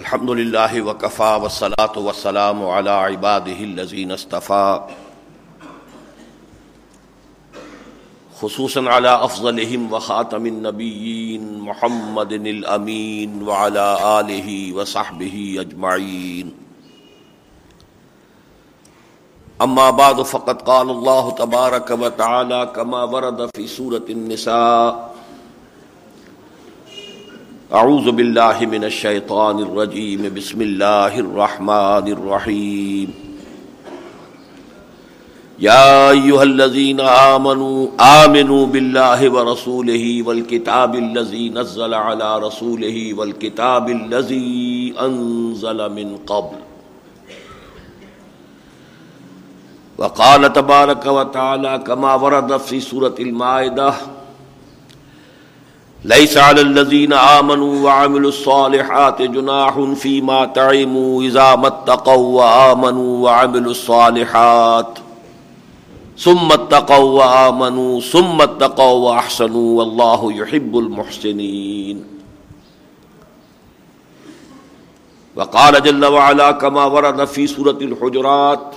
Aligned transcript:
الحمد 0.00 0.30
لله 0.30 0.82
وكفى 0.82 1.32
والصلاة 1.42 1.92
والسلام 1.96 2.58
على 2.64 2.90
عباده 2.90 3.58
الذين 3.70 4.12
اصطفى 4.12 4.80
خصوصا 8.40 8.82
على 8.88 9.12
أفضلهم 9.24 9.92
وخاتم 9.92 10.46
النبيين 10.46 11.58
محمد 11.60 12.32
الأمين 12.32 13.42
وعلى 13.48 13.86
آله 14.20 14.48
وصحبه 14.76 15.56
أجمعين 15.60 16.46
أما 19.62 19.90
بعد 19.90 20.22
فقد 20.22 20.62
قال 20.62 20.90
الله 20.90 21.30
تبارك 21.30 21.90
وتعالى 21.90 22.72
كما 22.76 23.04
ورد 23.04 23.50
في 23.56 23.66
سورة 23.66 24.04
النساء. 24.10 25.09
اعوذ 27.72 28.08
باللہ 28.08 28.60
من 28.70 28.84
الشیطان 28.84 29.56
الرجیم، 29.56 30.26
بسم 30.34 30.60
اللہ 30.60 31.16
الرحمن 31.16 32.08
الرحیم۔ 32.12 33.10
یا 35.58 36.08
ایوہ 36.08 36.40
الذین 36.40 37.00
آمنوا 37.00 37.86
آمنوا 37.98 38.66
باللہ 38.66 39.30
ورسولہ 39.32 40.26
والکتاب 40.26 40.94
اللذی 40.94 41.48
نزل 41.48 41.94
على 41.94 42.46
رسولہ 42.48 43.14
والکتاب 43.16 43.86
اللذی 43.86 44.90
انزل 44.98 45.88
من 45.88 46.16
قبل۔ 46.24 46.58
وقال 49.98 50.44
تبارک 50.54 51.06
وتعالی 51.06 51.76
کما 51.84 52.14
ورد 52.14 52.52
فی 52.66 52.80
سورة 52.80 53.14
المائدہ 53.18 53.90
ليس 56.04 56.36
على 56.36 56.60
الذين 56.60 57.12
آمنوا 57.12 57.84
وعملوا 57.84 58.28
الصالحات 58.28 59.22
جناح 59.22 59.80
فيما 59.80 60.44
تعيموا 60.44 61.22
إذا 61.22 61.56
ما 61.56 61.66
اتقوا 61.66 62.42
وآمنوا 62.42 63.24
وعملوا 63.24 63.70
الصالحات 63.70 64.98
ثم 66.18 66.52
اتقوا 66.52 67.24
وآمنوا 67.24 68.00
ثم 68.00 68.40
اتقوا 68.40 69.10
وأحسنوا 69.10 69.78
والله 69.78 70.32
يحب 70.32 70.78
المحسنين. 70.78 72.04
وقال 75.36 75.82
جل 75.82 76.04
وعلا 76.04 76.50
كما 76.52 76.84
ورد 76.84 77.24
في 77.24 77.46
سورة 77.46 77.78
الحجرات 77.80 78.74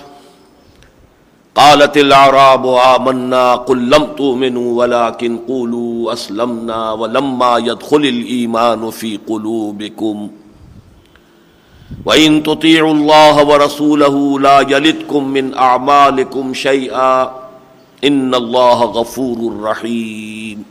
قالت 1.54 1.96
العراب 1.96 2.66
آمنا 2.66 3.54
قل 3.54 3.90
لم 3.90 4.04
تؤمنوا 4.18 4.78
ولكن 4.78 5.38
قولوا 5.48 6.12
اسلمنا 6.12 6.92
ولما 6.92 7.58
يدخل 7.58 7.96
الايمان 7.96 8.90
في 8.90 9.18
قلوبكم 9.28 10.30
وان 12.06 12.42
تطيعوا 12.42 12.94
الله 12.94 13.44
ورسوله 13.44 14.40
لا 14.40 14.60
يلدكم 14.60 15.28
من 15.28 15.54
اعمالكم 15.54 16.54
شيئا 16.54 17.22
ان 18.04 18.34
الله 18.34 18.84
غفور 18.84 19.60
رحيم 19.62 20.64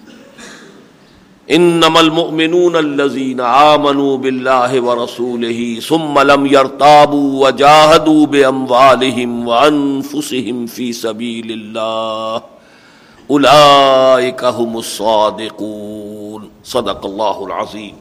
انما 1.52 2.00
المؤمنون 2.00 2.76
الذين 2.76 3.40
امنوا 3.40 4.18
بالله 4.18 4.82
ورسوله 4.82 5.80
ثم 5.80 6.20
لم 6.20 6.46
يرتابوا 6.46 7.48
وجاهدوا 7.48 8.26
باموالهم 8.26 9.48
وانفسهم 9.48 10.66
في 10.66 10.94
سبيل 10.94 11.52
الله 11.52 12.44
اولئك 13.30 14.44
هم 14.44 14.78
الصادقون. 14.78 16.50
صدق 16.64 17.06
الله 17.06 17.46
العظيم 17.46 17.96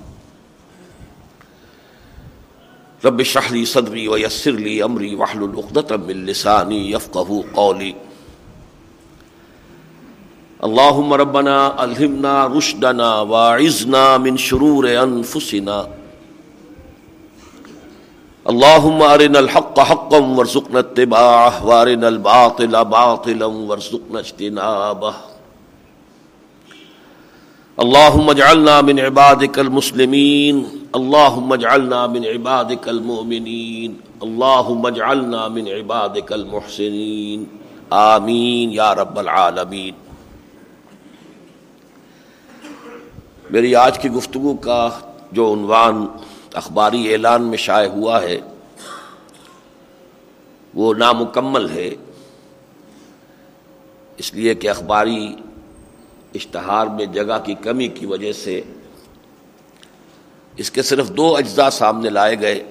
رب 3.05 3.21
اشرح 3.21 3.53
لي 3.53 3.65
صدري 3.65 4.09
ويسر 4.09 4.51
لي 4.51 4.85
امري 4.85 5.15
واحلل 5.15 5.57
عقدة 5.57 5.97
من 5.97 6.27
لساني 6.27 6.91
يفقهوا 6.91 7.43
قولي 7.55 7.95
اللهم 10.67 11.13
ربنا 11.13 11.85
الهمنا 11.85 12.47
رشدنا 12.47 13.21
واعذنا 13.21 14.19
من 14.19 14.37
شرور 14.37 14.85
انفسنا. 15.03 15.79
اللهم 18.51 19.03
ارنا 19.03 19.39
الحق 19.39 19.81
حقا 19.81 20.19
وارزقنا 20.19 20.79
اتباعه 20.79 21.67
وارنا 21.67 22.09
الباطل 22.09 22.85
باطلا 22.85 23.47
وارزقنا 23.47 24.19
اجتنابه. 24.21 25.15
اللهم 27.83 28.31
اجعلنا 28.31 28.81
من 28.81 29.01
عبادك 29.01 29.59
المسلمين 29.59 30.57
اللهم 30.95 31.53
اجعلنا 31.53 32.07
من 32.07 32.25
عبادك 32.25 32.89
المؤمنين 32.89 33.91
اللهم 34.23 34.87
اجعلنا 34.87 35.49
من 35.49 35.69
عبادك 35.69 36.33
المحسنين 36.33 37.47
آمين 37.93 38.73
يا 38.73 38.93
رب 38.93 39.19
العالمين 39.19 39.95
میری 43.53 43.75
آج 43.75 43.99
کی 43.99 44.11
گفتگو 44.11 44.55
کا 44.55 44.91
جو 45.33 45.55
عنوان 45.55 46.07
اخباری 46.55 47.13
اعلان 47.13 47.43
میں 47.43 47.59
شائع 47.59 47.89
ہوا 47.89 48.23
ہے، 48.23 48.39
وہ 50.75 50.95
نامکمل 50.95 51.71
ہے۔ 51.71 51.91
اس 54.17 54.35
لیے 54.35 54.55
کہ 54.55 54.69
اخباری 54.69 55.37
اشتہار 56.35 56.87
میں 56.87 57.07
جگہ 57.07 57.39
کی 57.45 57.55
کمی 57.55 57.89
کی 57.89 58.07
وجہ 58.07 58.33
سے 58.33 58.63
اس 60.57 60.71
کے 60.71 60.83
صرف 60.83 61.11
دو 61.11 61.37
اجزاء 61.37 61.69
سامنے 61.69 62.11
لائے 62.11 62.41
گئے۔ 62.41 62.71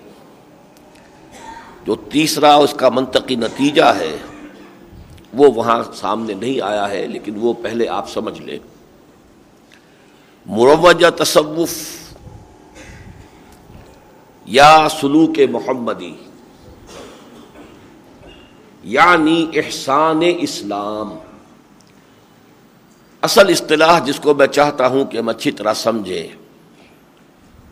جو 1.86 1.96
تیسرا 1.96 2.56
اس 2.56 2.74
کا 2.74 2.90
منطقی 2.90 3.36
نتیجہ 3.36 3.94
ہے، 4.00 4.18
وہ 5.34 5.52
وہاں 5.56 5.84
سامنے 5.94 6.34
نہیں 6.34 6.62
آیا 6.62 6.90
ہے، 6.90 7.08
لیکن 7.08 7.34
وہ 7.38 7.54
پہلے 7.54 7.88
آپ 7.88 8.10
سمجھ 8.10 8.42
لیں۔ 8.42 8.60
مروجہ 10.46 11.10
تصوف 11.10 11.74
یا 14.46 14.88
سلوک 15.02 15.40
محمدی 15.50 16.14
یعنی 18.84 19.48
احسان 19.54 20.22
اسلام۔ 20.40 21.18
اصل 23.22 23.50
اصطلاح 23.50 24.00
جس 24.00 24.20
کو 24.20 24.34
میں 24.34 24.48
چاہتا 24.48 24.88
ہوں 24.88 25.06
کہ 25.06 25.18
ہم 25.18 25.30
اچھی 25.30 25.52
طرح 25.52 25.74
سمجھیں، 25.74 26.28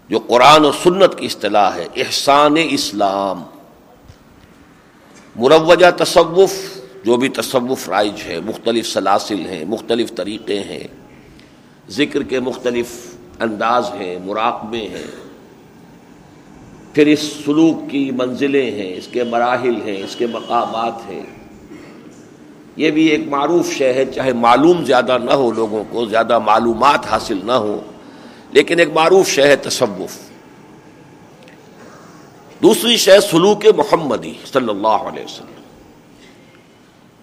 جو 0.09 0.19
قرآن 0.19 0.65
و 0.65 0.71
سنت 0.71 1.17
کی 1.17 1.25
اصطلاح 1.25 1.75
ہے، 1.75 1.87
احسان 1.95 2.53
اسلام۔ 2.69 3.43
مروجہ 5.35 5.91
تصوف، 5.97 6.53
جو 7.03 7.17
بھی 7.17 7.29
تصوف 7.29 7.89
رائج 7.89 8.21
ہے، 8.25 8.39
مختلف 8.39 8.87
سلاسل 8.87 9.45
ہیں، 9.45 9.65
مختلف 9.65 10.15
طریقے 10.15 10.59
ہیں 10.59 10.87
ذکر 11.89 12.23
کے 12.23 12.39
مختلف 12.39 13.15
انداز 13.39 13.91
ہیں، 13.99 14.19
مراقبے 14.25 14.77
ہیں۔ 14.77 15.29
پھر 16.93 17.07
اس 17.07 17.19
سلوک 17.19 17.91
کی 17.91 18.11
منزلیں 18.11 18.71
ہیں، 18.71 18.95
اس 18.95 19.07
کے 19.07 19.23
مراحل 19.23 19.75
ہیں، 19.85 20.03
اس 20.03 20.15
کے 20.15 20.27
مقامات 20.27 21.09
ہیں۔ 21.09 21.23
یہ 22.75 22.91
بھی 22.91 23.05
ایک 23.05 23.27
معروف 23.27 23.71
شے 23.71 23.93
ہے، 23.93 24.05
چاہے 24.05 24.33
معلوم 24.33 24.85
زیادہ 24.85 25.17
نہ 25.23 25.31
ہو 25.31 25.51
لوگوں 25.51 25.83
کو، 25.89 26.05
زیادہ 26.05 26.39
معلومات 26.39 27.05
حاصل 27.05 27.39
نہ 27.43 27.51
ہو، 27.51 27.81
لیکن 28.51 28.79
ایک 28.79 28.89
معروف 28.93 29.27
شے 29.27 29.43
ہے 29.43 29.55
تصوف۔ 29.55 30.17
دوسری 32.61 32.97
شے 32.97 33.19
سلوک 33.31 33.65
محمدی 33.77 34.33
صلی 34.53 34.69
اللہ 34.69 34.87
علیہ 34.87 35.23
وسلم۔ 35.23 35.53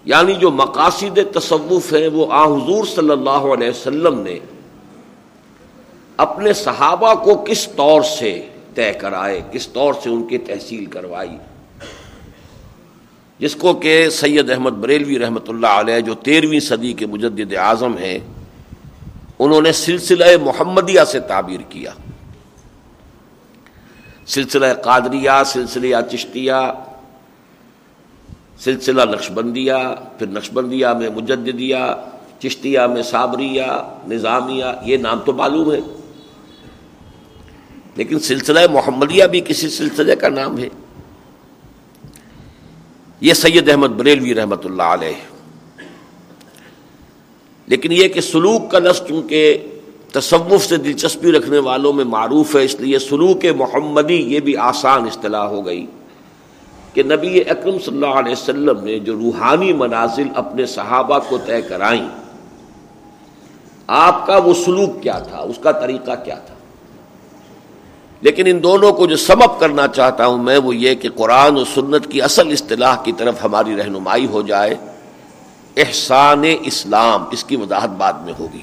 یعنی 0.05 0.33
جو 0.33 0.51
مقاصد 0.51 1.19
تصوف 1.33 1.93
ہیں، 1.93 2.07
وہ 2.07 2.25
آ 2.29 2.45
حضور 2.45 2.85
صلی 2.85 3.09
اللہ 3.09 3.29
علیہ 3.29 3.69
وسلم 3.69 4.19
نے 4.19 4.39
اپنے 6.17 6.53
صحابہ 6.53 7.13
کو 7.13 7.35
کس 7.35 7.69
طور 7.75 8.01
سے 8.01 8.47
طے 8.75 8.93
کرائے، 8.93 9.41
کس 9.51 9.67
طور 9.67 9.93
سے 10.03 10.09
ان 10.09 10.27
کی 10.27 10.37
تحصیل 10.37 10.85
کروائی؟ 10.85 11.37
جس 13.39 13.55
کو 13.55 13.73
کہ 13.73 14.09
سید 14.09 14.49
احمد 14.49 14.71
بریلوی 14.71 15.19
رحمۃ 15.19 15.47
اللہ 15.47 15.67
علیہ، 15.67 15.99
جو 15.99 16.13
تیرہویں 16.13 16.59
صدی 16.59 16.93
کے 16.93 17.05
مجدد 17.05 17.53
اعظم 17.53 17.97
ہیں، 17.97 18.19
انہوں 19.39 19.61
نے 19.61 19.71
سلسلہ 19.71 20.25
محمدیہ 20.43 21.01
سے 21.07 21.19
تعبیر 21.19 21.59
کیا۔ 21.69 21.91
سلسلہ 24.27 24.65
قادریہ، 24.83 25.43
سلسلہ 25.45 25.95
چشتیہ، 26.11 26.53
سلسلہ 28.59 29.01
نقشبندیہ، 29.01 29.95
پھر 30.19 30.27
نقشبندیہ 30.27 30.87
میں 30.87 31.09
مجددیہ، 31.09 31.95
چشتیہ 32.39 32.79
میں 32.79 33.03
صابریہ، 33.03 33.63
نظامیہ، 34.07 34.65
یہ 34.81 34.97
نام 34.97 35.19
تو 35.25 35.33
معلوم 35.33 35.71
ہے۔ 35.71 35.79
لیکن 37.97 38.19
سلسلہ 38.19 38.59
محمدیہ 38.71 39.25
بھی 39.25 39.41
کسی 39.41 39.69
سلسلے 39.69 40.15
کا 40.15 40.29
نام 40.29 40.57
ہے۔ 40.57 40.67
یہ 43.21 43.33
سید 43.33 43.69
احمد 43.69 43.87
بریلوی 43.87 44.35
رحمۃ 44.35 44.65
اللہ 44.65 44.83
علیہ۔ 44.83 45.13
لیکن 47.67 47.91
یہ 47.91 48.07
کہ 48.07 48.21
سلوک 48.21 48.71
کا 48.71 48.79
لفظ 48.79 49.07
چونکہ 49.07 49.67
تصوف 50.11 50.65
سے 50.65 50.77
دلچسپی 50.77 51.31
رکھنے 51.31 51.59
والوں 51.59 51.93
میں 51.93 52.05
معروف 52.05 52.55
ہے، 52.55 52.63
اس 52.63 52.79
لیے 52.79 52.99
سلوک 52.99 53.45
محمدی 53.57 54.15
یہ 54.15 54.39
بھی 54.39 54.57
آسان 54.57 55.03
اصطلاح 55.03 55.45
ہو 55.45 55.65
گئی 55.65 55.85
کہ 56.93 57.03
نبی 57.03 57.39
اکرم 57.39 57.79
صلی 57.79 57.95
اللہ 57.95 58.19
علیہ 58.19 58.31
وسلم 58.31 58.83
نے 58.83 58.99
جو 58.99 59.13
روحانی 59.13 59.73
منازل 59.73 60.27
اپنے 60.35 60.65
صحابہ 60.65 61.19
کو 61.29 61.37
طے 61.45 61.61
کرائیں، 61.61 62.07
آپ 63.87 64.27
کا 64.27 64.37
وہ 64.37 64.53
سلوک 64.53 65.03
کیا 65.03 65.19
تھا؟ 65.19 65.37
اس 65.37 65.59
کا 65.63 65.71
طریقہ 65.71 66.11
کیا 66.25 66.35
تھا؟ 66.35 66.53
لیکن 68.21 68.47
ان 68.47 68.63
دونوں 68.63 68.93
کو 68.93 69.05
جو 69.05 69.15
سبب 69.15 69.59
کرنا 69.59 69.87
چاہتا 69.87 70.25
ہوں 70.25 70.43
میں 70.43 70.57
وہ 70.57 70.75
یہ 70.75 70.95
کہ 70.95 71.09
قرآن 71.09 71.57
و 71.57 71.65
سنت 71.65 72.11
کی 72.11 72.21
اصل 72.21 72.51
اصطلاح 72.51 73.03
کی 73.03 73.11
طرف 73.11 73.35
ہماری 73.43 73.77
رہنمائی 73.77 74.25
ہو 74.25 74.41
جائے۔ 74.41 74.75
احسان 75.77 76.43
اسلام، 76.61 77.23
اس 77.31 77.43
کی 77.43 77.55
وضاحت 77.55 77.89
بعد 77.89 78.13
میں 78.13 78.33
ہوگی۔ 78.39 78.61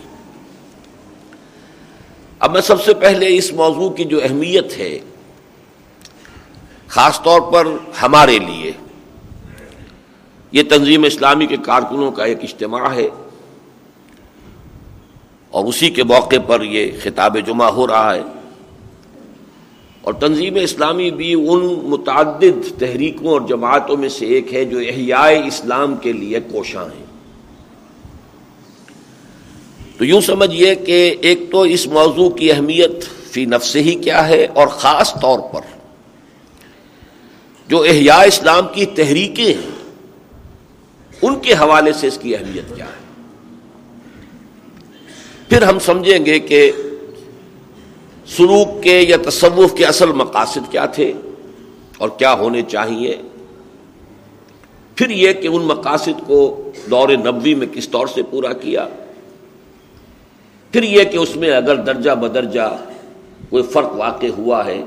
اب 2.38 2.52
میں 2.52 2.60
سب 2.60 2.84
سے 2.84 2.94
پہلے 2.94 3.36
اس 3.36 3.52
موضوع 3.52 3.90
کی 3.90 4.04
جو 4.04 4.20
اہمیت 4.22 4.78
ہے، 4.78 4.98
خاص 6.88 7.22
طور 7.22 7.40
پر 7.40 7.66
ہمارے 8.02 8.38
لیے۔ 8.38 8.72
یہ 10.52 10.62
تنظیم 10.62 11.04
اسلامی 11.04 11.46
کے 11.46 11.56
کارکنوں 11.56 12.12
کا 12.12 12.24
ایک 12.24 12.38
اجتماع 12.42 12.94
ہے۔ 12.94 13.08
اور 15.50 15.64
اسی 15.64 15.90
کے 15.90 16.04
موقع 16.04 16.36
پر 16.46 16.62
یہ 16.62 16.90
خطاب 17.02 17.36
جمعہ 17.46 17.70
ہو 17.70 17.86
رہا 17.86 18.14
ہے۔ 18.14 18.22
اور 20.04 20.14
تنظیم 20.14 20.54
اسلامی 20.54 21.10
بھی 21.10 21.34
ان 21.34 21.80
متعدد 21.82 22.80
تحریکوں 22.80 23.28
اور 23.28 23.40
جماعتوں 23.40 23.96
میں 23.96 24.08
سے 24.08 24.26
ایک 24.26 24.54
ہے 24.54 24.64
جو 24.64 24.78
احیاء 24.78 25.28
اسلام 25.46 25.96
کے 25.96 26.12
لیے 26.12 26.40
کوشاں 26.52 26.84
ہیں۔ 26.84 27.04
تو 29.98 30.04
یوں 30.04 30.20
سمجھیے 30.20 30.74
کہ 30.74 31.16
ایک 31.20 31.40
تو 31.52 31.60
اس 31.60 31.86
موضوع 31.86 32.30
کی 32.30 32.52
اہمیت 32.52 33.04
فی 33.30 33.44
نفس 33.44 33.76
ہی 33.76 33.94
کیا 33.94 34.28
ہے 34.28 34.46
اور 34.54 34.66
خاص 34.66 35.14
طور 35.14 35.38
پر 35.38 35.60
جو 37.68 37.82
احیاء 37.82 38.22
اسلام 38.22 38.66
کی 38.72 38.86
تحریکیں 38.86 39.54
ہیں، 39.54 39.70
ان 41.22 41.38
کے 41.38 41.52
حوالے 41.52 41.92
سے 41.92 42.06
اس 42.06 42.18
کی 42.22 42.36
اہمیت 42.36 42.76
کیا 42.76 42.86
ہے۔ 42.86 43.04
پھر 45.48 45.62
ہم 45.62 45.78
سمجھیں 45.78 46.26
گے 46.26 46.38
کہ 46.38 46.72
سلوک 48.26 48.82
کے 48.82 49.00
یا 49.00 49.16
تصوف 49.24 49.74
کے 49.76 49.86
اصل 49.86 50.12
مقاصد 50.12 50.70
کیا 50.70 50.86
تھے 50.86 51.12
اور 51.98 52.08
کیا 52.08 52.32
ہونے 52.32 52.62
چاہیے؟ 52.62 53.16
پھر 54.96 55.10
یہ 55.10 55.32
کہ 55.32 55.48
ان 55.48 55.62
مقاصد 55.62 56.26
کو 56.26 56.70
دور 56.90 57.08
نبوی 57.08 57.54
میں 57.54 57.66
کس 57.66 57.88
طور 57.88 58.06
سے 58.06 58.22
پورا 58.22 58.52
کیا؟ 58.52 58.88
پھر 60.72 60.82
یہ 60.82 61.04
کہ 61.04 61.16
اس 61.16 61.36
میں 61.36 61.50
اگر 61.50 61.76
درجہ 61.76 62.10
بدرجہ 62.10 62.76
کوئی 63.50 63.62
فرق 63.62 63.92
واقع 63.92 64.26
ہوا 64.38 64.66
ہے 64.66 64.84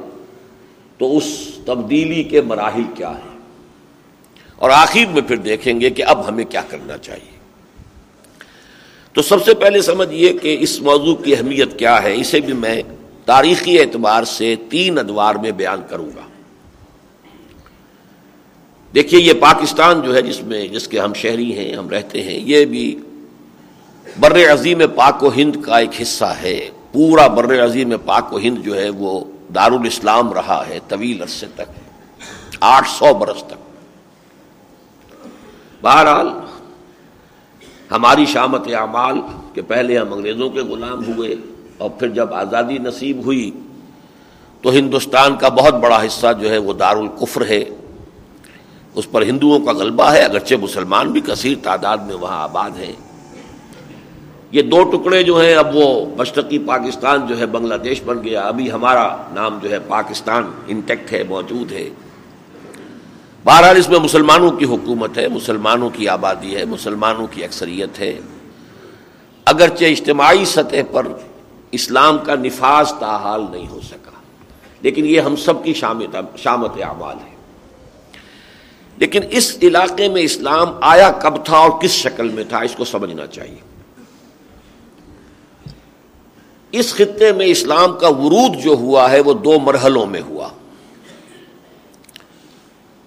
تو 0.97 1.17
اس 1.17 1.49
تبدیلی 1.65 2.23
کے 2.23 2.41
مراحل 2.41 2.83
کیا 2.95 3.11
ہیں؟ 3.11 3.37
اور 4.55 4.69
آخر 4.69 5.11
میں 5.13 5.21
پھر 5.21 5.35
دیکھیں 5.35 5.81
گے 5.81 5.89
کہ 5.89 6.03
اب 6.03 6.27
ہمیں 6.27 6.45
کیا 6.45 6.61
کرنا 6.69 6.97
چاہیے۔ 6.97 7.37
تو 9.13 9.21
سب 9.21 9.45
سے 9.45 9.53
پہلے 9.53 9.81
سمجھیے 9.81 10.33
کہ 10.33 10.57
اس 10.59 10.81
موضوع 10.81 11.15
کی 11.15 11.35
اہمیت 11.35 11.79
کیا 11.79 12.03
ہے؟ 12.03 12.15
اسے 12.15 12.39
بھی 12.39 12.53
میں 12.53 12.83
تاریخی 13.27 13.79
اعتبار 13.79 14.23
سے 14.23 14.55
تین 14.69 14.97
ادوار 14.97 15.35
میں 15.35 15.51
بیان 15.51 15.81
کروں 15.89 16.09
گا۔ 16.15 16.21
دیکھیے، 18.95 19.21
یہ 19.21 19.33
پاکستان 19.33 20.01
جو 20.01 20.15
ہے، 20.15 20.21
جس 20.21 20.43
میں، 20.43 20.67
جس 20.67 20.87
کے 20.87 20.99
ہم 20.99 21.13
شہری 21.13 21.57
ہیں، 21.57 21.75
ہم 21.75 21.89
رہتے 21.89 22.23
ہیں، 22.23 22.39
یہ 22.43 22.65
بھی 22.65 22.99
بر 24.19 24.53
عظیم 24.53 24.81
پاک 24.95 25.23
و 25.23 25.29
ہند 25.37 25.55
کا 25.65 25.77
ایک 25.77 26.01
حصہ 26.01 26.25
ہے۔ 26.25 26.69
پورا 26.91 27.27
بر 27.27 27.65
عظیم 27.65 27.93
پاک 28.05 28.33
و 28.33 28.37
ہند 28.37 28.65
جو 28.65 28.75
ہے، 28.75 28.89
وہ 28.89 29.25
دارالاسلام 29.55 30.33
رہا 30.33 30.63
ہے، 30.67 30.79
طویل 30.87 31.21
عرصے 31.21 31.45
تک، 31.55 31.69
آٹھ 32.59 32.89
سو 32.89 33.13
برس 33.13 33.43
تک۔ 33.43 33.59
بہرحال، 35.81 36.27
ہماری 37.91 38.25
شامت 38.25 38.67
اعمال 38.67 39.15
کہ 39.53 39.61
پہلے 39.61 39.97
ہم 39.97 40.13
انگریزوں 40.13 40.49
کے 40.49 40.59
غلام 40.59 41.05
ہوئے۔ 41.05 41.35
اور 41.77 41.89
پھر 41.89 42.07
جب 42.07 42.33
آزادی 42.33 42.77
نصیب 42.77 43.25
ہوئی 43.25 43.51
تو 44.61 44.71
ہندوستان 44.71 45.35
کا 45.35 45.49
بہت 45.49 45.73
بڑا 45.73 46.05
حصہ 46.05 46.27
جو 46.41 46.49
ہے 46.49 46.57
وہ 46.57 46.73
دارالقفر 46.73 47.45
ہے۔ 47.45 47.63
اس 48.95 49.11
پر 49.11 49.21
ہندوؤں 49.21 49.65
کا 49.65 49.71
غلبہ 49.71 50.11
ہے، 50.11 50.21
اگرچہ 50.21 50.55
مسلمان 50.61 51.11
بھی 51.11 51.21
کثیر 51.21 51.57
تعداد 51.63 51.97
میں 51.97 52.15
وہاں 52.15 52.43
آباد 52.43 52.69
ہیں۔ 52.79 52.93
یہ 54.51 54.61
دو 54.61 54.83
ٹکڑے 54.83 55.23
جو 55.23 55.41
ہیں، 55.41 55.55
اب 55.55 55.75
وہ 55.75 56.05
مشرقی 56.17 56.59
پاکستان 56.59 57.27
جو 57.27 57.39
ہے 57.39 57.45
بنگلہ 57.45 57.75
دیش 57.75 58.01
بن 58.05 58.23
گیا۔ 58.23 58.41
ابھی 58.41 58.71
ہمارا 58.71 59.15
نام 59.33 59.59
جو 59.63 59.71
ہے 59.71 59.79
پاکستان 59.79 60.43
انٹیکٹ 60.67 61.13
ہے، 61.13 61.23
موجود 61.23 61.71
ہے۔ 61.71 61.89
بہرحال 63.43 63.77
اس 63.77 63.89
میں 63.89 63.99
مسلمانوں 63.99 64.51
کی 64.51 64.65
حکومت 64.65 65.17
ہے، 65.17 65.27
مسلمانوں 65.27 65.89
کی 65.89 66.07
آبادی 66.07 66.55
ہے، 66.55 66.65
مسلمانوں 66.65 67.27
کی 67.31 67.43
اکثریت 67.43 67.99
ہے۔ 67.99 68.19
اگرچہ 69.45 69.85
اجتماعی 69.85 70.45
سطح 70.45 70.91
پر 70.91 71.07
اسلام 71.71 72.17
کا 72.17 72.35
نفاذ 72.35 72.91
تاحال 72.99 73.45
نہیں 73.51 73.67
ہو 73.67 73.79
سکا۔ 73.81 74.11
لیکن 74.81 75.05
یہ 75.05 75.21
ہم 75.21 75.35
سب 75.35 75.63
کی 75.63 75.73
شامت 75.73 76.83
اعمال 76.83 77.17
ہے۔ 77.25 77.37
لیکن 78.97 79.21
اس 79.29 79.57
علاقے 79.61 80.09
میں 80.09 80.21
اسلام 80.21 80.67
آیا 80.81 81.11
کب 81.11 81.45
تھا 81.45 81.57
اور 81.57 81.69
کس 81.81 81.91
شکل 81.91 82.29
میں 82.29 82.43
تھا، 82.43 82.57
اس 82.57 82.75
کو 82.75 82.85
سمجھنا 82.85 83.27
چاہیے۔ 83.27 83.59
اس 86.71 86.93
خطے 86.93 87.31
میں 87.31 87.45
اسلام 87.45 87.97
کا 87.97 88.07
ورود 88.07 88.63
جو 88.63 88.71
ہوا 88.71 89.11
ہے، 89.11 89.19
وہ 89.19 89.33
دو 89.33 89.59
مرحلوں 89.59 90.05
میں 90.05 90.21
ہوا۔ 90.21 90.49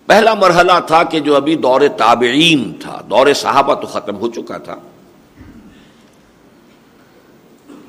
پہلا 0.06 0.34
مرحلہ 0.34 0.72
تھا 0.86 1.02
کہ 1.02 1.20
جو 1.20 1.36
ابھی 1.36 1.56
دور 1.56 1.80
تابعین 1.98 2.72
تھا، 2.80 3.00
دور 3.10 3.34
صحابہ 3.34 3.74
تو 3.74 3.86
ختم 3.86 4.16
ہو 4.16 4.30
چکا 4.30 4.58
تھا۔ 4.58 4.76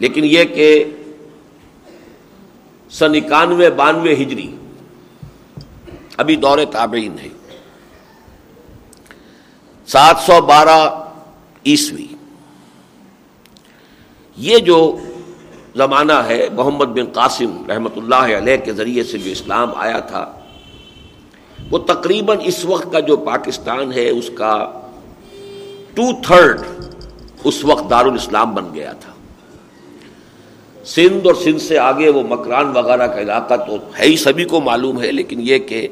لیکن 0.01 0.23
یہ 0.25 0.43
کہ 0.55 0.69
سن 2.91 3.15
اکانوے 3.15 3.69
بانوے 3.69 4.13
ہجری، 4.21 4.49
ابھی 6.17 6.35
دور 6.35 6.57
تابعین 6.71 7.17
ہے 7.19 7.29
سات 9.87 10.19
سو 10.25 10.39
بارہ 10.47 10.79
عیسوی۔ 11.65 12.07
یہ 14.37 14.57
جو 14.67 14.79
زمانہ 15.75 16.13
ہے، 16.27 16.47
محمد 16.53 16.89
بن 16.95 17.11
قاسم 17.13 17.51
رحمۃ 17.69 17.95
اللہ 17.95 18.37
علیہ 18.37 18.57
کے 18.65 18.73
ذریعے 18.73 19.03
سے 19.03 19.17
جو 19.17 19.31
اسلام 19.31 19.73
آیا 19.75 19.99
تھا، 20.11 20.25
وہ 21.71 21.77
تقریباً 21.87 22.37
اس 22.43 22.63
وقت 22.65 22.91
کا 22.91 22.99
جو 22.99 23.17
پاکستان 23.25 23.93
ہے، 23.93 24.09
اس 24.09 24.29
کا 24.35 24.53
ٹو 25.95 26.11
تھرڈ 26.25 26.61
اس 27.43 27.63
وقت 27.65 27.89
دارالاسلام 27.89 28.53
بن 28.55 28.73
گیا 28.73 28.91
تھا۔ 28.93 29.10
سندھ 30.85 31.27
اور 31.27 31.35
سندھ 31.35 31.61
سے 31.61 31.77
آگے 31.79 32.09
وہ 32.09 32.21
مکران 32.29 32.71
وغیرہ 32.75 33.07
کا 33.07 33.19
علاقہ 33.21 33.55
تو 33.67 33.75
ہے 33.99 34.05
ہی، 34.05 34.15
سبھی 34.17 34.45
کو 34.45 34.61
معلوم 34.61 35.01
ہے، 35.01 35.11
لیکن 35.11 35.39
یہ 35.43 35.57
کہ 35.59 35.87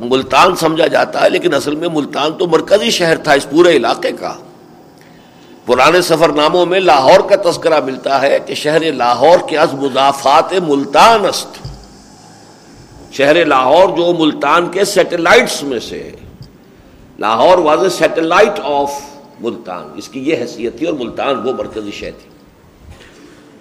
ملتان 0.00 0.56
سمجھا 0.56 0.86
جاتا 0.86 1.22
ہے، 1.22 1.28
لیکن 1.30 1.54
اصل 1.54 1.74
میں 1.74 1.88
ملتان 1.92 2.32
تو 2.38 2.46
مرکزی 2.46 2.90
شہر 2.90 3.16
تھا 3.16 3.32
اس 3.32 3.48
پورے 3.50 3.76
علاقے 3.76 4.12
کا۔ 4.12 4.32
پرانے 5.66 6.00
سفر 6.02 6.32
ناموں 6.32 6.64
میں 6.66 6.80
لاہور 6.80 7.20
کا 7.30 7.36
تذکرہ 7.42 7.80
ملتا 7.84 8.20
ہے 8.22 8.38
کہ 8.46 8.54
شہر 8.54 8.92
لاہور 8.92 9.48
کے 9.48 9.58
از 9.58 9.74
مضافات 9.74 10.52
ملتان 10.68 11.26
است 11.26 11.58
شہر 13.12 13.44
لاہور 13.46 13.96
جو 13.96 14.12
ملتان 14.18 14.70
کے 14.72 14.84
سیٹلائٹس 14.84 15.62
میں 15.62 15.78
سے 15.80 16.02
ہے۔ 16.02 16.16
Lahore 17.18 17.58
was 17.58 17.82
a 17.82 17.88
satellite 17.90 18.60
of 18.64 19.00
Multan, 19.40 19.88
اس 19.98 20.08
کی 20.08 20.20
یہ 20.28 20.36
حیثیت 20.40 20.78
تھی 20.78 20.86
اور 20.86 20.94
ملتان 20.94 21.46
وہ 21.46 21.52
مرکزی 21.52 21.90
شہر 21.90 22.10
تھی۔ 22.22 22.30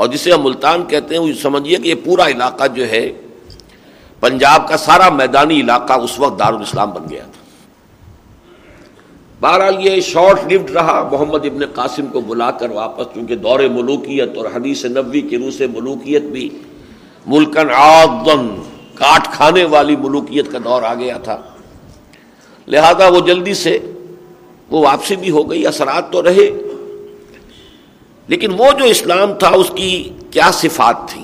اور 0.01 0.09
جسے 0.09 0.31
ہم 0.31 0.43
ملتان 0.43 0.83
کہتے 0.83 1.15
ہیں، 1.15 1.21
وہ 1.21 1.31
سمجھیے 1.41 1.77
کہ 1.77 1.87
یہ 1.87 1.95
پورا 2.03 2.27
علاقہ 2.27 2.67
جو 2.67 2.89
ہے، 2.89 3.11
پنجاب 4.19 4.67
کا 4.67 4.77
سارا 4.77 5.09
میدانی 5.09 5.59
علاقہ 5.61 5.93
اس 5.93 6.19
وقت 6.19 6.39
دارالاسلام 6.39 6.91
بن 6.91 7.09
گیا 7.09 7.23
تھا۔ 7.23 7.41
بہرحال 9.39 9.85
یہ 9.85 10.01
شارٹ 10.01 10.53
لفٹ 10.53 10.71
رہا، 10.71 11.09
محمد 11.11 11.45
ابن 11.45 11.65
قاسم 11.65 12.05
کو 12.05 12.21
بلا 12.21 12.51
کر 12.51 12.69
واپس، 12.69 13.05
چونکہ 13.15 13.35
دور 13.35 13.59
ملوکیت 13.59 14.37
اور 14.37 14.45
حدیث 14.45 14.85
نبوی 14.85 15.21
کی 15.21 15.37
روح 15.37 15.51
سے 15.51 15.67
ملوکیت 15.67 16.23
بھی 16.23 16.49
ملکن 17.25 17.69
آدن 17.75 18.61
کاٹ 18.95 19.27
کھانے 19.27 19.63
والی 19.63 19.95
ملوکیت 19.95 20.51
کا 20.51 20.57
دور 20.63 20.83
آ 20.83 20.93
گیا 20.93 21.17
تھا۔ 21.17 21.37
لہذا 22.67 23.07
وہ 23.07 23.19
جلدی 23.19 23.53
سے 23.53 23.79
وہ 24.69 24.83
واپسی 24.83 25.15
بھی 25.15 25.29
ہو 25.29 25.49
گئی، 25.49 25.67
اثرات 25.67 26.11
تو 26.11 26.23
رہے۔ 26.23 26.70
لیکن 28.27 28.51
وہ 28.57 28.71
جو 28.79 28.85
اسلام 28.85 29.33
تھا، 29.33 29.49
اس 29.49 29.71
کی 29.75 30.09
کیا 30.31 30.51
صفات 30.51 31.07
تھی 31.07 31.23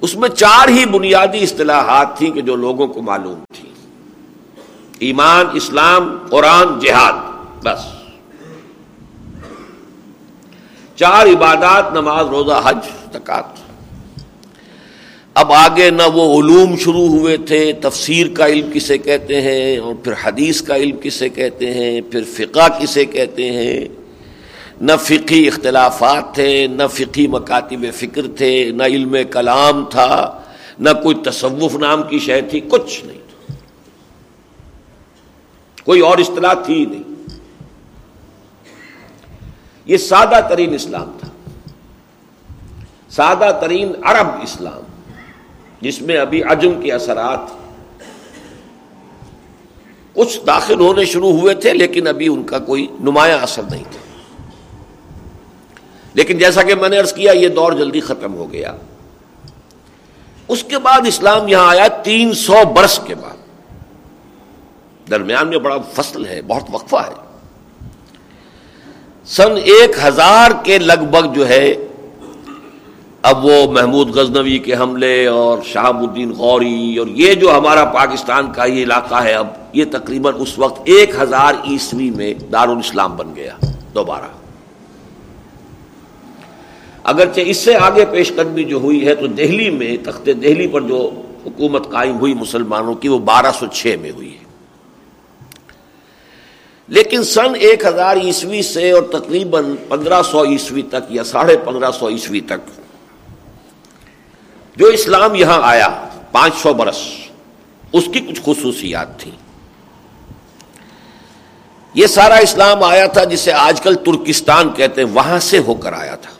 اس 0.00 0.14
میں 0.14 0.28
چار 0.28 0.68
ہی 0.68 0.84
بنیادی 0.86 1.42
اصطلاحات 1.42 2.16
تھیں 2.18 2.30
کہ 2.30 2.40
جو 2.40 2.56
لوگوں 2.56 2.86
کو 2.86 3.02
معلوم 3.02 3.42
تھی 3.52 3.68
ایمان، 4.98 5.46
اسلام، 5.54 6.16
قرآن، 6.30 6.78
جہاد، 6.80 7.12
بس۔ 7.64 7.86
چار 10.96 11.26
عبادات، 11.26 11.92
نماز، 11.92 12.26
روزہ، 12.26 12.60
حج 12.64 12.88
تکات 13.12 13.62
اب 15.34 15.52
آگے 15.52 15.90
نہ 15.90 16.02
وہ 16.14 16.24
علوم 16.40 16.76
شروع 16.76 17.06
ہوئے 17.08 17.36
تھے، 17.36 17.72
تفسیر 17.72 18.26
کا 18.34 18.46
علم 18.46 18.70
کسے 18.72 18.98
کہتے 18.98 19.40
ہیں 19.40 19.78
اور 19.78 19.94
پھر 19.94 20.12
حدیث 20.24 20.62
کا 20.62 20.76
علم 20.76 20.96
کسے 21.02 21.28
کہتے 21.28 21.74
ہیں، 21.74 22.00
پھر 22.00 22.22
فقہ 22.24 22.68
کسے 22.80 23.04
کہتے 23.04 23.50
ہیں۔ 23.52 24.03
نہ 24.80 24.92
فقی 25.00 25.48
اختلافات 25.48 26.34
تھے، 26.34 26.66
نہ 26.66 26.82
فقی 26.92 27.26
مکاتب 27.26 27.86
فکر 27.94 28.22
تھے، 28.36 28.70
نہ 28.70 28.82
علم 28.82 29.16
کلام 29.30 29.84
تھا، 29.84 30.40
نہ 30.78 30.90
کوئی 31.02 31.16
تصوف 31.24 31.74
نام 31.74 32.02
کی 32.02 32.18
شے 32.18 32.42
تھی، 32.42 32.60
کچھ 32.60 33.04
نہیں 33.04 33.18
تھا۔ 33.18 33.54
کوئی 35.84 36.00
اور 36.00 36.18
اصطلاح 36.18 36.54
تھی 36.54 36.84
نہیں۔ 36.84 37.14
یہ 39.86 39.96
سادہ 39.96 40.40
ترین 40.48 40.74
اسلام 40.74 41.16
تھا۔ 41.20 41.28
سادہ 43.10 43.58
ترین 43.60 43.92
عرب 44.02 44.28
اسلام، 44.42 44.82
جس 45.80 46.02
میں 46.02 46.16
ابھی 46.16 46.42
عجم 46.42 46.80
کے 46.82 46.92
اثرات 46.92 47.38
کچھ 50.12 50.40
داخل 50.46 50.80
ہونے 50.80 51.04
شروع 51.04 51.30
ہوئے 51.30 51.54
تھے، 51.54 51.72
لیکن 51.74 52.06
ابھی 52.06 52.28
ان 52.28 52.44
کا 52.44 52.58
کوئی 52.58 52.86
نمایاں 53.00 53.38
اثر 53.38 53.62
نہیں 53.70 53.84
تھا۔ 53.90 54.13
لیکن 56.14 56.38
جیسا 56.38 56.62
کہ 56.62 56.74
میں 56.74 56.88
نے 56.88 56.98
ارض 56.98 57.12
کیا، 57.12 57.32
یہ 57.32 57.48
دور 57.48 57.72
جلدی 57.72 58.00
ختم 58.00 58.34
ہو 58.34 58.52
گیا۔ 58.52 58.72
اس 60.48 60.64
کے 60.64 60.78
بعد 60.78 61.00
اسلام 61.06 61.48
یہاں 61.48 61.68
آیا 61.68 61.88
تین 61.88 62.32
سو 62.32 62.56
برس 62.74 63.00
کے 63.06 63.14
بعد۔ 63.14 63.36
درمیان 65.10 65.48
میں 65.48 65.58
بڑا 65.58 65.76
فصل 65.92 66.26
ہے، 66.26 66.42
بہت 66.42 66.62
وقفہ 66.72 66.96
ہے۔ 66.96 67.24
سن 69.24 69.52
ایک 69.64 69.90
ہزار 70.04 70.50
کے 70.62 70.78
لگ 70.78 71.04
بھگ 71.10 71.32
جو 71.32 71.48
ہے، 71.48 71.74
اب 73.22 73.44
وہ 73.44 73.72
محمود 73.72 74.08
غزنوی 74.08 74.58
کے 74.58 74.74
حملے 74.74 75.26
اور 75.26 75.58
شہاب 75.64 76.00
الدین 76.00 76.30
غوری 76.30 76.96
اور 76.96 77.06
یہ 77.06 77.34
جو 77.34 77.56
ہمارا 77.56 77.84
پاکستان 77.84 78.52
کا 78.52 78.64
یہ 78.64 78.82
علاقہ 78.82 79.14
ہے، 79.14 79.32
اب 79.32 79.46
یہ 79.72 79.84
تقریباً 79.90 80.34
اس 80.38 80.58
وقت 80.58 80.80
ایک 80.84 81.10
ہزار 81.20 81.54
عیسوی 81.64 82.10
میں 82.10 82.34
دارالاسلام 82.34 83.16
بن 83.16 83.34
گیا، 83.36 83.56
دوبارہ۔ 83.94 84.43
اگرچہ 87.04 87.40
اس 87.46 87.56
سے 87.56 87.76
آگے 87.76 88.04
پیش 88.04 88.32
قدمی 88.36 88.64
جو 88.64 88.76
ہوئی 88.76 89.06
ہے 89.06 89.14
تو 89.14 89.26
دہلی 89.26 89.70
میں، 89.70 89.96
تخت 90.04 90.26
دہلی 90.26 90.66
پر 90.66 90.80
جو 90.80 91.22
حکومت 91.46 91.90
قائم 91.90 92.18
ہوئی 92.18 92.34
مسلمانوں 92.34 92.94
کی، 92.94 93.08
وہ 93.08 93.18
بارہ 93.18 93.46
سو 93.58 93.66
چھ 93.66 93.96
میں 94.00 94.10
ہوئی 94.10 94.38
ہے۔ 94.38 94.44
لیکن 96.88 97.22
سن 97.22 97.54
ایک 97.60 97.84
ہزار 97.84 98.16
عیسوی 98.16 98.62
سے 98.62 98.90
اور 98.90 99.02
تقریباً 99.02 99.74
پندرہ 99.88 100.22
سو 100.22 100.44
عیسوی 100.44 100.82
تک 100.82 101.04
یا 101.08 101.24
ساڑھے 101.24 101.56
پندرہ 101.56 101.90
سو 101.90 102.08
عیسوی 102.08 102.40
تک 102.40 102.80
جو 104.76 104.86
اسلام 104.86 105.34
یہاں 105.34 105.60
آیا، 105.62 106.08
پانچ 106.32 106.54
سو 106.54 106.74
برس، 106.74 107.08
اس 107.92 108.04
کی 108.12 108.20
کچھ 108.20 108.40
خصوصیات 108.44 109.20
تھیں۔ 109.20 109.36
یہ 111.94 112.06
سارا 112.06 112.34
اسلام 112.34 112.82
آیا 112.82 113.06
تھا 113.06 113.24
جسے 113.24 113.52
آج 113.52 113.80
کل 113.80 113.94
ترکستان 113.94 114.72
کہتے 114.72 115.04
ہیں، 115.04 115.08
وہاں 115.08 115.38
سے 115.38 115.58
ہو 115.58 115.74
کر 115.74 115.92
آیا 115.92 116.14
تھا۔ 116.14 116.30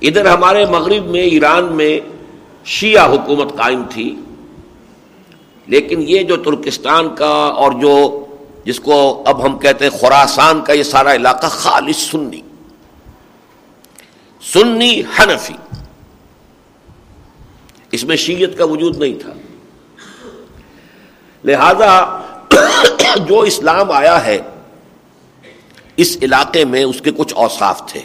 ادھر 0.00 0.26
ہمارے 0.26 0.66
مغرب 0.66 1.06
میں، 1.06 1.22
ایران 1.22 1.64
میں 1.64 2.00
شیعہ 2.64 3.10
حکومت 3.10 3.56
قائم 3.56 3.82
تھی، 3.90 4.20
لیکن 5.66 6.04
یہ 6.08 6.22
جو 6.22 6.36
ترکستان 6.36 7.14
کا 7.14 7.34
اور 7.34 7.72
جو 7.72 8.24
جس 8.64 8.80
کو 8.80 9.22
اب 9.26 9.44
ہم 9.44 9.58
کہتے 9.58 9.84
ہیں 9.84 9.98
خوراسان 9.98 10.60
کا 10.64 10.72
یہ 10.72 10.82
سارا 10.82 11.14
علاقہ 11.14 11.46
خالص 11.46 11.96
سنی۔ 11.96 12.40
سنی 14.52 15.00
حنفی۔ 15.00 15.54
اس 17.90 18.04
میں 18.04 18.16
شیعت 18.16 18.58
کا 18.58 18.64
وجود 18.64 18.96
نہیں 18.96 19.14
تھا۔ 19.14 19.32
لہذا 21.44 22.20
جو 23.28 23.40
اسلام 23.40 23.90
آیا 23.90 24.24
ہے، 24.24 24.38
اس 25.96 26.18
علاقے 26.22 26.64
میں 26.64 26.84
اس 26.84 27.00
کے 27.04 27.10
کچھ 27.16 27.34
اوصاف 27.36 27.92
تھے۔ 27.92 28.00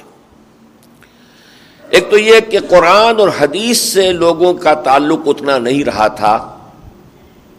ایک 1.92 2.10
تو 2.10 2.18
یہ 2.18 2.40
کہ 2.40 2.60
قرآن 2.70 3.20
اور 3.20 3.30
حدیث 3.40 3.78
سے 3.78 4.12
لوگوں 4.12 4.54
کا 4.54 4.74
تعلق 4.74 5.20
اتنا 5.26 5.58
نہیں 5.58 5.84
رہا 5.84 6.08
تھا 6.08 6.58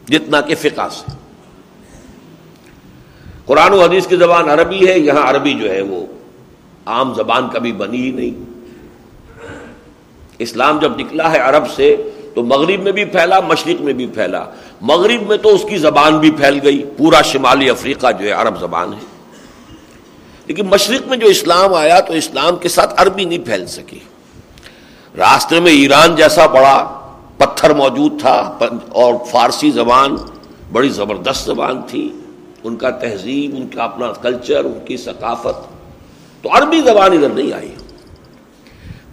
جتنا 0.08 0.40
کہ 0.40 0.54
فقہ 0.54 0.88
سے۔ 0.90 1.12
قرآن 3.46 3.72
و 3.72 3.82
حدیث 3.82 4.06
کی 4.06 4.16
زبان 4.16 4.50
عربی 4.50 4.88
ہے، 4.88 4.98
یہاں 4.98 5.30
عربی 5.30 5.54
جو 5.54 5.70
ہے 5.70 5.82
وہ 5.82 6.06
عام 6.86 7.14
زبان 7.14 7.48
کبھی 7.52 7.72
بنی 7.72 8.02
ہی 8.02 8.10
نہیں۔ 8.10 8.52
اسلام 10.38 10.78
جب 10.78 11.00
نکلا 11.00 11.32
ہے 11.32 11.38
عرب 11.38 11.64
سے 11.76 11.96
تو 12.34 12.42
مغرب 12.42 12.82
میں 12.82 12.92
بھی 12.92 13.04
پھیلا، 13.04 13.40
مشرق 13.40 13.82
میں 13.82 13.92
بھی 13.92 14.06
پھیلا۔ 14.06 14.44
مغرب 14.80 15.28
میں 15.28 15.36
تو 15.36 15.54
اس 15.54 15.62
کی 15.68 15.76
زبان 15.76 16.18
بھی 16.18 16.30
پھیل 16.30 16.58
گئی، 16.62 16.84
پورا 16.96 17.22
شمالی 17.22 17.70
افریقہ 17.70 18.12
جو 18.12 18.26
ہے 18.26 18.32
عرب 18.32 18.60
زبان 18.60 18.92
ہے۔ 18.92 19.28
لیکن 20.46 20.66
مشرق 20.66 21.08
میں 21.08 21.16
جو 21.16 21.26
اسلام 21.26 21.74
آیا 21.74 22.00
تو 22.00 22.12
اسلام 22.12 22.56
کے 22.56 22.68
ساتھ 22.68 22.94
عربی 22.96 23.24
نہیں 23.24 23.38
پھیل 23.38 23.66
سکی۔ 23.66 23.98
راستے 25.18 25.60
میں 25.60 25.72
ایران 25.72 26.16
جیسا 26.16 26.46
بڑا 26.46 26.76
پتھر 27.38 27.70
موجود 27.70 28.20
تھا، 28.20 28.58
اور 28.88 29.14
فارسی 29.30 29.70
زبان 29.70 30.16
بڑی 30.72 30.88
زبردست 30.88 31.46
زبان 31.46 31.82
تھی، 31.86 32.12
ان 32.64 32.76
کا 32.76 32.90
تہذیب، 32.90 33.54
ان 33.56 33.66
کا 33.68 33.84
اپنا 33.84 34.12
کلچر 34.12 34.64
ان 34.64 34.78
کی 34.86 34.96
ثقافت۔ 34.96 35.58
تو 36.42 36.48
عربی 36.52 36.80
زبان 36.80 37.12
ادھر 37.12 37.28
نہیں 37.28 37.52
آئی۔ 37.52 37.74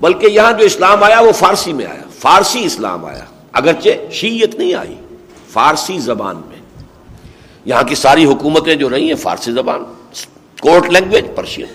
بلکہ 0.02 0.28
یہاں 0.28 0.52
جو 0.54 0.66
اسلام 0.66 1.04
آیا، 1.04 1.20
وہ 1.20 1.32
فارسی 1.32 1.74
میں 1.74 1.86
آیا، 1.86 2.04
فارسی 2.20 2.64
اسلام 2.66 3.06
آیا۔ 3.06 3.26
اگرچہ 3.54 4.12
شیعت 4.12 4.56
نہیں 4.56 4.74
آئی، 4.74 4.96
فارسی 5.50 6.00
زبان 6.00 6.42
میں۔ 6.48 6.58
یہاں 7.66 7.84
کی 7.84 7.96
ساری 7.96 8.26
حکومتیں 8.26 8.76
جو 8.76 8.90
رہی 8.90 9.08
ہیں، 9.08 9.16
فارسی 9.16 9.52
زبان 9.52 9.84
کورٹ 10.62 10.90
لینگویج 10.90 11.26
پرشین 11.36 11.66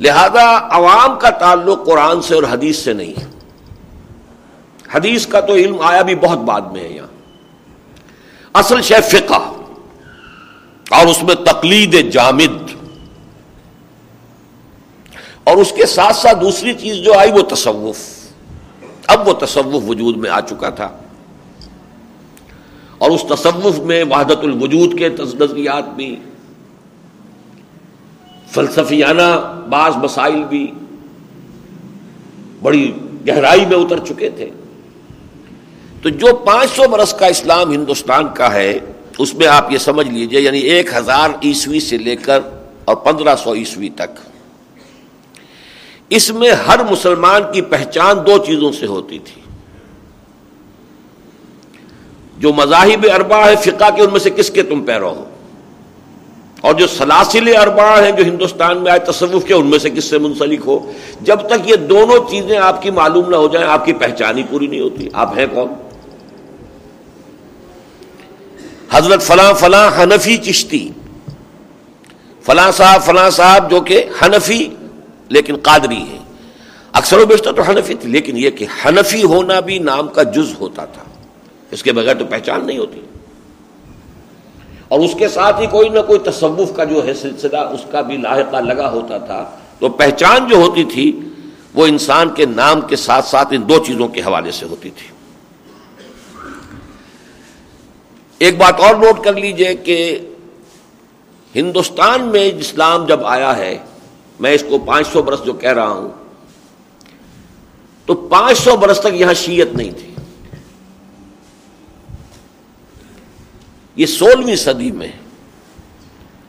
لہذا 0.00 0.68
عوام 0.70 1.18
کا 1.18 1.30
تعلق 1.30 1.86
قرآن 1.86 2.22
سے 2.22 2.34
اور 2.34 2.42
حدیث 2.42 2.78
سے 2.78 2.92
نہیں 2.92 3.20
ہے۔ 3.20 3.26
حدیث 4.94 5.26
کا 5.26 5.40
تو 5.40 5.54
علم 5.54 5.80
آیا 5.80 6.02
بھی 6.02 6.14
بہت 6.14 6.38
بعد 6.38 6.60
میں 6.60 6.80
ہے 6.80 6.88
یہاں۔ 6.88 7.06
اصل 8.54 8.82
شہ 8.82 8.94
فقہ 9.08 9.52
اور 10.90 11.06
اس 11.06 11.22
میں 11.22 11.34
تقلید 11.34 12.10
جامد۔ 12.12 12.76
اور 15.44 15.56
اس 15.56 15.72
کے 15.76 15.86
ساتھ 15.86 16.16
ساتھ 16.16 16.40
دوسری 16.40 16.74
چیز 16.74 16.96
جو 16.96 17.18
آئی 17.18 17.32
وہ 17.32 17.42
تصوف۔ 17.42 17.98
اب 19.06 19.28
وہ 19.28 19.32
تصوف 19.32 19.82
وجود 19.88 20.16
میں 20.16 20.30
آ 20.30 20.40
چکا 20.40 20.70
تھا۔ 20.70 20.88
اور 22.98 23.10
اس 23.10 23.24
تصوف 23.28 23.78
میں 23.78 24.04
وحدت 24.04 24.38
الوجود 24.42 24.98
کے 24.98 25.08
نظریات 25.08 25.88
بھی۔ 25.88 26.16
فلسفیانہ 28.50 29.28
بعض 29.70 29.96
مسائل 29.96 30.42
بھی 30.44 30.66
بڑی 32.62 32.92
گہرائی 33.28 33.66
میں 33.66 33.76
اتر 33.76 33.98
چکے 33.98 34.30
تھے۔ 34.30 34.50
تو 36.02 36.08
جو 36.08 36.34
پانچ 36.36 36.70
سو 36.70 36.88
برس 36.88 37.12
کا 37.12 37.26
اسلام 37.26 37.72
ہندوستان 37.72 38.24
کا 38.34 38.52
ہے، 38.52 38.78
اس 39.18 39.34
میں 39.34 39.46
آپ 39.46 39.72
یہ 39.72 39.78
سمجھ 39.78 40.08
لیجیے 40.08 40.40
یعنی 40.40 40.58
ایک 40.58 40.94
ہزار 40.94 41.30
عیسوی 41.42 41.80
سے 41.80 41.96
لے 41.96 42.16
کر 42.16 42.40
اور 42.84 42.96
پندرہ 42.96 43.36
سو 43.36 43.54
عیسوی 43.54 43.88
تک، 43.88 44.18
اس 46.10 46.30
میں 46.30 46.50
ہر 46.50 46.84
مسلمان 46.90 47.42
کی 47.52 47.62
پہچان 47.62 48.26
دو 48.26 48.38
چیزوں 48.38 48.72
سے 48.72 48.86
ہوتی 48.86 49.18
تھی۔ 49.18 49.40
جو 52.38 52.52
مذاہب 52.52 53.06
اربا 53.14 53.46
ہے، 53.48 53.56
فقہ 53.56 53.90
کے، 53.96 54.02
ان 54.02 54.10
میں 54.10 54.20
سے 54.20 54.30
کس 54.30 54.50
کے 54.50 54.62
تم 54.62 54.84
پیرو 54.84 55.08
ہو؟ 55.08 55.24
اور 56.60 56.74
جو 56.74 56.86
سلاسل 56.86 57.56
اربا 57.56 58.04
ہیں 58.04 58.12
جو 58.12 58.24
ہندوستان 58.24 58.78
میں 58.78 58.90
آئے 58.90 59.00
تصوف 59.00 59.44
کے، 59.44 59.54
ان 59.54 59.66
میں 59.66 59.78
سے 59.78 59.90
کس 59.90 60.04
سے 60.04 60.18
منسلک 60.18 60.60
ہو؟ 60.66 60.92
جب 61.20 61.40
تک 61.40 61.70
یہ 61.70 61.76
دونوں 61.76 62.30
چیزیں 62.30 62.58
آپ 62.58 62.82
کی 62.82 62.90
معلوم 62.90 63.30
نہ 63.30 63.36
ہو 63.36 63.48
جائیں، 63.48 63.68
آپ 63.68 63.84
کی 63.84 63.92
پہچان 63.92 64.38
ہی 64.38 64.42
پوری 64.50 64.66
نہیں 64.66 64.80
ہوتی۔ 64.80 65.08
آپ 65.12 65.38
ہیں 65.38 65.46
کون؟ 65.54 65.68
حضرت 68.90 69.22
فلاں 69.22 69.54
فلاں 69.54 69.90
حنفی 69.98 70.36
چشتی۔ 70.36 70.88
فلاں 72.42 72.72
صاحب 72.72 73.02
فلاں 73.02 73.30
صاحب 73.30 73.70
جو 73.70 73.80
کہ 73.80 74.04
حنفی 74.22 74.68
لیکن 75.28 75.56
قادری 75.56 76.02
ہے 76.10 76.18
اکثر 76.92 77.18
و 77.18 77.26
بیشتر 77.26 77.52
تو 77.52 77.62
حنفی 77.62 77.94
تھی 77.94 78.08
لیکن 78.08 78.36
یہ 78.36 78.50
کہ 78.50 78.66
حنفی 78.84 79.22
ہونا 79.22 79.60
بھی 79.60 79.78
نام 79.78 80.08
کا 80.08 80.22
جز 80.22 80.54
ہوتا 80.60 80.84
تھا۔ 80.84 81.02
اس 81.70 81.82
کے 81.82 81.92
بغیر 81.92 82.14
تو 82.14 82.24
پہچان 82.24 82.66
نہیں 82.66 82.78
ہوتی۔ 82.78 83.00
اور 84.88 85.00
اس 85.00 85.14
کے 85.18 85.28
ساتھ 85.28 85.60
ہی 85.60 85.66
کوئی 85.66 85.88
نہ 85.88 85.98
کوئی 86.06 86.18
تصوف 86.18 86.76
کا 86.76 86.84
جو 86.84 87.06
ہے 87.06 87.14
سلسلہ، 87.14 87.56
اس 87.56 87.80
کا 87.90 88.00
بھی 88.00 88.16
لاحقہ 88.16 88.56
لگا 88.56 88.90
ہوتا 88.90 89.18
تھا۔ 89.18 89.50
تو 89.78 89.88
پہچان 89.88 90.48
جو 90.48 90.56
ہوتی 90.56 90.84
تھی، 90.84 91.20
وہ 91.74 91.86
انسان 91.86 92.28
کے 92.28 92.46
نام 92.46 92.80
کے 92.80 92.96
ساتھ 92.96 93.26
ساتھ 93.26 93.48
ان 93.50 93.68
دو 93.68 93.84
چیزوں 93.86 94.08
کے 94.08 94.20
حوالے 94.20 94.50
سے 94.50 94.66
ہوتی 94.66 94.90
تھی۔ 94.90 95.08
ایک 98.38 98.58
بات 98.58 98.80
اور 98.80 98.94
نوٹ 98.94 99.24
کر 99.24 99.32
لیجیے 99.32 99.74
کہ 99.74 100.18
ہندوستان 101.54 102.22
میں 102.22 102.50
اسلام 102.58 103.06
جب 103.06 103.26
آیا 103.26 103.56
ہے، 103.56 103.78
میں 104.40 104.52
اس 104.52 104.64
کو 104.68 104.78
پانچ 104.78 105.06
سو 105.06 105.22
برس 105.22 105.44
جو 105.44 105.52
کہہ 105.52 105.72
رہا 105.72 105.88
ہوں، 105.88 106.08
تو 108.06 108.14
پانچ 108.14 108.58
سو 108.58 108.76
برس 108.76 109.00
تک 109.00 109.14
یہاں 109.14 109.34
شیت 109.34 109.72
نہیں 109.72 109.90
تھی۔ 109.90 110.15
یہ 113.96 114.06
سولہویں 114.06 114.56
صدی 114.56 114.90
میں 114.90 115.08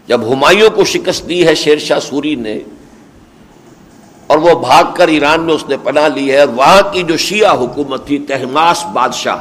جب 0.07 0.33
ہمایوں 0.33 0.69
کو 0.69 0.83
شکست 0.85 1.29
دی 1.29 1.47
ہے 1.47 1.55
شیر 1.55 1.77
شاہ 1.77 1.99
سوری 1.99 2.35
نے 2.35 2.59
اور 4.27 4.37
وہ 4.37 4.59
بھاگ 4.59 4.83
کر 4.95 5.07
ایران 5.07 5.41
میں 5.41 5.53
اس 5.53 5.69
نے 5.69 5.77
پناہ 5.83 6.07
لی 6.07 6.31
ہے 6.31 6.43
وہاں 6.43 6.93
کی 6.93 7.03
جو 7.03 7.17
شیعہ 7.17 7.57
حکومت 7.57 8.07
تھی، 8.07 8.17
تہماس 8.17 8.85
بادشاہ، 8.93 9.37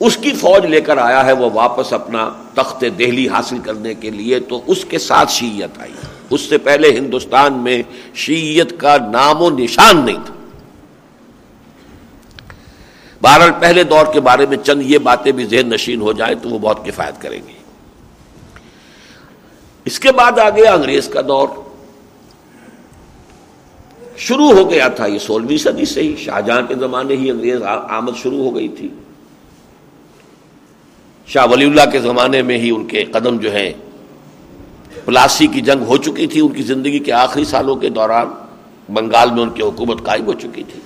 اس 0.00 0.16
کی 0.16 0.30
فوج 0.30 0.66
لے 0.66 0.80
کر 0.80 0.98
آیا 0.98 1.24
ہے 1.26 1.32
وہ 1.32 1.50
واپس 1.54 1.92
اپنا 1.92 2.30
تخت 2.54 2.84
دہلی 2.98 3.28
حاصل 3.28 3.58
کرنے 3.58 3.94
کے 3.94 4.10
لیے، 4.10 4.40
تو 4.40 4.60
اس 4.66 4.84
کے 4.84 4.98
ساتھ 4.98 5.32
شیعت 5.32 5.80
آئی۔ 5.80 5.92
اس 6.30 6.40
سے 6.40 6.58
پہلے 6.58 6.90
ہندوستان 6.90 7.52
میں 7.54 7.82
شیعت 8.14 8.80
کا 8.80 8.96
نام 9.12 9.42
و 9.42 9.50
نشان 9.50 10.04
نہیں 10.04 10.24
تھا۔ 10.24 10.34
بہرحال 13.22 13.50
پہلے 13.60 13.82
دور 13.84 14.06
کے 14.12 14.20
بارے 14.20 14.46
میں 14.46 14.56
چند 14.56 14.82
یہ 14.82 14.98
باتیں 14.98 15.32
بھی 15.32 15.44
ذہن 15.44 15.70
نشین 15.70 16.00
ہو 16.00 16.12
جائیں 16.12 16.34
تو 16.42 16.48
وہ 16.48 16.58
بہت 16.58 16.84
کفایت 16.86 17.20
کریں 17.22 17.40
گی 17.48 17.52
اس 19.84 20.00
کے 20.00 20.12
بعد 20.12 20.38
آ 20.38 20.50
گیا 20.50 20.74
انگریز 20.74 21.08
کا 21.08 21.20
دور۔ 21.20 21.48
شروع 24.16 24.52
ہو 24.52 24.70
گیا 24.70 24.88
تھا 24.88 25.06
یہ 25.06 25.18
سولہویں 25.18 25.56
صدی 25.56 25.84
سے 25.84 26.02
ہی 26.02 26.16
شاہجہاں 26.16 26.62
کے 26.62 26.74
زمانے 26.74 27.16
ہی 27.16 27.30
انگریز 27.30 27.62
آمد 27.88 28.16
شروع 28.16 28.38
ہو 28.38 28.54
گئی 28.54 28.68
تھی۔ 28.68 28.88
شاہ 31.26 31.46
ولی 31.50 31.64
اللہ 31.64 31.90
کے 31.92 32.00
زمانے 32.00 32.42
میں 32.42 32.58
ہی 32.58 32.70
ان 32.70 32.86
کے 32.86 33.04
قدم 33.04 33.36
جو 33.36 33.52
ہیں، 33.52 33.72
پلاسی 35.04 35.46
کی 35.46 35.60
جنگ 35.60 35.82
ہو 35.82 35.96
چکی 35.96 36.26
تھی۔ 36.26 36.40
ان 36.40 36.48
کی 36.48 36.62
زندگی 36.62 36.98
کے 36.98 37.12
آخری 37.12 37.44
سالوں 37.44 37.76
کے 37.76 37.88
دوران 37.88 38.28
بنگال 38.92 39.30
میں 39.30 39.42
ان 39.42 39.50
کی 39.50 39.62
حکومت 39.62 40.04
قائم 40.04 40.26
ہو 40.26 40.32
چکی 40.32 40.62
تھی۔ 40.62 40.80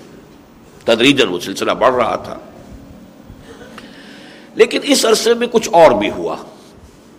تدریجن 0.85 1.29
وہ 1.29 1.41
سلسلہ 1.41 1.73
بڑھ 1.73 1.95
رہا 1.95 2.17
تھا۔ 2.17 2.39
لیکن 4.55 4.81
اس 4.83 5.05
عرصے 5.05 5.35
میں 5.35 5.47
کچھ 5.53 5.69
اور 5.73 5.91
بھی 5.91 6.11
ہوا۔ 6.11 6.37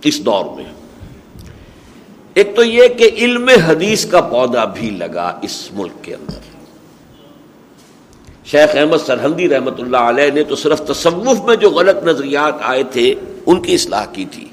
اس 0.04 0.26
دور 0.26 0.46
میں۔ 0.56 0.66
ایک 2.34 2.56
تو 2.56 2.64
یہ 2.64 2.88
کہ 2.88 3.10
علم 3.14 3.50
حدیث 3.50 4.06
کا 4.06 4.22
پودا 4.22 4.66
بھی 4.66 4.90
لگا 4.90 5.40
اس 5.42 5.72
ملک 5.72 5.92
کے 6.02 6.16
اندر۔ 6.16 6.40
شیخ 8.46 8.70
احمد 8.74 8.98
سرحندی 9.06 9.50
رحمت 9.50 9.80
اللہ 9.80 9.98
علیہ 9.98 10.32
نے 10.32 10.44
تو 10.44 10.56
صرف 10.56 10.82
تصوف 10.82 11.44
میں 11.46 11.56
جو 11.56 11.70
غلط 11.70 12.04
نظریات 12.04 12.54
آئے 12.62 12.84
تھے، 12.84 13.16
ان 13.46 13.62
کی 13.62 13.74
اصلاح 13.74 14.06
کی 14.06 14.26
تھی۔ 14.26 14.48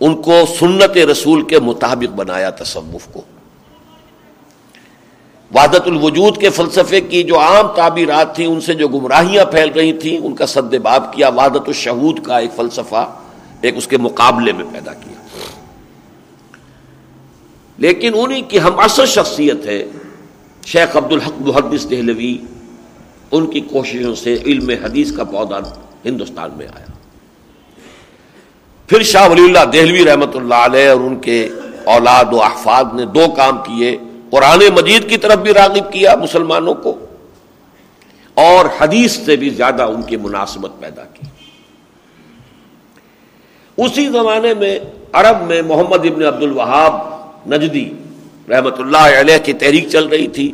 ان 0.00 0.22
کو 0.22 0.32
سنت 0.58 0.96
رسول 0.96 1.42
کے 1.44 1.58
مطابق 1.58 2.14
بنایا 2.14 2.50
تصوف 2.50 3.06
کو۔ 3.12 3.22
وحدت 5.54 5.86
الوجود 5.86 6.38
کے 6.38 6.50
فلسفے 6.50 7.00
کی 7.00 7.22
جو 7.22 7.40
عام 7.40 7.66
تعبیرات 7.68 8.36
تھیں، 8.36 8.46
ان 8.46 8.60
سے 8.60 8.74
جو 8.74 8.88
گمراہیاں 8.88 9.44
پھیل 9.44 9.68
رہی 9.68 9.92
تھیں، 9.92 10.18
ان 10.18 10.34
کا 10.34 10.46
سد 10.46 10.74
باب 10.74 11.12
کیا، 11.12 11.28
وحدت 11.28 11.66
الشہود 11.66 12.26
کا 12.26 12.38
ایک 12.38 12.50
فلسفہ 12.56 13.10
ایک 13.60 13.76
اس 13.76 13.86
کے 13.86 13.96
مقابلے 13.96 14.52
میں 14.52 14.64
پیدا 14.72 14.92
کیا۔ 14.92 15.38
لیکن 17.78 18.12
انہی 18.14 18.40
کی 18.40 18.60
ہم 18.60 18.78
اصل 18.78 19.06
شخصیت 19.06 19.66
ہے، 19.66 19.88
شیخ 20.66 20.96
عبد 20.96 21.12
الحق 21.12 21.40
محدث 21.40 21.90
دہلوی، 21.90 22.38
ان 23.30 23.46
کی 23.46 23.60
کوششوں 23.60 24.14
سے 24.14 24.36
علم 24.46 24.70
حدیث 24.84 25.12
کا 25.12 25.24
پودا 25.24 25.58
ہندوستان 26.04 26.50
میں 26.56 26.66
آیا۔ 26.66 26.92
پھر 28.86 29.02
شاہ 29.02 29.28
ولی 29.28 29.44
اللہ 29.44 29.64
دہلوی 29.72 30.04
رحمۃ 30.04 30.34
اللہ 30.34 30.54
علیہ 30.54 30.88
اور 30.88 31.00
ان 31.00 31.16
کے 31.16 31.48
اولاد 31.84 32.24
و 32.32 32.42
احفاد 32.42 32.84
نے 32.94 33.04
دو 33.04 33.26
کام 33.36 33.58
کیے۔ 33.58 33.98
قرآن 34.34 34.58
مجید 34.74 35.08
کی 35.08 35.16
طرف 35.16 35.34
بھی 35.34 35.52
راغب 35.52 35.92
کیا 35.92 36.14
مسلمانوں 36.16 36.74
کو 36.74 36.98
اور 38.34 38.64
حدیث 38.80 39.18
سے 39.18 39.36
بھی 39.36 39.50
زیادہ 39.50 39.82
ان 39.82 40.02
کی 40.02 40.16
مناسبت 40.16 40.70
پیدا 40.80 41.02
کی۔ 41.04 41.26
اسی 43.76 44.08
زمانے 44.08 44.54
میں 44.54 44.78
عرب 45.12 45.46
میں 45.46 45.62
محمد 45.62 46.06
ابن 46.06 46.22
عبد 46.22 46.42
الوہاب 46.42 46.94
نجدی 47.46 47.90
رحمت 48.48 48.80
اللہ 48.80 49.20
علیہ 49.20 49.38
کی 49.44 49.52
تحریک 49.52 49.88
چل 49.88 50.06
رہی 50.06 50.26
تھی۔ 50.26 50.52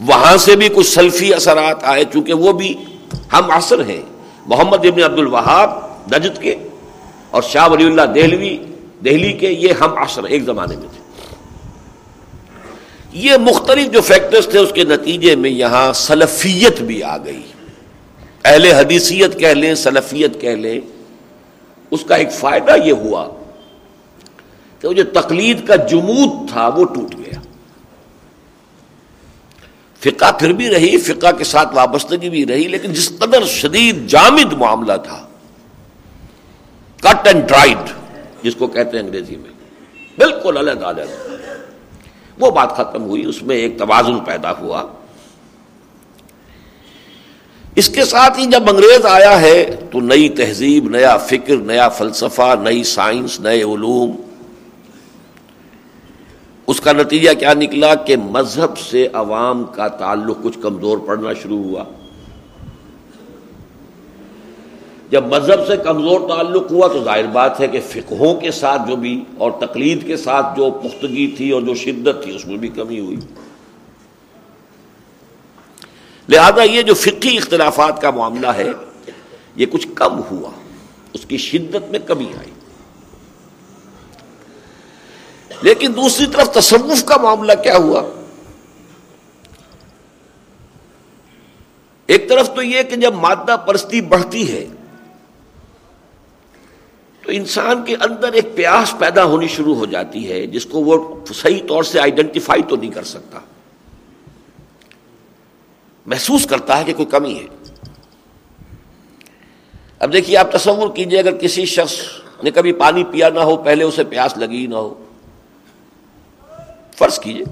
وہاں 0.00 0.36
سے 0.36 0.56
بھی 0.56 0.68
کچھ 0.74 0.86
سلفی 0.86 1.34
اثرات 1.34 1.84
آئے، 1.84 2.04
چونکہ 2.12 2.32
وہ 2.32 2.52
بھی 2.52 2.74
ہم 3.32 3.50
عصر 3.50 3.84
ہیں۔ 3.84 4.02
محمد 4.46 4.86
ابن 4.86 5.02
عبد 5.02 5.18
الوہاب 5.18 5.70
نجد 6.12 6.42
کے 6.42 6.54
اور 7.30 7.42
شاہ 7.42 7.68
ولی 7.68 7.84
اللہ 7.84 8.02
دہلوی، 8.02 8.56
دہلی 9.04 9.32
کے، 9.32 9.50
یہ 9.50 9.72
ہم 9.72 9.98
عصر 9.98 10.24
ایک 10.24 10.44
زمانے 10.44 10.76
میں 10.76 10.88
تھے۔ 10.92 11.01
یہ 13.12 13.36
مختلف 13.36 13.92
جو 13.92 14.00
فیکٹرز 14.00 14.46
تھے 14.48 14.58
اس 14.58 14.72
کے 14.72 14.84
نتیجے 14.84 15.36
میں 15.36 15.50
یہاں 15.50 15.92
سلفیت 15.92 16.80
بھی 16.82 17.02
آ 17.02 17.16
گئی۔ 17.16 17.42
اہل 18.44 18.64
حدیثیت 18.64 19.38
کہہ 19.38 19.48
لیں، 19.48 19.74
سلفیت 19.74 20.40
کہہ 20.40 20.56
لیں۔ 20.56 20.80
اس 21.90 22.04
کا 22.04 22.14
ایک 22.14 22.32
فائدہ 22.32 22.76
یہ 22.84 22.92
ہوا 22.92 23.28
کہ 24.80 24.88
وہ 24.88 24.92
جو 24.92 25.02
تقلید 25.12 25.66
کا 25.66 25.76
جمود 25.76 26.50
تھا 26.50 26.68
وہ 26.68 26.84
ٹوٹ 26.84 27.14
گیا۔ 27.14 27.40
فقہ 30.00 30.32
پھر 30.32 30.52
بھی 30.52 30.70
رہی، 30.70 30.98
فقہ 30.98 31.32
کے 31.32 31.44
ساتھ 31.44 31.74
وابستگی 31.74 32.30
بھی 32.30 32.46
رہی، 32.46 32.68
لیکن 32.68 32.92
جس 32.92 33.12
قدر 33.18 33.44
شدید 33.44 34.06
جامد 34.06 34.52
معاملہ 34.52 34.92
تھا، 35.04 35.26
کٹ 37.00 37.26
اینڈ 37.26 37.48
ڈرائڈ 37.48 37.90
جس 38.42 38.56
کو 38.56 38.66
کہتے 38.66 38.96
ہیں 38.96 39.04
انگریزی 39.04 39.36
میں، 39.36 39.50
بالکل 40.18 40.56
الگ 40.56 40.70
الگ 40.70 41.00
وہ 42.42 42.50
بات 42.50 42.76
ختم 42.76 43.04
ہوئی، 43.04 43.24
اس 43.24 43.42
میں 43.42 43.56
ایک 43.56 43.78
توازن 43.78 44.20
پیدا 44.20 44.52
ہوا۔ 44.58 44.82
اس 47.76 47.88
کے 47.88 48.04
ساتھ 48.04 48.38
ہی 48.38 48.46
جب 48.46 48.70
انگریز 48.70 49.06
آیا 49.06 49.40
ہے، 49.40 49.76
تو 49.90 50.00
نئی 50.00 50.28
تہذیب، 50.28 50.88
نیا 50.88 51.16
فکر، 51.16 51.56
نیا 51.56 51.88
فلسفہ، 51.88 52.54
نئی 52.62 52.84
سائنس، 52.84 53.40
نئے 53.40 53.62
علوم۔ 53.62 54.16
اس 56.66 56.80
کا 56.80 56.92
نتیجہ 56.92 57.30
کیا 57.38 57.54
نکلا 57.54 57.94
کہ 57.94 58.16
مذہب 58.16 58.78
سے 58.78 59.08
عوام 59.12 59.64
کا 59.64 59.88
تعلق 59.88 60.36
کچھ 60.42 60.58
کمزور 60.62 60.98
پڑنا 60.98 61.32
شروع 61.32 61.62
ہوا۔ 61.64 61.84
جب 65.12 65.26
مذہب 65.26 65.66
سے 65.66 65.76
کمزور 65.76 66.28
تعلق 66.28 66.70
ہوا 66.70 66.88
تو 66.88 67.04
ظاہر 67.04 67.26
بات 67.26 67.60
ہے 67.60 67.66
کہ 67.66 67.80
فقہوں 67.80 68.34
کے 68.34 68.50
ساتھ 68.50 68.82
جو 68.88 68.96
بھی 68.96 69.24
اور 69.38 69.50
تقلید 69.50 70.06
کے 70.06 70.16
ساتھ 70.16 70.46
جو 70.56 70.70
پختگی 70.70 71.26
تھی 71.26 71.50
اور 71.50 71.62
جو 71.62 71.74
شدت 71.74 72.22
تھی 72.22 72.36
اس 72.36 72.46
میں 72.46 72.56
بھی 72.56 72.68
کمی 72.68 73.00
ہوئی۔ 73.00 73.16
لہذا 76.28 76.62
یہ 76.62 76.82
جو 76.82 76.94
فقی 76.94 77.36
اختلافات 77.36 78.00
کا 78.00 78.10
معاملہ 78.10 78.46
ہے، 78.46 78.70
یہ 79.56 79.66
کچھ 79.72 79.88
کم 79.94 80.20
ہوا۔ 80.30 80.50
اس 81.12 81.26
کی 81.28 81.36
شدت 81.36 81.90
میں 81.90 81.98
کمی 81.98 82.26
آئی۔ 82.38 82.50
لیکن 85.62 85.92
دوسری 85.96 86.26
طرف 86.26 86.52
تصوف 86.52 87.04
کا 87.04 87.16
معاملہ 87.16 87.52
کیا 87.62 87.76
ہوا؟ 87.76 88.02
ایک 92.06 92.28
طرف 92.28 92.54
تو 92.54 92.62
یہ 92.62 92.82
کہ 92.82 92.96
جب 92.96 93.14
مادہ 93.14 93.56
پرستی 93.66 94.00
بڑھتی 94.00 94.52
ہے 94.52 94.68
تو 97.22 97.32
انسان 97.32 97.84
کے 97.84 97.94
اندر 97.94 98.32
ایک 98.32 98.54
پیاس 98.54 98.94
پیدا 98.98 99.24
ہونی 99.24 99.48
شروع 99.48 99.74
ہو 99.74 99.86
جاتی 99.86 100.32
ہے، 100.32 100.46
جس 100.46 100.66
کو 100.66 100.80
وہ 100.80 101.20
صحیح 101.34 101.60
طور 101.68 101.82
سے 101.82 102.00
آئیڈینٹیفائی 102.00 102.62
تو 102.62 102.76
نہیں 102.76 102.90
کر 102.90 103.04
سکتا۔ 103.04 103.38
محسوس 106.06 106.46
کرتا 106.46 106.78
ہے 106.78 106.84
کہ 106.84 106.94
کوئی 106.94 107.06
کمی 107.06 107.34
ہے۔ 107.34 107.46
اب 109.98 110.12
دیکھیے، 110.12 110.36
آپ 110.36 110.52
تصور 110.52 110.88
کیجیے، 110.94 111.18
اگر 111.18 111.36
کسی 111.36 111.64
شخص 111.64 111.94
نے 112.42 112.50
کبھی 112.50 112.72
پانی 112.72 113.04
پیا 113.04 113.28
نہ 113.28 113.40
ہو، 113.40 113.56
پہلے 113.56 113.84
اسے 113.84 114.04
پیاس 114.04 114.38
لگی 114.38 114.66
نہ 114.66 114.74
ہو۔ 114.74 115.04
فرض 116.96 117.18
کیجیے۔ 117.18 117.44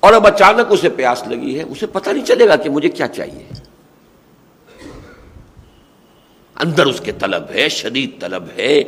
اور 0.00 0.12
اب 0.12 0.26
اچانک 0.26 0.66
اسے 0.70 0.88
پیاس 0.88 1.28
لگی 1.28 1.58
ہے، 1.58 1.62
اسے 1.62 1.86
پتہ 1.86 2.10
نہیں 2.10 2.24
چلے 2.24 2.48
گا 2.48 2.56
کہ 2.56 2.70
مجھے 2.70 2.88
کیا 2.88 3.08
چاہیے۔ 3.08 3.44
اندر 6.56 6.86
اس 6.86 7.00
کے 7.00 7.12
طلب 7.12 7.42
ہے، 7.54 7.68
شدید 7.68 8.20
طلب 8.20 8.44
ہے۔ 8.56 8.82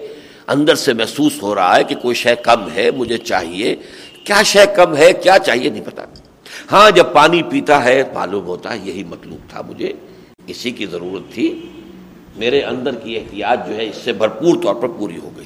اندر 0.46 0.74
سے 0.74 0.92
محسوس 0.92 1.42
ہو 1.42 1.54
رہا 1.54 1.76
ہے 1.76 1.84
کہ 1.84 1.94
کوئی 1.94 2.14
شے 2.14 2.34
کم 2.34 2.70
ہے، 2.74 2.90
مجھے 2.90 3.18
چاہیے۔ 3.18 3.76
کیا 4.24 4.42
شے 4.42 4.64
کم 4.76 4.96
ہے، 4.96 5.12
کیا 5.12 5.38
چاہیے 5.38 5.70
نہیں 5.70 5.84
پتا۔ 5.84 6.04
ہاں 6.72 6.90
جب 6.90 7.04
پانی 7.12 7.42
پیتا 7.42 7.84
ہے، 7.84 8.02
معلوم 8.14 8.44
ہوتا 8.44 8.72
ہے 8.72 8.78
یہی 8.78 9.04
مطلوب 9.04 9.50
تھا 9.50 9.62
مجھے۔ 9.62 9.92
اسی 10.46 10.70
کی 10.70 10.86
ضرورت 10.86 11.34
تھی۔ 11.34 11.68
میرے 12.36 12.62
اندر 12.62 12.94
کی 12.94 13.16
احتیاط 13.16 13.68
جو 13.68 13.76
ہے، 13.76 13.84
اس 13.84 13.96
سے 14.04 14.12
بھرپور 14.12 14.62
طور 14.62 14.74
پر 14.74 14.88
پوری 14.88 15.18
ہو 15.18 15.30
گئی۔ 15.36 15.44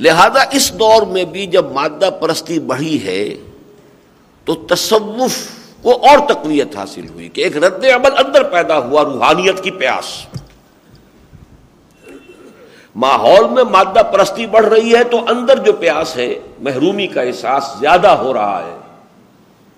لہذا 0.00 0.42
اس 0.52 0.72
دور 0.72 1.02
میں 1.02 1.24
بھی 1.24 1.46
جب 1.46 1.72
مادہ 1.72 2.10
پرستی 2.20 2.58
بڑھی 2.58 3.04
ہے، 3.04 3.34
تو 4.44 4.54
تصوف 4.54 5.63
وہ 5.84 5.94
اور 5.94 6.28
تقویت 6.28 6.76
حاصل 6.76 7.08
ہوئی 7.08 7.28
کہ 7.28 7.40
ایک 7.40 7.56
رد 7.56 7.84
عمل 7.84 8.26
اندر 8.26 8.42
پیدا 8.42 8.78
ہوا 8.78 9.04
روحانیت 9.04 9.64
کی 9.64 9.70
پیاس۔ 9.70 10.26
ماحول 12.96 13.50
میں 13.50 13.64
مادہ 13.64 14.02
پرستی 14.12 14.46
بڑھ 14.46 14.66
رہی 14.66 14.96
ہے 14.96 15.04
تو 15.04 15.18
اندر 15.28 15.58
جو 15.58 15.72
پیاس 15.72 16.16
ہے، 16.16 16.34
محرومی 16.58 17.06
کا 17.06 17.22
احساس 17.22 17.64
زیادہ 17.80 18.08
ہو 18.08 18.34
رہا 18.34 18.66
ہے۔ 18.66 18.76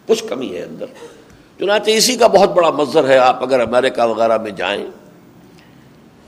کچھ 0.07 0.25
کمی 0.25 0.57
ہے 0.57 0.63
اندر۔ 0.63 0.87
چنانچہ 1.59 1.91
اسی 1.91 2.17
کا 2.17 2.27
بہت 2.27 2.51
بڑا 2.51 2.71
مظہر 2.71 3.09
ہے، 3.09 3.19
آپ 3.19 3.43
اگر 3.43 3.61
امریکہ 3.61 4.03
وغیرہ 4.03 4.39
میں 4.39 4.51
جائیں، 4.51 4.87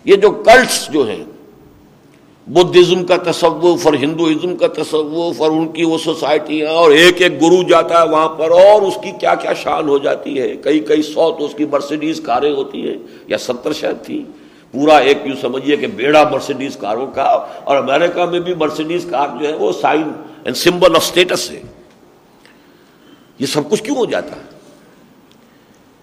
یہ 0.05 0.17
جو 0.17 0.31
کلٹس 0.31 0.87
جو 0.87 1.09
ہیں 1.09 1.25
بدھزم 2.49 3.05
کا 3.05 3.17
تصوف 3.17 3.87
اور 3.87 3.95
ہندوازم 3.95 4.57
کا 4.57 4.67
تصوف 4.67 5.43
اور 5.43 5.51
ان 5.51 5.69
کی 5.69 5.85
وہ 5.85 5.99
سوسائٹیاں 5.99 6.69
اور 6.69 6.91
ایک 6.91 7.23
ایک 7.23 7.43
گرو 7.43 7.63
جاتا 7.69 8.03
ہے 8.03 8.09
وہاں 8.09 8.29
پر 8.29 8.51
اور 8.51 8.83
اس 8.83 8.95
کی 9.03 9.11
کیا 9.21 9.35
کیا 9.35 9.53
شان 9.53 9.89
ہو 9.89 9.99
جاتی 9.99 10.41
ہے؟ 10.41 10.57
کئی 10.57 10.81
کئی 10.81 11.03
سو 11.03 11.33
تو 11.39 11.45
اس 11.45 11.55
کی 11.55 11.65
مرسیڈیز 11.65 12.21
کاریں 12.21 12.53
ہوتی 12.53 12.89
ہیں 12.89 12.99
یا 13.27 13.39
ستر 13.39 13.73
شاید 13.73 14.05
تھی۔ 14.05 14.25
پورا 14.73 14.97
ایک 14.99 15.19
یوں 15.25 15.37
سمجھیے 15.41 15.77
کہ 15.77 15.87
بیڑا 15.87 16.29
مرسیڈیز 16.33 16.77
کاروں 16.77 17.07
کا 17.07 17.23
اور 17.65 17.77
امریکہ 17.77 18.25
میں 18.25 18.41
بھی 18.41 18.55
مرسیڈیز 18.55 19.07
کار 19.11 19.29
جو 19.41 19.49
ہے 19.49 19.55
وہ 19.55 19.73
sign 19.73 20.11
and 20.45 20.57
symbol 20.57 20.97
of 20.97 21.03
status 21.03 21.51
ہے۔ 21.51 21.63
یہ 23.39 23.47
سب 23.47 23.71
کچھ 23.71 23.83
کیوں 23.83 23.97
ہو 23.97 24.05
جاتا؟ 24.05 24.37
ہے 24.37 24.59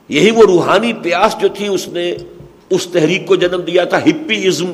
یہی 0.10 0.32
وہ 0.32 0.42
روحانی 0.42 0.94
پیاس 0.94 1.36
جو 1.42 1.48
تھی 1.48 1.68
اس 1.68 1.88
نے 1.88 2.16
اس 2.70 2.88
تحریک 2.88 3.26
کو 3.26 3.36
جنم 3.36 3.62
دیا 3.62 3.84
تھا 3.84 3.98
ہپی 3.98 4.48
ازم 4.48 4.72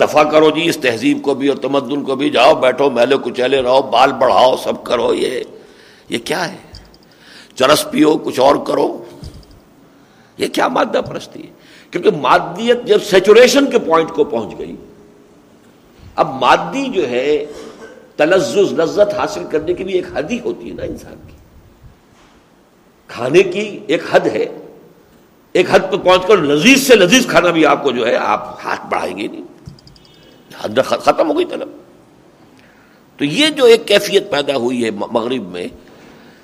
دفاع 0.00 0.22
کرو 0.22 0.50
جی 0.50 0.68
اس 0.68 0.76
تہذیب 0.76 1.22
کو 1.22 1.34
بھی 1.34 1.48
اور 1.48 1.56
تمدن 1.56 2.02
کو 2.02 2.16
بھی، 2.16 2.30
جاؤ 2.30 2.54
بیٹھو، 2.54 2.90
میلے 2.90 3.16
کچیلے 3.24 3.62
رہو، 3.62 3.82
بال 3.82 4.12
بڑھاؤ، 4.12 4.56
سب 4.56 4.84
کرو، 4.84 5.14
یہ 5.14 5.40
یہ 6.08 6.18
کیا 6.18 6.52
ہے؟ 6.52 6.56
چرس 7.54 7.90
پیو، 7.90 8.16
کچھ 8.16 8.40
اور 8.40 8.56
کرو، 8.66 9.04
یہ 10.38 10.46
کیا 10.46 10.68
مادہ 10.68 11.00
پرستی 11.06 11.42
ہے؟ 11.42 11.50
کیونکہ 11.90 12.10
مادیت 12.10 12.84
جب 12.84 13.02
سیچوریشن 13.02 13.70
کے 13.70 13.78
پوائنٹ 13.78 14.10
کو 14.10 14.24
پہنچ 14.24 14.58
گئی، 14.58 14.76
اب 16.16 16.34
مادی 16.34 16.88
جو 16.88 17.08
ہے 17.08 17.46
تلزز 18.16 18.72
لذت 18.72 19.14
حاصل 19.14 19.44
کرنے 19.50 19.74
کی 19.74 19.84
بھی 19.84 19.92
ایک 19.92 20.06
حد 20.14 20.30
ہی 20.30 20.38
ہوتی 20.44 20.68
ہے 20.68 20.74
نا 20.74 20.82
انسان 20.82 21.14
کی۔ 21.26 21.36
کھانے 23.06 23.42
کی 23.42 23.78
ایک 23.86 24.02
حد 24.10 24.26
ہے، 24.26 24.46
ایک 25.52 25.66
حد 25.70 25.90
پہ 25.90 25.96
پہنچ 25.96 26.26
کر 26.26 26.38
لذیذ 26.38 26.86
سے 26.86 26.96
لذیذ 26.96 27.26
کھانا 27.26 27.50
بھی 27.50 27.66
آپ 27.66 27.82
کو 27.82 27.90
جو 27.90 28.06
ہے، 28.06 28.16
آپ 28.16 28.66
ہاتھ 28.66 28.86
بڑھائیں 28.86 29.18
گے 29.18 29.26
نہیں۔ 29.28 29.55
حد 30.60 30.78
ختم 30.86 31.30
ہو 31.30 31.36
گئی 31.36 31.44
طلب۔ 31.44 31.68
تو 33.16 33.24
یہ 33.24 33.48
جو 33.48 33.64
ایک 33.64 33.86
کیفیت 33.86 34.30
پیدا 34.30 34.56
ہوئی 34.56 34.84
ہے 34.84 34.90
مغرب 34.90 35.48
میں، 35.48 35.66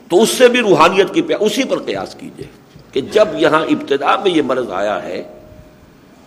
تو 0.08 0.22
اس 0.22 0.28
سے 0.28 0.48
بھی 0.48 0.60
روحانیت 0.60 1.14
کی 1.14 1.22
اسی 1.40 1.64
پر 1.64 1.78
قیاس 1.78 2.14
کیجیے 2.14 2.46
کہ 2.92 3.00
جب 3.00 3.28
یہاں 3.36 3.62
ابتدا 3.62 4.16
میں 4.16 4.30
یہ 4.30 4.42
مرض 4.42 4.70
آیا 4.70 5.02
ہے، 5.02 5.22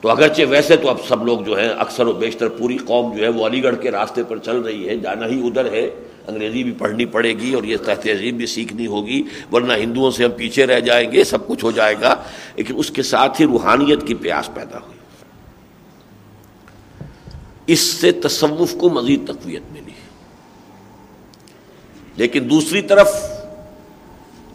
تو 0.01 0.09
اگرچہ 0.09 0.41
ویسے 0.49 0.75
تو 0.75 0.89
اب 0.89 0.97
سب 1.07 1.25
لوگ 1.25 1.39
جو 1.39 1.59
ہیں 1.59 1.69
اکثر 1.69 2.07
و 2.07 2.13
بیشتر 2.13 2.47
پوری 2.47 2.77
قوم 2.77 3.17
جو 3.17 3.23
ہے 3.23 3.29
وہ 3.29 3.45
علی 3.45 3.63
گڑھ 3.63 3.75
کے 3.81 3.91
راستے 3.91 4.23
پر 4.23 4.37
چل 4.37 4.57
رہی 4.57 4.89
ہے، 4.89 4.97
جانا 4.97 5.27
ہی 5.27 5.47
ادھر 5.47 5.73
ہے۔ 5.73 5.89
انگریزی 6.27 6.63
بھی 6.63 6.71
پڑھنی 6.71 7.05
پڑے 7.05 7.33
گی 7.33 7.53
اور 7.53 7.63
یہ 7.63 7.77
تہذیب 7.77 8.37
بھی 8.37 8.45
سیکھنی 8.45 8.87
ہوگی، 8.87 9.23
ورنہ 9.51 9.73
ہندوؤں 9.73 10.11
سے 10.11 10.25
ہم 10.25 10.31
پیچھے 10.31 10.65
رہ 10.65 10.79
جائیں 10.79 11.11
گے، 11.11 11.23
سب 11.23 11.47
کچھ 11.47 11.65
ہو 11.65 11.71
جائے 11.71 11.95
گا۔ 12.01 12.15
لیکن 12.55 12.73
اس 12.77 12.91
کے 12.91 13.03
ساتھ 13.03 13.41
ہی 13.41 13.45
روحانیت 13.45 14.07
کی 14.07 14.13
پیاس 14.13 14.49
پیدا 14.53 14.77
ہوئی۔ 14.77 14.97
اس 17.67 17.79
سے 17.79 18.11
تصوف 18.11 18.75
کو 18.77 18.89
مزید 18.89 19.27
تقویت 19.27 19.63
ملی۔ 19.71 19.91
لیکن 22.15 22.49
دوسری 22.49 22.81
طرف، 22.81 23.09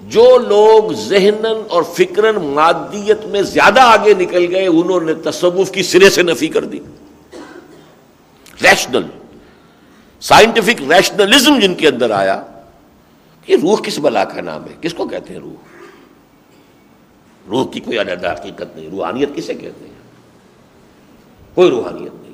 جو 0.03 0.38
لوگ 0.38 0.92
ذہنن 0.92 1.62
اور 1.70 1.83
فکرن 1.83 2.37
مادیت 2.37 3.25
میں 3.25 3.42
زیادہ 3.42 3.81
آگے 3.81 4.14
نکل 4.14 4.55
گئے، 4.55 4.66
انہوں 4.66 5.01
نے 5.01 5.14
تصوف 5.14 5.70
کی 5.70 5.83
سرے 5.83 6.11
سے 6.11 6.23
نفی 6.23 6.49
کر 6.49 6.64
دی۔ 6.64 6.79
ریشنل 8.62 9.03
سائنٹیفک 10.20 10.92
ریشنلزم 10.92 11.59
جن 11.59 11.75
کے 11.75 11.88
اندر 11.88 12.11
آیا، 12.11 12.46
یہ 13.46 13.57
روح 13.62 13.81
کس 13.81 13.99
بلا 13.99 14.25
کا 14.25 14.40
نام 14.40 14.64
ہے؟ 14.64 14.75
کس 14.81 14.94
کو 14.94 15.09
کہتے 15.09 15.33
ہیں 15.33 15.40
روح؟ 15.40 15.55
روح 17.49 17.70
کی 17.70 17.81
کوئی 17.81 18.01
علیحدہ 18.01 18.33
حقیقت 18.33 18.77
نہیں، 18.77 18.90
روحانیت 18.90 19.29
کسے 19.35 19.55
کہتے 19.55 19.85
ہیں؟ 19.85 19.94
کوئی 21.55 21.70
روحانیت 21.70 22.12
نہیں۔ 22.14 22.30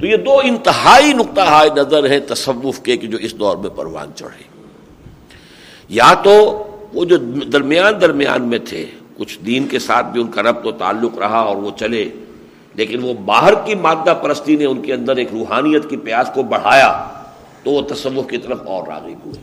تو 0.00 0.06
یہ 0.06 0.16
دو 0.16 0.40
انتہائی 0.44 1.12
نقطہ 1.12 1.40
ہائے 1.40 1.70
نظر 1.76 2.10
ہیں 2.10 2.20
تصوف 2.20 2.80
کے 2.80 2.96
کہ 2.96 3.06
جو 3.06 3.18
اس 3.18 3.34
دور 3.34 3.56
میں 3.56 3.70
پروان 3.70 4.10
چڑھے۔ 4.14 4.42
یا 5.88 6.14
تو 6.14 6.32
وہ 6.94 7.04
جو 7.04 7.16
درمیان 7.52 8.00
درمیان 8.00 8.48
میں 8.48 8.58
تھے، 8.58 8.86
کچھ 9.16 9.38
دین 9.46 9.68
کے 9.68 9.78
ساتھ 9.78 10.06
بھی 10.06 10.20
ان 10.20 10.26
کا 10.26 10.42
ربط 10.42 10.66
و 10.66 10.72
تعلق 10.72 11.18
رہا 11.18 11.38
اور 11.38 11.56
وہ 11.56 11.70
چلے، 11.78 12.08
لیکن 12.74 13.04
وہ 13.04 13.14
باہر 13.14 13.54
کی 13.54 13.74
مادہ 13.74 14.14
پرستی 14.22 14.56
نے 14.56 14.64
ان 14.64 14.82
کے 14.82 14.92
اندر 14.92 15.16
ایک 15.16 15.28
روحانیت 15.32 15.90
کی 15.90 15.96
پیاس 15.96 16.30
کو 16.34 16.42
بڑھایا 16.42 17.08
تو 17.62 17.70
وہ 17.70 17.82
تصوف 17.82 18.30
کی 18.30 18.38
طرف 18.38 18.58
اور 18.66 18.86
راغب 18.88 19.26
ہوئے۔ 19.26 19.40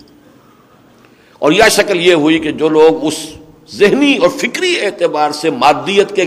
اور 1.40 1.52
یہ 1.52 1.70
شکل 1.72 2.02
یہ 2.02 2.14
ہوئی 2.14 2.40
کہ 2.40 2.52
جو 2.52 2.70
لوگ 2.70 3.06
اس 3.06 3.34
ذہنی 3.72 4.18
اور 4.18 4.30
فکری 4.30 4.76
اعتبار 4.82 5.32
سے 5.32 5.50
مادیت 5.50 6.20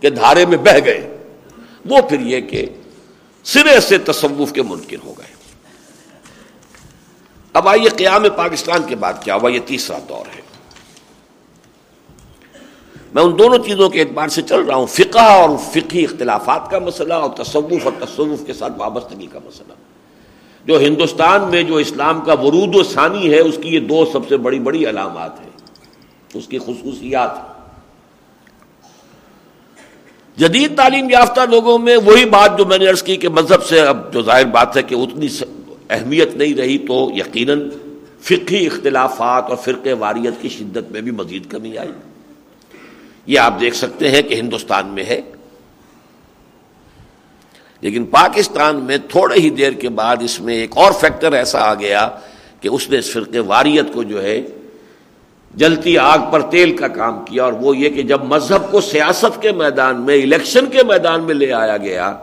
کے 0.00 0.10
دھارے 0.10 0.46
میں 0.46 0.58
بہ 0.58 0.78
گئے، 0.84 1.18
وہ 1.84 2.00
پھر 2.08 2.20
یہ 2.20 2.40
کہ 2.40 2.66
سرے 3.52 3.80
سے 3.80 3.98
تصوف 3.98 4.52
کے 4.52 4.62
منکر 4.62 4.96
ہو 5.04 5.14
گئے۔ 5.18 5.34
اب 7.52 7.68
آئیے 7.68 7.88
قیام 7.88 8.22
پاکستان 8.36 8.82
کے 8.86 8.96
بعد 8.96 9.12
کیا 9.20 9.34
ہوا، 9.34 9.50
یہ 9.50 9.60
تیسرا 9.66 9.98
دور 10.08 10.36
ہے۔ 10.36 10.40
میں 13.14 13.22
ان 13.22 13.38
دونوں 13.38 13.58
چیزوں 13.64 13.90
کے 13.90 14.00
اعتبار 14.00 14.28
سے 14.28 14.42
چل 14.42 14.60
رہا 14.60 14.74
ہوں، 14.74 14.86
فقہ 14.86 15.18
اور 15.18 15.48
فقی 15.72 16.04
اختلافات 16.04 16.70
کا 16.70 16.78
مسئلہ 16.78 17.14
اور 17.14 17.30
تصوف 17.30 17.86
اور 17.86 17.92
تصوف 18.00 18.46
کے 18.46 18.52
ساتھ 18.52 18.72
وابستگی 18.76 19.26
کا 19.26 19.38
مسئلہ۔ 19.44 19.72
جو 20.64 20.80
ہندوستان 20.80 21.50
میں 21.50 21.62
جو 21.62 21.76
اسلام 21.76 22.20
کا 22.20 22.32
ورود 22.32 22.74
و 22.74 22.82
ثانی 22.82 23.30
ہے، 23.30 23.40
اس 23.40 23.58
کی 23.62 23.68
یہ 23.68 23.80
دو 23.80 24.04
سب 24.12 24.28
سے 24.28 24.36
بڑی 24.36 24.58
بڑی 24.58 24.88
علامات 24.88 25.40
ہیں۔ 25.40 25.50
اس 26.34 26.46
کی 26.48 26.58
خصوصیات 26.58 27.57
جدید 30.38 30.76
تعلیم 30.76 31.10
یافتہ 31.10 31.40
لوگوں 31.50 31.78
میں 31.78 31.96
وہی 31.96 32.24
بات 32.24 32.58
جو 32.58 32.64
میں 32.64 32.78
نے 32.78 32.86
عرض 32.86 33.02
کی 33.02 33.16
کہ 33.16 33.28
مذہب 33.28 33.64
سے 33.64 33.80
اب 33.80 34.12
جو 34.12 34.22
ظاہر 34.22 34.44
بات 34.44 34.76
ہے 34.76 34.82
کہ 34.82 34.94
اتنی 34.94 35.26
اہمیت 35.90 36.34
نہیں 36.34 36.54
رہی 36.54 36.78
تو 36.78 37.10
یقیناً 37.14 37.70
فقی 38.20 38.66
اختلافات 38.66 39.44
اور 39.48 39.56
فرقے 39.56 39.92
واریت 39.92 40.42
کی 40.42 40.48
شدت 40.48 40.92
میں 40.92 41.00
بھی 41.00 41.10
مزید 41.10 41.50
کمی 41.50 41.78
آئی۔ 41.78 41.92
یہ 43.26 43.38
آپ 43.38 43.60
دیکھ 43.60 43.76
سکتے 43.76 44.10
ہیں 44.10 44.22
کہ 44.22 44.34
ہندوستان 44.34 44.86
میں 44.86 45.04
ہے۔ 45.04 45.20
لیکن 47.80 48.04
پاکستان 48.04 48.76
میں 48.76 48.96
تھوڑے 49.08 49.40
ہی 49.40 49.50
دیر 49.50 49.72
کے 49.72 49.88
بعد 49.88 50.16
اس 50.20 50.40
میں 50.40 50.54
ایک 50.54 50.70
اور 50.74 50.92
فیکٹر 50.92 51.32
ایسا 51.32 51.58
آ 51.58 51.74
گیا 51.74 52.08
کہ 52.60 52.68
اس 52.68 52.90
نے 52.90 52.98
اس 52.98 53.10
فرقے 53.12 53.38
واریت 53.38 53.84
کو 53.92 54.02
جو 54.02 54.22
ہے 54.22 54.42
جلتی 55.58 55.98
آگ 55.98 56.18
پر 56.32 56.40
تیل 56.40 56.76
کا 56.76 56.88
کام 56.88 57.24
کیا 57.24 57.44
اور 57.44 57.52
وہ 57.52 57.76
یہ 57.76 57.90
کہ 57.90 58.02
جب 58.02 58.24
مذہب 58.24 58.70
کو 58.70 58.80
سیاست 58.80 59.42
کے 59.42 59.52
میدان 59.52 60.00
میں، 60.00 60.22
الیکشن 60.22 60.66
کے 60.66 60.82
میدان 60.82 61.24
میں 61.24 61.34
لے 61.34 61.52
آیا 61.52 61.76
گیا، 61.76 62.18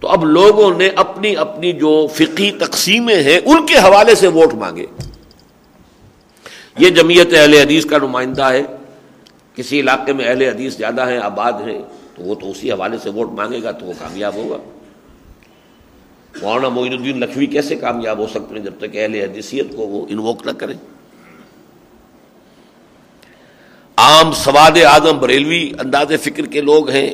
تو 0.00 0.08
اب 0.08 0.24
لوگوں 0.24 0.74
نے 0.74 0.88
اپنی 0.88 1.36
اپنی 1.36 1.72
جو 1.72 2.06
فقی 2.14 2.50
تقسیمیں 2.50 3.22
ہیں، 3.22 3.38
ان 3.44 3.66
کے 3.66 3.74
حوالے 3.74 4.14
سے 4.14 4.28
ووٹ 4.28 4.54
مانگے۔ 4.54 4.86
یہ 6.78 6.90
جمعیت 6.90 7.34
اہل 7.34 7.54
حدیث 7.54 7.86
کا 7.86 7.98
نمائندہ 7.98 8.42
ہے۔ 8.42 8.62
کسی 9.54 9.80
علاقے 9.80 10.12
میں 10.12 10.28
اہل 10.28 10.42
حدیث 10.42 10.76
زیادہ 10.76 11.08
ہیں، 11.08 11.18
آباد 11.18 11.52
ہیں، 11.52 11.78
تو 12.14 12.22
وہ 12.22 12.34
تو 12.34 12.50
اسی 12.50 12.72
حوالے 12.72 12.96
سے 13.02 13.10
ووٹ 13.10 13.32
مانگے 13.32 13.62
گا، 13.62 13.70
تو 13.70 13.86
وہ 13.86 13.92
کامیاب 13.98 14.34
ہوگا۔ 14.34 14.56
مولانا 16.42 16.68
معین 16.68 16.92
الدین 16.92 17.20
لکھوی 17.20 17.46
کیسے 17.46 17.76
کامیاب 17.76 18.18
ہو 18.18 18.26
سکتے 18.26 18.54
ہیں 18.54 18.62
جب 18.62 18.72
تک 18.78 18.96
اہل 18.96 19.14
حدیثیت 19.14 19.76
کو 19.76 19.82
وہ 19.82 20.06
انووک 20.08 20.46
نہ 20.46 20.50
کریں؟ 20.50 20.95
عام 23.98 24.32
سواد 24.32 24.76
اعظم 24.84 25.18
بریلوی 25.18 25.72
انداز 25.80 26.12
فکر 26.22 26.46
کے 26.46 26.60
لوگ 26.60 26.90
ہیں۔ 26.90 27.10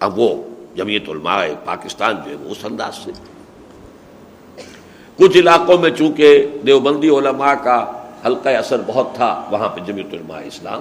اب 0.00 0.18
وہ 0.18 0.42
جمعیت 0.76 1.08
علماء 1.08 1.44
پاکستان 1.64 2.14
جو 2.24 2.30
ہے 2.30 2.36
وہ 2.36 2.50
اس 2.50 2.64
انداز 2.64 2.94
سے۔ 3.04 3.10
کچھ 5.16 5.38
علاقوں 5.38 5.78
میں 5.78 5.90
چونکہ 5.90 6.46
دیوبندی 6.66 7.08
علماء 7.08 7.54
کا 7.54 7.92
حلقہ 8.26 8.48
اثر 8.48 8.76
بہت 8.86 9.14
تھا، 9.14 9.48
وہاں 9.50 9.68
پہ 9.68 9.80
جمعیت 9.80 10.14
علماء 10.14 10.40
اسلام۔ 10.40 10.80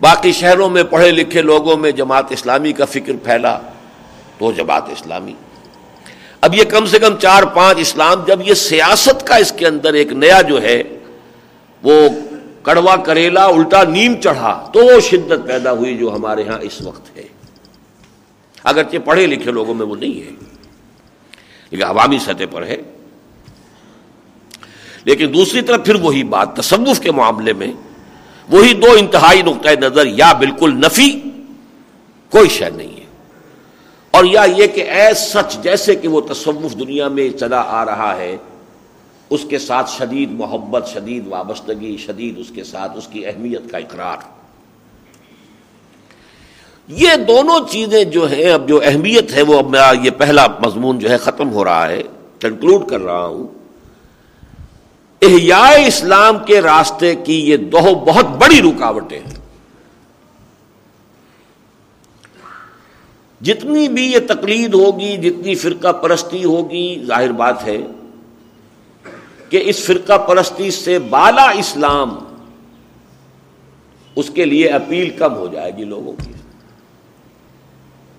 باقی 0.00 0.32
شہروں 0.32 0.70
میں 0.70 0.82
پڑھے 0.82 1.10
لکھے 1.10 1.42
لوگوں 1.42 1.76
میں 1.76 1.90
جماعت 1.90 2.32
اسلامی 2.32 2.72
کا 2.72 2.84
فکر 2.84 3.12
پھیلا 3.22 3.58
تو 4.38 4.52
جماعت 4.52 4.88
اسلامی۔ 4.88 5.34
اب 6.40 6.54
یہ 6.54 6.64
کم 6.64 6.86
سے 6.86 6.98
کم 6.98 7.16
چار 7.16 7.42
پانچ 7.42 7.78
اسلام، 7.78 8.24
جب 8.26 8.48
یہ 8.48 8.54
سیاست 8.54 9.26
کا 9.26 9.36
اس 9.36 9.52
کے 9.56 9.66
اندر 9.66 9.94
ایک 9.94 10.12
نیا 10.12 10.40
جو 10.42 10.62
ہے، 10.62 10.82
وہ 11.82 12.08
کڑوا 12.68 12.96
کریلا 12.96 13.44
الٹا 13.44 13.82
نیم 13.82 14.20
چڑھا 14.20 14.70
تو 14.72 14.80
وہ 14.80 15.00
شدت 15.00 15.46
پیدا 15.46 15.72
ہوئی 15.72 15.96
جو 15.98 16.14
ہمارے 16.14 16.48
ہاں 16.48 16.58
اس 16.62 16.82
وقت 16.82 17.16
ہے۔ 17.16 17.26
اگرچہ 18.64 18.96
پڑھے 19.04 19.26
لکھے 19.26 19.50
لوگوں 19.50 19.74
میں 19.74 19.86
وہ 19.86 19.96
نہیں 19.96 20.20
ہے، 20.20 20.30
لیکن 21.70 21.84
عوامی 21.84 22.18
سطح 22.18 22.44
پر 22.50 22.66
ہے۔ 22.66 22.76
لیکن 25.04 25.34
دوسری 25.34 25.62
طرف 25.62 25.84
پھر 25.84 25.94
وہی 25.94 26.22
بات، 26.24 26.56
تصوف 26.56 27.00
کے 27.00 27.12
معاملے 27.12 27.52
میں 27.52 27.72
وہی 28.48 28.74
دو 28.74 28.92
انتہائی 28.98 29.42
نقطۂ 29.42 29.68
نظر 29.68 30.06
یا 30.06 30.32
بالکل 30.32 30.74
نفی 30.74 31.20
کوئی 32.30 32.48
شے 32.48 32.70
نہیں 32.70 32.96
ہے۔ 32.96 33.04
اور 34.10 34.24
یا 34.24 34.42
یہ 34.56 34.66
کہ 34.66 34.90
اے 34.90 35.14
سچ 35.14 35.62
جیسے 35.62 35.94
کہ 35.94 36.08
وہ 36.08 36.20
تصوف 36.20 36.78
دنیا 36.78 37.08
میں 37.08 37.30
چلا 37.30 37.62
آ 37.66 37.84
رہا 37.84 38.16
ہے 38.16 38.36
اس 39.30 39.44
کے 39.48 39.58
ساتھ 39.58 39.90
شدید 39.90 40.30
محبت، 40.32 40.88
شدید 40.88 41.26
وابستگی، 41.26 41.96
شدید 41.96 42.38
اس 42.38 42.46
کے 42.54 42.64
ساتھ 42.64 42.96
اس 42.96 43.08
کی 43.08 43.26
اہمیت 43.26 43.70
کا 43.70 43.78
اقرار۔ 43.78 44.16
یہ 46.88 47.08
دونوں 47.28 47.60
چیزیں 47.70 48.04
جو 48.04 48.30
ہیں، 48.30 48.52
اب 48.52 48.68
جو 48.68 48.80
اہمیت 48.84 49.34
ہے، 49.34 49.42
وہ 49.42 49.58
اب 49.58 49.70
میرا 49.70 49.92
یہ 50.02 50.10
پہلا 50.10 50.46
مضمون 50.66 50.98
جو 50.98 51.10
ہے 51.10 51.16
ختم 51.16 51.50
ہو 51.52 51.64
رہا 51.64 51.88
ہے 51.88 52.02
کنکلوڈ 52.38 52.88
کر 52.88 53.00
رہا 53.00 53.26
ہوں۔ 53.26 53.46
احیاء 55.22 55.86
اسلام 55.86 56.38
کے 56.46 56.60
راستے 56.60 57.14
کی 57.14 57.50
یہ 57.50 57.56
دو 57.56 57.94
بہت 57.94 58.26
بڑی 58.26 58.62
رکاوٹیں 58.62 59.20
ہیں۔ 59.20 59.34
جتنی 63.40 63.88
بھی 63.88 64.12
یہ 64.12 64.18
تقلید 64.28 64.74
ہوگی، 64.74 65.16
جتنی 65.16 65.54
فرقہ 65.54 65.92
پرستی 65.92 66.44
ہوگی، 66.44 67.04
ظاہر 67.06 67.32
بات 67.32 67.64
ہے 67.64 67.78
کہ 69.48 69.62
اس 69.66 69.84
فرقہ 69.84 70.18
پرستی 70.18 70.70
سے 70.70 70.98
بالا 70.98 71.50
اسلام 71.50 72.18
اس 74.16 74.30
کے 74.34 74.44
لیے 74.44 74.68
اپیل 74.68 75.10
کم 75.10 75.34
ہو 75.34 75.46
جائے 75.46 75.76
گی 75.76 75.84
لوگوں 75.84 76.12
کی۔ 76.12 76.32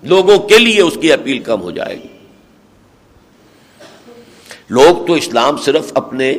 لوگوں 0.02 0.38
کے 0.38 0.58
لیے 0.58 0.80
اس 0.80 0.98
کی 1.00 1.12
اپیل 1.12 1.38
کم 1.38 1.60
ہو 1.60 1.70
جائے 1.70 1.96
گی۔ 1.96 2.08
لوگ 4.68 5.06
تو 5.06 5.12
اسلام 5.12 5.56
صرف 5.56 5.92
اپنے 5.94 6.38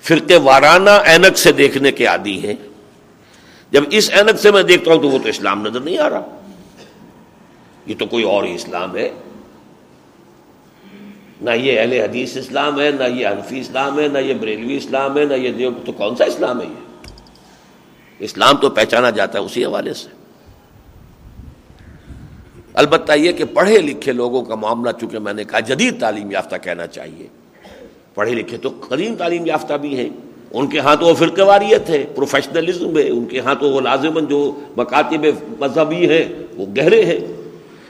فرقے 0.00 0.36
وارانہ 0.36 0.90
اینک 0.90 1.38
سے 1.38 1.52
دیکھنے 1.52 1.92
کے 1.92 2.06
عادی 2.06 2.46
ہیں۔ 2.46 2.54
جب 3.70 3.84
اس 3.90 4.10
اینک 4.12 4.40
سے 4.40 4.50
میں 4.50 4.62
دیکھتا 4.62 4.92
ہوں 4.92 5.02
تو 5.02 5.08
وہ 5.08 5.18
تو 5.18 5.28
اسلام 5.28 5.66
نظر 5.66 5.80
نہیں 5.80 5.98
آ 5.98 6.10
رہا۔ 6.10 6.40
یہ 7.86 7.94
تو 7.98 8.06
کوئی 8.06 8.24
اور 8.24 8.44
ہی 8.44 8.54
اسلام 8.54 8.96
ہے۔ 8.96 9.08
نہ 11.40 11.50
یہ 11.50 11.80
اہل 11.80 11.92
حدیث 11.92 12.36
اسلام 12.36 12.80
ہے، 12.80 12.90
نہ 12.90 13.04
یہ 13.04 13.28
حنفی 13.28 13.60
اسلام 13.60 13.98
ہے، 13.98 14.08
نہ 14.08 14.18
یہ 14.18 14.34
بریلوی 14.34 14.76
اسلام 14.76 15.18
ہے، 15.18 15.24
نہ 15.24 15.34
یہ 15.34 15.52
دیو، 15.52 15.70
تو 15.86 15.92
کون 15.92 16.16
سا 16.16 16.24
اسلام 16.24 16.60
ہے 16.60 16.66
یہ؟ 16.66 17.08
اسلام 18.18 18.56
تو 18.56 18.70
پہچانا 18.70 19.10
جاتا 19.10 19.38
ہے 19.38 19.44
اسی 19.44 19.64
حوالے 19.64 19.94
سے۔ 19.94 20.08
البتہ 22.74 23.12
یہ 23.12 23.32
کہ 23.32 23.44
پڑھے 23.44 23.78
لکھے 23.78 24.12
لوگوں 24.12 24.42
کا 24.42 24.54
معاملہ، 24.54 24.90
چونکہ 25.00 25.18
میں 25.18 25.32
نے 25.32 25.44
کہا 25.44 25.60
جدید 25.60 26.00
تعلیم 26.00 26.30
یافتہ 26.30 26.56
کہنا 26.62 26.86
چاہیے۔ 26.86 27.26
پڑھے 28.14 28.34
لکھے 28.34 28.58
تو 28.58 28.68
قدیم 28.88 29.14
تعلیم 29.14 29.46
یافتہ 29.46 29.74
بھی 29.74 29.96
ہیں۔ 29.96 30.08
ان 30.50 30.66
کے 30.66 30.78
ہاں 30.78 30.96
تو 30.96 31.06
وہ 31.06 31.14
فرقے 31.14 31.42
واریت 31.42 31.90
ہے، 31.90 32.04
پروفیشنلزم 32.14 32.98
ہے، 32.98 33.08
ان 33.08 33.24
کے 33.24 33.40
ہاں 33.40 33.54
تو 33.54 33.70
وہ 33.70 33.80
لازمن 33.80 34.26
جو 34.26 34.60
مکاتب 34.76 35.26
مذہبی 35.60 36.08
ہیں، 36.08 36.24
وہ 36.56 36.66
گہرے 36.76 37.04
ہیں۔ 37.04 37.45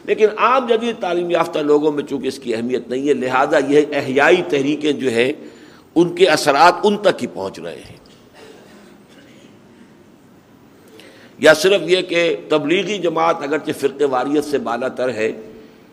لیکن 0.07 0.27
عام 0.37 0.66
جدید 0.66 0.97
تعلیم 1.01 1.31
یافتہ 1.31 1.59
لوگوں 1.59 1.92
میں 1.92 2.05
چونکہ 2.05 2.29
اس 2.29 2.38
کی 2.38 2.55
اہمیت 2.55 2.88
نہیں 2.88 3.09
ہے، 3.09 3.14
لہذا 3.14 3.59
یہ 3.69 3.83
احیائی 3.92 4.42
تحریکیں 4.49 4.92
جو 4.92 5.12
ہے 5.12 5.33
ان 5.95 6.14
کے 6.14 6.27
اثرات 6.27 6.75
ان 6.83 6.97
تک 6.97 7.23
ہی 7.23 7.27
پہنچ 7.27 7.59
رہے 7.59 7.81
ہیں۔ 7.90 7.97
یا 11.38 11.55
صرف 11.55 11.81
یہ 11.85 12.03
کہ 12.03 12.37
تبلیغی 12.49 12.99
جماعت 12.99 13.37
اگرچہ 13.42 13.71
فرق 13.81 14.03
واریت 14.11 14.45
سے 14.45 14.59
بالا 14.59 14.88
تر 14.88 15.14
ہے، 15.14 15.33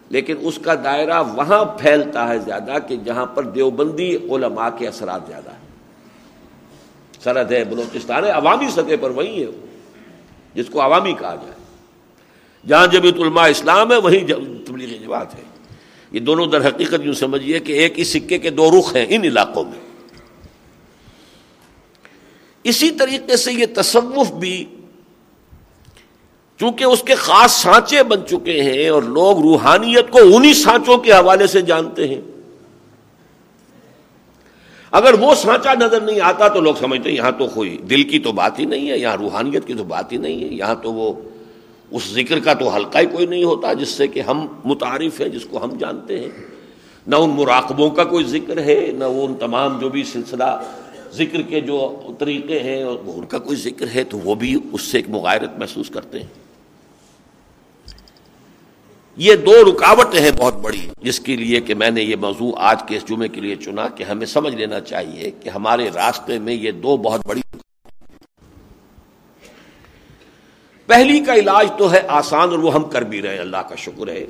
لیکن 0.10 0.36
اس 0.42 0.60
کا 0.62 0.76
دائرہ 0.76 1.24
وہاں 1.36 1.66
پھیلتا 1.66 2.30
ہے 2.30 2.40
زیادہ 2.40 2.76
کہ 2.88 2.96
جہاں 2.96 3.26
پر 3.26 3.44
دیوبندی 3.44 4.16
علماء 4.16 4.70
کے 4.78 4.88
اثرات 4.88 5.22
زیادہ 5.28 5.50
ہیں۔ 5.50 5.64
سرحد 7.24 7.52
ہے 7.52 7.64
بلوچستان 7.64 8.24
ہے 8.24 8.30
عوامی 8.30 8.70
سطح 8.70 8.96
پر 9.02 9.10
وہی 9.10 9.44
ہے 9.44 9.48
جس 10.54 10.66
کو 10.72 10.82
عوامی 10.82 11.14
کہا 11.14 11.36
جائے۔ 11.36 11.63
جہاں 12.68 12.88
جب 12.88 13.06
علماء 13.06 13.48
اسلام 13.48 13.92
ہے، 13.92 13.98
وہیں 13.98 14.28
تبلیغی 14.66 14.98
جماعت 14.98 15.36
ہے۔ 15.36 15.44
یہ 16.12 16.20
دونوں 16.20 16.46
در 16.46 16.68
حقیقت 16.68 17.02
یوں 17.04 17.14
سمجھیے 17.14 17.60
کہ 17.60 17.72
ایک 17.72 18.00
ہی 18.00 18.04
سکے 18.04 18.38
کے 18.38 18.50
دو 18.50 18.80
رخ 18.80 18.96
ہیں 18.96 19.06
ان 19.10 19.24
علاقوں 19.24 19.64
میں۔ 19.64 19.80
اسی 22.64 22.92
طریقے 22.92 23.38
سے 23.38 23.54
یہ 23.54 23.66
تصوف 23.76 24.32
بھی 24.32 24.66
چونکہ 26.60 26.84
اس 26.84 27.04
کے 27.04 27.16
خاص 27.16 27.52
سانچے 27.52 28.04
بن 28.04 28.20
چکے 28.30 28.62
ہیں 28.62 28.90
اور 28.90 29.04
لوگ 29.04 29.40
روحانیت 29.40 30.12
کو 30.12 30.20
انہی 30.34 30.54
سانچوں 30.54 30.98
کے 30.98 31.12
حوالے 31.12 31.48
سے 31.48 31.62
جانتے 31.62 32.08
ہیں۔ 32.08 32.22
اگر 34.92 35.14
وہ 35.14 35.36
سانچا 35.36 35.74
نظر 35.74 36.02
نہیں 36.02 36.22
آتا 36.22 36.48
تو 36.48 36.62
لوگ 36.62 36.76
سمجھتے 36.80 37.10
ہیں، 37.10 37.18
یہاں 37.18 37.32
تو 37.32 37.48
کوئی 37.48 37.78
دل 37.78 38.04
کی 38.04 38.20
تو 38.20 38.32
بات 38.32 38.60
ہی 38.60 38.66
نہیں 38.66 38.90
ہے، 38.90 38.98
یہاں 38.98 39.18
روحانیت 39.18 39.68
کی 39.68 39.74
تو 39.74 39.84
بات 39.84 40.12
ہی 40.12 40.18
نہیں 40.18 40.44
ہے، 40.44 40.48
یہاں 40.48 40.76
تو 40.76 40.94
وہ 40.94 41.14
اس 41.94 42.04
ذکر 42.04 42.40
کا 42.40 42.54
تو 42.54 42.70
حلقہ 42.70 42.98
ہی 42.98 43.06
کوئی 43.06 43.26
نہیں 43.26 43.44
ہوتا 43.44 43.74
جس 43.74 43.90
سے 43.90 44.08
کہ 44.08 44.22
ہم 44.22 44.48
متعارف 44.66 45.22
ہیں، 45.22 45.30
جس 45.30 45.46
کو 45.50 45.64
ہم 45.64 45.78
جانتے 45.78 46.20
ہیں۔ 46.20 46.30
نہ 47.08 47.16
ان 47.16 47.30
مراقبوں 47.30 47.90
کا 47.90 48.04
کوئی 48.04 48.26
ذکر 48.26 48.58
ہے، 48.58 48.92
نہ 48.98 49.04
وہ 49.04 49.28
ان 49.28 49.36
تمام 49.36 49.80
جو 49.80 49.90
بھی 49.90 50.04
سلسلہ 50.04 50.64
ذکر 51.14 51.42
کے 51.42 51.62
جو 51.62 52.02
طریقے 52.20 52.60
ہیں 52.60 52.84
اور 52.84 52.98
ان 53.06 53.26
کا 53.26 53.38
کوئی 53.38 53.58
ذکر 53.58 53.86
ہے 53.96 54.04
تو 54.04 54.18
وہ 54.24 54.36
بھی 54.36 54.60
اس 54.72 54.82
سے 54.82 54.98
ایک 54.98 55.10
مغائرت 55.10 55.58
محسوس 55.58 55.90
کرتے 55.90 56.20
ہیں۔ 56.20 56.32
یہ 59.18 59.36
دو 59.36 59.54
رکاوٹیں 59.64 60.20
ہیں 60.20 60.32
بہت 60.38 60.56
بڑی، 60.56 60.88
جس 61.02 61.20
کے 61.20 61.36
لیے 61.36 61.62
کہ 61.62 61.76
میں 61.76 61.92
نے 61.92 62.04
یہ 62.04 62.16
موضوع 62.16 62.52
آج 62.58 62.84
کے 62.88 62.98
اس 62.98 63.08
جمعے 63.10 63.28
کے 63.28 63.42
لیے 63.42 63.56
چنا 63.56 63.88
کہ 63.88 64.04
ہمیں 64.04 64.26
سمجھ 64.26 64.56
لینا 64.56 64.80
چاہیے 64.80 65.32
کہ 65.32 65.50
ہمارے 65.50 65.90
راستے 65.96 66.40
میں 66.40 66.54
یہ 66.54 66.72
دو 66.72 66.98
بہت 66.98 67.22
بڑی 67.28 67.42
پہلی 70.86 71.20
کا 71.20 71.36
علاج 71.36 71.72
تو 71.78 71.92
ہے 71.92 72.02
آسان 72.08 72.50
اور 72.50 72.60
وہ 72.60 72.74
ہم 72.74 72.84
کر 72.84 73.02
بھی 73.02 73.22
رہے 73.22 73.34
ہیں، 73.34 73.40
اللہ 73.40 73.58
کا 73.58 73.76
شکر 73.76 74.08
ہے۔ 74.08 74.26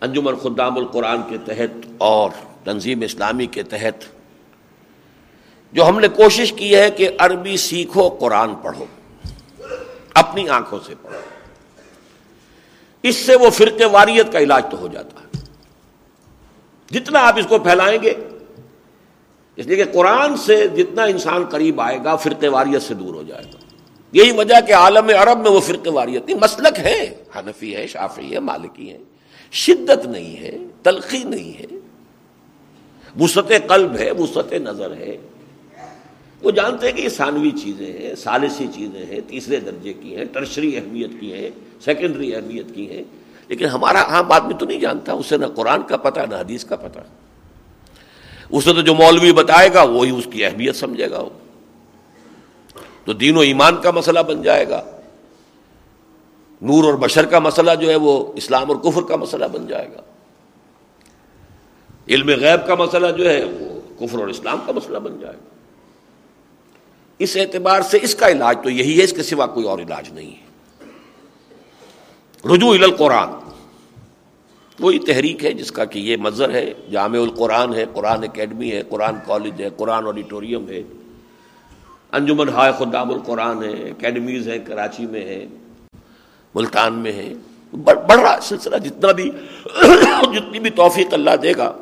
انجمن 0.00 0.36
خدام 0.36 0.76
القرآن 0.76 1.22
کے 1.28 1.36
تحت 1.44 1.86
اور 1.98 2.30
تنظیم 2.64 3.00
اسلامی 3.00 3.46
کے 3.46 3.62
تحت 3.62 4.04
جو 5.72 5.88
ہم 5.88 5.98
نے 5.98 6.08
کوشش 6.08 6.52
کی 6.52 6.76
ہے 6.76 6.90
کہ 6.90 7.10
عربی 7.18 7.56
سیکھو، 7.56 8.08
قرآن 8.08 8.54
پڑھو، 8.54 8.84
اپنی 10.14 10.48
آنکھوں 10.48 10.78
سے 10.86 10.94
پڑھو۔ 11.02 11.18
اس 13.02 13.16
سے 13.16 13.36
وہ 13.36 13.50
فرقے 13.50 13.84
واریت 13.84 14.32
کا 14.32 14.38
علاج 14.38 14.66
تو 14.70 14.78
ہو 14.78 14.88
جاتا 14.88 15.20
ہے۔ 15.20 15.40
جتنا 16.90 17.28
آپ 17.28 17.38
اس 17.38 17.46
کو 17.48 17.58
پھیلائیں 17.58 17.98
گے، 18.02 18.14
اس 19.56 19.66
لیے 19.66 19.76
کہ 19.76 19.92
قرآن 19.92 20.36
سے 20.36 20.68
جتنا 20.68 21.04
انسان 21.04 21.44
قریب 21.44 21.80
آئے 21.80 21.98
گا، 22.04 22.16
فرقے 22.16 22.48
واریت 22.48 22.82
سے 22.82 22.94
دور 22.94 23.14
ہو 23.14 23.22
جائے 23.22 23.44
گا۔ 23.44 23.67
یہی 24.12 24.32
وجہ 24.32 24.54
کہ 24.66 24.72
عالم 24.72 25.10
عرب 25.18 25.38
میں 25.38 25.50
وہ 25.50 25.60
فرقے 25.60 25.90
واریت 25.90 26.26
نہیں، 26.26 26.36
مسلک 26.40 26.78
ہے، 26.78 27.14
حنفی 27.36 27.76
ہے 27.76 27.86
شافی 27.86 28.34
ہے، 28.34 28.40
مالکی 28.40 28.92
ہے 28.92 28.98
شدت 29.52 30.06
نہیں 30.06 30.36
ہے 30.36 30.56
تلخی 30.82 31.24
نہیں 31.24 31.60
ہے۔ 31.60 31.66
وسط 33.20 33.52
قلب 33.68 33.96
ہے، 33.96 34.10
وسط 34.10 34.52
نظر 34.52 34.96
ہے۔ 34.96 35.16
وہ 36.42 36.50
جانتے 36.50 36.86
ہیں 36.86 36.96
کہ 36.96 37.02
یہ 37.02 37.08
ثانوی 37.08 37.50
چیزیں 37.50 37.92
ہیں 37.92 38.14
سالسی 38.14 38.66
چیزیں 38.74 39.06
ہیں، 39.06 39.20
تیسرے 39.26 39.56
درجے 39.56 39.92
کی 39.92 40.16
ہیں 40.16 40.24
ٹرشری 40.24 40.76
اہمیت 40.76 41.10
کی 41.20 41.32
ہیں 41.32 41.50
سیکنڈری 41.84 42.34
اہمیت 42.34 42.74
کی 42.74 42.90
ہیں۔ 42.90 43.02
لیکن 43.48 43.64
ہمارا 43.64 43.98
ہاں، 43.98 44.16
عام 44.16 44.32
آدمی 44.32 44.54
تو 44.54 44.66
نہیں 44.66 44.80
جانتا، 44.80 45.12
اسے 45.12 45.36
نہ 45.36 45.46
قرآن 45.46 45.82
کا 45.82 45.96
پتہ، 45.96 46.20
نہ 46.30 46.34
حدیث 46.34 46.64
کا 46.64 46.76
پتہ۔ 46.76 46.98
اسے 48.50 48.72
تو 48.72 48.80
جو 48.80 48.94
مولوی 48.94 49.32
بتائے 49.32 49.68
گا، 49.74 49.82
وہی 49.82 50.10
اس 50.10 50.28
کی 50.32 50.44
اہمیت 50.44 50.76
سمجھے 50.76 51.10
گا۔ 51.10 51.18
وہ 51.18 51.28
تو 53.08 53.14
دین 53.14 53.36
و 53.36 53.40
ایمان 53.40 53.76
کا 53.82 53.90
مسئلہ 53.90 54.20
بن 54.20 54.42
جائے 54.42 54.68
گا۔ 54.68 54.82
نور 56.62 56.84
اور 56.84 56.94
بشر 56.94 57.26
کا 57.26 57.38
مسئلہ 57.38 57.70
جو 57.80 57.90
ہے 57.90 57.96
وہ 57.96 58.32
اسلام 58.36 58.70
اور 58.70 58.76
کفر 58.76 59.02
کا 59.02 59.16
مسئلہ 59.16 59.44
بن 59.44 59.66
جائے 59.66 59.88
گا۔ 59.94 60.00
علم 62.08 62.28
غیب 62.28 62.66
کا 62.66 62.74
مسئلہ 62.74 63.06
جو 63.18 63.30
ہے 63.30 63.44
وہ 63.44 63.80
کفر 63.98 64.18
اور 64.18 64.28
اسلام 64.28 64.58
کا 64.66 64.72
مسئلہ 64.72 64.98
بن 64.98 65.20
جائے 65.20 65.34
گا۔ 65.34 65.54
اس 67.18 67.36
اعتبار 67.36 67.80
سے 67.80 67.98
اس 68.02 68.14
کا 68.14 68.28
علاج 68.28 68.58
تو 68.62 68.70
یہی 68.70 68.98
ہے، 68.98 69.04
اس 69.04 69.12
کے 69.12 69.22
سوا 69.22 69.46
کوئی 69.46 69.66
اور 69.66 69.78
علاج 69.78 70.12
نہیں 70.12 70.30
ہے۔ 70.30 70.46
رجوع 72.54 72.74
القرآن۔ 72.74 73.28
وہی 74.80 74.98
تحریک 74.98 75.44
ہے 75.44 75.52
جس 75.52 75.72
کا 75.72 75.84
کہ 75.84 75.98
یہ 75.98 76.16
مظہر 76.16 76.50
ہے، 76.50 76.72
جامع 76.90 77.18
القرآن 77.18 77.74
ہے، 77.74 77.84
قرآن 77.94 78.22
اکیڈمی 78.22 78.72
ہے، 78.72 78.82
قرآن 78.88 79.14
کالج 79.26 79.62
ہے، 79.62 79.68
قرآن 79.76 80.06
آڈیٹوریم 80.06 80.68
ہے۔ 80.68 80.82
انجمن 82.12 82.48
ہائے 82.48 82.72
خدام 82.78 83.10
القرآن 83.10 83.62
ہے، 83.64 83.90
اکیڈمیز 83.90 84.48
ہیں، 84.48 84.58
کراچی 84.58 85.06
میں 85.06 85.24
ہے 85.24 85.46
ملتان 86.54 86.94
میں 86.94 87.12
ہے 87.12 87.34
بڑھ 87.84 88.20
رہا 88.20 88.36
سلسلہ 88.42 88.76
جتنا 88.76 89.12
بھی 89.12 89.30
جتنی 90.32 90.60
بھی 90.60 90.70
توفیق 90.70 91.14
اللہ 91.14 91.36
دے 91.42 91.52
گا، 91.56 91.72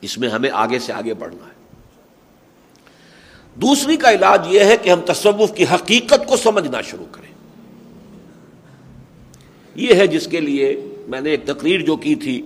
اس 0.00 0.18
میں 0.18 0.28
ہمیں 0.28 0.50
آگے 0.52 0.78
سے 0.78 0.92
آگے 0.92 1.14
بڑھنا 1.14 1.46
ہے۔ 1.46 1.58
دوسری 3.54 3.96
کا 3.96 4.10
علاج 4.12 4.46
یہ 4.50 4.60
ہے 4.60 4.76
کہ 4.76 4.90
ہم 4.90 5.00
تصوف 5.06 5.54
کی 5.54 5.64
حقیقت 5.64 6.26
کو 6.26 6.36
سمجھنا 6.36 6.80
شروع 6.80 7.06
کریں۔ 7.12 7.32
یہ 9.74 9.94
ہے 9.94 10.06
جس 10.06 10.26
کے 10.26 10.40
لیے 10.40 10.90
میں 11.08 11.20
نے 11.20 11.30
ایک 11.30 11.44
تقریر 11.46 11.80
جو 11.80 11.96
کی 11.96 12.14
تھی 12.14 12.42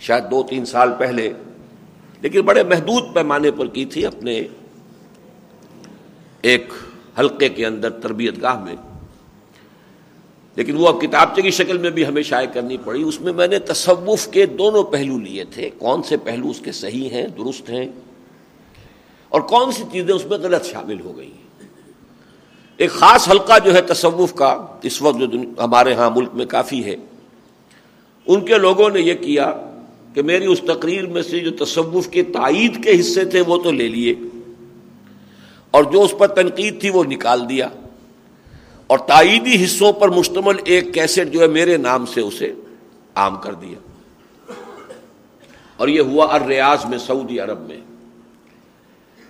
شاید 0.00 0.30
دو 0.30 0.42
تین 0.42 0.64
سال 0.64 0.92
پہلے، 0.98 1.32
لیکن 2.20 2.40
بڑے 2.40 2.62
محدود 2.62 3.14
پیمانے 3.14 3.50
پر 3.50 3.66
کی 3.66 3.84
تھی 3.84 4.06
اپنے 4.06 4.42
ایک 6.42 6.72
حلقے 7.18 7.48
کے 7.48 7.66
اندر 7.66 7.90
تربیت 7.90 8.42
گاہ 8.42 8.64
میں۔ 8.64 8.74
لیکن 10.56 10.76
وہ 10.76 10.88
اب 10.88 11.00
کتابچے 11.00 11.42
کی 11.42 11.50
شکل 11.50 11.78
میں 11.78 11.90
بھی 11.90 12.06
ہمیں 12.06 12.22
شائع 12.22 12.46
کرنی 12.46 12.76
پڑی۔ 12.84 13.02
اس 13.02 13.20
میں 13.20 13.32
میں 13.32 13.46
نے 13.46 13.58
تصوف 13.58 14.28
کے 14.28 14.46
دونوں 14.46 14.82
پہلو 14.82 15.18
لیے 15.18 15.44
تھے۔ 15.44 15.70
کون 15.78 16.02
سے 16.02 16.16
پہلو 16.16 16.50
اس 16.50 16.60
کے 16.60 16.72
صحیح 16.72 17.08
ہیں، 17.08 17.26
درست 17.26 17.70
ہیں؟ 17.70 17.88
اور 19.28 19.40
کون 19.40 19.72
سی 19.72 19.82
چیزیں 19.92 20.14
اس 20.14 20.26
میں 20.26 20.38
غلط 20.38 20.64
شامل 20.64 21.00
ہو 21.00 21.16
گئی؟ 21.16 21.32
ایک 22.76 22.90
خاص 22.90 23.28
حلقہ 23.28 23.52
جو 23.64 23.74
ہے 23.74 23.82
تصوف 23.82 24.34
کا، 24.34 24.66
اس 24.82 25.02
وقت 25.02 25.18
جو 25.18 25.38
ہمارے 25.64 25.94
ہاں 25.94 26.10
ملک 26.10 26.28
میں 26.34 26.46
کافی 26.46 26.84
ہے۔ 26.84 26.96
ان 28.26 28.44
کے 28.44 28.58
لوگوں 28.58 28.90
نے 28.90 29.00
یہ 29.00 29.14
کیا 29.14 29.52
کہ 30.14 30.22
میری 30.22 30.46
اس 30.46 30.60
تقریر 30.60 31.06
میں 31.06 31.22
سے 31.22 31.38
جو 31.38 31.64
تصوف 31.64 32.08
کے 32.08 32.22
تائید 32.22 32.84
کے 32.84 33.00
حصے 33.00 33.24
تھے 33.24 33.40
وہ 33.40 33.62
تو 33.62 33.70
لے 33.70 33.88
لیے۔ 33.88 34.14
اور 35.70 35.84
جو 35.84 36.02
اس 36.02 36.14
پر 36.18 36.26
تنقید 36.26 36.80
تھی 36.80 36.90
وہ 36.90 37.04
نکال 37.04 37.48
دیا۔ 37.48 37.68
اور 38.86 38.98
تائیدی 38.98 39.64
حصوں 39.64 39.92
پر 39.92 40.08
مشتمل 40.08 40.56
ایک 40.64 40.94
کیسٹ 40.94 41.32
جو 41.32 41.40
ہے 41.40 41.46
میرے 41.46 41.76
نام 41.76 42.06
سے 42.06 42.20
اسے 42.20 42.52
عام 43.14 43.36
کر 43.36 43.54
دیا۔ 43.54 43.78
اور 45.76 45.88
یہ 45.88 46.00
ہوا 46.00 46.34
الریاض 46.34 46.84
میں 46.84 46.98
سعودی 46.98 47.40
عرب 47.40 47.60
میں۔ 47.60 47.76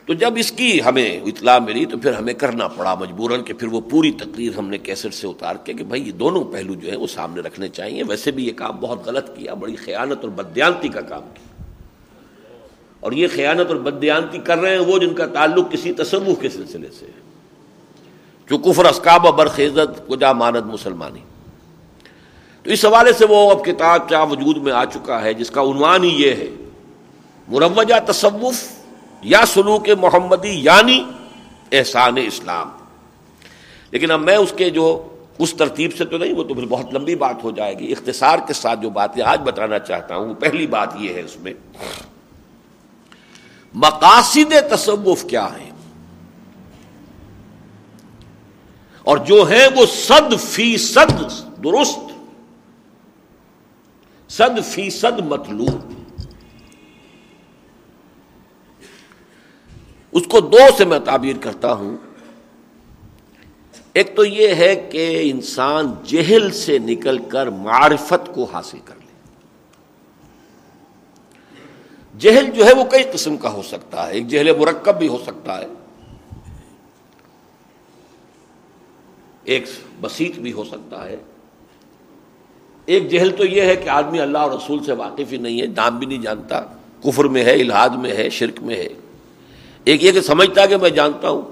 تو 0.07 0.13
جب 0.13 0.33
اس 0.37 0.53
کی 0.53 0.83
ہمیں 0.83 1.21
اطلاع 1.21 1.59
ملی 1.59 1.85
تو 1.85 1.99
پھر 1.99 2.13
ہمیں 2.13 2.35
کرنا 2.35 2.69
پڑا 2.69 2.95
مجبوراً 2.95 3.43
کہ 3.43 3.55
پھر 3.55 3.69
وہ 3.69 3.81
پوری 3.81 4.13
تقریر 4.13 4.59
ہم 4.59 4.69
نے 4.69 4.79
کیسٹ 4.79 5.15
سے 5.15 5.27
اتار 5.27 5.57
کے 5.57 5.73
کہ 5.73 5.85
بھائی 5.85 6.07
یہ 6.07 6.13
دونوں 6.13 6.45
پہلو 6.45 6.75
جو 6.75 6.91
ہے 6.93 6.97
وہ 6.97 7.07
سامنے 7.07 7.41
رکھنے 7.41 7.69
چاہیے۔ 7.69 8.03
ویسے 8.09 8.31
بھی 8.31 8.47
یہ 8.47 8.53
کام 8.57 8.77
بہت 8.81 9.07
غلط 9.07 9.37
کیا، 9.37 9.55
بڑی 9.55 9.77
خیانت 9.77 10.19
اور 10.21 10.29
بدیانتی 10.29 10.89
کا 10.89 11.01
کام 11.01 11.23
کیا۔ 11.35 11.50
اور 13.01 13.13
یہ 13.13 13.29
خیانت 13.35 13.69
اور 13.69 13.77
بدیانتی 13.77 14.39
کر 14.39 14.59
رہے 14.59 14.71
ہیں 14.71 14.79
وہ 14.79 14.99
جن 14.99 15.15
کا 15.15 15.27
تعلق 15.27 15.73
کسی 15.73 15.93
تصوف 15.93 16.41
کے 16.41 16.49
سلسلے 16.49 16.89
سے 16.99 17.07
جو 18.51 18.59
کفر، 18.59 18.85
اسکاب 18.85 19.27
و 19.27 19.33
برخیزت 19.33 20.09
کجا 20.09 20.33
ماند 20.33 20.67
مسلمانی۔ 20.67 21.21
تو 22.63 22.71
اس 22.71 22.85
حوالے 22.85 23.13
سے 23.13 23.27
وہ 23.29 23.51
اب 23.51 23.65
کتاب 23.65 24.11
چاہ 24.11 24.25
وجود 24.25 24.57
میں 24.57 24.73
آ 24.73 24.85
چکا 24.85 25.23
ہے، 25.23 25.35
جس 25.35 25.51
کا 25.51 25.63
عنوان 25.63 26.05
ہی 26.05 26.23
یہ 26.23 26.31
ہے۔ 26.31 26.49
مروجہ 27.49 27.95
تصوف 28.07 28.69
یا 29.23 29.47
سلوک 29.47 29.89
محمدی 30.01 30.65
یعنی 30.65 31.05
احسان 31.73 32.15
اسلام۔ 32.17 32.71
لیکن 33.91 34.11
اب 34.11 34.21
میں 34.21 34.37
اس 34.37 34.53
کے 34.57 34.71
جو 34.71 35.09
اس 35.39 35.55
ترتیب 35.55 35.91
سے 35.97 36.05
تو 36.05 36.19
نہیں، 36.19 36.35
وہ 36.35 36.43
تو 36.43 36.55
پھر 36.55 36.67
بہت 36.67 36.95
لمبی 36.95 37.15
بات 37.15 37.45
ہو 37.45 37.51
جائے 37.51 37.79
گی۔ 37.79 37.93
اختصار 37.93 38.39
کے 38.47 38.53
ساتھ 38.53 38.81
جو 38.81 38.91
باتیں 38.91 39.23
آج 39.23 39.41
بتانا 39.45 39.79
چاہتا 39.79 40.17
ہوں 40.17 40.35
پہلی 40.35 40.67
بات 40.67 40.89
یہ 40.99 41.15
ہے 41.15 41.21
اس 41.21 41.37
میں۔ 41.41 41.53
مقاصد 43.75 44.53
تصوف 44.71 45.25
کیا 45.25 45.47
ہے؟ 45.47 45.71
اور 49.03 49.17
جو 49.17 49.51
ہے 49.51 49.69
وہ 49.77 49.87
صد 49.87 50.41
فی 50.41 50.77
صد 50.77 51.21
درست، 51.65 51.99
صد 54.29 54.65
فی 54.65 54.91
صد 54.91 55.21
مطلوب۔ 55.27 55.93
اس 60.13 60.23
کو 60.31 60.41
دو 60.41 60.59
سے 60.79 60.85
میں 60.85 60.99
تعبیر 60.99 61.37
کرتا 61.41 61.73
ہوں۔ 61.73 61.97
ایک 63.93 64.17
تو 64.17 64.25
یہ 64.25 64.55
ہے 64.55 64.89
کہ 64.93 65.31
انسان 65.31 65.95
جہل 66.05 66.51
سے 66.53 66.79
نکل 66.79 67.19
کر 67.19 67.47
معرفت 67.47 68.35
کو 68.35 68.45
حاصل 68.45 68.79
کر 68.85 68.95
لے 68.95 69.01
جہل 72.21 72.51
جو 72.51 72.67
ہے 72.67 72.73
وہ 72.73 72.85
کئی 72.85 73.03
قسم 73.13 73.37
کا 73.37 73.53
ہو 73.53 73.63
سکتا 73.63 74.07
ہے، 74.07 74.13
ایک 74.13 74.29
جہل 74.29 74.57
مرکب 74.59 74.99
بھی 74.99 75.09
ہو 75.09 75.19
سکتا 75.27 75.59
ہے۔ 75.59 75.67
ایک 79.45 79.65
بسیط 80.01 80.39
بھی 80.39 80.53
ہو 80.53 80.65
سکتا 80.65 81.05
ہے۔ 81.05 81.17
ایک 82.87 83.11
جہل 83.11 83.31
تو 83.31 83.45
یہ 83.45 83.63
ہے 83.63 83.77
کہ 83.77 83.89
آدمی 83.89 84.21
اللہ 84.21 84.39
اور 84.39 84.51
رسول 84.51 84.85
سے 84.85 84.93
واقف 84.93 85.33
ہی 85.33 85.37
نہیں 85.37 85.61
ہے، 85.61 85.67
نام 85.67 85.99
بھی 85.99 86.07
نہیں 86.07 86.19
جانتا، 86.19 86.61
کفر 87.05 87.25
میں 87.25 87.45
ہے 87.45 87.53
الحاد 87.53 87.89
میں 87.89 88.11
ہے، 88.11 88.31
شرک 88.31 88.63
میں 88.63 88.77
ہے۔ 88.77 88.89
ایک 89.85 90.05
یہ 90.05 90.13
کہ 90.13 90.21
سمجھتا 90.21 90.67
کہ 90.67 90.77
میں 90.77 90.91
جانتا 90.91 91.29
ہوں۔ 91.29 91.43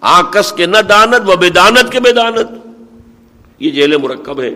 آکس 0.00 0.52
کے 0.52 0.66
نہ 0.66 0.78
دانت 0.78 1.30
و 1.30 1.36
بے 1.36 1.50
دانت 1.50 1.92
کے 1.92 2.00
بے 2.00 2.12
دانت۔ 2.12 2.66
یہ 3.58 3.70
جیل 3.70 3.96
مرکب 3.96 4.42
ہے۔ 4.42 4.50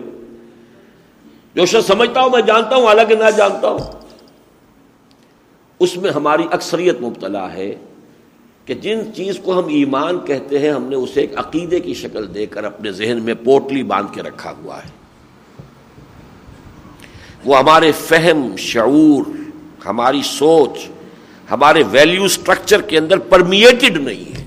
جو 1.59 1.65
شخص 1.65 1.87
سمجھتا 1.87 2.21
ہوں 2.21 2.29
میں 2.29 2.41
جانتا 2.41 2.75
ہوں، 2.75 2.87
حالانکہ 2.87 3.15
نہ 3.15 3.29
جانتا 3.37 3.67
ہوں۔ 3.69 3.79
اس 5.79 5.97
میں 5.97 6.11
ہماری 6.11 6.43
اکثریت 6.51 7.01
مبتلا 7.01 7.53
ہے 7.53 7.75
کہ 8.65 8.73
جن 8.73 8.99
چیز 9.15 9.39
کو 9.43 9.59
ہم 9.59 9.67
ایمان 9.67 10.19
کہتے 10.25 10.59
ہیں، 10.59 10.69
ہم 10.69 10.83
نے 10.83 10.95
اسے 10.95 11.21
ایک 11.21 11.39
عقیدے 11.39 11.79
کی 11.79 11.93
شکل 11.93 12.33
دے 12.33 12.45
کر 12.45 12.63
اپنے 12.63 12.91
ذہن 12.91 13.21
میں 13.21 13.33
پوٹلی 13.33 13.83
باندھ 13.83 14.13
کے 14.13 14.21
رکھا 14.21 14.51
ہوا 14.51 14.77
ہے۔ 14.77 14.89
وہ 17.45 17.57
ہمارے 17.57 17.91
فہم، 17.91 18.55
شعور، 18.57 19.25
ہماری 19.85 20.21
سوچ، 20.23 20.87
ہمارے 21.51 21.83
ویلیو 21.91 22.27
سٹرکچر 22.27 22.81
کے 22.81 22.97
اندر 22.97 23.17
پرمیٹڈ 23.17 23.97
نہیں 23.97 24.37
ہے۔ 24.37 24.45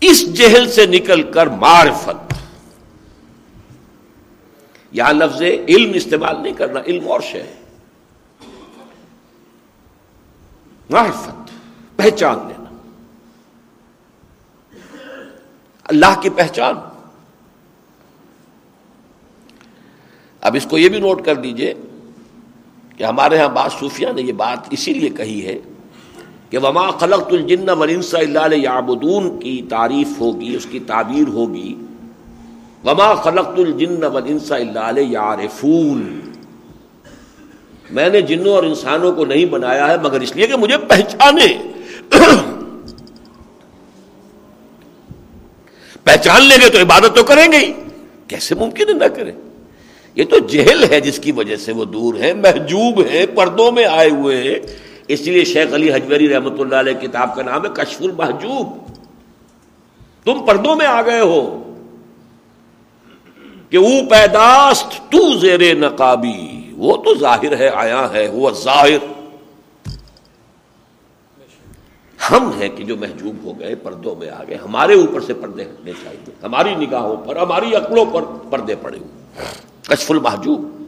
اس 0.00 0.34
جہل 0.34 0.70
سے 0.70 0.86
نکل 0.86 1.22
کر 1.22 1.46
معرفت۔ 1.46 2.41
یہاں 4.92 5.12
لفظ 5.12 5.42
علم 5.42 5.92
استعمال 5.94 6.42
نہیں 6.42 6.52
کرنا، 6.52 6.80
علم 6.86 7.08
اور 7.08 7.20
شے 7.20 7.42
معرفت، 10.90 11.50
پہچان 11.96 12.38
لینا۔ 12.48 12.70
اللہ 15.84 16.20
کی 16.20 16.30
پہچان۔ 16.30 16.74
اب 20.40 20.56
اس 20.56 20.66
کو 20.70 20.78
یہ 20.78 20.88
بھی 20.88 20.98
نوٹ 20.98 21.24
کر 21.24 21.34
دیجیے 21.34 21.74
کہ 22.96 23.04
ہمارے 23.04 23.38
ہاں 23.38 23.48
بعض 23.48 23.70
صوفیہ 23.80 24.08
نے 24.16 24.22
یہ 24.22 24.32
بات 24.32 24.58
اسی 24.70 24.92
لیے 24.92 25.08
کہی 25.08 25.46
ہے 25.46 25.58
کہ 26.50 26.58
وما 26.58 26.90
خلق 26.90 27.32
الجن 27.32 27.68
ولنس 27.68 28.14
اللہ 28.14 28.54
یابدون 28.54 29.40
کی 29.40 29.62
تعریف 29.70 30.20
ہوگی، 30.20 30.56
اس 30.56 30.66
کی 30.70 30.80
تعبیر 30.80 31.28
ہوگی 31.28 31.74
وما 32.84 33.14
خلق 33.14 33.48
الجن 33.48 34.04
ولنس 34.04 34.52
اللہ 34.52 35.00
یارفون 35.00 36.20
میں 37.90 38.08
نے 38.08 38.20
جنوں 38.20 38.52
اور 38.52 38.62
انسانوں 38.62 39.12
کو 39.12 39.24
نہیں 39.24 39.44
بنایا 39.44 39.88
ہے، 39.88 39.96
مگر 39.96 40.20
اس 40.20 40.36
لیے 40.36 40.46
کہ 40.46 40.56
مجھے 40.56 40.78
پہچانے۔ 40.78 41.62
پہچان 46.02 46.42
لیں 46.42 46.58
گے 46.60 46.68
تو 46.68 46.78
عبادت 46.78 47.16
تو 47.16 47.22
کریں 47.22 47.52
گے 47.52 47.58
ہی۔ 47.58 47.72
کیسے 48.28 48.54
ممکن 48.54 48.88
ہے 48.88 48.94
نہ 48.94 49.04
کریں 49.04 49.32
یہ 50.14 50.24
تو 50.24 50.38
جہل 50.38 50.84
ہے 50.90 51.00
جس 51.00 51.18
کی 51.18 51.32
وجہ 51.32 51.56
سے 51.56 51.72
وہ 51.72 51.84
دور 51.84 52.14
ہے 52.14 52.34
محجوب 52.34 53.02
ہے 53.10 53.26
پردوں 53.26 53.72
میں 53.72 53.84
آئے 53.84 54.10
ہوئے 54.10 54.36
ہیں۔ 54.36 54.58
اس 55.08 55.20
لیے 55.20 55.44
شیخ 55.44 55.74
علی 55.74 55.92
حجوری 55.92 56.28
رحمۃ 56.28 56.58
اللہ 56.58 56.76
علیہ 56.76 56.92
کتاب 56.92 57.36
کا 57.36 57.42
نام 57.42 57.64
ہے 57.64 57.70
کشف 57.74 58.02
المحجوب۔ 58.02 58.76
تم 60.24 60.46
پردوں 60.46 60.76
میں 60.76 60.86
آ 60.86 61.02
گئے 61.02 61.20
ہو۔ 61.20 61.71
کہ 63.72 63.78
وہ 63.78 64.02
پیداست 64.10 65.10
تو 65.10 65.38
زیر 65.38 65.74
نقابی، 65.74 66.72
وہ 66.72 66.96
تو 66.96 67.14
ظاہر 67.14 67.56
ہے، 67.56 67.68
آیا 67.68 68.12
ہے، 68.12 68.28
وہ 68.28 68.50
ظاہر۔ 68.50 69.22
ہم 72.30 72.50
ہیں 72.60 72.68
کہ 72.68 72.84
جو 72.84 72.96
محجوب 72.96 73.34
ہو 73.44 73.60
گئے، 73.60 73.74
پردوں 73.74 74.16
میں 74.16 74.30
آ 74.30 74.42
گئے۔ 74.48 74.56
ہمارے 74.56 74.94
اوپر 74.94 75.20
سے 75.20 75.34
پردے 75.34 75.62
ہٹنے 75.62 75.92
چاہیے۔ 76.04 76.32
ہماری 76.42 76.74
نگاہوں 76.74 77.16
پر، 77.16 77.36
ہماری 77.36 77.74
عقلوں 77.74 78.04
پر 78.06 78.22
پردے 78.50 78.74
پڑے 78.76 78.98
ہوئے۔ 78.98 79.44
کشف 79.82 80.10
المحجوب۔ 80.10 80.82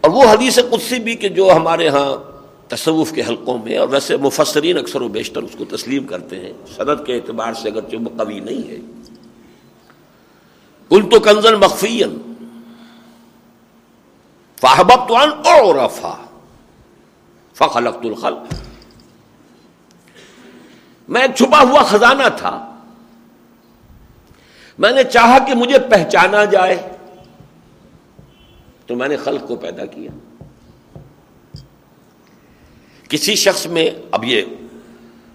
اور 0.00 0.10
وہ 0.10 0.22
حدیث 0.22 0.58
قدسی 0.70 0.98
بھی 0.98 1.14
کہ 1.14 1.28
جو 1.28 1.52
ہمارے 1.56 1.88
ہاں 1.88 2.16
تصوف 2.68 3.12
کے 3.12 3.22
حلقوں 3.28 3.58
میں، 3.64 3.78
اور 3.78 3.88
ویسے 3.88 4.16
مفسرین 4.16 4.78
اکثر 4.78 5.00
و 5.00 5.08
بیشتر 5.08 5.42
اس 5.42 5.56
کو 5.58 5.64
تسلیم 5.76 6.06
کرتے 6.06 6.40
ہیں 6.40 6.52
صنعت 6.76 7.06
کے 7.06 7.14
اعتبار 7.14 7.52
سے 7.52 7.68
اگرچہ 7.68 7.96
وہ 7.96 8.24
قوی 8.24 8.40
نہیں 8.40 8.70
ہے۔ 8.70 8.76
کل 10.90 11.08
تو 11.10 11.20
کنزن 11.20 11.54
مخفین 11.54 12.16
فاہبت 14.60 15.10
اور 15.46 15.88
فخلقت 17.54 18.06
الخلق. 18.06 18.54
میں 21.08 21.26
چھپا 21.36 21.60
ہوا 21.60 21.82
خزانہ 21.82 22.22
تھا. 22.36 22.76
میں 24.78 24.92
نے 24.92 25.04
چاہا 25.04 25.38
کہ 25.38 25.54
مجھے 25.54 25.78
پہچانا 25.78 26.44
جائے. 26.44 26.76
تو 28.86 28.96
میں 28.96 29.08
نے 29.08 29.16
خلق 29.16 29.48
کو 29.48 29.56
پیدا 29.56 29.86
کیا. 29.86 30.10
کسی 33.08 33.34
شخص 33.34 33.66
میں 33.66 33.90
اب 34.10 34.24
یہ 34.24 34.42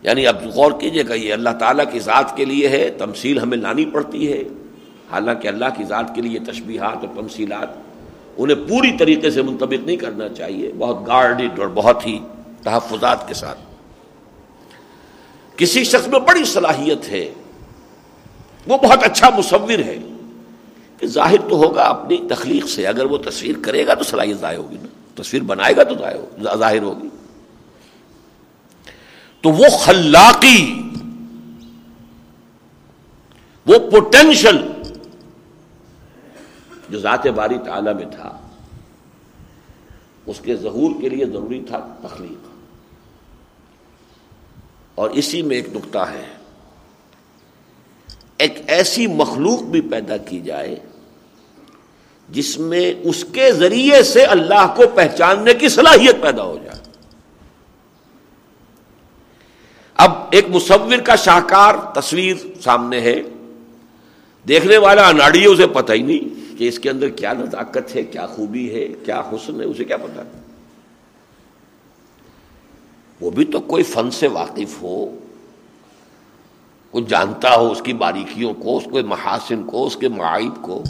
یعنی 0.03 0.27
اب 0.27 0.43
غور 0.45 0.71
کیجیے 0.71 1.03
گا، 1.09 1.13
یہ 1.13 1.33
اللہ 1.33 1.49
تعالیٰ 1.59 1.85
کی 1.91 1.99
ذات 1.99 2.35
کے 2.37 2.45
لیے 2.45 2.67
ہے، 2.69 2.89
تمثیل 2.89 3.39
ہمیں 3.39 3.57
لانی 3.57 3.85
پڑتی 3.85 4.33
ہے. 4.33 4.43
حالانکہ 5.13 5.47
اللہ 5.47 5.65
کی 5.77 5.83
ذات 5.83 6.15
کے 6.15 6.21
لیے 6.21 6.39
تشبیہات 6.39 6.97
اور 6.97 7.15
تمثیلات 7.15 7.69
انہیں 8.37 8.57
پوری 8.69 8.91
طریقے 8.97 9.31
سے 9.31 9.41
منتبق 9.41 9.85
نہیں 9.85 9.95
کرنا 9.95 10.29
چاہیے، 10.29 10.71
بہت 10.77 11.07
گارڈڈ 11.07 11.59
اور 11.59 11.67
بہت 11.67 12.05
ہی 12.07 12.19
تحفظات 12.63 13.27
کے 13.27 13.33
ساتھ۔ 13.33 13.59
کسی 15.57 15.83
شخص 15.83 16.07
میں 16.07 16.19
بڑی 16.19 16.45
صلاحیت 16.45 17.09
ہے، 17.09 17.33
وہ 18.67 18.77
بہت 18.77 19.03
اچھا 19.03 19.29
مصور 19.29 19.79
ہے 19.79 19.97
کہ 20.97 21.07
ظاہر 21.07 21.49
تو 21.49 21.55
ہوگا 21.55 21.83
اپنی 21.83 22.17
تخلیق 22.29 22.67
سے، 22.69 22.87
اگر 22.87 23.05
وہ 23.05 23.17
تصویر 23.17 23.55
کرے 23.61 23.87
گا 23.87 23.93
تو 23.93 24.03
صلاحیت 24.03 24.37
ظاہر 24.37 24.57
ہوگی 24.57 24.77
نا، 24.81 25.21
تصویر 25.21 25.43
بنائے 25.43 25.75
گا 25.75 25.83
تو 25.83 25.95
ظاہر 26.57 26.81
ہوگی۔ 26.81 27.09
تو 29.43 29.49
وہ 29.49 29.69
خلاقی، 29.79 30.59
وہ 33.65 33.77
پوٹینشل 33.91 34.57
جو 36.93 36.99
ذات 36.99 37.27
باری 37.27 37.57
تعالی 37.65 37.93
میں 37.93 38.05
تھا، 38.05 38.37
اس 40.25 40.39
کے 40.39 40.55
ظہور 40.55 41.01
کے 41.01 41.09
لیے 41.09 41.25
ضروری 41.25 41.63
تھا 41.67 41.95
تخلیق۔ 42.01 42.49
اور 44.95 45.09
اسی 45.09 45.41
میں 45.41 45.55
ایک 45.55 45.69
نقطہ 45.73 45.97
ہے، 45.97 46.25
ایک 48.37 48.61
ایسی 48.67 49.07
مخلوق 49.07 49.61
بھی 49.61 49.81
پیدا 49.81 50.17
کی 50.17 50.39
جائے 50.39 50.75
جس 52.29 52.59
میں 52.59 52.93
اس 53.03 53.25
کے 53.33 53.51
ذریعے 53.51 54.03
سے 54.03 54.23
اللہ 54.23 54.73
کو 54.75 54.83
پہچاننے 54.95 55.53
کی 55.53 55.69
صلاحیت 55.69 56.21
پیدا 56.21 56.43
ہو 56.43 56.57
جائے۔ 56.63 56.79
اب 59.95 60.11
ایک 60.31 60.45
مصور 60.49 60.97
کا 60.97 61.15
شاہکار 61.15 61.75
تصویر 61.95 62.35
سامنے 62.63 63.01
ہے، 63.01 63.21
دیکھنے 64.47 64.77
والا 64.77 65.07
اناڑی 65.07 65.45
اسے 65.45 65.67
پتہ 65.67 65.93
ہی 65.93 66.01
نہیں۔ 66.01 66.42
کہ 66.63 66.67
اس 66.67 66.79
کے 66.79 66.89
اندر 66.89 67.09
کیا 67.09 67.33
نزاکت 67.33 67.95
ہے، 67.95 68.03
کیا 68.03 68.27
خوبی 68.27 68.75
ہے، 68.75 68.87
کیا 69.05 69.19
حسن 69.19 69.59
ہے، 69.59 69.65
اسے 69.65 69.83
کیا 69.83 69.97
پتا 69.97 70.21
وہ 73.21 73.31
بھی 73.31 73.45
تو 73.45 73.59
کوئی 73.59 73.83
فن 73.83 74.11
سے 74.11 74.27
واقف 74.27 74.81
ہو 74.81 75.17
کوئی 76.91 77.03
جانتا 77.03 77.55
ہو 77.55 77.71
اس 77.71 77.81
کی 77.81 77.93
باریکیوں 77.93 78.53
کو، 78.53 78.77
اس 78.77 78.83
کے 78.83 79.01
محاسن 79.01 79.63
کو، 79.63 79.85
اس 79.85 79.95
کے 79.95 80.09
معائب 80.09 80.61
کو۔ 80.61 80.83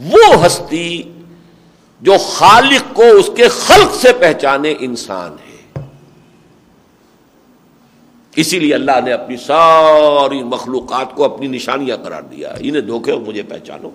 وہ 0.00 0.46
ہستی 0.46 1.02
جو 2.00 2.12
خالق 2.28 2.94
کو 2.94 3.02
اس 3.02 3.30
کے 3.36 3.48
خلق 3.48 3.94
سے 3.94 4.12
پہچانے 4.12 4.74
انسان 4.78 5.32
ہے۔ 5.32 5.43
اسی 8.36 8.58
لیے 8.58 8.74
اللہ 8.74 9.00
نے 9.04 9.12
اپنی 9.12 9.36
ساری 9.36 10.42
مخلوقات 10.42 11.14
کو 11.14 11.24
اپنی 11.24 11.46
نشانیاں 11.46 11.96
قرار 11.96 12.22
دیا 12.22 12.54
انہیں 12.60 12.82
دھوکے 12.82 13.12
اور 13.12 13.20
مجھے 13.20 13.42
پہچانو۔ 13.42 13.90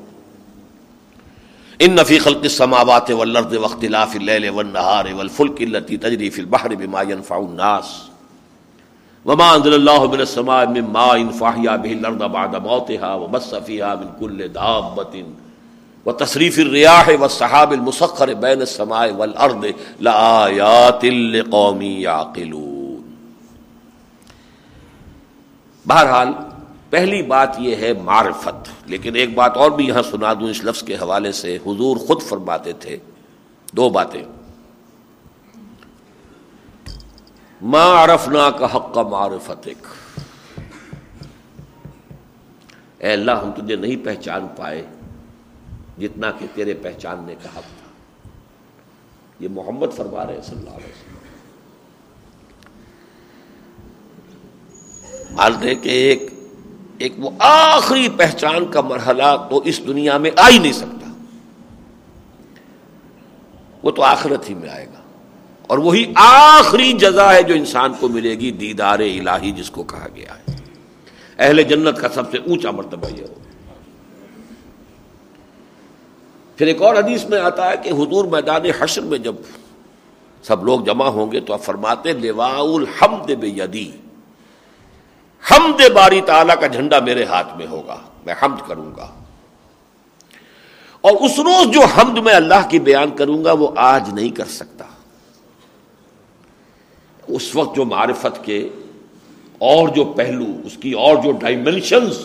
ان 1.79 1.91
نفی 1.91 2.19
خلق 2.19 2.43
السماوات 2.43 3.11
والارض 3.11 3.53
واختلاف 3.57 4.15
اللیل 4.15 4.49
والنهار 4.49 5.05
والفلك 5.17 5.61
التي 5.61 5.97
تجري 5.97 6.29
في 6.29 6.41
البحر 6.41 6.75
بما 6.75 7.01
ينفع 7.01 7.37
الناس 7.37 7.91
وما 9.25 9.47
انزل 9.55 9.73
الله 9.73 10.07
من 10.07 10.21
السماء 10.25 10.65
من 10.65 10.89
ماء 10.97 11.31
فاحيا 11.39 11.75
به 11.75 11.93
الارض 11.93 12.23
بعد 12.31 12.55
موتها 12.55 13.13
وبث 13.13 13.53
فيها 13.67 13.95
من 13.95 14.09
كل 14.19 14.47
دابة 14.47 15.23
وتصريف 16.05 16.59
الرياح 16.59 17.09
والسحاب 17.21 17.73
المسخر 17.73 18.33
بين 18.33 18.61
السماء 18.61 19.13
والارض 19.13 19.73
لآيات 19.99 21.05
لقوم 21.05 21.81
يعقلون۔ 21.81 22.78
بہرحال، 25.87 26.27
پہلی 26.89 27.21
بات 27.21 27.55
یہ 27.59 27.75
ہے 27.75 27.93
معرفت۔ 27.93 28.69
لیکن 28.85 29.15
ایک 29.15 29.33
بات 29.33 29.57
اور 29.57 29.71
بھی 29.71 29.87
یہاں 29.87 30.01
سنا 30.01 30.33
دوں، 30.33 30.49
اس 30.49 30.63
لفظ 30.63 30.83
کے 30.83 30.95
حوالے 30.95 31.31
سے 31.31 31.55
حضور 31.55 31.97
خود 31.97 32.21
فرماتے 32.21 32.73
تھے۔ 32.73 32.97
دو 33.73 33.89
باتیں۔ 33.89 34.23
ما 37.61 38.03
عرفنا 38.03 38.49
کا 38.49 38.75
حق 38.75 38.93
کا 38.93 39.01
معرفت 39.01 39.69
اے 42.97 43.13
اللہ، 43.13 43.31
ہم 43.31 43.51
تجھے 43.51 43.75
نہیں 43.75 44.05
پہچان 44.05 44.47
پائے 44.55 44.85
جتنا 45.99 46.31
کہ 46.31 46.45
تیرے 46.53 46.73
پہچاننے 46.73 47.35
کا 47.35 47.49
حق 47.49 47.81
تھا۔ 47.81 48.29
یہ 49.39 49.47
محمد 49.51 49.87
فرما 49.95 50.27
رہے 50.27 50.39
صلی 50.45 50.57
اللہ 50.57 50.69
علیہ 50.69 50.87
وسلم۔ 50.87 51.08
مان 55.31 55.53
دے 55.63 55.75
کہ 55.75 55.89
ایک 55.89 56.29
ایک 56.97 57.13
وہ 57.17 57.29
آخری 57.39 58.09
پہچان 58.17 58.65
کا 58.65 58.81
مرحلہ 58.81 59.47
تو 59.49 59.57
اس 59.57 59.87
دنیا 59.87 60.17
میں 60.17 60.31
آ 60.37 60.49
ہی 60.49 60.57
نہیں 60.57 60.71
سکتا۔ 60.71 61.11
وہ 63.83 63.91
تو 63.91 64.03
آخرت 64.03 64.49
ہی 64.49 64.55
میں 64.55 64.69
آئے 64.69 64.85
گا۔ 64.85 64.99
اور 65.67 65.77
وہی 65.77 66.13
آخری 66.15 66.93
جزا 66.93 67.33
ہے 67.33 67.43
جو 67.43 67.53
انسان 67.53 67.93
کو 67.99 68.07
ملے 68.07 68.31
گی، 68.31 68.51
دیدار 68.51 68.99
الہی 68.99 69.51
جس 69.51 69.71
کو 69.71 69.83
کہا 69.83 70.07
گیا 70.15 70.35
ہے۔ 70.35 70.55
اہل 71.37 71.63
جنت 71.63 71.97
کا 71.97 72.09
سب 72.09 72.31
سے 72.31 72.37
اونچا 72.37 72.71
مرتبہ 72.71 73.07
یہ 73.17 73.23
ہو 73.23 73.33
پھر 76.55 76.67
ایک 76.67 76.81
اور 76.81 76.95
حدیث 76.95 77.25
میں 77.25 77.39
آتا 77.39 77.71
ہے 77.71 77.75
کہ 77.83 77.89
حضور 77.89 78.25
میدان 78.25 78.61
حشر 78.79 79.01
میں 79.01 79.19
جب 79.19 79.35
سب 80.43 80.63
لوگ 80.63 80.79
جمع 80.79 81.05
ہوں 81.05 81.31
گے 81.31 81.39
تو 81.39 81.53
آپ 81.53 81.63
فرماتے 81.63 82.13
لوا 82.13 82.57
الحمد 82.57 83.31
بے 83.31 83.47
یدی 83.47 83.91
حمد 85.51 85.89
باری 85.89 86.21
تعالی 86.21 86.53
کا 86.61 86.67
جھنڈا 86.67 86.99
میرے 86.99 87.23
ہاتھ 87.23 87.57
میں 87.57 87.67
ہوگا، 87.67 87.97
میں 88.25 88.33
حمد 88.43 88.67
کروں 88.67 88.91
گا۔ 88.97 89.07
اور 91.01 91.11
اس 91.11 91.39
روز 91.39 91.73
جو 91.73 91.81
حمد 91.81 92.17
میں 92.17 92.33
اللہ 92.33 92.69
کی 92.69 92.79
بیان 92.79 93.11
کروں 93.11 93.45
گا، 93.45 93.51
وہ 93.51 93.67
آج 93.75 94.13
نہیں 94.13 94.29
کر 94.29 94.45
سکتا۔ 94.45 94.85
اس 97.27 97.55
وقت 97.55 97.75
جو 97.75 97.85
معرفت 97.85 98.45
کے 98.45 98.69
اور 99.57 99.89
جو 99.89 100.05
پہلو، 100.05 100.45
اس 100.65 100.77
کی 100.77 100.91
اور 100.91 101.15
جو 101.15 101.31
ڈائمینشنز 101.31 102.17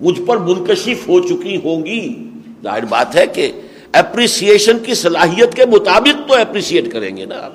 مجھ 0.00 0.20
پر 0.26 0.36
منکشف 0.36 1.08
ہو 1.08 1.20
چکی 1.20 1.56
ہوں 1.56 1.86
گی۔ 1.86 2.30
ظاہر 2.62 2.84
بات 2.84 3.16
ہے 3.16 3.26
کہ 3.26 3.52
اپریسیشن 3.92 4.78
کی 4.78 4.94
صلاحیت 4.94 5.54
کے 5.54 5.66
مطابق 5.66 6.28
تو 6.28 6.34
اپریسیٹ 6.34 6.92
کریں 6.92 7.16
گے 7.16 7.24
نا 7.24 7.34
آپ۔ 7.34 7.52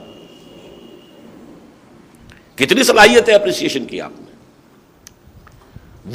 کتنی 2.58 2.84
صلاحیت 2.84 3.30
ہے 3.30 3.34
اپریسیشن 3.34 3.86
کی 3.86 4.02
آپ 4.02 4.12
نے 4.20 4.27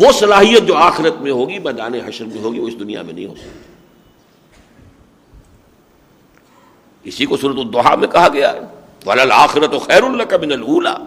وہ 0.00 0.12
صلاحیت 0.12 0.62
جو 0.66 0.76
آخرت 0.76 1.20
میں 1.20 1.32
ہوگی، 1.32 1.58
میدان 1.58 1.94
حشر 1.94 2.24
میں 2.24 2.42
ہوگی، 2.42 2.58
وہ 2.60 2.68
اس 2.68 2.78
دنیا 2.80 3.02
میں 3.02 3.12
نہیں 3.12 3.26
ہو 3.26 3.34
سکتی۔ 3.34 3.70
اسی 7.04 7.24
کو 7.26 7.36
صورت 7.36 7.58
الدحا 7.58 7.94
میں 7.94 8.08
کہا 8.08 8.28
گیا 8.32 8.52
ہے 8.52 8.60
آخرت 9.32 9.74
و 9.74 9.78
خیر 9.78 10.02
اللہ 10.02 10.22
کا 10.22 10.36
من 10.36 10.52
اللہ 10.52 10.98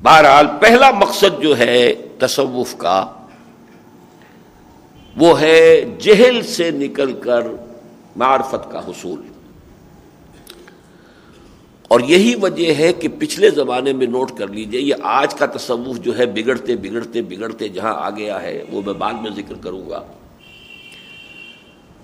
بہرحال، 0.00 0.46
پہلا 0.60 0.90
مقصد 0.90 1.42
جو 1.42 1.56
ہے 1.58 1.94
تصوف 2.18 2.74
کا، 2.78 2.98
وہ 5.16 5.40
ہے 5.40 5.84
جہل 6.00 6.42
سے 6.46 6.70
نکل 6.70 7.12
کر 7.20 7.46
معرفت 8.16 8.70
کا 8.72 8.80
حصول۔ 8.88 9.20
اور 11.94 12.00
یہی 12.00 12.34
وجہ 12.34 12.74
ہے 12.74 12.92
کہ 12.92 13.08
پچھلے 13.18 13.50
زمانے 13.50 13.92
میں 13.92 14.06
نوٹ 14.06 14.30
کر 14.38 14.48
لیجیے، 14.48 14.80
یہ 14.80 14.94
آج 15.02 15.34
کا 15.34 15.46
تصوف 15.46 16.00
جو 16.00 16.18
ہے 16.18 16.26
بگڑتے 16.26 16.76
بگڑتے 16.76 17.22
بگڑتے 17.22 17.68
جہاں 17.68 17.94
آ 17.94 18.10
گیا 18.10 18.42
ہے، 18.42 18.64
وہ 18.70 18.82
میں 18.86 18.94
بعد 18.94 19.12
میں 19.12 19.30
ذکر 19.36 19.54
کروں 19.60 19.90
گا۔ 19.90 20.02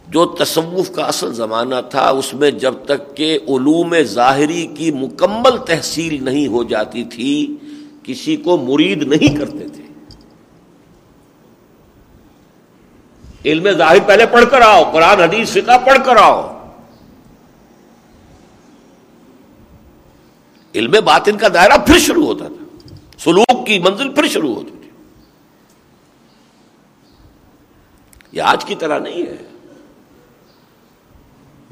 جو 0.09 0.27
تصوف 0.27 0.91
کا 0.91 1.05
اصل 1.05 1.35
زمانہ 1.35 1.75
تھا، 1.91 2.09
اس 2.09 2.35
میں 2.35 2.51
جب 2.51 2.75
تک 2.85 3.17
کہ 3.17 3.39
علوم 3.49 3.95
ظاہری 4.03 4.67
کی 4.75 4.91
مکمل 4.91 5.59
تحصیل 5.67 6.25
نہیں 6.25 6.47
ہو 6.47 6.65
جاتی 6.65 7.05
تھی، 7.05 7.57
کسی 8.03 8.37
کو 8.37 8.57
مرید 8.57 9.03
نہیں 9.03 9.37
کرتے 9.37 9.69
تھے۔ 9.69 9.83
علم 13.45 13.71
ظاہر 13.71 13.97
پہلے 14.07 14.27
پڑھ 14.27 14.45
کر 14.51 14.61
آؤ، 14.61 14.93
قرآن، 14.93 15.21
حدیث، 15.21 15.51
فقہ 15.51 15.79
پڑھ 15.87 15.99
کر 16.05 16.17
آؤ۔ 16.17 16.60
علم 20.75 20.91
باطن 20.91 21.37
کا 21.37 21.49
دائرہ 21.55 21.79
پھر 21.87 21.99
شروع 21.99 22.27
ہوتا 22.27 22.45
تھا۔ 22.49 22.95
سلوک 23.19 23.67
کی 23.67 23.79
منزل 23.79 24.15
پھر 24.15 24.29
شروع 24.29 24.55
ہوتی 24.55 24.71
تھی۔ 24.83 24.91
یہ 28.33 28.43
آج 28.43 28.65
کی 28.65 28.75
طرح 28.75 28.99
نہیں 28.99 29.23
ہے۔ 29.23 29.37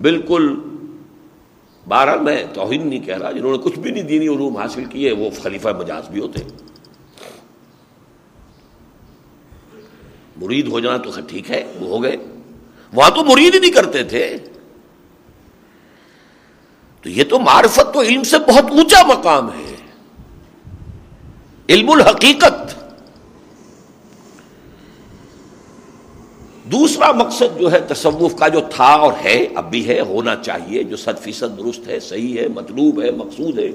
بالکل 0.03 0.55
بارہ، 1.89 2.17
میں 2.17 2.45
توہین 2.55 2.89
نہیں 2.89 3.01
کہہ 3.01 3.17
رہا، 3.17 3.33
جنہوں 3.33 3.53
نے 3.53 3.59
کچھ 3.59 3.79
بھی 3.79 3.91
نہیں 3.91 4.03
دینی 4.03 4.29
علوم 4.29 4.57
حاصل 4.57 4.85
کیے، 4.85 5.13
وہ 5.13 5.31
خلیفہ 5.43 5.69
مجاز 5.79 6.09
بھی 6.09 6.21
ہوتے۔ 6.21 6.41
مرید 10.37 10.69
ہو 10.69 10.81
جانا 10.81 10.97
تو 10.97 11.11
ٹھیک 11.29 11.51
ہے، 11.51 11.73
وہ 11.81 11.89
ہو 11.89 12.03
گئے۔ 12.03 12.17
وہاں 12.93 13.11
تو 13.11 13.25
مرید 13.25 13.55
ہی 13.55 13.61
نہیں 13.61 13.73
کرتے 13.73 14.05
تھے۔ 14.05 14.37
تو 17.03 17.09
یہ 17.09 17.25
تو 17.25 17.39
معرفت 17.39 17.95
تو 17.95 18.01
علم 18.01 18.23
سے 18.23 18.39
بہت 18.39 18.65
اونچا 18.71 19.03
مقام 19.03 19.49
ہے۔ 19.53 19.75
علم 21.69 21.91
الحقیقت۔ 21.91 22.79
دوسرا 26.65 27.13
مقصد 27.13 27.61
جو 27.61 27.73
ہے 27.73 27.81
تصوف 27.81 28.37
کا 28.37 28.49
جو 28.49 28.61
تھا 28.61 28.85
اور 28.85 29.13
ہے، 29.25 29.47
اب 29.55 29.71
بھی 29.71 29.89
ہے، 29.89 30.01
ہونا 30.01 30.37
چاہیے، 30.37 30.83
جو 30.83 30.97
صد 30.97 31.23
فیصد 31.23 31.59
درست 31.59 31.89
ہے، 31.89 32.01
صحیح 32.01 32.41
ہے، 32.41 32.49
مطلوب 32.49 33.03
ہے، 33.03 33.11
مقصود 33.11 33.59
ہے۔ 33.59 33.69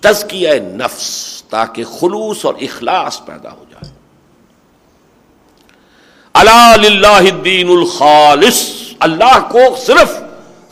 تزکیہ 0.00 0.48
نفس 0.52 1.42
تاکہ 1.50 1.84
خلوص 1.84 2.44
اور 2.44 2.54
اخلاص 2.60 3.24
پیدا 3.26 3.52
ہو 3.52 3.64
جائے۔ 3.70 3.92
اللہ 6.34 7.06
الدین 7.06 7.68
الخالص، 7.68 8.70
اللہ 9.00 9.48
کو 9.50 9.58
صرف 9.86 10.25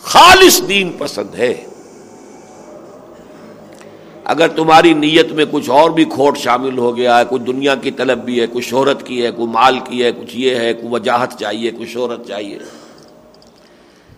خالص 0.05 0.68
دین 0.68 0.92
پسند 0.98 1.34
ہے۔ 1.34 1.66
اگر 4.24 4.48
تمہاری 4.48 4.92
نیت 4.92 5.32
میں 5.32 5.44
کچھ 5.50 5.70
اور 5.70 5.90
بھی 5.90 6.05
کھوٹ 6.05 6.38
شامل 6.38 6.78
ہو 6.78 6.96
گیا 6.96 7.18
ہے 7.18 7.24
کچھ 7.28 7.42
دنیا 7.42 7.74
کی 7.74 7.90
طلب 7.90 8.18
بھی 8.18 8.40
ہے 8.40 8.46
کچھ 8.52 8.68
شہرت 8.68 9.07
کی 9.07 9.26
ہے، 9.26 9.30
کوئی 9.30 9.48
مال 9.48 9.78
کی 9.84 10.05
ہے، 10.05 10.12
کچھ 10.12 10.36
یہ 10.36 10.57
ہے، 10.57 10.72
کوئی 10.72 10.88
وجاہت 10.90 11.28
چاہیے 11.38 11.70
کچھ 11.70 11.88
شہرت 11.88 12.28
چاہیے۔ 12.28 12.59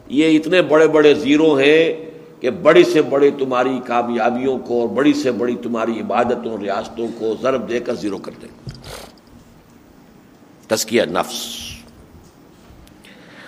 یہ 0.08 0.36
اتنے 0.36 0.62
بڑے 0.62 0.88
بڑے 0.88 1.14
زیرو 1.14 1.54
ہیں 1.54 2.10
کہ 2.40 2.50
بڑی 2.50 2.84
سے 2.84 3.02
بڑی 3.02 3.30
تمہاری 3.38 3.80
کامیابیوں 3.86 4.58
کو 4.58 4.80
اور 4.80 4.88
بڑی 4.88 5.12
سے 5.12 5.30
بڑی 5.30 5.56
تمہاری 5.62 6.00
عبادتوں، 6.00 6.58
ریاستوں 6.62 7.08
کو 7.18 7.34
ضرب 7.42 7.68
دے 7.68 7.80
کر 7.80 7.94
زیرو 7.94 8.18
کر 8.18 8.32
دیں۔ 8.42 8.68
تسکیہ 10.68 11.02
نفس۔ 11.02 11.65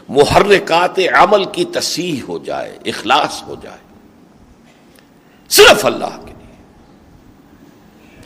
محرکات 0.09 0.99
عمل 0.99 1.45
کی 1.45 1.65
تصحیح 1.65 2.21
ہو 2.29 2.39
جائے، 2.39 2.79
اخلاص 2.87 3.43
ہو 3.43 3.55
جائے۔ 3.63 3.79
صرف 5.49 5.87
اللہ 5.87 6.21
کے 6.27 6.33
لیے۔ 6.39 6.57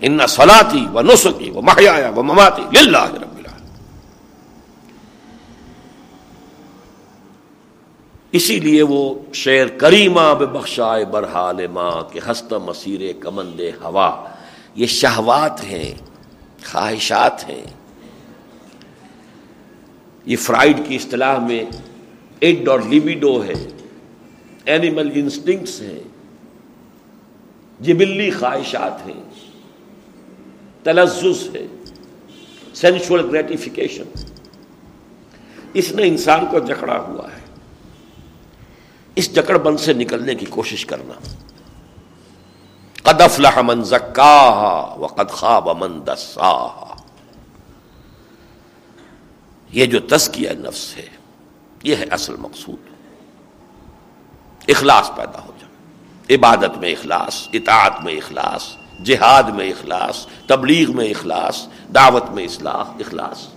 ان 0.00 0.18
سلاتی 0.28 0.86
و 0.94 1.02
نسخی 1.02 1.50
و 1.50 1.62
محیا 1.62 2.10
و 2.16 2.22
مماتی 2.22 2.78
اللہ 2.78 3.14
رب 3.14 3.32
اسی 8.32 8.60
لیے 8.60 8.82
وہ 8.82 9.14
شعر 9.32 9.66
کریمہ 9.66 10.34
بے 10.38 10.46
بخشائے 10.46 11.04
برحال 11.04 11.66
ماں 11.66 12.02
کے 12.12 12.20
ہست 12.30 12.52
مسیر 12.52 13.00
کمند 13.20 13.60
ہوا۔ 13.60 14.24
یہ 14.74 14.86
شہوات 14.86 15.64
ہیں، 15.64 15.94
خواہشات 16.72 17.48
ہیں۔ 17.48 17.81
یہ 20.24 20.36
فرائڈ 20.36 20.80
کی 20.88 20.96
اصطلاح 20.96 21.38
میں 21.38 21.64
ایڈ 22.40 22.68
اور 22.68 22.80
لیبیڈو 22.80 23.44
ہے، 23.44 23.68
اینیمل 24.64 25.10
انسٹنکٹس 25.14 25.80
ہیں، 25.80 26.00
جبلی 27.80 28.30
خواہشات 28.30 29.06
ہیں 29.06 29.22
تلزز 30.82 31.56
ہے 31.56 31.66
سینشل 32.74 33.30
گریٹیفیکیشن۔ 33.30 34.02
اس 35.74 35.92
نے 35.92 36.08
انسان 36.08 36.46
کو 36.50 36.58
جکڑا 36.58 36.98
ہوا 37.00 37.28
ہے۔ 37.32 37.40
اس 39.14 39.34
جکڑ 39.34 39.58
بند 39.58 39.76
سے 39.76 39.92
نکلنے 39.92 40.34
کی 40.34 40.46
کوشش 40.46 40.86
کرنا۔ 40.86 41.14
قد 43.02 43.20
افلح 43.20 43.60
من 43.60 43.84
زکاہا 43.84 44.94
وقد 44.98 45.30
خواب 45.30 45.84
من 45.84 46.00
دساہا۔ 46.06 46.91
یہ 49.72 49.86
جو 49.86 49.98
تزکیہ 50.00 50.50
نفس 50.50 50.96
ہے، 50.96 51.06
یہ 51.84 51.96
ہے 51.96 52.04
اصل 52.10 52.36
مقصود۔ 52.38 52.76
اخلاص 54.68 55.10
پیدا 55.16 55.40
ہو 55.46 55.52
جائے۔ 55.60 55.72
عبادت 56.34 56.78
میں 56.78 56.92
اخلاص، 56.92 57.48
اطاعت 57.52 58.04
میں 58.04 58.12
اخلاص، 58.12 58.76
جہاد 59.04 59.42
میں 59.42 59.70
اخلاص، 59.70 60.26
تبلیغ 60.46 60.96
میں 60.96 61.10
اخلاص، 61.10 61.66
دعوت 61.94 62.30
میں 62.30 62.44
اصلاح، 62.44 62.74
اخلاص۔ 62.74 63.48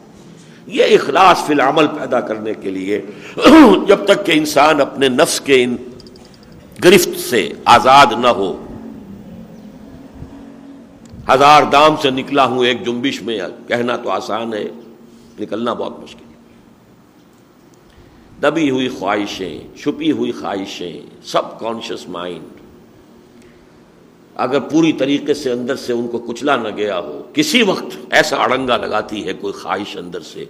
یہ 0.67 0.83
اخلاص 0.83 1.45
فی 1.45 1.53
العمل 1.53 1.87
پیدا 1.87 2.19
کرنے 2.19 2.53
کے 2.53 2.69
لیے 2.69 3.01
جب 3.87 4.05
تک 4.05 4.25
کہ 4.25 4.31
انسان 4.31 4.81
اپنے 4.81 5.09
نفس 5.09 5.41
کے 5.41 5.63
ان 5.63 5.75
گرفت 6.83 7.19
سے 7.19 7.51
آزاد 7.65 8.05
نہ 8.11 8.27
ہو، 8.27 8.65
ہزار 11.29 11.63
دام 11.63 11.95
سے 12.01 12.09
نکلا 12.09 12.45
ہوں 12.45 12.65
ایک 12.65 12.85
جنبش 12.85 13.21
میں، 13.21 13.39
کہنا 13.67 13.97
تو 13.97 14.09
آسان 14.09 14.53
ہے۔ 14.53 14.65
نکلنا 15.39 15.73
بہت 15.73 15.99
مشکل 15.99 16.25
ہے۔ 16.29 16.33
دبی 18.41 18.69
ہوئی 18.69 18.89
خواہشیں، 18.89 19.77
چھپی 19.77 20.11
ہوئی 20.11 20.31
خواہشیں، 20.31 21.01
سب 21.23 21.59
کانشیس 21.59 22.07
مائنڈ 22.07 22.47
اگر 24.35 24.59
پوری 24.59 24.93
طریقے 24.93 25.33
سے 25.33 25.51
اندر 25.51 25.75
سے 25.75 25.93
ان 25.93 26.07
کو 26.07 26.17
کچلا 26.17 26.55
نہ 26.55 26.67
گیا 26.69 26.99
ہو، 26.99 27.21
کسی 27.33 27.61
وقت 27.61 27.97
ایسا 28.09 28.37
اڑنگا 28.37 28.77
لگاتی 28.77 29.27
ہے 29.27 29.33
کوئی 29.33 29.53
خواہش 29.53 29.97
اندر 29.97 30.21
سے 30.21 30.45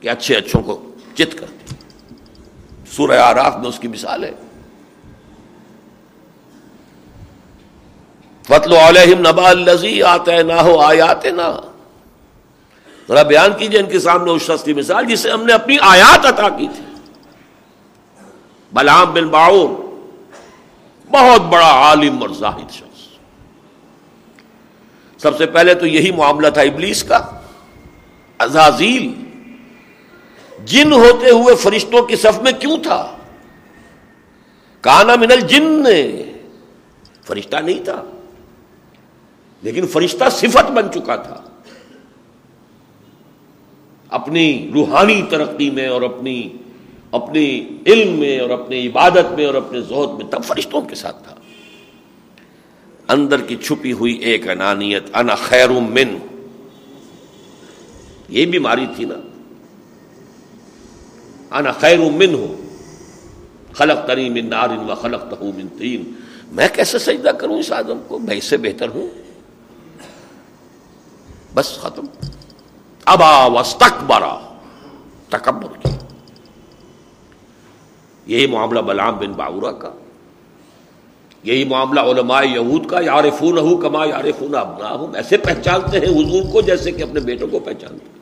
کہ 0.00 0.08
اچھے 0.08 0.34
اچھوں 0.36 0.62
کو 0.62 0.92
چت 1.14 1.38
کرتی 1.38 1.74
سورہ 2.96 3.18
آراف 3.20 3.56
میں 3.56 3.68
اس 3.68 3.78
کی 3.78 3.88
مثال 3.88 4.24
ہے۔ 4.24 4.32
فتل 8.44 8.72
علیہم 8.72 9.20
نبا 9.20 9.48
الزی 9.48 10.02
آتے 10.02 10.42
نہ 10.42 10.52
ہو 10.52 10.78
آیات 10.78 11.26
نہ 11.26 11.42
ذرا 13.08 13.22
بیان 13.22 13.50
کیجیے 13.58 13.80
ان 13.80 13.86
کے 13.86 13.98
سامنے 13.98 14.30
اس 14.30 14.42
شخص 14.42 14.64
کی 14.64 14.74
مثال 14.74 15.04
جسے 15.04 15.30
ہم 15.30 15.46
نے 15.46 15.52
اپنی 15.52 15.76
آیات 15.80 16.26
عطا 16.26 16.48
کی 16.48 16.66
تھی۔ 16.76 16.84
بلام 18.72 19.12
بن 19.12 19.28
باؤ 19.28 19.66
بہت 21.10 21.40
بڑا 21.40 21.68
عالم 21.68 22.20
اور 22.20 22.28
زاہد 22.28 22.70
شخص۔ 22.70 23.00
سب 25.22 25.36
سے 25.38 25.46
پہلے 25.46 25.74
تو 25.74 25.86
یہی 25.86 26.10
معاملہ 26.12 26.48
تھا 26.48 26.60
ابلیس 26.60 27.04
کا۔ 27.04 27.18
عزازیل، 28.38 29.12
جن 30.64 30.92
ہوتے 30.92 31.30
ہوئے 31.30 31.54
فرشتوں 31.56 32.02
کی 32.02 32.16
صف 32.16 32.42
میں 32.42 32.52
کیوں 32.52 32.76
تھا؟ 32.82 33.16
کانا 34.80 35.14
من 35.14 35.32
الجن، 35.32 35.84
فرشتہ 37.24 37.56
نہیں 37.56 37.84
تھا، 37.84 38.02
لیکن 39.62 39.86
فرشتہ 39.86 40.24
صفت 40.30 40.70
بن 40.70 40.92
چکا 40.92 41.16
تھا۔ 41.16 41.45
اپنی 44.16 44.70
روحانی 44.74 45.22
ترقی 45.30 45.70
میں 45.70 45.88
اور 45.88 46.02
اپنی 46.02 46.48
اپنی 47.12 47.68
علم 47.86 48.12
میں 48.12 48.40
اور 48.40 48.50
اپنی 48.50 48.86
عبادت 48.86 49.32
میں 49.36 49.46
اور 49.46 49.54
اپنے 49.54 49.80
زہد 49.80 50.22
میں 50.22 50.30
تب 50.30 50.44
فرشتوں 50.44 50.80
کے 50.80 50.94
ساتھ 50.94 51.22
تھا۔ 51.22 51.34
اندر 53.08 53.40
کی 53.40 53.56
چھپی 53.56 53.92
ہوئی 53.92 54.14
ایک 54.14 54.48
انانیت، 54.48 55.02
انا 55.14 55.34
خیر 55.34 55.68
من۔ 55.68 56.18
یہ 58.28 58.46
بیماری 58.46 58.86
تھی 58.96 59.04
نا۔ 59.04 59.14
انا 61.58 61.72
خیر 61.72 61.98
من۔ 61.98 62.34
ہو 62.34 62.56
خلق 63.72 64.06
تری 64.06 64.28
من 64.28 64.50
نارن 64.50 64.90
و 64.90 64.94
خلق 64.94 65.30
تہو 65.30 65.50
من 65.56 65.68
تین 65.78 66.12
میں 66.52 66.68
کیسے 66.72 66.98
سجدہ 66.98 67.28
کروں 67.28 67.58
اس 67.58 67.72
آدم 67.72 67.98
کو؟ 68.08 68.18
میں 68.18 68.36
اس 68.36 68.44
سے 68.44 68.56
بہتر 68.56 68.88
ہوں۔ 68.88 69.08
بس 71.54 71.78
ختم۔ 71.78 72.04
ابا 73.06 73.46
وسطرا 73.46 74.38
تکبر. 75.28 75.76
کی 75.82 75.94
یہی 78.26 78.46
معاملہ 78.46 78.80
بلام 78.80 79.16
بن 79.18 79.32
باورا 79.32 79.72
کا. 79.72 79.90
یہی 81.42 81.64
معاملہ 81.64 82.00
علماء 82.00 82.42
یہود 82.42 82.88
کا. 82.90 83.00
یارفون 83.00 83.58
ہوں 83.58 83.76
کما 83.82 84.04
یارفون 84.04 84.54
ابنا 84.54 84.90
ہوں 84.90 85.14
ایسے 85.16 85.36
پہچانتے 85.36 85.98
ہیں 86.00 86.08
حضور 86.08 86.52
کو 86.52 86.60
جیسے 86.60 86.92
کہ 86.92 87.02
اپنے 87.02 87.20
بیٹوں 87.20 87.48
کو 87.48 87.58
پہچانتے 87.58 88.04
ہیں. 88.06 88.14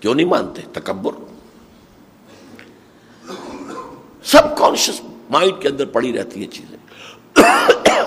کیوں 0.00 0.14
نہیں 0.14 0.26
مانتے؟ 0.26 0.62
تکبر. 0.72 1.12
سب 4.22 4.56
کانشیس 4.58 5.00
مائنڈ 5.30 5.62
کے 5.62 5.68
اندر 5.68 5.86
پڑی 5.86 6.12
رہتی 6.12 6.40
ہے 6.40 6.46
چیزیں. 6.46 6.78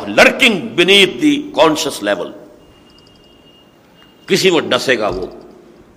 Lurking 0.07 0.67
beneath 0.75 1.21
the 1.21 1.51
conscious 1.55 2.03
level 2.03 2.31
کسی 4.27 4.49
وہ 4.49 4.59
ڈسے 4.59 4.99
گا 4.99 5.07
وہ، 5.07 5.25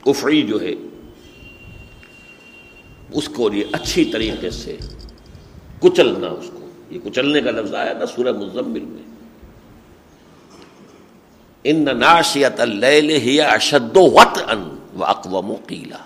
کفری 0.05 0.43
جو 0.43 0.61
ہے، 0.61 0.72
اس 3.12 3.29
کو 3.29 3.49
لیے 3.49 3.64
اچھی 3.72 4.05
طریقے 4.05 4.51
سے 4.51 4.76
کچلنا 5.81 6.26
اس 6.26 6.51
کو۔ 6.53 6.70
یہ 6.91 6.99
کچلنے 7.05 7.41
کا 7.41 7.51
لفظ 7.51 7.74
آیا 7.74 7.93
نا 7.93 8.07
سورہ 8.07 8.33
مزمل 8.33 8.81
میں۔ 8.81 9.03
ان 11.64 11.85
ناشیت 11.99 12.61
اللیل 12.61 13.41
اشد 13.41 13.97
وط 13.97 14.39
ان 14.49 14.79
و 14.97 15.05
اقوام 15.05 15.55
قیلا۔ 15.66 15.99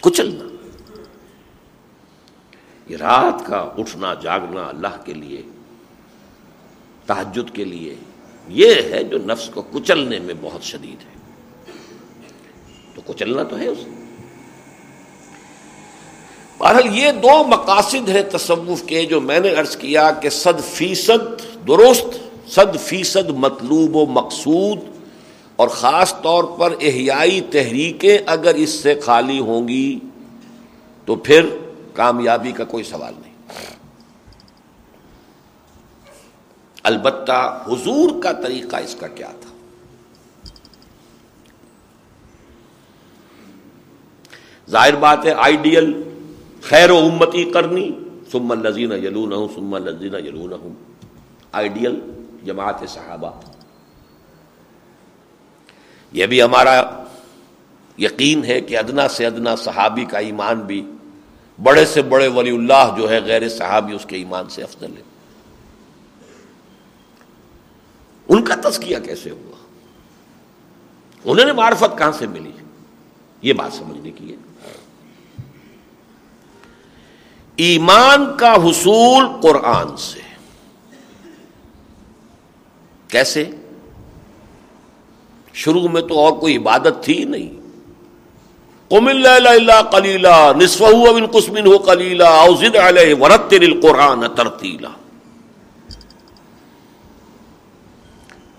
کچلنا۔ 0.00 0.44
یہ 2.86 2.96
رات 2.96 3.46
کا 3.46 3.56
اٹھنا، 3.56 4.14
جاگنا 4.14 4.66
اللہ 4.66 5.02
کے 5.04 5.14
لیے 5.14 5.42
تحجد 7.06 7.54
کے 7.54 7.64
لیے۔ 7.64 7.96
یہ 8.48 8.74
ہے 8.90 9.04
جو 9.04 9.18
نفس 9.18 9.48
کو 9.48 9.62
کچلنے 9.62 10.18
میں 10.18 10.34
بہت 10.40 10.62
شدید 10.62 11.02
ہے۔ 11.02 11.14
تو 12.94 13.02
کچلنا 13.06 13.42
تو 13.42 13.58
ہے 13.58 13.68
اس 13.68 13.78
بہرحال 16.58 16.96
یہ 16.96 17.10
دو 17.12 17.44
مقاصد 17.44 18.08
ہے 18.08 18.22
تصوف 18.22 18.82
کے 18.82 19.06
جو 19.06 19.20
میں 19.20 19.40
نے 19.40 19.54
عرض 19.54 19.76
کیا 19.76 20.10
کہ 20.10 20.28
صد 20.30 20.64
فیصد 20.64 21.42
درست، 21.68 22.18
صد 22.50 22.80
فیصد 22.80 23.30
مطلوب 23.30 23.96
و 23.96 24.06
مقصود، 24.06 24.78
اور 25.56 25.68
خاص 25.68 26.14
طور 26.22 26.44
پر 26.44 26.74
احیائی 26.80 27.40
تحریکیں 27.40 28.18
اگر 28.26 28.54
اس 28.54 28.70
سے 28.70 29.00
خالی 29.00 29.38
ہوں 29.38 29.68
گی 29.68 29.98
تو 31.04 31.16
پھر 31.16 31.46
کامیابی 31.92 32.52
کا 32.52 32.64
کوئی 32.64 32.84
سوال 32.84 33.14
نہیں۔ 33.22 33.33
البتہ 36.84 37.64
حضور 37.66 38.22
کا 38.22 38.32
طریقہ 38.32 38.76
اس 38.76 38.94
کا 38.94 39.06
کیا 39.06 39.30
تھا؟ 39.40 39.50
ظاہر 44.70 44.96
بات 44.96 45.24
ہے 45.24 45.32
آئیڈیل 45.32 46.02
خیر 46.62 46.90
و 46.90 46.98
امتی 46.98 47.44
کرنی 47.50 47.90
سم 48.32 48.50
الزین 48.50 48.92
یلون 48.92 49.32
ہوں 49.32 49.48
سم 49.54 49.74
الزین 49.74 50.14
یلون 50.14 50.52
ہوں 50.52 50.74
آئیڈیل 51.52 52.00
جماعت 52.44 52.74
صحابہ۔ 52.88 53.30
یہ 56.12 56.26
بھی 56.26 56.42
ہمارا 56.42 56.82
یقین 57.98 58.44
ہے 58.44 58.60
کہ 58.60 58.78
ادنا 58.78 59.08
سے 59.08 59.26
ادنا 59.26 59.56
صحابی 59.56 60.04
کا 60.04 60.18
ایمان 60.18 60.60
بھی 60.60 60.82
بڑے 61.62 61.86
سے 61.86 62.02
بڑے 62.02 62.28
ولی 62.28 62.50
اللہ 62.50 62.94
جو 62.96 63.10
ہے 63.10 63.20
غیر 63.20 63.48
صحابی 63.48 63.92
اس 63.92 64.06
کے 64.06 64.16
ایمان 64.16 64.48
سے 64.48 64.62
افضل 64.62 64.92
ہے۔ 64.96 65.13
ان 68.28 68.44
کا 68.44 68.54
تذکیہ 68.68 68.98
کیسے 68.98 69.30
ہوا؟ 69.30 69.56
انہوں 71.24 71.46
نے 71.46 71.52
معرفت 71.52 71.98
کہاں 71.98 72.12
سے 72.12 72.26
ملی؟ 72.26 72.50
یہ 73.42 73.52
بات 73.52 73.72
سمجھنے 73.72 74.10
کی 74.10 74.32
ہے۔ 74.32 74.36
ایمان 77.56 78.36
کا 78.36 78.54
حصول 78.54 79.26
قرآن 79.42 79.96
سے۔ 79.96 80.20
کیسے؟ 83.08 83.44
شروع 85.52 85.88
میں 85.88 86.02
تو 86.02 86.20
اور 86.20 86.32
کوئی 86.32 86.56
عبادت 86.56 87.04
تھی 87.04 87.24
نہیں۔ 87.24 87.64
قم 88.88 89.06
اللہ 89.06 89.90
کلیلہ 89.92 90.52
نصف 90.56 90.82
بن 90.82 91.26
قسمن 91.26 91.66
ہو 91.66 91.78
کلیلہ 91.78 92.24
اوزد 92.24 92.76
علیہ 92.76 93.14
ورت 93.14 93.54
قرآن 93.82 94.24
ترتیلا 94.36 94.88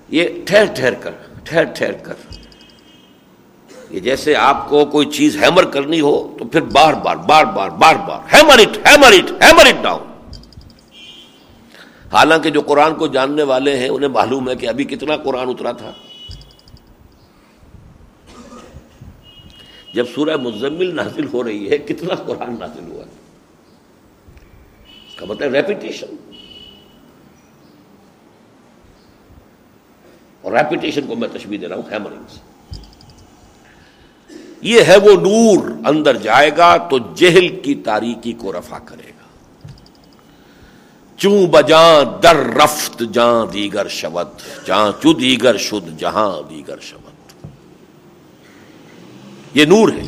یہ 0.09 0.27
ٹھہر 0.45 0.65
ٹھہر 0.75 0.93
کر، 0.93 1.11
ٹھہر 1.43 1.63
ٹھہر 1.63 1.91
کر۔ 1.91 2.13
یہ 3.89 3.99
جیسے 3.99 4.35
آپ 4.35 4.69
کو 4.69 4.85
کوئی 4.85 5.07
چیز 5.07 5.43
ہیمر 5.43 5.63
کرنی 5.63 6.01
ہو 6.01 6.35
تو 6.39 6.45
پھر 6.45 6.61
بار 6.61 6.93
بار 6.93 7.15
بار 7.15 7.45
بار 7.45 7.69
بار 7.69 7.95
بار، 7.95 8.35
hammer 8.35 8.59
it 8.59 8.87
hammer 8.87 9.07
it 9.07 9.43
hammer 9.43 9.65
it 9.65 9.83
down. 9.83 10.01
حالانکہ 12.13 12.49
جو 12.49 12.61
قرآن 12.61 12.95
کو 12.95 13.07
جاننے 13.07 13.43
والے 13.43 13.77
ہیں، 13.77 13.89
انہیں 13.89 14.09
معلوم 14.09 14.49
ہے 14.49 14.55
کہ 14.55 14.67
ابھی 14.67 14.83
کتنا 14.83 15.17
قرآن 15.17 15.49
اترا 15.49 15.71
تھا۔ 15.71 15.91
جب 19.93 20.05
سورہ 20.15 20.37
مزمل 20.37 20.95
نازل 20.95 21.27
ہو 21.33 21.43
رہی 21.43 21.69
ہے، 21.69 21.77
کتنا 21.77 22.15
قرآن 22.15 22.55
نازل 22.59 22.91
ہوا۔ 22.91 23.03
اس 25.07 25.15
کا 25.15 25.25
مطلب 25.25 25.53
ریپیٹیشن 25.53 26.34
اور 30.45 30.53
ریپیٹیشن 30.53 31.07
کو 31.07 31.15
میں 31.15 31.27
تشبیح 31.33 31.57
دے 31.61 31.67
رہا 31.67 31.75
ہوں 31.75 31.91
ہیمرنگ 31.91 32.23
سے 32.29 32.39
یہ 34.61 34.81
ہے 34.81 34.97
وہ 34.97 35.11
نور 35.11 35.71
اندر 35.85 36.17
جائے 36.17 36.51
گا 36.57 36.77
تو 36.77 36.97
جہل 37.15 37.59
کی 37.59 37.75
تاریکی 37.75 38.33
کو 38.33 38.53
رفع 38.53 38.77
کرے 38.77 39.09
گا۔ 39.09 39.27
چوں 41.17 41.47
بجاں 41.47 42.21
در 42.23 42.35
رفت 42.35 43.03
جاں 43.13 43.45
دیگر 43.53 43.87
شبد 43.87 44.41
جہاں 44.65 44.91
چو 45.01 45.13
دیگر 45.13 45.57
شد 45.57 45.99
جہاں 45.99 46.49
دیگر 46.49 46.79
شبد۔ 46.81 47.45
یہ 49.53 49.65
نور 49.65 49.89
ہے۔ 49.89 50.03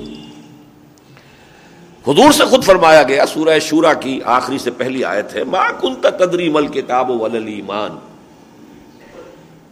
حضور 2.07 2.31
سے 2.31 2.45
خود 2.45 2.63
فرمایا 2.63 3.03
گیا، 3.03 3.25
سورہ 3.25 3.59
شورا 3.59 3.93
کی 3.93 4.19
آخری 4.25 4.57
سے 4.57 4.71
پہلی 4.71 5.03
آیت 5.03 5.35
ہے 5.35 5.43
ماں 5.43 5.81
کن 5.81 5.95
تدری 5.95 6.49
مل 6.49 6.67
کتاب 6.67 7.11
ایمان۔ 7.23 8.06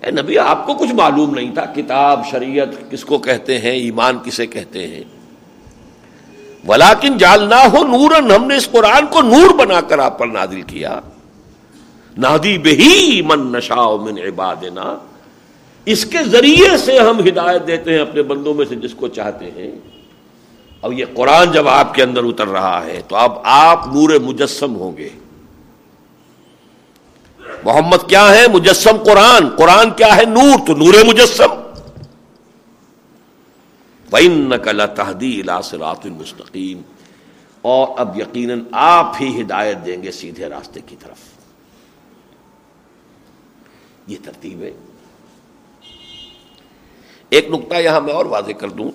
اے 0.06 0.12
نبی، 0.12 0.38
آپ 0.38 0.66
کو 0.66 0.74
کچھ 0.74 0.94
معلوم 0.94 1.34
نہیں 1.34 1.54
تھا 1.54 1.66
کتاب، 1.66 2.26
شریعت 2.32 2.92
کس 2.92 3.06
کو 3.06 3.18
کہتے 3.18 3.60
ہیں، 3.60 3.72
ایمان 3.72 4.18
کسے 4.24 4.46
کہتے 4.46 4.88
ہیں؟ 4.88 5.04
ولاکن 6.68 7.18
جالنا 7.18 7.62
ہو 7.74 7.84
نور 7.84 8.32
ہم 8.32 8.48
نے 8.48 8.56
اس 8.56 8.72
قرآن 8.72 9.08
کو 9.08 9.22
نور 9.22 9.54
بنا 9.54 9.82
کر 9.82 10.00
آپ 10.00 10.20
پر 10.20 10.28
نادل 10.28 10.62
کیا۔ 10.62 11.00
نادی 12.18 12.58
بہی 12.58 13.22
من 13.22 13.52
نشا 13.52 13.96
من 13.96 14.18
عبادنا۔ 14.18 14.98
اس 15.86 16.06
کے 16.06 16.18
ذریعے 16.24 16.78
سے 16.78 17.00
ہم 17.00 17.20
ہدایت 17.20 17.68
دیتے 17.68 17.94
ہیں 17.94 18.00
اپنے 18.00 18.22
بندوں 18.22 18.54
میں 18.54 18.66
سے 18.70 18.76
جس 18.76 18.94
کو 18.94 19.08
چاہتے 19.08 19.46
ہیں۔ 19.46 19.72
اب 20.82 20.94
یہ 20.94 21.06
قرآن 21.14 21.52
جب 21.52 21.68
آپ 21.68 21.94
کے 21.94 22.04
اندر 22.04 22.24
اتر 22.24 22.48
رہا 22.48 22.86
ہے 22.86 23.02
تو 23.08 23.16
اب 23.16 23.32
آپ 23.44 23.88
نور 23.88 24.10
مجسم 24.10 24.76
ہوں 24.76 24.98
گے۔ 24.98 25.10
محمد 27.66 27.98
کیا 28.08 28.36
ہے؟ 28.36 28.46
مجسم 28.54 28.98
قرآن. 29.06 29.50
قرآن 29.58 29.92
کیا 29.92 30.16
ہے؟ 30.16 30.26
نور. 30.26 30.68
تو 30.68 30.76
نور 30.76 30.94
مجسم. 31.06 31.66
نقل 34.20 34.82
المستقیم 34.82 36.82
اور 37.62 37.88
اب 37.98 38.20
یقیناً 38.20 38.64
آپ 38.72 39.16
ہی 39.22 39.42
ہدایت 39.42 39.78
دیں 39.86 40.04
گے 40.04 40.12
سیدھے 40.12 40.50
راستے 40.50 40.80
کی 40.86 40.96
طرف. 41.00 41.18
یہ 44.08 44.18
ترتیب 44.24 44.62
ہے. 44.62 44.72
ایک 47.30 47.50
نقطہ 47.50 47.76
یہاں 47.76 48.02
میں 48.02 48.14
اور 48.14 48.26
واضح 48.26 48.52
کر 48.52 48.70
دوں. 48.70 48.92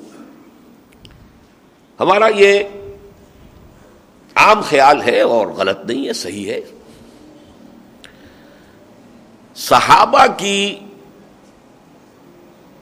ہمارا 2.01 2.27
یہ 2.27 2.63
عام 4.35 4.61
خیال 4.61 5.03
ہے 5.03 5.21
اور 5.21 5.47
غلط 5.47 5.85
نہیں 5.85 6.07
ہے، 6.07 6.13
صحیح 6.13 6.51
ہے. 6.51 6.61
صحابہ 9.55 10.27
کی 10.39 10.79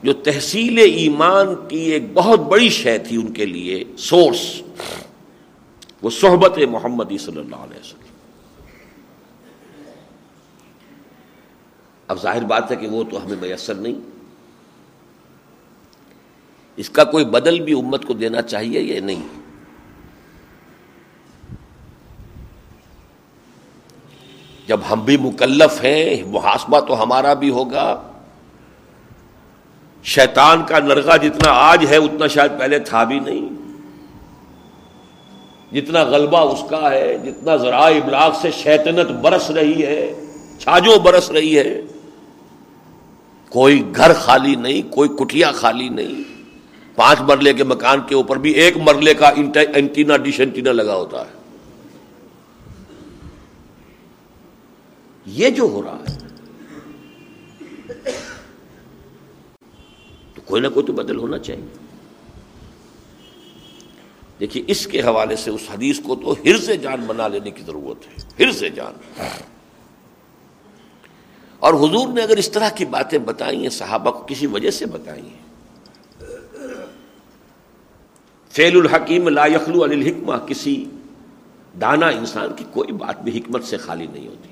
جو 0.02 0.12
تحصیل 0.12 0.78
ایمان 0.78 1.46
کی 1.68 1.78
ایک 1.78 2.02
بہت 2.14 2.40
بڑی 2.40 2.68
شے 2.68 2.98
تھی 2.98 3.16
ان 3.16 3.32
کے 3.32 3.46
لیے 3.46 3.84
سورس 3.98 4.62
وہ 6.02 6.10
صحبت 6.10 6.58
محمدی 6.70 7.18
صلی 7.18 7.40
اللہ 7.40 7.56
علیہ 7.56 7.80
وسلم۔ 7.80 8.06
اب 12.08 12.22
ظاہر 12.22 12.44
بات 12.44 12.70
ہے 12.70 12.76
کہ 12.76 12.88
وہ 12.88 13.04
تو 13.10 13.24
ہمیں 13.24 13.36
میسر 13.40 13.74
نہیں۔ 13.74 13.94
اس 16.76 16.90
کا 16.90 17.04
کوئی 17.04 17.24
بدل 17.24 17.60
بھی 17.60 17.72
امت 17.72 18.04
کو 18.04 18.12
دینا 18.12 18.42
چاہیے 18.42 18.80
یا 18.80 19.00
نہیں؟ 19.00 19.22
جب 24.68 24.80
ہم 24.90 25.00
بھی 25.00 25.16
مکلف 25.16 25.84
ہیں، 25.84 26.22
محاسبہ 26.26 26.80
تو 26.80 27.02
ہمارا 27.02 27.34
بھی 27.34 27.50
ہوگا۔ 27.50 28.02
شیطان 30.04 30.62
کا 30.66 30.78
نرغہ 30.78 31.16
جتنا 31.16 31.52
آج 31.52 31.86
ہے، 31.90 31.96
اتنا 31.96 32.26
شاید 32.26 32.58
پہلے 32.58 32.78
تھا 32.78 33.04
بھی 33.04 33.20
نہیں۔ 33.20 33.48
جتنا 35.74 36.02
غلبہ 36.02 36.38
اس 36.38 36.64
کا 36.70 36.90
ہے، 36.90 37.18
جتنا 37.18 37.56
ذرائع 37.56 38.00
ابلاغ 38.04 38.30
سے 38.42 38.50
شیطنت 38.50 39.10
برس 39.10 39.50
رہی 39.50 39.86
ہے 39.86 40.14
چھاجو 40.58 40.98
برس 40.98 41.30
رہی 41.30 41.58
ہے۔ 41.58 41.82
کوئی 43.48 43.92
گھر 43.96 44.12
خالی 44.12 44.54
نہیں، 44.54 44.92
کوئی 44.92 45.08
کٹیا 45.08 45.52
خالی 45.52 45.88
نہیں۔ 45.88 46.22
پانچ 46.96 47.20
مرلے 47.20 47.52
کے 47.52 47.64
مکان 47.64 48.00
کے 48.00 48.14
اوپر 48.14 48.36
بھی 48.36 48.50
ایک 48.50 48.76
مرلے 48.76 49.14
کا 49.14 49.28
اینٹینا 49.74 50.16
ڈش 50.16 50.40
اینٹینا 50.40 50.72
لگا 50.72 50.94
ہوتا 50.94 51.20
ہے۔ 51.20 51.37
یہ 55.28 55.50
جو 55.50 55.62
ہو 55.62 55.82
رہا 55.82 55.98
ہے، 55.98 56.18
تو 60.34 60.42
کوئی 60.44 60.62
نہ 60.62 60.68
کوئی 60.68 60.86
تو 60.86 60.92
بدل 60.92 61.16
ہونا 61.16 61.38
چاہیے۔ 61.38 61.66
دیکھیے، 64.40 64.64
اس 64.66 64.86
کے 64.86 65.02
حوالے 65.02 65.36
سے 65.36 65.50
اس 65.50 65.60
حدیث 65.74 66.00
کو 66.00 66.16
تو 66.16 66.32
ہر 66.32 66.56
سے 66.56 66.76
جان 66.76 67.00
بنا 67.06 67.28
لینے 67.28 67.50
کی 67.50 67.62
ضرورت 67.62 68.06
ہے۔ 68.06 68.44
ہر 68.44 68.52
سے 68.52 68.68
جان۔ 68.68 69.22
اور 71.58 71.74
حضور 71.74 72.08
نے 72.08 72.22
اگر 72.22 72.36
اس 72.36 72.50
طرح 72.50 72.68
کی 72.68 72.84
باتیں 72.84 73.18
بتائی 73.18 73.62
ہیں، 73.62 73.68
صحابہ 73.68 74.10
کو 74.10 74.24
کسی 74.28 74.46
وجہ 74.46 74.70
سے 74.70 74.86
بتائی 74.86 75.22
ہیں۔ 75.22 75.48
فیل 78.50 78.76
الحکیم 78.76 79.28
لا 79.28 79.46
یخلو 79.46 79.84
علی 79.84 79.94
الحکمہ، 79.94 80.46
کسی 80.46 80.84
دانا 81.80 82.08
انسان 82.08 82.48
کی 82.56 82.64
کوئی 82.72 82.92
بات 82.92 83.22
بھی 83.22 83.38
حکمت 83.38 83.64
سے 83.64 83.76
خالی 83.76 84.06
نہیں 84.06 84.28
ہوتی۔ 84.28 84.48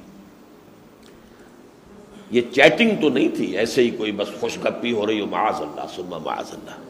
یہ 2.30 2.40
چیٹنگ 2.52 2.90
تو 3.00 3.08
نہیں 3.08 3.28
تھی، 3.36 3.56
ایسے 3.58 3.82
ہی 3.82 3.90
کوئی 3.90 4.12
بس 4.12 4.28
خوش 4.40 4.58
گپی 4.64 4.92
ہو 4.92 5.06
رہی 5.06 5.20
ہو، 5.20 5.26
معاذ 5.26 5.60
اللہ 5.60 5.86
سما 5.96 6.18
معاذ 6.18 6.50
اللہ۔ 6.52 6.84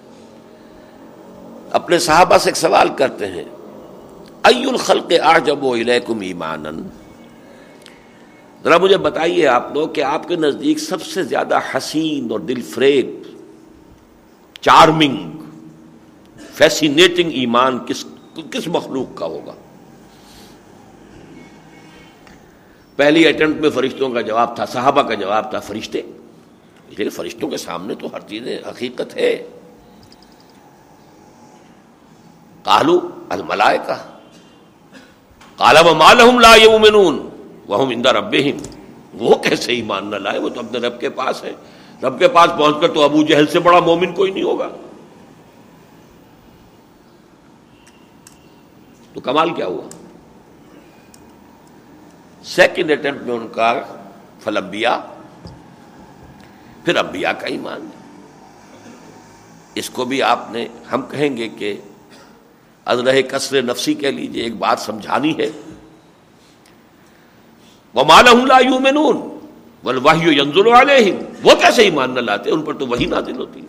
اپنے 1.70 1.99
صحابہ 1.99 2.39
سے 2.39 2.49
ایک 2.49 2.57
سوال 2.57 2.89
کرتے 2.89 3.26
ہیں، 3.26 3.45
ای 4.45 4.64
الخلق 4.64 5.12
آجب 5.22 5.64
و 5.64 5.72
الیکم 5.72 6.20
ایمانا؟ 6.20 6.70
ذرا 8.64 8.78
مجھے 8.78 8.97
بتائیے 8.97 9.47
آپ 9.47 9.74
لوگ 9.74 9.89
کہ 9.89 10.03
آپ 10.03 10.28
کے 10.28 10.37
نزدیک 10.37 10.78
سب 10.78 11.03
سے 11.03 11.22
زیادہ 11.22 11.59
حسین 11.74 12.30
اور 12.30 12.41
دل 12.41 12.62
فریب، 12.62 13.22
چارمنگ، 14.61 15.16
فیسینیٹنگ 16.55 17.30
ایمان 17.32 17.78
کس 17.87 18.05
کس 18.51 18.68
مخلوق 18.68 19.18
کا 19.18 19.26
ہوگا؟ 19.26 19.55
پہلی 22.97 23.28
اٹمپٹ 23.28 23.61
میں 23.61 23.70
فرشتوں 23.70 24.11
کا 24.11 24.20
جواب 24.20 24.57
تھا، 24.57 24.66
صحابہ 24.66 25.03
کا 25.03 25.14
جواب 25.14 25.51
تھا، 25.51 25.61
فرشتے۔ 25.61 26.03
لیکن 26.88 27.11
فرشتوں 27.11 27.51
کے 27.51 27.57
سامنے 27.57 27.94
تو 27.94 28.07
ہر 28.12 28.20
چیز 28.20 28.42
حقیقت 28.68 29.16
ہے۔ 29.16 29.47
کالو 32.62 33.09
الملائے 33.28 33.78
کا 33.86 33.97
کالا 35.57 35.92
مالحم 35.92 36.40
لا 36.40 36.55
یومنون 36.55 37.28
وہ 37.66 37.86
اندر 37.86 38.14
رب 38.14 38.34
وہ 39.14 39.34
کیسے 39.34 39.72
ایمان 39.72 40.11
نہ 40.11 40.16
لائے؟ 40.16 40.38
وہ 40.38 40.49
تو 40.49 40.61
اپنے 40.61 40.78
رب 40.78 41.01
کے 41.01 41.11
پاس 41.11 41.44
ہے 41.44 41.53
رب 42.03 42.18
کے 42.18 42.28
پاس 42.28 42.51
پہنچ 42.59 42.76
کر 42.80 42.88
تو 42.88 43.03
ابو 43.03 43.22
جہل 43.22 43.47
سے 43.47 43.61
بڑا 43.61 43.80
مومن 43.80 44.14
کوئی 44.14 44.30
نہیں 44.30 44.44
ہوگا۔ 44.44 44.68
تو 49.14 49.20
کمال 49.20 49.55
کیا 49.55 49.66
ہوا؟ 49.66 49.95
سیکنڈ 52.47 52.90
اٹمپٹ 52.90 53.22
میں 53.22 53.34
ان 53.34 53.49
کا 53.49 53.80
فلبیا 54.40 55.01
پھر 56.84 56.97
ابیا 56.97 57.32
کا 57.32 57.47
ایمان۔ 57.47 57.88
اس 59.74 59.90
کو 59.90 60.05
بھی 60.05 60.22
آپ 60.22 60.47
نے، 60.51 60.68
ہم 60.92 61.03
کہیں 61.11 61.36
گے 61.36 61.49
کہ 61.49 61.80
ازرہ 62.84 63.22
کثر 63.22 63.62
نفسی 63.62 63.94
کہہ 63.94 64.09
لیجیے 64.09 64.42
ایک 64.42 64.57
بات 64.57 64.80
سمجھانی 64.80 65.38
ہے۔ 65.38 65.51
وہ 67.94 68.05
مالا 68.05 68.59
یوں 68.59 68.80
واہی 69.97 70.38
ینزل 70.38 70.66
والے 70.66 70.97
ہی 70.97 71.11
وہ 71.42 71.51
کیسے 71.61 71.82
ایمان 71.82 72.11
نہ 72.11 72.20
لاتے؟ 72.20 72.51
ان 72.51 72.62
پر 72.62 72.74
تو 72.74 72.86
وہی 72.86 73.05
نازل 73.05 73.36
ہوتی 73.36 73.61
ہے۔ 73.61 73.66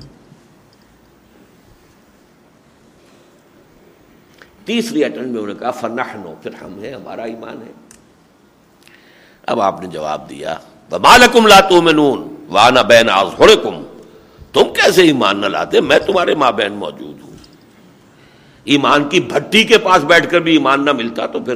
تیسری 4.66 5.04
اٹمپٹ 5.06 5.22
میں 5.22 5.30
انہوں 5.30 5.48
نے 5.48 5.54
کہا 5.60 5.72
فرنحنو 5.72 6.36
پھر 6.44 6.54
ہم 6.54 6.80
ہیں، 6.80 6.94
ہمارا 6.94 7.24
ایمان 7.24 7.62
ہے۔ 7.62 7.87
اب 9.48 9.62
آپ 9.62 9.82
نے 9.82 9.88
جواب 9.88 10.30
دیا 10.30 10.58
مالکم 10.92 11.48
لاتو 11.48 11.82
میں 11.82 11.94
نون 11.94 12.46
وانا 12.50 12.82
بین 12.82 13.10
آز 13.10 13.28
تم 14.54 14.64
کیسے 14.74 15.02
ایمان 15.02 15.42
نہ 15.42 15.46
لاتے؟ 15.46 15.82
میں 15.82 16.00
تمہارے 16.00 16.36
ماں 16.36 16.52
بہن 16.52 16.74
موجود 16.74 17.22
ہوں۔ 17.22 17.32
ایمان 18.64 19.04
کی 19.04 19.20
بھٹی 19.20 19.64
کے 19.64 19.78
پاس 19.78 20.04
بیٹھ 20.04 20.30
کر 20.30 20.40
بھی 20.40 20.52
ایمان 20.52 20.86
نہ 20.86 20.92
ملتا 20.92 21.26
تو 21.26 21.40
پھر۔ 21.40 21.56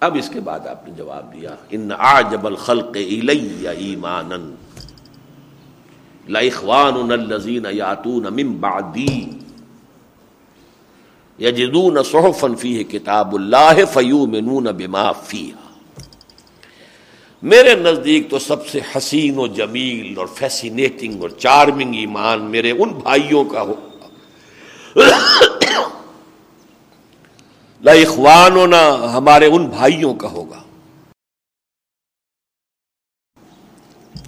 اب 0.00 0.16
اس 0.16 0.28
کے 0.28 0.40
بعد 0.40 0.66
آپ 0.66 0.88
نے 0.88 0.94
جواب 0.94 1.32
دیا 1.32 1.50
ان 1.70 1.88
آجب 1.98 2.46
الخلق 2.46 2.96
ایمان 3.78 4.54
لاخوان 6.28 7.12
الذین 7.12 7.66
یاتون 7.70 8.26
من 8.30 8.52
بعدی 8.52 9.30
یجدون 11.38 12.02
صحفا 12.02 12.46
فیہ 12.58 12.84
کتاب 12.84 13.34
اللہ 13.34 13.84
فیومنون 13.92 14.64
بما 14.64 15.12
فیہا۔ 15.12 15.72
میرے 17.42 17.74
نزدیک 17.74 18.30
تو 18.30 18.38
سب 18.38 18.66
سے 18.66 18.80
حسین 18.96 19.38
و 19.38 19.46
جمیل 19.46 20.14
اور 20.18 20.26
فیسینیٹنگ 20.26 21.20
اور 21.20 21.30
چارمنگ 21.30 21.94
ایمان 21.94 22.42
میرے 22.42 22.70
ان 22.70 22.88
بھائیوں 22.88 23.44
کا 23.44 23.62
ہو۔ 23.62 23.74
اخوان 27.86 28.74
ہمارے 29.14 29.46
ان 29.46 29.66
بھائیوں 29.66 30.14
کا 30.14 30.28
ہوگا۔ 30.28 30.62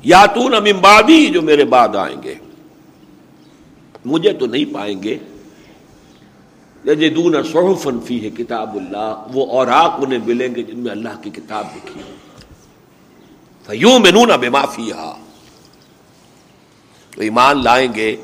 یا 0.02 0.26
تو 0.26 0.48
نمبادی 0.48 1.26
جو 1.26 1.42
میرے 1.42 1.64
بعد 1.64 1.96
آئیں 1.96 2.22
گے۔ 2.22 2.34
مجھے 4.04 4.32
تو 4.32 4.46
نہیں 4.46 4.74
پائیں 4.74 5.02
گے۔ 5.02 5.18
دون 6.95 7.43
صحفن 7.53 8.01
فی 8.01 8.24
ہے 8.24 8.30
کتاب 8.30 8.74
اللہ، 8.74 9.26
وہ 9.34 9.47
اور 9.47 9.66
انہیں 10.03 10.18
ملیں 10.26 10.55
گے 10.55 10.62
جن 10.62 10.78
میں 10.78 10.91
اللہ 10.91 11.09
کی 11.22 11.30
کتاب 11.30 11.66
لکھی 11.76 12.01
ہے۔ 12.01 12.16
یوں 13.72 13.99
میں 13.99 14.11
تو 17.11 17.22
ایمان 17.22 17.64
لائیں 17.64 17.95
گے 17.95 18.16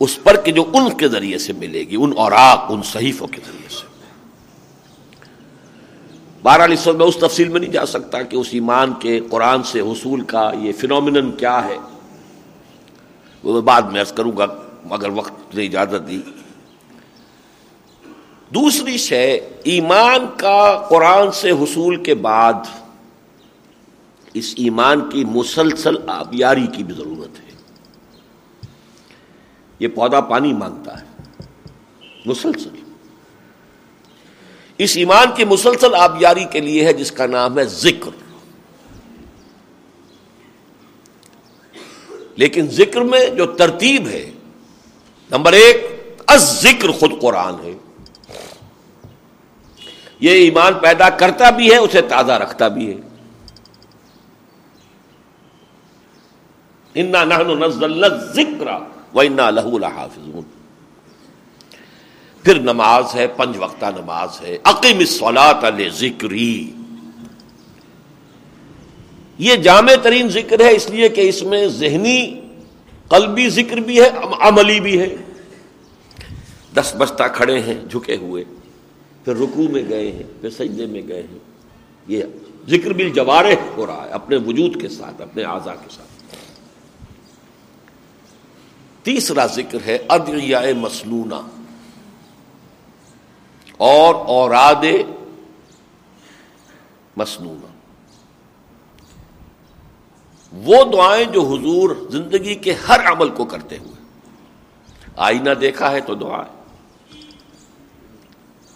اس 0.00 0.22
پر 0.22 0.36
کہ 0.40 0.52
جو 0.52 0.64
ان 0.74 0.96
کے 0.96 1.08
ذریعے 1.08 1.38
سے 1.38 1.52
ملے 1.52 1.80
گی، 1.80 1.96
ان 1.98 2.12
اوراق، 2.16 2.64
ان 2.68 2.82
صحیفوں 2.82 3.26
کے 3.26 3.40
ذریعے 3.46 3.68
سے۔ 3.68 3.86
بارہ 6.42 6.62
لسٹ 6.62 6.88
میں 6.88 7.06
اس 7.06 7.16
تفصیل 7.16 7.48
میں 7.48 7.60
نہیں 7.60 7.70
جا 7.70 7.86
سکتا 7.86 8.22
کہ 8.22 8.36
اس 8.36 8.48
ایمان 8.50 8.92
کے 9.00 9.20
قرآن 9.30 9.62
سے 9.62 9.80
حصول 9.80 10.20
کا 10.20 10.50
یہ 10.58 10.72
فنومن 10.80 11.32
کیا 11.32 11.64
ہے۔ 11.64 11.76
وہ 13.44 13.60
بعد 13.60 13.82
میں 13.82 14.00
عرض 14.00 14.12
کروں 14.12 14.32
گا، 14.36 14.46
مگر 14.84 15.08
وقت 15.08 15.54
نے 15.54 15.64
اجازت 15.64 16.08
دی۔ 16.08 16.20
دوسری 18.54 18.96
شے، 18.96 19.48
ایمان 19.64 20.26
کا 20.36 20.86
قرآن 20.88 21.32
سے 21.32 21.50
حصول 21.50 22.02
کے 22.02 22.14
بعد 22.14 22.52
اس 24.34 24.54
ایمان 24.56 25.10
کی 25.10 25.24
مسلسل 25.24 25.94
آبیاری 26.06 26.66
کی 26.66 26.84
بھی 26.84 26.94
ضرورت 26.94 27.38
ہے۔ 27.38 27.52
یہ 29.78 29.88
پودا 29.88 30.20
پانی 30.20 30.52
مانگتا 30.52 31.00
ہے۔ 31.00 31.06
مسلسل۔ 32.26 32.68
اس 34.78 34.96
ایمان 34.96 35.26
کی 35.36 35.44
مسلسل 35.44 35.94
آبیاری 35.94 36.44
کے 36.44 36.60
لیے 36.60 36.84
ہے 36.84 36.92
جس 36.92 37.12
کا 37.12 37.26
نام 37.26 37.58
ہے 37.58 37.64
ذکر۔ 37.64 38.10
لیکن 42.36 42.66
ذکر 42.70 43.00
میں 43.00 43.26
جو 43.26 43.46
ترتیب 43.46 44.08
ہے، 44.08 44.30
نمبر 45.30 45.52
ایک 45.52 46.06
از 46.26 46.62
ذکر 46.62 46.90
خود 46.90 47.10
قرآن 47.20 47.54
ہے۔ 47.64 47.72
یہ 50.22 50.30
ایمان 50.30 50.74
پیدا 50.74 51.08
کرتا 51.08 51.50
بھی 51.50 51.72
ہے، 51.72 51.76
اسے 51.76 52.00
تازہ 52.00 52.32
رکھتا 52.32 52.68
بھی 52.68 52.90
ہے۔ 52.90 52.96
انا 56.94 57.24
نزلنا 57.24 58.08
ذکر 58.08 58.66
و 59.14 59.20
انا 59.20 59.50
لہو 59.50 59.78
لحافظون۔ 59.78 60.42
پھر 62.42 62.58
نماز 62.58 63.04
ہے، 63.14 63.26
پنج 63.26 63.56
وقتہ 63.58 63.86
نماز 63.86 64.40
ہے۔ 64.42 64.58
عقیم 64.64 64.98
الصلاۃ 64.98 65.62
ذکری 65.92 66.72
یہ 69.38 69.56
جامع 69.56 69.92
ترین 70.02 70.28
ذکر 70.28 70.60
ہے، 70.60 70.72
اس 70.72 70.90
لیے 70.90 71.08
کہ 71.08 71.28
اس 71.28 71.42
میں 71.42 71.66
ذہنی، 71.66 72.40
قلبی 73.08 73.48
ذکر 73.48 73.76
بھی 73.76 74.02
ہے، 74.02 74.10
عملی 74.40 74.80
بھی 74.80 75.00
ہے۔ 75.00 75.16
دس 76.74 76.94
بستہ 76.98 77.22
کھڑے 77.34 77.60
ہیں، 77.60 77.84
جھکے 77.90 78.16
ہوئے۔ 78.16 78.44
پھر 79.24 79.36
رکوع 79.36 79.68
میں 79.68 79.82
گئے 79.88 80.12
ہیں، 80.12 80.22
پھر 80.40 80.50
سجدے 80.50 80.86
میں 80.86 81.02
گئے 81.08 81.22
ہیں۔ 81.22 81.38
یہ 82.06 82.24
ذکر 82.68 82.90
بھی 82.90 83.10
جوارے 83.10 83.54
ہو 83.76 83.86
رہا 83.86 84.04
ہے، 84.04 84.10
اپنے 84.10 84.36
وجود 84.36 84.80
کے 84.80 84.88
ساتھ، 84.88 85.22
اپنے 85.22 85.42
اعضا 85.42 85.74
کے 85.74 85.88
ساتھ۔ 85.90 86.34
تیسرا 89.04 89.46
ذکر 89.46 89.78
ہے 89.86 89.98
ادیا 90.08 90.60
مسنونہ۔ 90.76 91.48
اور 93.76 94.14
اوراد 94.14 94.84
مسنونہ۔ 97.16 97.66
وہ 100.52 100.84
دعائیں 100.92 101.24
جو 101.24 101.40
حضور 101.40 101.96
زندگی 102.10 102.54
کے 102.54 102.74
ہر 102.88 103.12
عمل 103.12 103.28
کو 103.28 103.44
کرتے 103.44 103.78
ہوئے۔ 103.78 104.18
آئینہ 105.16 105.50
دیکھا 105.50 105.90
ہے 105.90 106.00
تو 106.00 106.14
دعا 106.14 106.42
ہے۔ 106.42 106.61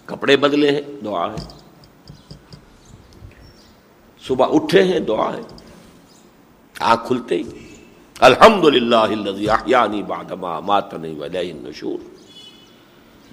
کپڑے 0.07 0.37
بدلے 0.37 0.71
ہیں، 0.71 0.81
دعا 1.05 1.33
ہے۔ 1.33 1.61
صبح 4.27 4.47
اٹھے 4.51 4.83
ہیں، 4.83 5.01
دعا 5.01 5.37
ہے۔ 5.37 5.41
آنکھ 6.81 7.07
کھلتے 7.07 7.37
ہی۔ 7.37 7.43
الحمد 8.21 8.65
للہ 8.65 9.07
ماتنی 10.65 11.53
نشور 11.53 11.99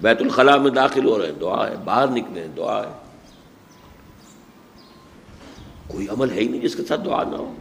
بیت 0.00 0.22
الخلاء 0.22 0.56
میں 0.56 0.70
داخل 0.70 1.04
ہو 1.04 1.18
رہے 1.18 1.26
ہیں، 1.26 1.32
دعا 1.32 1.70
ہے۔ 1.70 1.76
باہر 1.84 2.08
نکلے 2.08 2.40
ہیں، 2.40 2.48
دعا 2.48 2.82
ہے۔ 2.82 2.92
کوئی 5.88 6.08
عمل 6.08 6.30
ہے 6.30 6.40
ہی 6.40 6.48
نہیں 6.48 6.60
جس 6.60 6.76
کے 6.76 6.84
ساتھ 6.84 7.00
دعا 7.04 7.22
نہ 7.22 7.36
ہو۔ 7.36 7.54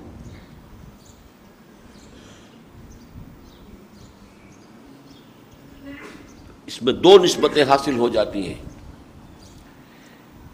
اس 6.65 6.81
میں 6.81 6.93
دو 6.93 7.17
نسبتیں 7.17 7.63
حاصل 7.63 7.97
ہو 7.97 8.09
جاتی 8.09 8.47
ہیں۔ 8.47 8.72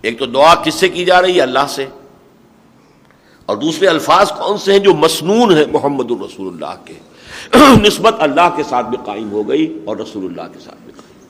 ایک 0.02 0.20
تو 0.20 0.26
دعا 0.26 0.56
کس 0.56 0.76
سے 0.76 0.90
کی 0.90 1.06
جا 1.06 1.22
رہی 1.22 1.36
ہے؟ 1.36 1.42
اللہ 1.42 1.68
سے۔ 1.70 1.86
اور 3.46 3.58
دوسرے 3.58 3.88
الفاظ 3.88 4.32
کون 4.32 4.58
سے 4.58 4.72
ہیں 4.72 4.80
جو 4.80 4.94
مسنون 4.94 5.58
ہیں 5.58 5.66
محمد 5.72 6.12
الرسول 6.12 6.54
اللہ 6.54 6.86
کے؟ 6.86 6.94
نسبت 7.88 8.16
اللہ 8.20 8.56
کے 8.56 8.64
ساتھ 8.64 8.88
بھی 8.88 8.98
قائم 9.06 9.32
ہو 9.32 9.50
گئی 9.50 9.80
اور 9.86 9.98
رسول 9.98 10.26
اللہ 10.26 10.54
کے 10.54 10.60
ساتھ 10.60 10.78
بھی 10.84 10.94
قائم۔ 10.94 11.28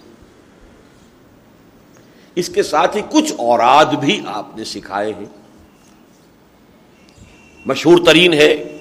اس 2.36 2.50
کے 2.50 2.64
ساتھ 2.64 2.98
ہی 2.98 3.02
کچھ 3.10 3.34
اوراد 3.38 3.86
بھی 3.86 4.22
آپ 4.28 4.58
نے 4.58 4.64
سکھائے 4.64 5.14
ہیں۔ 5.14 5.26
مشہور 7.66 7.98
ترین 8.06 8.34
ہے 8.34 8.76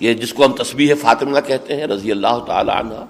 یہ 0.00 0.14
جس 0.14 0.32
کو 0.32 0.44
ہم 0.44 0.52
تسبیح 0.52 0.94
فاطمہ 1.00 1.40
کہتے 1.40 1.76
ہیں، 1.76 1.86
رضی 1.86 2.10
اللہ 2.10 2.38
تعالی 2.46 2.70
عنہ۔ 2.70 3.04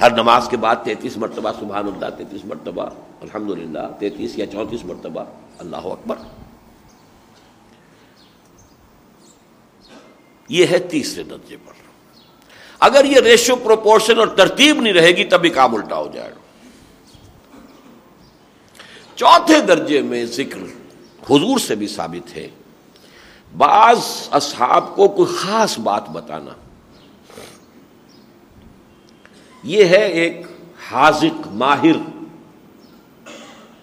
ہر 0.00 0.10
نماز 0.10 0.48
کے 0.48 0.56
بعد 0.56 0.76
تینتیس 0.84 1.16
مرتبہ، 1.16 1.50
سبحان 1.60 1.86
اللہ، 1.86 2.16
تینتیس 2.16 2.44
مرتبہ۔ 2.44 2.88
الحمد 3.22 3.50
للہ 3.50 3.78
تینتیس 3.98 4.38
یا 4.38 4.46
چونتیس 4.46 4.84
مرتبہ، 4.84 5.24
اللہ 5.58 5.76
اکبر۔ 5.76 6.16
یہ 10.48 10.66
ہے 10.66 10.78
تیسرے 10.78 11.22
درجے 11.22 11.56
پر۔ 11.56 11.72
اگر 12.80 13.04
یہ 13.04 13.20
ریشو 13.20 13.56
پروپورشن 13.56 14.18
اور 14.18 14.26
ترتیب 14.26 14.80
نہیں 14.80 14.92
رہے 14.92 15.08
گی 15.08 15.24
تبھی 15.24 15.50
کام 15.50 15.74
الٹا 15.74 15.96
ہو 15.96 16.08
جائے 16.14 16.30
گا۔ 16.30 16.40
چوتھے 19.14 19.60
درجے 19.60 20.02
میں 20.02 20.24
ذکر 20.24 20.58
حضور 21.30 21.58
سے 21.58 21.74
بھی 21.74 21.86
ثابت 21.86 22.36
ہے۔ 22.36 22.50
بعض 23.56 23.98
اصحاب 24.30 24.96
کو 24.96 25.08
کوئی 25.08 25.36
خاص 25.36 25.78
بات 25.78 26.10
بتانا۔ 26.10 26.50
یہ 29.62 29.84
ہے 29.84 30.08
ایک 30.08 30.46
حاضق 30.90 31.46
ماہر۔ 31.46 32.11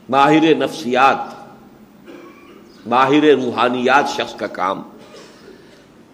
ماہر 0.09 0.55
نفسیات 0.55 1.17
ماہر 2.87 3.23
روحانیات 3.31 4.09
شخص 4.09 4.35
کا 4.35 4.47
کام۔ 4.47 4.81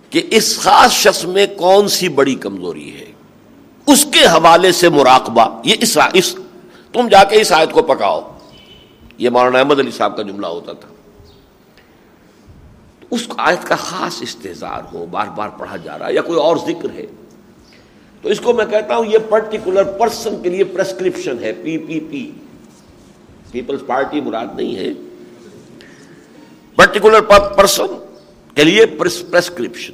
کہ 0.09 0.21
اس 0.31 0.59
خاص 0.59 0.91
شخص 0.91 1.25
میں 1.25 1.47
کون 1.57 1.87
سی 1.87 2.09
بڑی 2.09 2.35
کمزوری 2.35 2.99
ہے؟ 2.99 3.05
اس 3.87 4.07
کے 4.11 4.25
حوالے 4.25 4.71
سے 4.71 4.89
مراقبہ 4.89 5.61
یہ 5.65 5.75
اس, 5.79 5.97
اس 6.13 6.35
تم 6.93 7.07
جا 7.07 7.23
کے 7.23 7.41
اس 7.41 7.51
آیت 7.51 7.71
کو 7.71 7.83
پکاؤ۔ 7.83 8.37
یہ 9.17 9.29
مولانا 9.29 9.59
احمد 9.59 9.79
علی 9.79 9.91
صاحب 9.91 10.17
کا 10.17 10.23
جملہ 10.23 10.47
ہوتا 10.47 10.73
تھا۔ 10.73 10.89
اس 13.11 13.27
آیت 13.37 13.67
کا 13.67 13.75
خاص 13.75 14.21
استحصال 14.21 14.81
ہو 14.93 15.05
بار 15.05 15.27
بار 15.35 15.49
پڑھا 15.49 15.77
جا 15.77 15.99
رہا 15.99 16.07
ہے 16.07 16.13
یا 16.13 16.21
کوئی 16.21 16.39
اور 16.39 16.57
ذکر 16.57 16.89
ہے۔ 16.93 17.05
تو 18.21 18.29
اس 18.29 18.39
کو 18.39 18.53
میں 18.53 18.65
کہتا 18.65 18.95
ہوں 18.95 19.05
یہ 19.05 19.17
پرٹیکولر 19.29 19.83
پرسن 19.83 20.41
کے 20.43 20.49
لیے 20.49 20.63
پرسکرپشن 20.63 21.43
ہے 21.43 21.51
پی 21.51 21.77
پی 21.77 21.99
پی۔ 21.99 22.31
پیپلز 23.55 23.85
پارٹی 23.85 24.21
مراد 24.21 24.45
نہیں 24.55 24.75
ہے. 24.75 24.89
پرٹیکولر 26.75 27.21
پرسن 27.57 27.85
کے 28.55 28.63
لیے 28.63 28.85
پرسکرپشن 28.85 29.93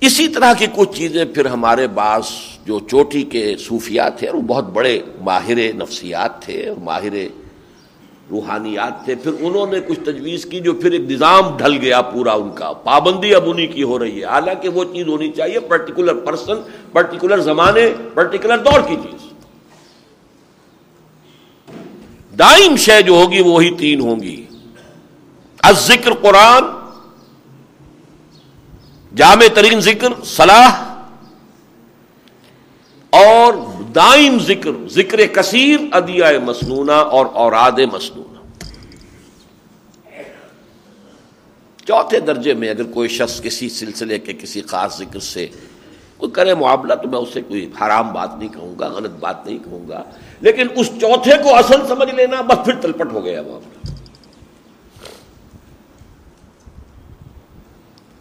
اسی 0.00 0.28
طرح 0.28 0.52
کی 0.58 0.66
کچھ 0.74 0.98
چیزیں 0.98 1.24
پھر 1.24 1.46
ہمارے 1.46 1.86
بعض 1.86 2.24
جو 2.64 2.78
چوٹی 2.80 3.22
کے 3.22 3.56
صوفیات 3.60 4.18
تھے 4.18 4.26
اور 4.26 4.34
وہ 4.34 4.42
بہت 4.42 4.64
بڑے 4.64 5.00
ماہر 5.20 5.58
نفسیات 5.74 6.42
تھے 6.42 6.68
اور 6.68 6.76
ماہر 6.82 7.14
روحانیات 8.30 9.04
تھے، 9.04 9.14
پھر 9.14 9.32
انہوں 9.40 9.66
نے 9.72 9.80
کچھ 9.86 10.00
تجویز 10.00 10.44
کی 10.44 10.60
جو 10.60 10.72
پھر 10.72 10.92
ایک 10.92 11.00
نظام 11.00 11.56
ڈھل 11.56 11.76
گیا 11.80 12.02
پورا 12.02 12.32
ان 12.32 12.50
کا۔ 12.54 12.72
پابندی 12.72 13.34
اب 13.34 13.50
انہیں 13.50 13.66
کی 13.66 13.82
ہو 13.82 13.98
رہی 13.98 14.20
ہے۔ 14.20 14.24
حالانکہ 14.24 14.68
وہ 14.68 14.84
چیز 14.84 15.08
ہونی 15.08 15.32
چاہیے 15.32 15.60
پرٹیکولر 15.60 16.14
پرسن 16.14 16.60
پرٹیکولر 16.92 17.38
زمانے 17.38 17.90
پرٹیکولر 18.14 18.58
دور 18.58 18.80
کی 18.88 18.96
چیز۔ 18.96 19.25
دائم 22.38 22.76
شے 22.76 23.00
جو 23.02 23.14
ہوگی 23.14 23.40
وہی 23.40 23.70
تین 23.78 24.00
ہوں 24.00 24.20
گی۔ 24.20 24.44
از 25.62 25.86
ذکر 25.86 26.14
قرآن، 26.22 26.64
جامع 29.16 29.46
ترین 29.54 29.80
ذکر 29.80 30.24
صلاح، 30.26 30.84
اور 33.12 33.54
دائم 33.94 34.38
ذکر 34.46 34.70
ذکر 34.90 35.26
کثیر 35.26 35.80
ادیا 35.92 36.30
مسنونہ 36.44 36.92
اور 36.92 37.26
اوراد 37.34 37.78
مسنونہ۔ 37.92 38.40
چوتھے 41.86 42.20
درجے 42.20 42.54
میں 42.54 42.70
اگر 42.70 42.84
کوئی 42.92 43.08
شخص 43.08 43.40
کسی 43.42 43.68
سلسلے 43.68 44.18
کے 44.18 44.32
کسی 44.32 44.62
خاص 44.62 44.98
ذکر 44.98 45.20
سے 45.20 45.46
کوئی 46.16 46.32
کرے 46.32 46.54
معاملہ 46.54 46.94
تو 46.94 47.08
میں 47.08 47.18
اسے 47.18 47.40
کوئی 47.40 47.70
حرام 47.80 48.12
بات 48.12 48.38
نہیں 48.38 48.48
کہوں 48.48 48.74
گا، 48.78 48.88
غلط 48.88 49.10
بات 49.10 49.46
نہیں 49.46 49.58
کہوں 49.58 49.88
گا۔ 49.88 50.02
لیکن 50.40 50.66
اس 50.76 50.90
چوتھے 51.00 51.32
کو 51.42 51.54
اصل 51.54 51.86
سمجھ 51.86 52.14
لینا، 52.14 52.40
بس 52.40 52.64
پھر 52.64 52.80
تلپٹ 52.80 53.12
ہو 53.12 53.24
گیا 53.24 53.42
معاملہ۔ 53.42 53.94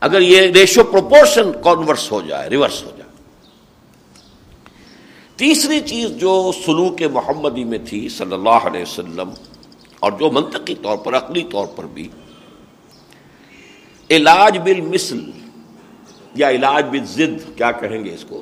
اگر 0.02 0.22
یہ 0.22 0.41
ریشو 0.41 0.84
پروپورشن 0.84 1.52
کانورس 1.64 2.12
ہو 2.12 2.22
جائے 2.22 2.50
ریورس 2.50 2.84
ہو 2.84 2.91
جائے۔ 2.98 3.10
تیسری 5.36 5.80
چیز 5.80 6.10
جو 6.10 6.52
سلوک 6.66 7.02
محمدی 7.14 7.64
میں 7.64 7.80
تھی 7.86 8.10
صلی 8.10 8.34
اللہ 8.34 8.68
علیہ 8.68 8.82
وسلم، 8.82 9.30
اور 10.00 10.12
جو 10.12 10.32
منطقی 10.32 10.76
طور 10.76 10.98
پر، 10.98 11.18
عقلی 11.18 11.43
طور 11.52 11.68
پر 11.76 11.84
بھی، 11.84 12.08
علاج 14.10 14.58
بل 14.58 14.82
مثل 14.82 15.20
یا 16.36 16.49
علاج 16.49 16.86
بل 16.91 17.05
ضد 17.05 17.57
کیا 17.57 17.71
کہیں 17.71 18.05
گے 18.05 18.13
اس 18.13 18.25
کو؟ 18.29 18.41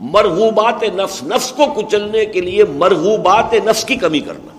مرغوبات 0.00 0.82
نفس 0.82 1.22
نفس 1.22 1.52
کو 1.52 1.66
کچلنے 1.66 2.26
کے 2.26 2.40
لیے 2.40 2.64
مرغوبات 2.64 3.54
نفس 3.64 3.84
کی 3.84 3.96
کمی 3.96 4.20
کرنا۔ 4.20 4.58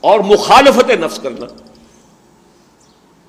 اور 0.00 0.20
مخالفت 0.20 0.90
نفس 0.90 1.18
کرنا۔ 1.18 1.46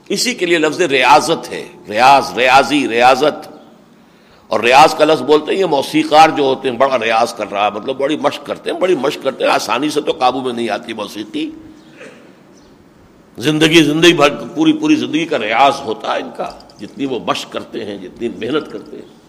اسی 0.10 0.34
کے 0.34 0.46
لیے 0.46 0.58
لفظ 0.58 0.82
ریاضت 0.82 1.52
ہے۔ 1.52 1.66
ریاض، 1.90 2.38
ریاضی، 2.38 2.88
ریاضت۔ 2.88 3.48
اور 4.48 4.60
ریاض 4.60 4.96
کا 4.96 5.06
لفظ 5.06 5.22
بولتے 5.22 5.52
ہیں، 5.52 5.60
یہ 5.60 5.66
موسیقار 5.66 6.30
جو 6.30 6.44
ہوتے 6.44 6.70
ہیں، 6.70 6.78
بڑا 6.78 7.00
ریاض 7.00 7.34
کر 7.34 7.52
رہا 7.52 7.66
ہے۔ 7.66 7.72
مطلب 7.72 7.98
بڑی 7.98 8.18
مشق 8.18 8.46
کرتے 8.46 8.72
ہیں، 8.72 8.80
بڑی 8.80 8.96
مشق 8.96 9.24
کرتے 9.24 9.44
ہیں، 9.44 9.52
آسانی 9.52 9.90
سے 9.90 10.02
تو 10.02 10.12
قابو 10.12 10.42
میں 10.42 10.54
نہیں 10.54 10.70
آتی 10.70 10.94
موسیقی۔ 10.94 11.52
زندگی 13.38 13.84
زندگی 13.84 14.14
بھر 14.14 14.30
پوری 14.56 14.74
پوری 14.74 14.96
زندگی 14.96 15.26
کا 15.26 15.40
ریاض 15.40 15.74
ہوتا 15.80 16.16
ہے 16.16 16.22
ان 16.22 16.30
کا، 16.38 16.60
جتنی 16.80 17.06
وہ 17.06 17.20
مشق 17.20 17.52
کرتے 17.52 17.86
ہیں، 17.86 17.98
جتنی 17.98 18.30
محنت 18.30 18.72
کرتے 18.72 18.98
ہیں۔ 18.98 19.24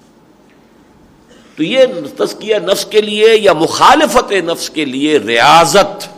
تو 1.56 1.62
یہ 1.62 1.86
تسکیہ 2.18 2.56
نفس 2.56 2.84
کے 2.84 3.00
لیے 3.00 3.36
یا 3.36 3.52
مخالفت 3.52 4.32
نفس 4.32 4.70
کے 4.70 4.84
لیے 4.84 5.18
ریاضت۔ 5.18 6.08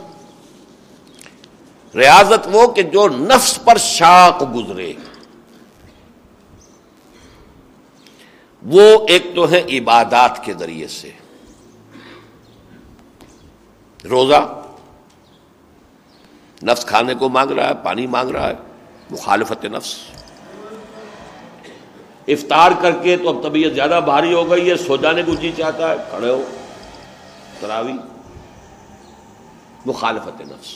ریاضت 1.96 2.48
وہ 2.52 2.66
کہ 2.66 2.82
جو 2.82 3.08
نفس 3.08 3.64
پر 3.64 3.76
شاق 3.76 4.42
گزرے۔ 4.54 4.92
وہ 8.62 9.08
ایک 9.08 9.22
تو 9.34 9.50
ہے 9.50 9.62
عبادات 9.72 10.44
کے 10.44 10.52
ذریعے 10.58 10.88
سے۔ 10.88 11.10
روزہ 14.10 14.62
نفس 16.62 16.84
کھانے 16.84 17.14
کو 17.14 17.28
مانگ 17.28 17.50
رہا 17.50 17.68
ہے، 17.68 17.74
پانی 17.84 18.06
مانگ 18.06 18.30
رہا 18.30 18.48
ہے، 18.48 18.54
مخالفت 19.10 19.64
نفس۔ 19.64 19.94
افطار 22.28 22.70
کر 22.80 22.90
کے 23.02 23.16
تو 23.16 23.28
اب 23.28 23.42
طبیعت 23.42 23.72
زیادہ 23.72 24.00
بھاری 24.04 24.34
ہو 24.34 24.50
گئی 24.50 24.70
ہے، 24.70 24.76
سو 24.76 24.96
جانے 24.96 25.22
کو 25.22 25.34
جی 25.34 25.52
چاہتا 25.56 25.90
ہے، 25.90 25.96
کھڑے 26.10 26.30
ہو، 26.30 26.42
تراوی۔ 27.60 27.92
مخالفت 29.86 30.40
نفس۔ 30.40 30.74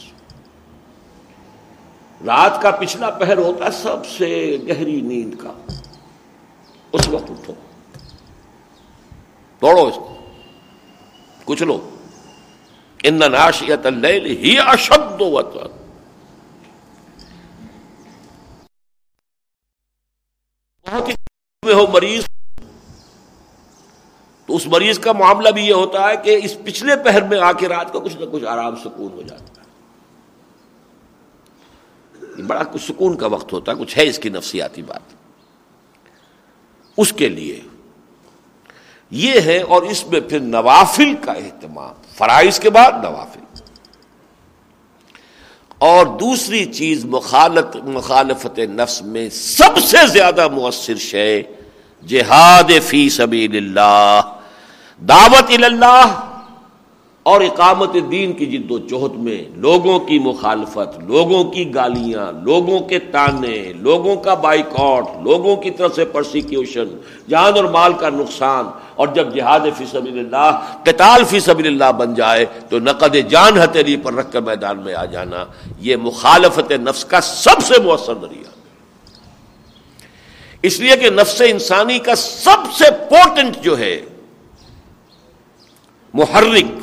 رات 2.27 2.63
کا 2.63 2.71
پچھلا 2.71 3.11
پہر 3.11 3.39
ہوتا 3.39 3.65
ہے، 3.65 3.71
سب 3.71 4.07
سے 4.07 4.59
گہری 4.69 5.01
نیند 5.01 5.35
کا۔ 5.39 5.53
اس 6.93 7.09
وقت 7.09 7.31
اٹھو۔ 7.31 7.53
توڑو 9.59 9.87
اس 9.87 9.95
کو۔ 9.95 10.17
کچھ 11.45 11.63
لو۔ 11.63 11.90
ان 13.05 13.15
ناشیت 13.15 13.87
اللیل 13.87 14.27
ہی 14.27 14.59
اشد 14.59 15.21
بہت 15.21 15.57
ہی 21.09 21.73
ہو 21.73 21.87
مریض، 21.87 22.25
تو 24.47 24.57
اس 24.57 24.67
مریض 24.67 24.99
کا 24.99 25.13
معاملہ 25.13 25.49
بھی 25.49 25.67
یہ 25.67 25.73
ہوتا 25.73 26.09
ہے 26.09 26.17
کہ 26.17 26.41
اس 26.45 26.57
پچھلے 26.65 26.93
پہر 27.05 27.23
میں 27.23 27.41
آ 27.41 27.53
کے 27.53 27.69
رات 27.69 27.93
کو 27.93 28.01
کچھ 28.01 28.17
نہ 28.17 28.25
کچھ 28.33 28.45
آرام 28.45 28.77
سکون 28.77 29.13
ہو 29.13 29.23
جاتا 29.23 29.45
ہے۔ 29.45 29.51
بڑا 32.43 32.63
کچھ 32.63 32.83
سکون 32.83 33.17
کا 33.17 33.27
وقت 33.27 33.53
ہوتا 33.53 33.73
ہے، 33.73 33.77
کچھ 33.77 33.99
ہے 33.99 34.07
اس 34.07 34.19
کی 34.19 34.29
نفسیاتی 34.29 34.83
بات۔ 34.83 35.01
اس 36.97 37.13
کے 37.13 37.29
لیے 37.29 37.61
یہ 39.11 39.41
ہے 39.41 39.59
اور 39.59 39.83
اس 39.83 40.07
میں 40.07 40.21
پھر 40.21 40.41
نوافل 40.41 41.15
کا 41.21 41.33
اہتمام، 41.33 41.95
فرائض 42.15 42.59
کے 42.59 42.71
بعد 42.71 42.93
نوافل۔ 43.03 43.41
اور 45.79 46.07
دوسری 46.07 46.65
چیز 46.65 47.05
مخالت 47.05 47.77
مخالفت 47.77 48.59
نفس 48.59 49.03
میں 49.03 49.29
سب 49.31 49.79
سے 49.79 50.07
زیادہ 50.07 50.49
مؤثر 50.49 50.97
شے 50.97 51.43
جہاد 52.07 52.71
فی 52.87 53.09
سبیل 53.09 53.57
اللہ، 53.57 54.21
دعوت 55.09 55.51
اللہ 55.63 56.30
اور 57.27 57.41
اقامت 57.41 57.97
دین 58.11 58.33
کی 58.33 58.47
جد 58.47 58.71
و 58.71 58.79
جہد 58.91 59.17
میں 59.23 59.41
لوگوں 59.61 59.99
کی 60.01 60.19
مخالفت، 60.19 60.99
لوگوں 61.07 61.43
کی 61.53 61.65
گالیاں، 61.75 62.31
لوگوں 62.45 62.79
کے 62.89 62.99
تانے، 63.13 63.57
لوگوں 63.77 64.15
کا 64.17 64.35
بائک 64.45 64.79
لوگوں 65.23 65.57
کی 65.57 65.71
طرف 65.71 65.95
سے 65.97 66.05
پرسیکیوشن، 66.13 66.97
جان 67.29 67.57
اور 67.57 67.65
مال 67.73 67.93
کا 68.01 68.09
نقصان، 68.11 68.65
اور 68.95 69.09
جب 69.15 69.35
جہاد 69.35 69.67
فی 69.79 69.87
سبیل 69.91 70.19
اللہ، 70.19 70.51
قتال 70.85 71.25
فی 71.25 71.41
سبیل 71.41 71.67
اللہ 71.67 71.93
بن 71.99 72.15
جائے، 72.15 72.47
تو 72.69 72.79
نقد 72.79 73.17
جان 73.31 73.59
ہتھیلی 73.59 73.97
پر 74.03 74.15
رکھ 74.15 74.33
کر 74.33 74.41
میدان 74.43 74.83
میں 74.85 74.95
آ 74.95 75.05
جانا، 75.13 75.45
یہ 75.79 75.97
مخالفت 76.03 76.73
نفس 76.81 77.05
کا 77.05 77.21
سب 77.21 77.63
سے 77.67 77.81
مؤثر 77.83 78.15
ذریعہ 78.21 78.59
اس 80.65 80.81
لیے 80.81 80.97
کہ 80.97 81.11
نفس 81.11 81.41
انسانی 81.47 81.99
کا 81.99 82.15
سب 82.17 82.73
سے 82.79 82.91
پورٹنٹ 83.11 83.63
جو 83.63 83.79
ہے، 83.79 84.01
محرک 86.15 86.79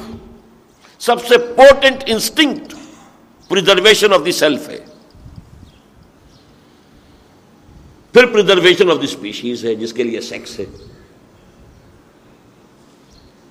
سب 0.99 1.25
سے 1.25 1.37
important 1.37 2.03
instinct 2.05 2.75
preservation 3.47 4.13
of 4.13 4.21
the 4.25 4.31
self 4.31 4.69
ہے۔ 4.69 4.85
پھر 8.13 8.25
پرزرویشن 8.25 8.91
آف 8.91 8.97
دی 8.97 9.03
اسپیشیز 9.03 9.65
ہے، 9.65 9.75
جس 9.75 9.93
کے 9.93 10.03
لیے 10.03 10.21
سیکس 10.21 10.59
ہے۔ 10.59 10.65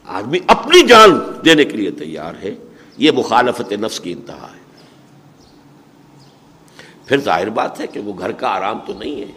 آدمی 0.04 0.38
اپنی 0.46 0.86
جان 0.86 1.20
دینے 1.44 1.64
کے 1.64 1.76
لیے 1.76 1.90
تیار 1.90 2.34
ہے، 2.42 2.54
یہ 2.96 3.10
مخالفت 3.10 3.72
نفس 3.72 4.00
کی 4.00 4.12
انتہا 4.12 4.50
ہے۔ 4.54 4.66
پھر 7.06 7.20
ظاہر 7.20 7.48
بات 7.48 7.80
ہے 7.80 7.86
کہ 7.86 8.00
وہ 8.00 8.12
گھر 8.18 8.32
کا 8.32 8.48
آرام 8.48 8.78
تو 8.86 8.94
نہیں 8.98 9.20
ہے۔ 9.20 9.32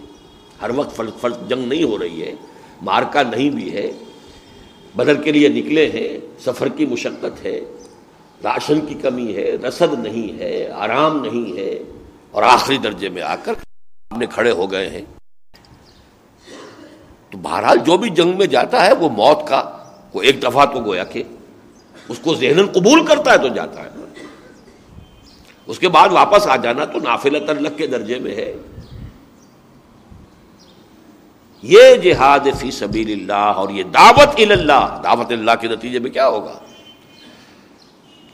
ہر 0.62 0.70
وقت 0.76 0.96
فرق 0.96 1.20
فرق 1.20 1.38
جنگ 1.50 1.66
نہیں 1.66 1.84
ہو 1.84 2.00
رہی 2.00 2.22
ہے۔ 2.22 2.36
مارکا 2.82 3.24
نہیں 3.24 3.50
بھی 3.50 3.74
ہے۔ 3.74 3.92
بدر 4.96 5.16
کے 5.16 5.32
لیے 5.32 5.48
نکلے 5.48 5.90
ہیں، 5.90 6.18
سفر 6.40 6.70
کی 6.70 6.86
مشقت 6.86 7.46
ہے۔ 7.46 7.62
راشن 8.44 8.86
کی 8.86 8.94
کمی 8.94 9.36
ہے، 9.36 9.52
رسد 9.68 9.94
نہیں 9.94 10.40
ہے، 10.40 10.70
آرام 10.72 11.22
نہیں 11.26 11.58
ہے، 11.58 11.84
اور 12.32 12.44
آخری 12.44 12.78
درجے 12.78 13.10
میں 13.10 13.22
آ 13.22 13.36
کر 13.36 13.54
اپنے 14.12 14.26
کھڑے 14.26 14.52
ہو 14.52 14.72
گئے 14.72 14.90
ہیں۔ 14.90 15.06
تو 17.30 17.38
بہرحال 17.38 17.78
جو 17.78 17.98
بھی 17.98 18.10
جنگ 18.10 18.38
میں 18.38 18.48
جاتا 18.48 18.86
ہے، 18.86 18.94
وہ 18.94 19.10
موت 19.10 19.48
کا، 19.48 19.62
وہ 20.14 20.22
ایک 20.22 20.44
دفعہ 20.44 20.66
تو 20.66 20.80
گویا 20.80 21.04
کہ 21.04 21.24
اس 22.10 22.20
کو 22.20 22.36
ذہن 22.36 22.66
قبول 22.66 23.06
کرتا 23.06 23.32
ہے 23.32 23.38
تو 23.38 23.48
جاتا 23.48 23.84
ہے۔ 23.84 23.90
اس 25.66 25.80
کے 25.80 25.90
بعد 25.90 26.10
واپس 26.12 26.48
آ 26.48 26.56
جانا 26.56 26.86
تو 26.86 27.00
نافل 27.00 27.48
تلق 27.48 27.78
کے 27.78 27.88
درجے 27.88 28.20
میں 28.20 28.36
ہے۔ 28.36 28.54
یہ 31.64 31.96
جہاد 31.96 32.48
فی 32.60 32.72
سبیل 32.72 33.12
اللہ 33.12 33.34
اور 33.34 33.70
یہ 33.70 33.84
دعوت 33.84 34.40
اللہ 34.40 35.02
دعوت 35.04 35.32
اللہ 35.32 35.52
کے 35.62 35.68
نتیجے 35.68 36.00
میں 36.00 36.12
کیا 36.12 36.28
ہوگا؟ 36.28 36.54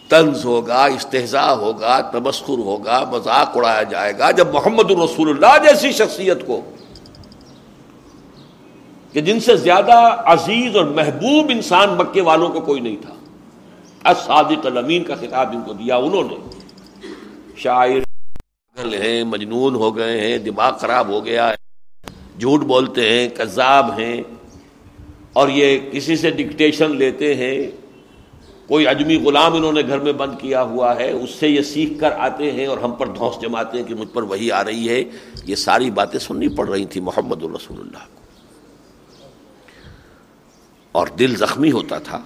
طنز 0.10 0.45
ہوگا 0.45 0.84
استحضاء 0.86 1.51
ہوگا، 1.51 1.99
تمسخر 2.12 2.60
ہوگا، 2.66 3.03
مذاق 3.12 3.58
اڑایا 3.58 3.84
جائے 3.84 4.14
گا، 4.20 4.32
جب 4.32 4.53
محمد 4.53 4.91
الرسول 4.91 5.30
اللہ 5.30 5.58
جیسی 5.64 5.91
شخصیت 5.91 6.45
کو، 6.47 6.62
کہ 9.14 9.22
جن 9.22 9.39
سے 9.39 9.56
زیادہ 9.58 9.93
عزیز 10.26 10.76
اور 10.76 10.86
محبوب 10.86 11.49
انسان 11.49 11.89
مکے 11.97 12.22
والوں 12.22 12.49
کو 12.49 12.62
کوئی 12.62 12.82
نہیں 12.82 12.95
تھا۔ 13.01 13.14
صادق 14.26 14.66
الامین 14.66 15.03
کا 15.03 15.16
خطاب 15.16 15.51
ان 15.51 15.62
کو 15.62 15.74
دیا 15.74 15.95
انہوں 15.95 16.24
نے۔ 16.24 16.36
شاعر 17.58 18.93
ہیں، 18.93 19.24
مجنون 19.24 19.76
ہو 19.76 19.95
گئے 19.97 20.20
ہیں، 20.22 20.38
دماغ 20.38 20.78
خراب 20.78 21.08
ہو 21.08 21.24
گیا 21.26 21.49
ہے، 21.49 21.56
جھوٹ 22.39 22.62
بولتے 22.62 23.10
ہیں، 23.10 23.28
کذاب 23.30 23.91
ہیں، 23.99 24.22
اور 25.34 25.49
یہ 25.49 25.80
کسی 25.91 26.16
سے 26.16 26.32
ڈکٹیشن 26.32 26.95
لیتے 26.95 27.34
ہیں۔ 27.36 27.58
کوئی 28.68 28.88
اجمی 28.88 29.26
غلام 29.26 29.53
انہوں 29.53 29.72
نے 29.72 29.82
گھر 29.88 29.99
میں 29.99 30.13
بند 30.13 30.39
کیا 30.39 30.61
ہوا 30.61 30.95
ہے، 30.95 31.11
اس 31.11 31.30
سے 31.30 31.47
یہ 31.47 31.61
سیکھ 31.61 31.99
کر 31.99 32.11
آتے 32.11 32.51
ہیں 32.51 32.66
اور 32.66 32.78
ہم 32.78 32.91
پر 32.91 33.07
دھوس 33.07 33.41
جماتے 33.41 33.78
ہیں 33.78 33.86
کہ 33.86 33.95
مجھ 33.95 34.07
پر 34.13 34.24
وہی 34.24 34.51
آ 34.51 34.63
رہی 34.63 34.89
ہے۔ 34.89 35.03
یہ 35.43 35.55
ساری 35.55 35.91
باتیں 35.91 36.20
سننی 36.20 36.47
پڑ 36.49 36.70
رہی 36.70 36.86
تھی 36.86 37.01
محمد 37.01 37.43
الرسول 37.43 37.80
اللہ 37.80 37.97
کو۔ 37.97 38.22
اور 40.91 41.07
دل 41.07 41.36
زخمی 41.36 41.72
ہوتا 41.72 41.97
تھا۔ 41.97 42.22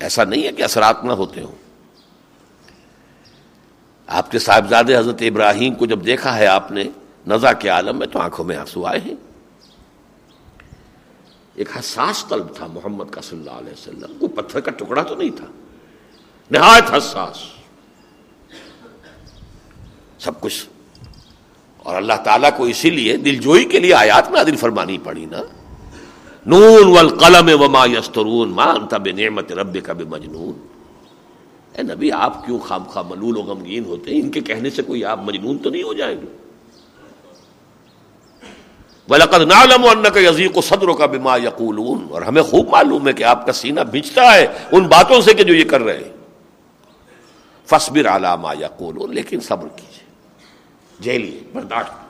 ایسا 0.00 0.24
نہیں 0.24 0.44
ہے 0.44 0.52
کہ 0.52 0.62
اثرات 0.62 1.04
نہ 1.04 1.12
ہوتے 1.12 1.42
ہوں۔ 1.42 1.54
آپ 4.06 4.30
کے 4.30 4.38
صاحبزادے 4.38 4.96
حضرت 4.96 5.16
ابراہیم 5.20 5.74
کو 5.74 5.86
جب 5.86 6.06
دیکھا 6.06 6.38
ہے 6.38 6.46
آپ 6.46 6.72
نے، 6.72 6.84
نزا 7.26 7.52
کے 7.52 7.68
عالم 7.68 7.98
میں 7.98 8.06
تو 8.06 8.18
آنکھوں 8.18 8.44
میں 8.44 8.56
آنسو 8.56 8.86
آئے 8.86 9.00
ہیں۔ 9.06 9.27
ایک 11.58 11.76
حساس 11.76 12.24
قلب 12.28 12.54
تھا 12.54 12.66
محمد 12.66 13.04
کا 13.10 13.20
صلی 13.20 13.38
اللہ 13.38 13.50
علیہ 13.50 13.72
وسلم۔ 13.72 14.18
کوئی 14.18 14.28
پتھر 14.28 14.60
کا 14.60 14.70
ٹکڑا 14.70 15.02
تو 15.02 15.14
نہیں 15.14 15.30
تھا۔ 15.36 15.46
نہایت 16.50 16.94
حساس۔ 16.96 17.36
سب 20.18 20.40
کچھ۔ 20.40 20.66
اور 21.76 21.94
اللہ 21.94 22.12
تعالیٰ 22.24 22.50
کو 22.56 22.64
اسی 22.64 22.90
لیے 22.90 23.16
دل 23.16 23.36
جوئی 23.36 23.64
کے 23.64 23.78
لیے 23.78 23.94
آیات 23.94 24.30
میں 24.30 24.56
فرمانی 24.56 24.98
پڑی 24.98 25.26
نا۔ 25.26 25.42
نون 26.46 26.84
والقلم 26.84 27.60
وما 27.60 27.86
یسترون، 27.86 28.48
ما 28.48 28.64
انت 28.64 28.94
بنعمت 28.94 29.52
رب 29.52 29.76
کا 29.84 29.92
بے 29.92 30.04
مجنون 30.04 30.66
اے 31.72 31.82
نبی، 31.82 32.12
آپ 32.12 32.46
کیوں 32.46 32.58
خام 32.58 32.84
خواہ 32.84 33.04
ملول 33.08 33.36
و 33.36 33.40
غمگین 33.40 33.84
ہوتے 33.84 34.14
ہیں؟ 34.14 34.20
ان 34.20 34.30
کے 34.30 34.40
کہنے 34.40 34.70
سے 34.70 34.82
کوئی 34.82 35.04
آپ 35.04 35.20
مجنون 35.22 35.58
تو 35.58 35.70
نہیں 35.70 35.82
ہو 35.82 35.92
جائیں 35.94 36.20
گے۔ 36.20 36.47
بلقد 39.08 39.40
نالم 39.40 40.02
کا 40.14 40.20
یزیق 40.20 40.56
و 40.56 40.60
صدر 40.60 40.92
کا 40.98 41.06
بما 41.06 41.36
یقولون 41.36 42.06
اور 42.10 42.22
ہمیں 42.22 42.42
خوب 42.42 42.68
معلوم 42.68 43.08
ہے 43.08 43.12
کہ 43.12 43.24
آپ 43.24 43.46
کا 43.46 43.52
سینہ 43.52 43.80
بھیجتا 43.80 44.34
ہے 44.34 44.46
ان 44.72 44.84
باتوں 44.84 45.20
سے 45.20 45.34
کہ 45.34 45.44
جو 45.44 45.54
یہ 45.54 45.64
کر 45.64 45.80
رہے 45.80 45.96
ہیں۔ 45.96 46.12
فصبر 47.66 48.06
علامہ 48.06 48.48
یقولون 48.60 49.14
لیکن 49.14 49.40
صبر 49.40 49.68
کیجیے 49.68 50.06
جیلیے 51.00 51.40
برداشت 51.52 52.08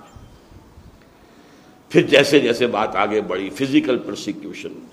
پھر 1.90 2.02
جیسے 2.02 2.40
جیسے 2.40 2.66
بات 2.66 2.96
آگے 2.96 3.20
بڑھی 3.20 3.50
فزیکل 3.50 3.98
پروسیکیوشن 3.98 4.86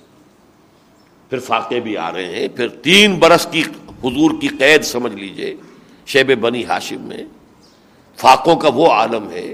پھر 1.29 1.39
فاقے 1.39 1.79
بھی 1.79 1.97
آ 1.97 2.11
رہے 2.11 2.39
ہیں۔ 2.39 2.47
پھر 2.47 2.67
تین 2.67 3.19
برس 3.19 3.47
کی 3.51 3.63
حضور 4.03 4.31
کی 4.41 4.47
قید 4.47 4.83
سمجھ 4.83 5.13
لیجیے، 5.13 5.55
شیب 6.05 6.41
بنی 6.41 6.65
ہاشم 6.65 7.01
میں۔ 7.01 7.23
فاقوں 8.17 8.55
کا 8.55 8.69
وہ 8.73 8.87
عالم 8.91 9.29
ہے 9.29 9.53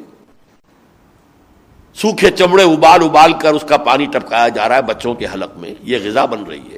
سوکھے 1.93 2.31
چمڑے 2.31 2.63
ابال 2.63 3.03
ابال 3.03 3.33
کر 3.33 3.53
اس 3.53 3.65
کا 3.67 3.77
پانی 3.77 4.05
ٹپکایا 4.05 4.47
جا 4.47 4.69
رہا 4.69 4.75
ہے 4.75 4.81
بچوں 4.81 5.13
کے 5.13 5.25
حلق 5.33 5.57
میں۔ 5.57 5.73
یہ 5.83 5.97
غذا 6.03 6.25
بن 6.25 6.43
رہی 6.43 6.73
ہے۔ 6.73 6.77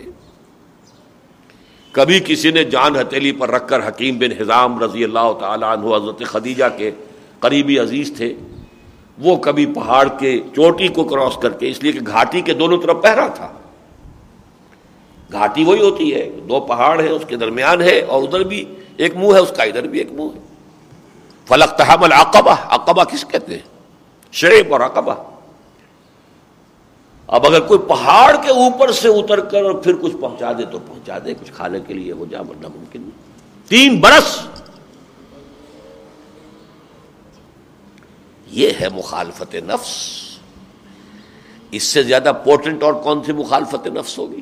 کبھی 1.91 2.20
کسی 2.26 2.51
نے 2.51 2.64
جان 2.64 2.95
ہتیلی 2.95 3.32
پر 3.32 3.51
رکھ 3.51 3.68
کر 3.68 3.88
حکیم 3.88 4.20
بن 4.20 4.41
حزام 4.41 4.84
رضی 4.84 5.03
اللہ 5.03 5.34
تعالیٰ 5.39 5.78
عنہ، 5.78 5.95
حضرت 5.95 6.22
خدیجہ 6.26 6.64
کے 6.78 6.91
قریبی 7.39 7.80
عزیز 7.80 8.14
تھے۔ 8.18 8.34
وہ 9.18 9.36
کبھی 9.36 9.66
پہاڑ 9.66 10.07
کے 10.20 10.39
چوٹی 10.55 10.88
کو 10.88 11.03
کراس 11.03 11.38
کر 11.41 11.49
کے، 11.49 11.70
اس 11.70 11.84
لیے 11.84 11.91
کہ 11.91 11.99
گھاٹی 12.07 12.41
کے 12.41 12.53
دونوں 12.53 12.82
طرف 12.82 12.97
پہرا 13.03 13.28
تھا۔ 13.28 13.51
گھاٹی 15.32 15.64
وہی 15.64 15.82
ہوتی 15.82 16.14
ہے، 16.14 16.30
دو 16.49 16.59
پہاڑ 16.59 16.99
ہیں، 16.99 17.09
اس 17.09 17.24
کے 17.28 17.36
درمیان 17.36 17.82
ہے 17.82 17.99
اور 17.99 18.24
ادھر 18.24 18.39
بھی 18.39 18.66
ایک 18.97 19.16
منہ 19.16 19.34
ہے، 19.34 19.39
اس 19.39 19.53
کا 19.57 19.64
ادھر 19.64 19.84
بھی 19.84 19.99
ایک 19.99 20.11
منہ 20.11 20.36
ہے۔ 20.36 20.39
فلک 21.45 21.78
تحمل 21.78 22.14
اقبا 22.14 22.53
اقبا 22.53 23.03
کس 23.03 23.26
کہتے 23.32 23.53
ہیں؟ 23.53 23.72
شیب 24.34 24.73
اور 24.73 24.81
عقبہ 24.81 25.15
اب 27.27 27.45
اگر 27.45 27.59
کوئی 27.59 27.79
پہاڑ 27.79 28.36
کے 28.43 28.49
اوپر 28.49 28.91
سے 28.91 29.07
اتر 29.07 29.39
کر 29.39 29.63
اور 29.63 29.73
پھر 29.73 29.95
کچھ 29.95 30.15
پہنچا 30.21 30.51
دے 30.53 30.65
تو 30.65 30.79
پہنچا 30.79 31.17
دے، 31.25 31.34
کچھ 31.34 31.51
کھانے 31.51 31.79
کے 31.88 31.93
لیے 31.93 32.11
ہو 32.11 32.25
جائے 32.29 32.43
ورنہ 32.49 32.67
ممکن 32.67 33.01
نہیں۔ 33.01 33.69
تین 33.69 33.99
برس۔ 33.99 34.47
یہ 38.47 38.69
ہے 38.81 38.88
مخالفت 38.89 39.55
نفس۔ 39.55 40.21
اس 41.71 41.84
سے 41.84 42.03
زیادہ 42.03 42.31
پورٹنٹ 42.43 42.84
اور 42.84 42.93
کون 42.93 43.23
سی 43.23 43.34
مخالفت 43.34 43.88
نفس 43.88 44.17
ہوگی؟ 44.17 44.41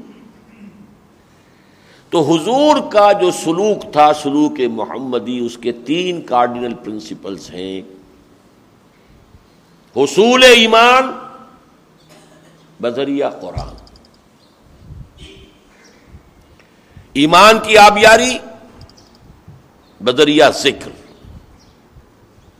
تو 2.10 2.22
حضور 2.22 2.92
کا 2.92 3.12
جو 3.12 3.32
سلوک 3.32 3.94
تھا، 3.94 4.14
سلوک 4.14 4.60
محمدی، 4.72 5.39
اس 5.39 5.58
کے 5.58 5.72
تین 5.72 6.22
کارڈینل 6.22 6.74
پرنسپلس 6.74 7.52
ہیں۔ 7.52 8.01
حصول 9.96 10.44
ایمان، 10.44 11.12
بذریعہ 12.82 13.30
قرآن۔ 13.30 13.76
ایمان 17.14 17.60
کی 17.60 17.78
آبیاری، 17.78 18.38
بذریعہ 20.04 20.52
ذکر۔ 20.52 20.92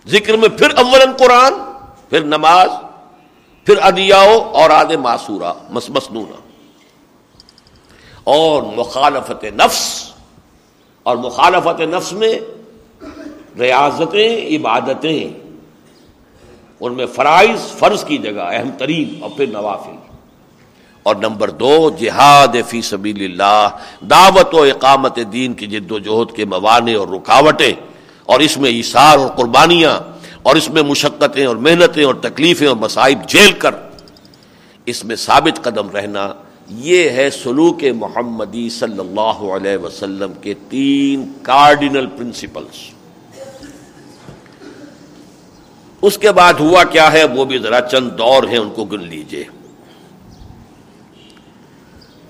ذکر 0.08 0.38
میں 0.38 0.50
پھر 0.50 0.70
اول 0.70 1.00
قرآن، 1.18 1.54
پھر 2.10 2.24
نماز، 2.24 2.70
پھر 3.66 3.78
ادیاؤ 3.82 4.52
اور 4.54 4.70
آد 4.70 4.86
معصورہ 4.86 5.54
مسنونہ۔ 5.70 6.36
اور 8.24 8.64
مخالفت 8.64 9.44
نفس، 9.44 10.12
اور 11.04 11.18
مخالفت 11.18 11.80
نفس 11.80 12.14
میں 12.14 12.40
ریاضتیں، 13.60 14.58
عبادتیں۔ 14.58 15.41
ان 16.82 16.94
میں 16.94 17.06
فرائض 17.06 17.60
فرض 17.68 18.04
کی 18.04 18.18
جگہ، 18.18 18.42
اہم 18.42 18.70
ترین 18.78 19.14
اور 19.22 19.30
پھر 19.38 19.48
نوافل۔ 19.48 19.96
اور 21.04 21.16
نمبر 21.16 21.50
دو، 21.50 21.90
جہاد 22.00 22.56
فی 22.68 22.82
سبیل 22.82 23.24
اللہ، 23.24 23.70
دعوت 24.02 24.56
و 24.56 24.64
اقامت 24.64 25.20
دین 25.34 25.54
کی 25.54 25.68
جد 25.68 25.92
و 25.92 26.00
جہد 26.00 26.36
کے 26.36 26.46
موانع 26.46 26.98
اور 26.98 27.08
رکاوٹیں۔ 27.08 27.74
اور 28.26 28.40
اس 28.40 28.58
میں 28.58 28.70
اشار 28.70 29.18
اور 29.18 29.28
قربانیاں، 29.28 30.00
اور 30.44 30.56
اس 30.56 30.70
میں 30.70 30.84
مشقتیں 30.84 31.46
اور 31.46 31.56
محنتیں 31.56 32.06
اور 32.06 32.16
تکلیفیں 32.16 32.68
اور 32.68 32.76
مصائب 32.76 33.20
جھیل 33.28 33.52
کر۔ 33.52 33.76
اس 34.86 35.06
میں 35.06 35.16
ثابت 35.16 35.64
قدم 35.64 35.90
رہنا، 35.90 36.34
یہ 36.70 37.10
ہے 37.10 37.30
سلوک 37.30 37.84
محمدی 37.96 38.70
صلی 38.70 39.00
اللہ 39.00 39.44
علیہ 39.52 39.78
وسلم 39.78 40.34
کے 40.42 40.54
تین 40.70 41.32
کارڈینل 41.42 42.06
پرنسپلس 42.06 43.01
اس 46.02 46.18
کے 46.18 46.32
بعد 46.32 46.54
ہوا 46.54 46.84
کیا 46.84 47.12
ہے؟ 47.12 47.24
وہ 47.24 47.46
بھی 47.46 47.58
ذرا 47.58 47.82
چند 47.82 48.10
دور 48.10 48.44
ہیں، 48.44 48.58
ان 48.58 48.70
کو 48.70 48.86
گن 48.86 49.04
لیجیے۔ 49.04 49.44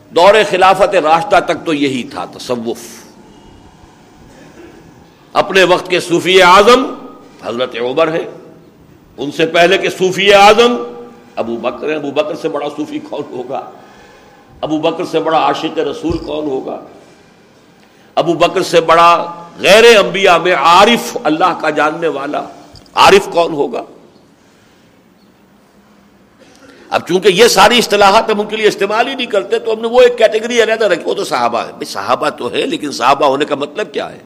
دور 0.09 0.33
خلافت 0.49 0.95
راستہ 0.95 1.35
تک 1.45 1.65
تو 1.65 1.73
یہی 1.73 2.03
تھا، 2.03 2.25
تصوف۔ 2.25 2.79
اپنے 5.33 5.63
وقت 5.63 5.89
کے 5.89 5.99
صوفی 5.99 6.41
اعظم 6.41 6.93
حضرت 7.43 7.75
عمر 7.75 8.11
ہے 8.11 8.29
ان 9.17 9.31
سے 9.31 9.45
پہلے 9.45 9.77
کے 9.77 9.89
صوفی 9.89 10.33
اعظم 10.33 10.75
ابو 11.35 11.57
بکر 11.57 11.89
ہے 11.89 11.95
ابو 11.95 12.11
بکر 12.11 12.35
سے 12.35 12.49
بڑا 12.49 12.67
صوفی 12.77 12.99
کون 12.99 13.21
ہوگا؟ 13.31 13.69
ابو 14.61 14.77
بکر 14.77 15.03
سے 15.05 15.19
بڑا 15.19 15.37
عاشق 15.37 15.79
رسول 15.79 16.17
کون 16.17 16.45
ہوگا؟ 16.45 16.81
ابو 18.15 18.33
بکر 18.33 18.63
سے 18.63 18.81
بڑا 18.81 19.33
غیر 19.59 19.97
انبیاء 19.97 20.37
میں 20.37 20.53
عارف 20.53 21.17
اللہ 21.23 21.59
کا 21.61 21.69
جاننے 21.69 22.07
والا۔ 22.07 22.45
عارف 22.95 23.27
کون 23.31 23.53
ہوگا؟ 23.53 23.83
اب 26.89 27.07
چونکہ 27.07 27.27
یہ 27.27 27.47
ساری 27.47 27.77
اصطلاحات 27.77 28.29
ہم 28.31 28.39
ان 28.39 28.47
کے 28.47 28.55
لیے 28.55 28.67
استعمال 28.67 29.07
ہی 29.07 29.13
نہیں 29.15 29.27
کرتے، 29.27 29.59
تو 29.59 29.73
ہم 29.73 29.81
نے 29.81 29.87
وہ 29.87 30.01
ایک 30.01 30.17
کیٹیگری 30.17 30.61
علیحدہ 30.63 30.85
رکھی، 30.85 31.03
وہ 31.05 31.13
تو 31.13 31.23
صحابہ 31.23 31.59
ہے 31.59 31.71
بھائی 31.71 31.85
صحابہ 31.85 32.29
تو 32.29 32.51
ہے، 32.51 32.65
لیکن 32.65 32.91
صحابہ 32.91 33.25
ہونے 33.25 33.45
کا 33.45 33.55
مطلب 33.55 33.93
کیا 33.93 34.11
ہے؟ 34.11 34.19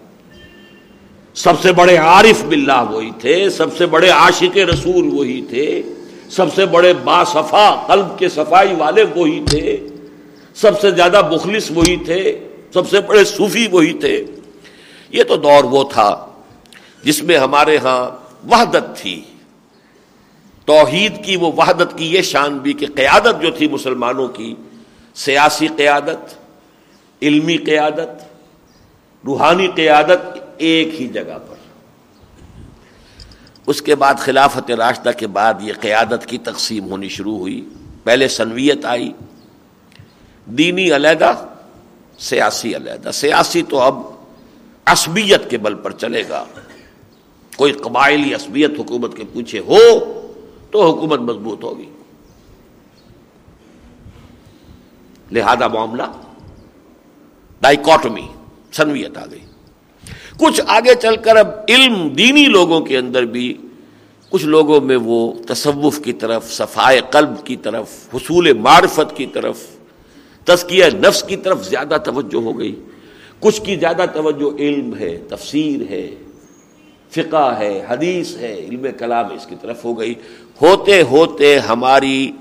سب 1.35 1.61
سے 1.61 1.71
بڑے 1.71 1.97
عارف 1.97 2.43
باللہ 2.45 2.83
وہی 2.89 3.11
تھے، 3.19 3.49
سب 3.49 3.77
سے 3.77 3.85
بڑے 3.85 4.09
عاشق 4.09 4.57
رسول 4.57 5.09
وہی 5.13 5.41
تھے، 5.49 5.81
سب 6.29 6.53
سے 6.55 6.65
بڑے 6.65 6.93
با 6.93 7.23
صفا 7.23 7.69
قلب 7.87 8.17
کے 8.19 8.29
صفائی 8.29 8.75
والے 8.75 9.03
وہی 9.15 9.39
تھے، 9.49 9.77
سب 10.55 10.81
سے 10.81 10.91
زیادہ 10.91 11.21
مخلص 11.31 11.71
وہی 11.71 11.95
تھے، 12.05 12.21
سب 12.73 12.89
سے 12.89 13.01
بڑے 13.01 13.23
صوفی 13.25 13.67
وہی 13.71 13.93
تھے۔ 13.93 14.23
یہ 15.09 15.23
تو 15.23 15.35
دور 15.37 15.63
وہ 15.63 15.83
تھا 15.83 16.09
جس 17.03 17.23
میں 17.23 17.37
ہمارے 17.37 17.77
ہاں 17.77 18.24
وحدت 18.51 18.97
تھی۔ 18.97 19.21
توحید 20.65 21.25
کی 21.25 21.35
وہ 21.35 21.51
وحدت 21.51 21.97
کی 21.97 22.13
یہ 22.13 22.21
شان 22.21 22.57
بھی 22.57 22.73
کہ 22.73 22.85
قیادت 22.95 23.41
جو 23.41 23.51
تھی 23.51 23.67
مسلمانوں 23.67 24.27
کی، 24.27 24.55
سیاسی 25.15 25.67
قیادت، 25.67 26.33
علمی 27.21 27.57
قیادت، 27.57 28.23
روحانی 29.25 29.67
قیادت 29.75 30.37
ایک 30.57 31.01
ہی 31.01 31.07
جگہ 31.07 31.37
پر۔ 31.47 31.55
اس 33.67 33.81
کے 33.81 33.95
بعد 33.95 34.13
خلافت 34.15 34.71
راستہ 34.71 35.09
کے 35.17 35.27
بعد 35.27 35.53
یہ 35.61 35.73
قیادت 35.81 36.25
کی 36.25 36.37
تقسیم 36.37 36.83
ہونی 36.83 37.09
شروع 37.09 37.37
ہوئی۔ 37.37 37.69
پہلے 38.03 38.27
سنویت 38.27 38.85
آئی۔ 38.85 39.13
دینی 40.45 40.95
علیحدہ، 40.95 41.45
سیاسی 42.19 42.75
علیحدہ۔ 42.75 43.11
سیاسی 43.11 43.63
تو 43.63 43.79
اب 43.79 43.99
عصبیت 44.85 45.49
کے 45.49 45.57
بل 45.57 45.75
پر 45.75 45.91
چلے 45.91 46.23
گا۔ 46.29 46.45
کوئی 47.55 47.71
قبائلی 47.71 48.33
عصبیت 48.33 48.71
حکومت 48.79 49.17
کے 49.17 49.23
پوچھے 49.33 49.59
ہو 49.59 49.77
تو 50.71 50.91
حکومت 50.91 51.19
مضبوط 51.19 51.63
ہوگی۔ 51.63 51.85
لہذا 55.31 55.67
معاملہ 55.67 56.03
ڈائکٹمی 57.61 58.27
سنویت 58.71 59.17
آ 59.17 59.25
گئی۔ 59.31 59.39
کچھ 60.37 60.61
آگے 60.67 60.95
چل 61.01 61.15
کر 61.15 61.35
اب 61.35 61.47
علم 61.69 62.07
دینی 62.07 62.45
لوگوں 62.45 62.81
کے 62.81 62.97
اندر 62.97 63.23
بھی 63.25 63.57
کچھ 64.29 64.45
لوگوں 64.45 64.81
میں 64.81 64.97
وہ 65.03 65.33
تصوف 65.47 65.99
کی 66.03 66.13
طرف، 66.13 66.53
صفائے 66.53 67.01
قلب 67.11 67.45
کی 67.45 67.55
طرف، 67.55 68.15
حصول 68.15 68.53
معرفت 68.53 69.17
کی 69.17 69.25
طرف، 69.25 69.57
تزکیہ 70.43 70.85
نفس 70.85 71.23
کی 71.23 71.35
طرف 71.35 71.69
زیادہ 71.69 71.97
توجہ 72.05 72.43
ہو 72.43 72.59
گئی۔ 72.59 72.83
کچھ 73.39 73.61
کی 73.61 73.75
زیادہ 73.75 74.05
توجہ 74.13 74.55
علم 74.59 74.95
ہے، 74.95 75.17
تفسیر 75.29 75.91
ہے۔ 75.91 76.15
فقہ 77.09 77.55
ہے، 77.59 77.85
حدیث 77.89 78.37
ہے، 78.37 78.53
علم 78.53 78.85
کلام 78.97 79.25
اس 79.31 79.45
کی 79.45 79.55
طرف 79.61 79.85
ہو 79.85 79.99
گئی۔ 79.99 80.13
ہوتے 80.61 81.01
ہوتے 81.01 81.59
ہماری 81.59 82.31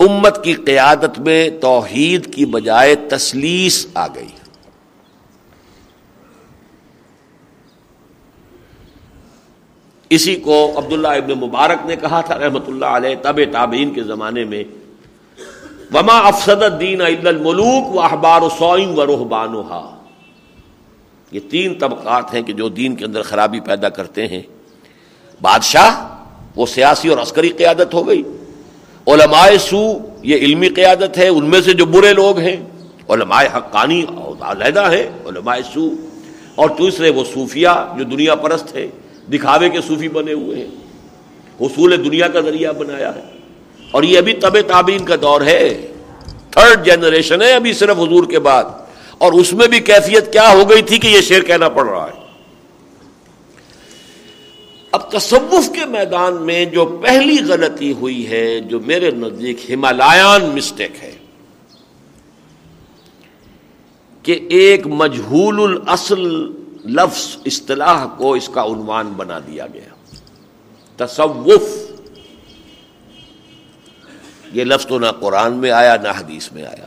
امت 0.00 0.44
کی 0.44 0.52
قیادت 0.52 1.18
میں 1.18 1.50
توحید 1.60 2.34
کی 2.34 2.46
بجائے 2.46 2.94
تسلیس 2.94 3.86
آ 3.94 4.06
گئی۔ 4.06 4.28
اسی 10.10 10.36
کو 10.36 10.72
عبداللہ 10.76 11.08
ابن 11.08 11.38
مبارک 11.38 11.86
نے 11.86 11.96
کہا 11.96 12.20
تھا، 12.20 12.38
رحمت 12.38 12.68
اللہ 12.68 12.86
علیہ 12.86 13.16
طب 13.22 13.40
تابعین 13.52 13.94
کے 13.94 14.02
زمانے 14.02 14.44
میں، 14.44 14.64
وما 15.94 16.18
افسد 16.18 16.62
الدین 16.62 17.00
الملوک 17.00 17.94
و 17.94 18.00
احبار 18.00 18.42
و 18.42 18.48
سوئم 18.48 18.98
و 18.98 19.06
روحبان 19.06 19.54
یہ 21.32 21.40
تین 21.50 21.74
طبقات 21.74 22.34
ہیں 22.34 22.42
کہ 22.42 22.52
جو 22.52 22.68
دین 22.68 22.96
کے 22.96 23.04
اندر 23.04 23.22
خرابی 23.22 23.60
پیدا 23.60 23.88
کرتے 23.88 24.26
ہیں۔ 24.26 24.42
بادشاہ، 25.42 26.16
وہ 26.56 26.66
سیاسی 26.66 27.08
اور 27.08 27.18
عسکری 27.18 27.48
قیادت 27.48 27.94
ہو 27.94 28.08
گئی۔ 28.08 28.22
علماء 29.06 29.48
سو، 29.60 29.98
یہ 30.22 30.36
علمی 30.36 30.68
قیادت 30.68 31.18
ہے، 31.18 31.28
ان 31.28 31.44
میں 31.44 31.60
سے 31.60 31.72
جو 31.72 31.86
برے 31.86 32.12
لوگ 32.12 32.38
ہیں۔ 32.38 32.56
علماء 33.08 33.42
حقانی 33.56 34.04
علیحدہ 34.40 34.80
ہے 34.80 35.10
علماء 35.26 35.56
سو۔ 35.74 35.90
اور 36.54 36.70
دوسرے 36.70 37.10
وہ 37.10 37.24
صوفیہ 37.34 37.68
جو 37.98 38.04
دنیا 38.04 38.34
پرست 38.34 38.76
ہے 38.76 38.86
دکھاوے 39.32 39.68
کے 39.68 39.80
صوفی 39.80 40.08
بنے 40.08 40.32
ہوئے 40.32 40.56
ہیں۔ 40.56 40.68
حصول 41.60 42.04
دنیا 42.04 42.28
کا 42.28 42.40
ذریعہ 42.40 42.72
بنایا 42.72 43.14
ہے۔ 43.14 43.20
اور 43.90 44.02
یہ 44.02 44.18
ابھی 44.18 44.32
طب 44.32 44.60
تعبین 44.60 45.04
کا 45.04 45.14
دور 45.22 45.40
ہے۔ 45.40 45.92
تھرڈ 46.50 46.86
جنریشن 46.86 47.42
ہے، 47.42 47.52
ابھی 47.52 47.72
صرف 47.72 47.96
حضور 47.96 48.24
کے 48.24 48.38
بعد۔ 48.38 48.64
اور 49.18 49.32
اس 49.32 49.52
میں 49.52 49.66
بھی 49.66 49.80
کیفیت 49.80 50.32
کیا 50.32 50.48
ہو 50.52 50.70
گئی 50.70 50.82
تھی 50.82 50.98
کہ 50.98 51.08
یہ 51.08 51.20
شعر 51.20 51.42
کہنا 51.42 51.68
پڑ 51.68 51.88
رہا 51.88 52.06
ہے؟ 52.06 52.24
اب 54.92 55.10
تصوف 55.12 55.68
کے 55.74 55.84
میدان 55.84 56.34
میں 56.42 56.64
جو 56.64 56.84
پہلی 57.02 57.36
غلطی 57.48 57.92
ہوئی 57.92 58.28
ہے، 58.30 58.60
جو 58.60 58.80
میرے 58.80 59.10
نزدیک 59.10 59.70
ہمالائن 59.70 60.44
مسٹیک 60.56 61.02
ہے، 61.02 61.12
کہ 64.22 64.38
ایک 64.50 64.86
مجہول 64.86 65.60
الاصل 65.60 66.22
لفظ 66.84 67.36
اصطلاح 67.44 68.06
کو 68.16 68.32
اس 68.32 68.48
کا 68.48 68.62
عنوان 68.62 69.12
بنا 69.16 69.38
دیا 69.38 69.66
گیا۔ 69.66 69.94
تصوف، 70.96 71.62
یہ 74.52 74.64
لفظ 74.64 74.86
تو 74.86 74.98
نہ 74.98 75.10
قرآن 75.20 75.52
میں 75.52 75.70
آیا، 75.70 75.96
نہ 75.96 76.08
حدیث 76.08 76.52
میں 76.52 76.64
آیا۔ 76.64 76.86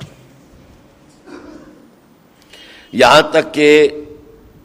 یہاں 2.92 3.22
تک 3.22 3.54
کہ 3.54 3.90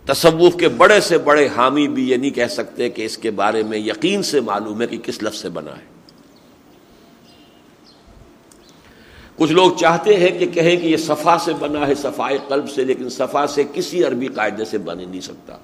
تصوف 0.06 0.56
کے 0.56 0.68
بڑے 0.68 1.00
سے 1.00 1.18
بڑے 1.18 1.48
حامی 1.56 1.88
بھی 1.88 2.10
یہ 2.10 2.16
نہیں 2.16 2.30
کہہ 2.30 2.46
سکتے 2.46 2.90
کہ 2.90 3.02
اس 3.02 3.18
کے 3.18 3.30
بارے 3.30 3.62
میں 3.62 3.78
یقین 3.78 4.22
سے 4.22 4.40
معلوم 4.40 4.82
ہے 4.82 4.86
کہ 4.86 4.98
کس 4.98 5.22
لفظ 5.22 5.38
سے 5.38 5.48
بنا 5.48 5.70
ہے۔ 5.70 5.94
کچھ 9.36 9.52
لوگ 9.52 9.72
چاہتے 9.72 10.16
ہیں 10.16 10.38
کہ 10.38 10.46
کہیں 10.46 10.76
کہ 10.76 10.86
یہ 10.86 10.96
صفا 10.96 11.38
سے 11.38 11.52
بنا 11.58 11.86
ہے 11.86 11.94
صفائے 11.94 12.38
قلب 12.48 12.70
سے، 12.70 12.84
لیکن 12.84 13.08
صفا 13.08 13.46
سے 13.46 13.62
کسی 13.72 14.04
عربی 14.04 14.26
قاعدے 14.26 14.64
سے 14.64 14.78
بن 14.78 14.98
نہیں 15.10 15.20
سکتا۔ 15.20 15.56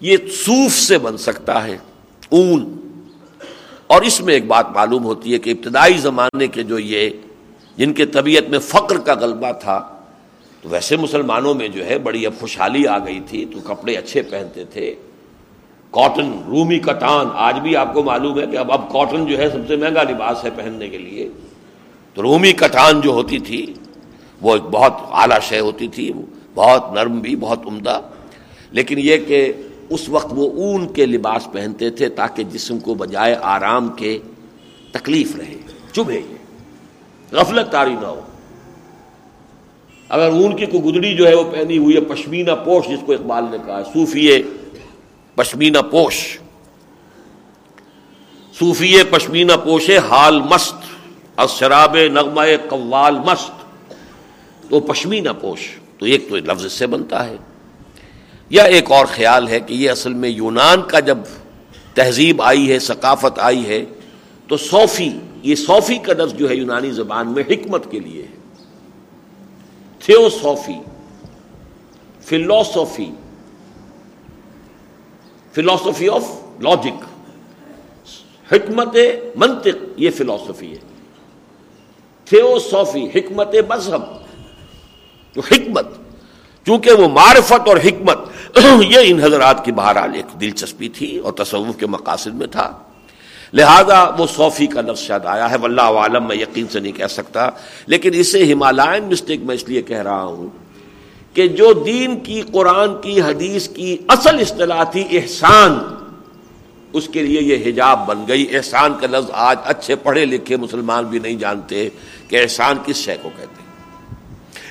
یہ 0.00 0.16
صوف 0.32 0.72
سے 0.72 0.98
بن 0.98 1.16
سکتا 1.16 1.64
ہے، 1.64 1.78
اون۔ 2.28 2.78
اور 3.86 4.02
اس 4.02 4.20
میں 4.20 4.34
ایک 4.34 4.46
بات 4.46 4.70
معلوم 4.70 5.04
ہوتی 5.04 5.32
ہے 5.32 5.38
کہ 5.38 5.50
ابتدائی 5.50 5.98
زمانے 5.98 6.46
کے 6.46 6.62
جو 6.62 6.78
یہ 6.78 7.10
جن 7.76 7.92
کے 7.92 8.06
طبیعت 8.06 8.50
میں 8.50 8.58
فقر 8.58 8.98
کا 8.98 9.14
غلبہ 9.14 9.52
تھا، 9.52 9.88
تو 10.60 10.68
ویسے 10.68 10.96
مسلمانوں 10.96 11.54
میں 11.54 11.68
جو 11.68 11.86
ہے 11.86 11.98
بڑی 11.98 12.26
اب 12.26 12.32
خوشحالی 12.40 12.86
آ 12.86 12.98
گئی 12.98 13.20
تھی۔ 13.26 13.44
تو 13.44 13.60
کپڑے 13.60 13.94
اچھے 13.94 14.22
پہنتے 14.22 14.64
تھے۔ 14.64 14.94
کاٹن 15.90 16.32
رومی 16.46 16.78
کتان 16.78 17.26
آج 17.34 17.58
بھی 17.58 17.76
آپ 17.76 17.94
کو 17.94 18.02
معلوم 18.02 18.40
ہے 18.40 18.46
کہ 18.46 18.56
اب 18.56 18.72
اب 18.72 18.92
کاٹن 18.92 19.26
جو 19.26 19.38
ہے 19.38 19.50
سب 19.50 19.58
سے 19.68 19.76
مہنگا 19.76 20.02
لباس 20.02 20.44
ہے 20.44 20.50
پہننے 20.56 20.88
کے 20.88 20.98
لیے۔ 20.98 21.28
تو 22.14 22.22
رومی 22.22 22.52
کتان 22.52 23.00
جو 23.00 23.10
ہوتی 23.10 23.38
تھی، 23.38 23.74
وہ 24.40 24.52
ایک 24.52 24.62
بہت 24.62 24.92
اعلیٰ 25.10 25.40
شے 25.40 25.60
ہوتی 25.60 25.88
تھی 25.88 26.12
بہت 26.54 26.92
نرم 26.92 27.20
بھی، 27.20 27.36
بہت 27.36 27.66
عمدہ۔ 27.66 28.00
لیکن 28.70 28.96
یہ 28.98 29.16
کہ 29.16 29.52
اس 29.88 30.08
وقت 30.08 30.28
وہ 30.30 30.50
اون 30.50 30.92
کے 30.92 31.06
لباس 31.06 31.48
پہنتے 31.52 31.90
تھے 31.90 32.08
تاکہ 32.08 32.42
جسم 32.42 32.78
کو 32.78 32.94
بجائے 32.94 33.36
آرام 33.42 33.88
کے 33.88 34.18
تکلیف 34.92 35.36
رہے، 35.36 35.54
چبھے۔ 35.92 36.20
غفلت 37.32 37.72
تاری 37.72 37.94
نہ 37.94 38.06
ہو۔ 38.06 38.20
اگر 40.08 40.28
اون 40.28 40.56
کی 40.56 40.66
کوئی 40.66 40.82
گدڑی 40.82 41.14
جو 41.14 41.28
ہے 41.28 41.34
وہ 41.34 41.50
پہنی 41.50 41.78
ہوئی 41.78 41.96
ہے، 41.96 42.00
پشمینہ 42.00 42.50
پوش، 42.64 42.88
جس 42.88 42.98
کو 43.06 43.12
اقبال 43.12 43.44
نے 43.50 43.56
کہا 43.66 43.82
صوفی 43.84 44.42
پشمینہ 45.34 45.78
پوش۔ 45.90 46.38
صوفی 48.58 49.02
پشمینہ 49.10 49.52
پوش 49.64 49.90
حال 50.08 50.40
مست 50.40 50.74
شراب 51.48 51.96
نغمہ 52.12 52.42
قوال 52.68 53.14
مست۔ 53.14 53.52
تو 54.70 54.80
پشمینہ 54.80 55.28
پوش، 55.40 55.58
تو 55.98 56.06
ایک 56.06 56.28
تو 56.28 56.36
لفظ 56.36 56.72
سے 56.72 56.86
بنتا 56.86 57.26
ہے۔ 57.26 57.36
یا 58.50 58.62
ایک 58.62 58.92
اور 58.92 59.06
خیال 59.06 59.48
ہے 59.48 59.60
کہ 59.60 59.74
یہ 59.74 59.90
اصل 59.90 60.12
میں 60.12 60.28
یونان 60.28 60.82
کا 60.82 61.00
جب 61.00 61.18
تہذیب 61.94 62.42
آئی 62.42 62.72
ہے، 62.72 62.78
ثقافت 62.78 63.38
آئی 63.38 63.66
ہے، 63.66 63.84
تو 64.48 64.56
صوفی 64.56 65.10
یہ 65.42 65.54
صوفی 65.54 65.98
کا 65.98 66.12
لفظ 66.12 66.34
جو 66.34 66.50
ہے 66.50 66.54
یونانی 66.54 66.90
زبان 66.90 67.32
میں 67.32 67.42
حکمت 67.50 67.90
کے 67.90 68.00
لیے 68.00 68.22
ہے۔ 68.22 68.42
Theosophy 69.98 70.80
philosophy 72.20 73.10
philosophy 75.52 76.08
of 76.08 76.24
logic, 76.60 77.04
حکمت 78.52 78.96
منطق، 79.36 79.76
یہ 79.96 80.10
فلوسفی 80.10 80.72
ہے۔ 80.72 80.78
تھیوسوفی، 82.24 83.06
حکمت 83.06 83.54
مذہب 83.68 84.02
تو 85.32 85.40
حکمت، 85.40 85.86
چونکہ 86.66 86.92
وہ 86.92 87.08
معرفت 87.08 87.68
اور 87.68 87.76
حکمت، 87.76 88.18
یہ 88.90 88.98
ان 89.04 89.20
حضرات 89.20 89.64
کی 89.64 89.72
بہرحال 89.72 90.14
ایک 90.14 90.40
دلچسپی 90.40 90.88
تھی 90.88 91.18
اور 91.18 91.32
تصوف 91.32 91.76
کے 91.76 91.86
مقاصد 91.86 92.34
میں 92.34 92.46
تھا۔ 92.46 92.82
لہذا 93.52 94.04
وہ 94.18 94.26
صوفی 94.36 94.66
کا 94.66 94.80
لفظ 94.80 95.00
شاید 95.00 95.26
آیا 95.26 95.50
ہے، 95.50 95.56
واللہ 95.56 95.80
عالم 95.80 96.28
میں 96.28 96.36
یقین 96.36 96.66
سے 96.68 96.80
نہیں 96.80 96.92
کہہ 96.92 97.06
سکتا۔ 97.06 97.50
لیکن 97.86 98.10
اسے 98.14 98.52
ہمالائن 98.52 99.04
مسٹیک 99.04 99.40
میں 99.42 99.54
اس 99.54 99.68
لیے 99.68 99.82
کہہ 99.82 100.02
رہا 100.02 100.22
ہوں 100.22 100.48
کہ 101.34 101.48
جو 101.48 101.72
دین 101.72 102.20
کی، 102.20 102.42
قرآن 102.52 103.00
کی، 103.00 103.20
حدیث 103.20 103.68
کی 103.68 103.96
اصل 104.08 104.40
اصطلاح 104.40 104.84
تھی 104.84 105.04
احسان، 105.10 105.78
اس 106.92 107.08
کے 107.08 107.22
لیے 107.22 107.42
یہ 107.42 107.64
حجاب 107.66 108.06
بن 108.06 108.24
گئی۔ 108.28 108.56
احسان 108.56 108.92
کا 109.00 109.06
لفظ 109.06 109.30
آج 109.32 109.56
اچھے 109.64 109.96
پڑھے 109.96 110.24
لکھے 110.24 110.56
مسلمان 110.56 111.04
بھی 111.04 111.18
نہیں 111.18 111.36
جانتے 111.36 111.88
کہ 112.28 112.42
احسان 112.42 112.76
کس 112.84 112.96
شے 112.96 113.16
کو 113.22 113.30
کہتے 113.36 113.62
ہیں۔ 113.62 113.62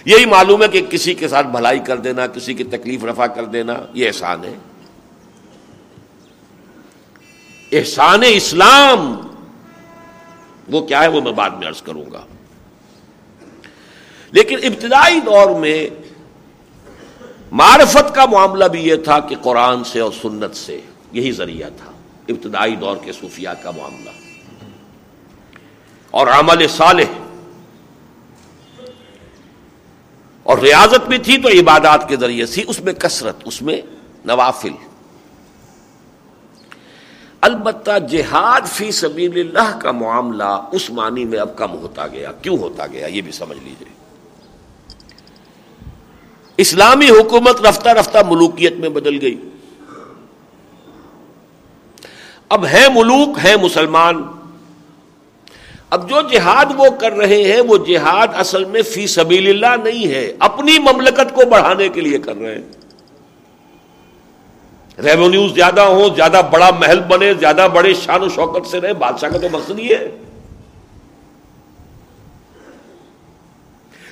یہی 0.05 0.25
معلوم 0.25 0.63
ہے 0.63 0.67
کہ 0.67 0.81
کسی 0.89 1.13
کے 1.13 1.27
ساتھ 1.27 1.47
بھلائی 1.47 1.79
کر 1.79 1.97
دینا، 1.97 2.27
کسی 2.27 2.53
کی 2.53 2.63
تکلیف 2.63 3.05
رفع 3.05 3.25
کر 3.25 3.45
دینا، 3.45 3.73
یہ 3.93 4.07
احسان 4.07 4.43
ہے۔ 4.43 4.53
احسان 7.71 8.21
اسلام، 8.27 9.27
وہ 10.67 10.81
کیا 10.81 11.03
ہے 11.03 11.07
وہ 11.07 11.21
میں 11.21 11.31
بعد 11.31 11.49
میں 11.49 11.67
عرض 11.67 11.81
کروں 11.81 12.11
گا۔ 12.11 12.25
لیکن 14.31 14.55
ابتدائی 14.63 15.19
دور 15.19 15.59
میں 15.59 15.89
معرفت 17.51 18.15
کا 18.15 18.25
معاملہ 18.25 18.65
بھی 18.65 18.87
یہ 18.87 18.95
تھا 18.95 19.19
کہ 19.19 19.35
قرآن 19.41 19.83
سے 19.83 19.99
اور 19.99 20.11
سنت 20.21 20.55
سے 20.55 20.81
یہی 21.11 21.31
ذریعہ 21.31 21.69
تھا، 21.77 21.91
ابتدائی 22.27 22.75
دور 22.75 22.97
کے 22.97 23.13
صوفیہ 23.13 23.49
کا 23.63 23.71
معاملہ۔ 23.71 24.09
اور 26.11 26.27
عمل 26.27 26.67
صالح۔ 26.67 27.03
اور 30.43 30.57
ریاضت 30.57 31.07
بھی 31.07 31.17
تھی 31.17 31.37
تو 31.37 31.47
عبادات 31.47 32.09
کے 32.09 32.15
ذریعے 32.15 32.45
سے 32.45 32.63
اس 32.67 32.81
میں 32.81 32.93
کثرت، 32.93 33.35
اس 33.45 33.61
میں 33.61 33.81
نوافل۔ 34.25 34.90
البتہ 37.41 37.99
جہاد 37.99 38.61
فی 38.67 38.91
سبیل 38.91 39.39
اللہ 39.39 39.77
کا 39.79 39.91
معاملہ 39.91 40.67
اس 40.71 40.89
معنی 40.89 41.25
میں 41.25 41.39
اب 41.39 41.57
کم 41.57 41.71
ہوتا 41.71 42.07
گیا، 42.07 42.31
کیوں 42.31 42.57
ہوتا 42.57 42.87
گیا، 42.87 43.07
یہ 43.07 43.21
بھی 43.21 43.31
سمجھ 43.31 43.57
لیجیے۔ 43.63 43.89
اسلامی 46.57 47.09
حکومت 47.09 47.61
رفتہ 47.61 47.89
رفتہ 47.89 48.17
ملوکیت 48.29 48.73
میں 48.73 48.89
بدل 48.89 49.17
گئی۔ 49.21 49.49
اب 52.49 52.65
ہے 52.65 52.85
ملوک، 52.93 53.39
ہے 53.43 53.57
مسلمان۔ 53.57 54.23
اب 55.89 56.09
جو 56.09 56.15
جہاد 56.31 56.65
وہ 56.77 56.85
کر 56.99 57.13
رہے 57.13 57.43
ہیں، 57.43 57.61
وہ 57.61 57.77
جہاد 57.77 58.27
اصل 58.33 58.65
میں 58.65 58.81
فی 58.81 59.07
سبیل 59.07 59.49
اللہ 59.49 59.83
نہیں 59.83 60.07
ہے، 60.07 60.33
اپنی 60.39 60.79
مملکت 60.79 61.33
کو 61.33 61.41
بڑھانے 61.49 61.89
کے 61.89 62.01
لیے 62.01 62.17
کر 62.17 62.35
رہے 62.35 62.55
ہیں۔ 62.55 62.90
ریونیو 65.03 65.47
زیادہ 65.47 65.81
ہو، 65.81 66.09
زیادہ 66.15 66.41
بڑا 66.51 66.69
محل 66.79 66.99
بنے، 66.99 67.33
زیادہ 67.33 67.67
بڑے 67.73 67.93
شان 67.93 68.23
و 68.23 68.29
شوکت 68.29 68.67
سے 68.67 68.81
رہے، 68.81 68.93
بادشاہ 68.93 69.29
کا 69.29 69.37
تو 69.37 69.47
مقصد 69.51 69.79
ہی 69.79 69.89
ہے۔ 69.89 70.11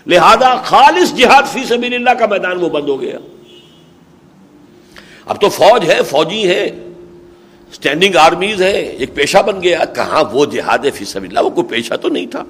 لہذا 0.07 0.55
خالص 0.55 1.15
جہاد 1.15 1.43
فی 1.53 1.63
سبیل 1.63 1.93
اللہ 1.93 2.09
کا 2.09 2.25
میدان 2.25 2.57
وہ 2.57 2.69
بند 2.69 2.89
ہو 2.89 3.01
گیا۔ 3.01 3.17
اب 5.25 5.41
تو 5.41 5.49
فوج 5.49 5.91
ہے، 5.91 6.03
فوجی 6.03 6.49
ہے 6.49 6.65
اسٹینڈنگ 7.71 8.15
آرمیز 8.15 8.61
ہے 8.61 8.81
ایک 8.81 9.15
پیشہ 9.15 9.37
بن 9.37 9.63
گیا۔ 9.63 9.85
کہاں 9.85 10.23
وہ 10.31 10.45
جہاد 10.45 10.79
فی 10.93 11.05
سبیل 11.05 11.37
اللہ؟ 11.37 11.45
وہ 11.45 11.55
کوئی 11.55 11.67
پیشہ 11.67 11.93
تو 11.93 12.07
نہیں 12.07 12.25
تھا۔ 12.25 12.43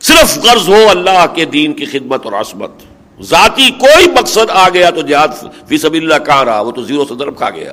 صرف 0.00 0.38
غرض 0.38 0.68
ہو 0.68 0.88
اللہ 0.90 1.26
کے 1.34 1.44
دین 1.44 1.72
کی 1.72 1.84
خدمت 1.84 2.24
اور 2.24 2.32
عصمت۔ 2.32 2.70
ذاتی 3.22 3.70
کوئی 3.70 4.06
مقصد 4.08 4.50
آ 4.50 4.68
گیا 4.68 4.90
تو 4.90 5.00
جہاد 5.00 5.28
فی 5.68 5.78
سبیل 5.78 6.12
اللہ 6.12 6.24
کہاں 6.24 6.44
رہا؟ 6.44 6.60
وہ 6.60 6.70
تو 6.70 6.82
زیرو 6.82 7.04
سے 7.04 7.14
درب 7.14 7.36
کھا 7.36 7.50
گیا۔ 7.50 7.72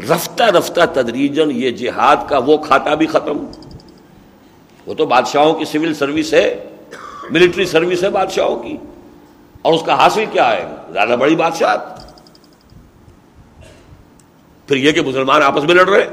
رفتہ 0.00 0.42
رفتہ 0.42 0.80
تدریجن 0.92 1.50
یہ 1.50 1.70
جہاد 1.70 2.16
کا 2.28 2.38
وہ 2.38 2.56
کھاتا 2.56 2.94
بھی 2.94 3.06
ختم۔ 3.06 3.46
وہ 4.86 4.94
تو 4.94 5.06
بادشاہوں 5.06 5.54
کی 5.54 5.64
سول 5.64 5.94
سروس 5.94 6.34
ہے 6.34 6.68
ملٹری 7.30 7.64
سروس 7.64 8.02
ہے 8.02 8.10
بادشاہوں 8.10 8.62
کی۔ 8.62 8.76
اور 9.62 9.74
اس 9.74 9.82
کا 9.86 9.94
حاصل 9.94 10.24
کیا 10.32 10.52
ہے؟ 10.52 10.74
زیادہ 10.92 11.16
بڑی 11.20 11.36
بادشاہ۔ 11.36 11.76
پھر 14.66 14.76
یہ 14.76 14.92
کہ 14.92 15.00
مسلمان 15.02 15.42
آپس 15.42 15.62
میں 15.64 15.74
لڑ 15.74 15.88
رہے۔ 15.88 16.08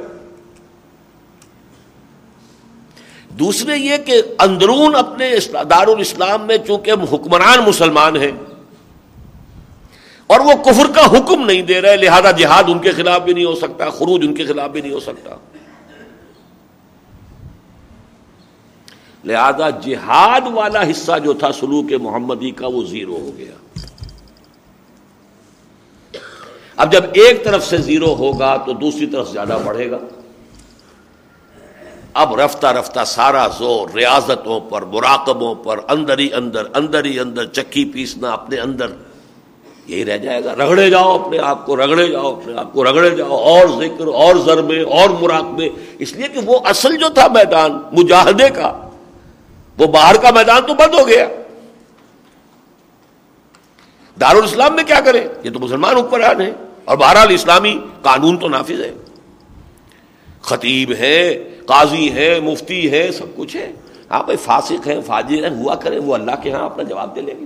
دوسرے 3.39 3.77
یہ 3.77 3.97
کہ 3.97 4.21
اندرون 4.39 4.95
اپنے 4.95 5.35
دار 5.69 5.87
الاسلام 5.87 6.47
میں 6.47 6.57
چونکہ 6.57 6.91
حکمران 7.13 7.59
مسلمان 7.67 8.17
ہیں 8.17 8.31
اور 10.27 10.39
وہ 10.39 10.53
کفر 10.63 10.87
کا 10.95 11.05
حکم 11.05 11.45
نہیں 11.45 11.61
دے 11.61 11.81
رہے، 11.81 11.97
لہذا 11.97 12.31
جہاد 12.31 12.63
ان 12.67 12.79
کے 12.79 12.91
خلاف 12.91 13.21
بھی 13.21 13.33
نہیں 13.33 13.45
ہو 13.45 13.55
سکتا، 13.55 13.89
خروج 13.89 14.25
ان 14.25 14.33
کے 14.33 14.45
خلاف 14.45 14.69
بھی 14.69 14.81
نہیں 14.81 14.93
ہو 14.93 14.99
سکتا۔ 14.99 15.35
لہذا 19.25 19.69
جہاد 19.69 20.47
والا 20.53 20.81
حصہ 20.81 21.19
جو 21.23 21.33
تھا 21.33 21.51
سلوک 21.51 21.93
محمدی 22.01 22.51
کا 22.51 22.67
وہ 22.67 22.83
زیرو 22.83 23.17
ہو 23.21 23.31
گیا۔ 23.37 23.55
اب 26.77 26.91
جب 26.91 27.03
ایک 27.13 27.43
طرف 27.43 27.65
سے 27.65 27.77
زیرو 27.77 28.15
ہوگا 28.15 28.55
تو 28.57 28.73
دوسری 28.73 29.07
طرف 29.07 29.31
زیادہ 29.31 29.57
بڑھے 29.65 29.91
گا۔ 29.91 29.97
اب 32.17 32.39
رفتہ 32.39 32.67
رفتہ 32.67 32.99
سارا 33.05 33.47
زور 33.47 33.89
ریاضتوں 33.89 34.59
پر، 34.59 34.81
مراقبوں 34.81 35.55
پر، 35.55 35.79
اندر 35.87 36.19
ہی 36.19 36.33
اندر 36.33 36.63
اندر 36.73 37.05
ہی 37.05 37.19
اندر، 37.19 37.45
چکی 37.45 37.85
پیسنا 37.85 38.31
اپنے 38.31 38.57
اندر۔ 38.57 38.87
یہی 39.87 40.05
رہ 40.05 40.17
جائے 40.17 40.43
گا۔ 40.43 40.55
رگڑے 40.55 40.89
جاؤ 40.89 41.15
اپنے 41.15 41.39
آپ 41.39 41.65
کو، 41.65 41.75
رگڑے 41.75 42.07
جاؤ 42.07 42.35
اپنے 42.35 42.57
آپ 42.57 42.73
کو، 42.73 42.83
رگڑے 42.83 43.09
جاؤ۔ 43.09 43.29
اور 43.29 43.67
ذکر، 43.67 44.07
اور 44.07 44.35
ضربے، 44.35 44.81
اور 44.81 45.09
مراقبے۔ 45.09 45.69
اس 45.99 46.13
لیے 46.13 46.27
کہ 46.27 46.39
وہ 46.45 46.59
اصل 46.65 46.97
جو 46.97 47.09
تھا 47.09 47.27
میدان، 47.27 47.81
مجاہدے 47.91 48.49
کا، 48.49 48.89
وہ 49.77 49.85
باہر 49.85 50.15
کا 50.15 50.31
میدان 50.31 50.61
تو 50.67 50.73
بند 50.73 50.93
ہو 50.93 51.07
گیا۔ 51.07 51.27
دارالاسلام 54.21 54.75
میں 54.75 54.83
کیا 54.83 54.99
کریں 54.99 55.27
یہ 55.43 55.49
تو 55.51 55.59
مسلمان 55.59 55.97
حکمران 55.97 56.41
ہیں۔ 56.41 56.51
اور 56.85 56.97
بہرحال 56.97 57.27
اسلامی 57.29 57.79
قانون 58.01 58.37
تو 58.37 58.47
نافذ 58.47 58.81
ہے۔ 58.81 58.93
خطیب 60.41 60.91
ہے 60.91 61.43
قاضی 61.67 62.11
ہے، 62.13 62.39
مفتی 62.39 62.91
ہے، 62.91 63.11
سب 63.11 63.35
کچھ 63.35 63.55
ہے۔ 63.55 63.71
ہاں 64.11 64.23
بھائی، 64.23 64.37
فاسق 64.37 64.87
ہے 64.87 64.99
فاجر 65.01 65.43
ہے 65.43 65.49
ہوا 65.49 65.75
کریں، 65.75 65.99
وہ 65.99 66.13
اللہ 66.13 66.35
کے 66.43 66.51
ہاں 66.51 66.65
اپنا 66.65 66.83
جواب 66.83 67.15
دے 67.15 67.21
لیں 67.21 67.39
گے۔ 67.39 67.45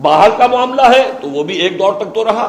باہر 0.00 0.30
کا 0.38 0.46
معاملہ 0.46 0.82
ہے 0.82 1.02
تو 1.20 1.28
وہ 1.30 1.42
بھی 1.44 1.56
ایک 1.56 1.78
دور 1.78 1.92
تک 1.94 2.14
تو 2.14 2.24
رہا۔ 2.24 2.46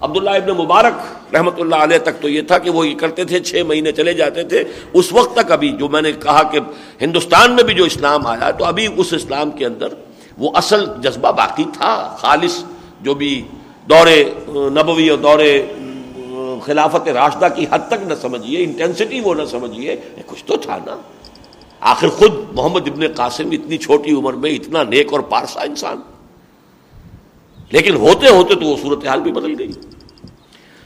عبداللہ 0.00 0.30
ابن 0.30 0.50
مبارک 0.56 1.34
رحمت 1.34 1.60
اللہ 1.60 1.76
علیہ 1.76 1.98
تک 1.98 2.20
تو 2.20 2.28
یہ 2.28 2.42
تھا 2.42 2.58
کہ 2.58 2.70
وہ 2.70 2.86
یہ 2.88 2.94
کرتے 2.94 3.24
تھے، 3.24 3.40
چھ 3.40 3.62
مہینے 3.66 3.92
چلے 3.92 4.12
جاتے 4.12 4.42
تھے۔ 4.44 4.64
اس 4.92 5.12
وقت 5.12 5.34
تک 5.36 5.52
ابھی 5.52 5.70
جو 5.70 5.88
میں 5.88 6.02
نے 6.02 6.12
کہا 6.12 6.42
کہ 6.42 6.60
ہندوستان 7.00 7.52
میں 7.52 7.64
بھی 7.64 7.74
جو 7.74 7.84
اسلام 7.84 8.26
آیا، 8.26 8.50
تو 8.50 8.64
ابھی 8.64 8.86
اس 8.96 9.12
اسلام 9.12 9.50
کے 9.50 9.66
اندر 9.66 9.94
وہ 10.38 10.50
اصل 10.54 10.84
جذبہ 11.00 11.32
باقی 11.32 11.64
تھا۔ 11.72 11.94
خالص 12.20 12.62
جو 13.00 13.14
بھی 13.14 13.32
دور 13.88 14.06
نبوی 14.48 15.08
اور 15.08 15.18
دور 15.18 15.38
خلافت 16.64 17.08
راشدہ 17.08 17.48
کی 17.56 17.66
حد 17.70 17.78
تک 17.88 18.02
نہ 18.06 18.14
سمجھیے 18.14 18.64
انٹینسٹی 18.64 19.20
وہ 19.20 19.34
نہ 19.34 19.44
سمجھیے 19.44 19.96
کچھ 20.26 20.44
تو 20.44 20.56
تھا 20.56 20.78
نا۔ 20.86 20.96
آخر 21.80 22.08
خود 22.08 22.32
محمد 22.52 22.88
ابن 22.88 23.06
قاسم 23.16 23.48
اتنی 23.52 23.78
چھوٹی 23.78 24.12
عمر 24.12 24.32
میں 24.32 24.50
اتنا 24.50 24.82
نیک 24.82 25.12
اور 25.12 25.20
پارسا 25.20 25.60
انسان۔ 25.60 26.00
لیکن 27.70 27.94
ہوتے 27.94 28.28
ہوتے 28.28 28.54
تو 28.54 28.66
وہ 28.66 28.76
صورتحال 28.82 29.20
بھی 29.20 29.32
بدل 29.32 29.54
گئی۔ 29.58 29.72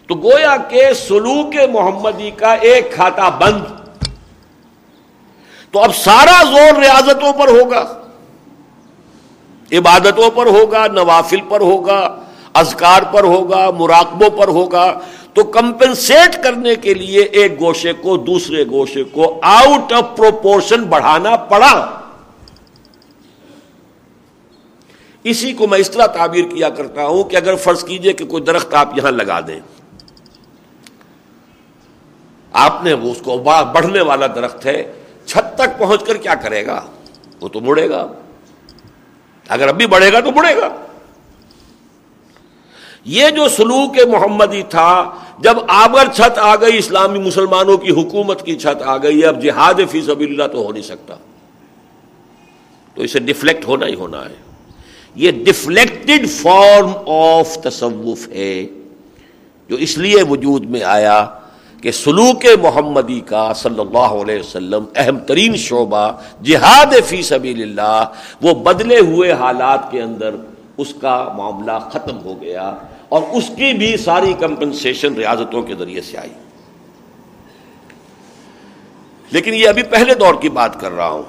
تو 0.06 0.14
گویا 0.14 0.56
کے 0.56 0.94
سلوک 0.94 1.55
محمدی 1.72 2.30
کا 2.30 2.52
ایک 2.52 2.92
کھاتا 2.92 3.28
بند۔ 3.28 3.64
تو 5.70 5.80
اب 5.80 5.96
سارا 5.96 6.42
زور 6.44 6.80
ریاضتوں 6.80 7.32
پر 7.32 7.48
ہوگا۔ 7.48 7.94
عبادتوں 9.72 10.30
پر 10.30 10.46
ہوگا، 10.46 10.86
نوافل 10.86 11.40
پر 11.48 11.60
ہوگا، 11.60 12.20
اذکار 12.55 13.02
پر 13.02 13.24
ہوگا، 13.24 13.70
مراقبوں 13.70 14.30
پر 14.30 14.48
ہوگا۔ 14.48 14.98
تو 15.39 15.44
کمپنسیٹ 15.44 16.43
کرنے 16.43 16.74
کے 16.74 16.94
لیے 16.94 17.23
ایک 17.23 17.60
گوشے 17.60 17.93
کو 17.93 18.16
دوسرے 18.16 18.65
گوشے 18.66 19.05
کو 19.05 19.40
آؤٹ 19.43 19.93
آف 19.93 20.16
پروپورشن 20.16 20.85
بڑھانا 20.85 21.36
پڑا۔ 21.36 22.01
اسی 25.24 25.52
کو 25.52 25.66
میں 25.66 25.78
اس 25.78 25.90
طرح 25.90 26.06
تعبیر 26.06 26.44
کیا 26.44 26.69
کرتا 26.69 27.06
ہوں 27.06 27.24
کہ 27.24 27.36
اگر 27.36 27.56
فرض 27.56 27.85
کیجیے 27.85 28.12
کہ 28.12 28.24
کوئی 28.24 28.43
درخت 28.43 28.74
آپ 28.74 28.98
یہاں 28.98 29.10
لگا 29.10 29.40
دیں۔ 29.40 29.60
آپ 32.52 32.85
نے 32.85 32.93
اس 32.93 33.23
کو 33.23 33.39
بڑھنے 33.73 34.01
والا 34.01 34.27
درخت 34.27 34.66
ہے، 34.66 34.93
چھت 35.27 35.55
تک 35.55 35.78
پہنچ 35.78 36.05
کر 36.05 36.16
کیا 36.16 36.35
کرے 36.35 36.66
گا؟ 36.66 36.86
وہ 37.40 37.48
تو 37.48 37.60
مڑے 37.60 37.90
گا۔ 37.90 38.12
اگر 39.48 39.69
اب 39.69 39.77
بھی 39.77 39.86
بڑھے 39.86 40.12
گا 40.12 40.20
تو 40.20 40.32
مڑے 40.32 40.56
گا۔ 40.56 40.69
یہ 43.05 43.31
جو 43.31 43.48
سلوک 43.48 43.97
محمدی 44.09 44.62
تھا 44.62 45.10
جب 45.40 45.56
آگر 45.69 46.12
چھت 46.15 46.39
آ 46.39 46.56
گئی، 46.56 46.78
اسلامی 46.78 47.19
مسلمانوں 47.19 47.77
کی 47.77 47.90
حکومت 47.90 48.47
کی 48.47 48.59
چھت 48.59 48.82
آ 48.82 48.97
گئی، 48.97 49.24
اب 49.24 49.43
جہاد 49.43 49.74
فی 49.90 50.02
سب 50.02 50.20
اللہ 50.20 50.47
تو 50.47 50.59
ہو 50.59 50.73
نہیں 50.73 50.82
سکتا۔ 50.82 51.15
تو 52.94 53.02
اسے 53.02 53.19
ڈفلیکٹ 53.19 53.66
ہونا 53.66 53.86
ہی 53.86 53.94
ہونا 53.94 54.24
ہے۔ 54.24 54.35
یہ 55.15 55.31
ڈفلیکٹڈ 55.31 56.31
فارم 56.31 56.90
آف 57.06 57.59
تصوف 57.59 58.28
ہے، 58.28 58.66
جو 59.69 59.77
اس 59.77 59.98
لیے 59.98 60.23
وجود 60.23 60.65
میں 60.65 60.82
آیا 60.82 61.27
کہ 61.82 61.93
سلوک 61.93 62.47
محمدی 62.62 63.20
کا 63.20 63.52
صلی 63.55 63.81
اللہ 63.81 64.23
علیہ 64.23 64.40
وسلم 64.40 64.85
اہم 64.97 65.19
ترین 65.19 65.56
شعبہ 65.56 66.12
جہاد 66.43 66.94
فی 67.06 67.23
سبیل 67.23 67.62
اللہ 67.62 68.05
وہ 68.43 68.55
بدلے 68.55 68.98
ہوئے 68.98 69.32
حالات 69.32 69.90
کے 69.90 70.02
اندر 70.02 70.35
اس 70.77 70.94
کا 71.01 71.32
معاملہ 71.36 71.78
ختم 71.93 72.19
ہو 72.24 72.40
گیا۔ 72.40 72.74
اور 73.09 73.22
اس 73.32 73.51
کی 73.56 73.72
بھی 73.72 73.97
ساری 73.97 74.35
کمپنسیشن 74.40 75.14
ریاضتوں 75.14 75.62
کے 75.62 75.74
ذریعے 75.74 76.01
سے 76.01 76.18
آئی۔ 76.18 76.30
لیکن 79.30 79.55
یہ 79.55 79.68
ابھی 79.68 79.82
پہلے 79.82 80.14
دور 80.14 80.35
کی 80.40 80.48
بات 80.48 80.80
کر 80.80 80.93
رہا 80.93 81.09
ہوں۔ 81.09 81.22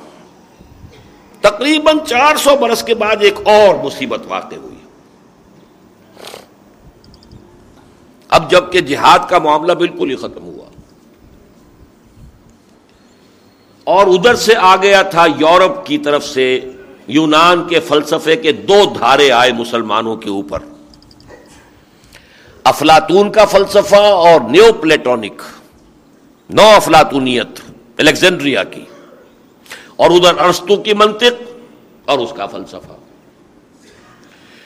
تقریباً 1.41 1.99
چار 2.07 2.35
سو 2.35 2.55
برس 2.61 2.83
کے 2.83 2.95
بعد 2.95 3.15
ایک 3.21 3.35
اور 3.45 3.85
مصیبت 3.85 4.21
واقع 4.27 4.55
ہوئی۔ 4.55 4.75
اب 8.29 8.51
جبکہ 8.51 8.81
جہاد 8.81 9.19
کا 9.29 9.39
معاملہ 9.39 9.71
بالکل 9.71 10.09
ہی 10.09 10.15
ختم 10.15 10.43
ہوا۔ 10.43 10.65
اور 13.83 14.07
ادھر 14.07 14.35
سے 14.35 14.53
آ 14.55 14.75
گیا 14.75 15.01
تھا 15.01 15.25
یورپ 15.39 15.85
کی 15.85 15.97
طرف 15.97 16.25
سے، 16.25 16.59
یونان 17.07 17.67
کے 17.67 17.79
فلسفے 17.79 18.35
کے 18.35 18.51
دو 18.51 18.93
دھارے 18.99 19.31
آئے 19.31 19.51
مسلمانوں 19.51 20.15
کے 20.15 20.29
اوپر۔ 20.29 20.59
افلاطون 22.69 23.31
کا 23.31 23.45
فلسفہ 23.45 23.95
اور 23.95 24.41
نیو 24.51 24.71
پلیٹونک 24.81 25.41
نو 26.49 26.67
افلاطونیت 26.75 27.59
الیگزینڈریا 27.97 28.63
کی، 28.63 28.83
اور 29.95 30.11
ادھر 30.11 30.39
ارستو 30.39 30.75
کی 30.77 30.93
منطق 30.93 31.41
اور 32.05 32.19
اس 32.19 32.33
کا 32.37 32.45
فلسفہ۔ 32.47 32.97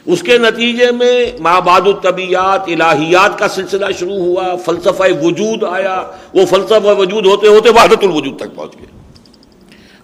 اس 0.06 0.22
کے 0.22 0.38
نتیجے 0.38 0.90
میں 0.92 1.16
ماباد 1.40 1.88
الطبیات 1.88 2.68
الہیات 2.70 3.38
کا 3.40 3.48
سلسلہ 3.50 3.92
شروع 4.00 4.18
ہوا، 4.18 4.56
فلسفہ 4.66 5.04
وجود 5.22 5.64
آیا۔ 5.64 5.96
وہ 6.34 6.46
فلسفہ 6.46 6.98
وجود 6.98 7.26
ہوتے 7.26 7.48
ہوتے 7.48 7.70
وحدت 7.70 8.04
الوجود 8.04 8.40
تک 8.40 8.56
پہنچ 8.56 8.76
گئے۔ 8.80 8.92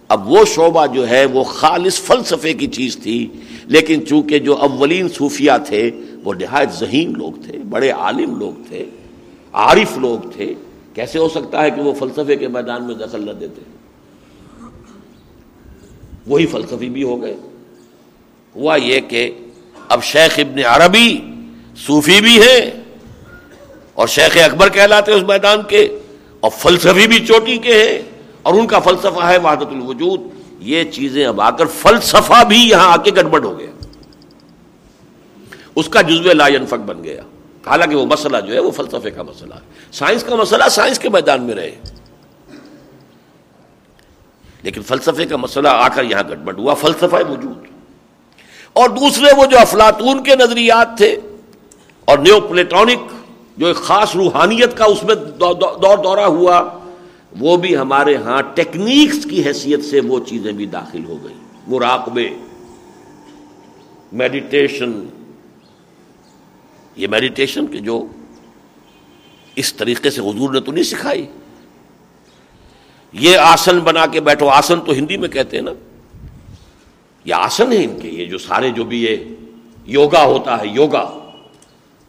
اب 0.10 0.30
وہ 0.32 0.44
شعبہ 0.54 0.86
جو 0.94 1.08
ہے 1.10 1.24
وہ 1.34 1.44
خالص 1.46 2.00
فلسفے 2.02 2.54
کی 2.54 2.68
چیز 2.78 2.98
تھی، 3.04 3.20
لیکن 3.66 4.06
چونکہ 4.08 4.40
جو 4.40 4.56
اولین 4.60 5.10
صوفیہ 5.18 5.52
تھے 5.68 5.90
وہ 6.24 6.34
نہایت 6.34 6.72
ذہین 6.74 7.14
لوگ 7.18 7.42
تھے، 7.46 7.58
بڑے 7.70 7.90
عالم 7.92 8.38
لوگ 8.40 8.64
تھے، 8.68 8.86
عارف 9.54 9.98
لوگ 9.98 10.30
تھے۔ 10.32 10.54
کیسے 10.94 11.20
ہو 11.20 11.28
سکتا 11.30 11.64
ہے 11.64 11.72
کہ 11.72 11.82
وہ 11.82 11.94
فلسفے 12.00 12.36
کے 12.36 12.48
میدان 12.48 12.84
میں 12.88 12.96
دخل 12.96 13.26
نہ 13.26 13.32
دیتے؟ 13.40 13.62
وہی 16.28 16.46
فلسفی 16.46 16.90
بھی 16.90 17.04
ہو 17.04 17.22
گئے۔ 17.22 17.36
ہوا 18.56 18.76
یہ 18.76 19.00
کہ 19.10 19.30
اب 19.90 20.04
شیخ 20.04 20.40
ابن 20.40 20.60
عربی 20.66 21.10
صوفی 21.86 22.20
بھی 22.22 22.38
ہے 22.42 22.60
اور 23.94 24.08
شیخ 24.08 24.38
اکبر 24.44 24.70
کہلاتے 24.70 25.12
اس 25.14 25.24
میدان 25.28 25.62
کے، 25.70 25.82
اور 26.40 26.52
فلسفی 26.58 27.08
بھی 27.08 27.26
چوٹی 27.26 27.58
کے 27.58 27.74
ہیں، 27.74 28.02
اور 28.42 28.54
ان 28.54 28.68
کا 28.68 28.80
فلسفہ 28.80 29.26
ہے 29.26 29.38
وحدت 29.38 29.72
الوجود۔ 29.72 30.22
یہ 30.68 30.84
چیزیں 30.92 31.26
اب 31.26 31.42
آ 31.42 31.50
کر 31.50 31.66
فلسفہ 31.82 32.44
بھی 32.48 32.58
یہاں 32.60 32.92
آ 32.92 32.96
کے 33.04 33.12
گڑبڑ 33.16 33.44
ہو 33.44 33.58
گیا 33.60 33.72
اس 35.80 35.90
کا 35.90 36.02
جزو 36.02 36.34
لا 36.34 36.48
ينفق 36.48 36.82
بن 36.86 37.04
گیا۔ 37.04 37.22
حالانکہ 37.68 37.96
وہ 37.96 38.06
مسئلہ 38.06 38.38
جو 38.48 38.54
ہے 38.54 38.60
وہ 38.60 38.72
فلسفے 38.72 39.12
کا 39.12 39.24
مسئلہ 39.24 39.54
ہے۔ 39.54 39.60
سائنس 39.92 40.24
کا 40.24 40.36
مسئلہ 40.36 40.64
سائنس 40.72 41.00
کے 41.00 41.10
میدان 41.10 41.44
میں 41.44 41.56
رہے۔ 41.56 41.76
لیکن 44.64 44.82
فلسفے 44.82 45.26
کا 45.26 45.36
مسئلہ 45.36 45.68
آ 45.68 45.88
کر 45.88 46.04
یہاں 46.04 46.24
گڑبڑ 46.30 46.58
ہوا، 46.58 46.74
فلسفہ 46.74 47.16
وجود 47.30 47.68
اور 48.74 48.90
دوسرے 48.90 49.32
وہ 49.38 49.46
جو 49.46 49.60
افلاطون 49.60 50.24
کے 50.24 50.36
نظریات 50.36 50.98
تھے 50.98 51.20
اور 52.06 52.18
نیو 52.18 52.42
پلیٹونک 52.42 53.00
جو 53.58 53.68
ایک 53.68 53.76
خاص 53.76 54.16
روحانیت 54.16 54.78
کا 54.78 54.86
اس 54.86 55.04
میں 55.04 55.16
دور 55.16 56.04
دورہ 56.04 56.26
ہوا، 56.26 56.80
وہ 57.40 57.58
بھی 57.58 57.78
ہمارے 57.78 58.16
ہاں 58.16 58.42
ٹیکنیکس 58.54 59.24
کی 59.30 59.46
حیثیت 59.46 59.86
سے 59.86 60.00
وہ 60.00 60.20
چیزیں 60.26 60.52
بھی 60.52 60.66
داخل 60.66 61.06
ہو 61.06 61.18
گئی 61.24 61.34
مراقبے، 61.68 62.30
میڈیٹیشن 64.12 64.92
یہ 67.00 67.08
میڈیٹیشن 67.08 67.68
کے 67.68 67.78
جو 67.78 68.06
اس 69.56 69.74
طریقے 69.74 70.10
سے 70.10 70.22
حضور 70.22 70.54
نے 70.54 70.60
تو 70.60 70.72
نہیں 70.72 70.84
سکھائی۔ 70.84 71.26
یہ 73.14 73.38
آسن 73.38 73.80
بنا 73.80 74.06
کے 74.06 74.22
بیٹھو، 74.22 74.48
آسن 74.48 74.82
تو 74.82 74.92
ہندی 74.92 75.18
میں 75.18 75.30
کہتے 75.30 75.58
ہیں 75.58 75.64
نا۔ 75.64 75.72
یہ 77.26 77.34
آسن 77.34 77.72
ہے 77.72 77.84
ان 77.84 78.00
کے، 78.00 78.10
یہ 78.10 78.26
جو 78.26 78.38
سارے 78.38 78.70
جو 78.70 78.84
بھی 78.84 79.04
یہ 79.04 79.16
یوگا 79.86 80.26
ہوتا 80.26 80.62
ہے، 80.62 80.68
یوگا۔ 80.68 81.32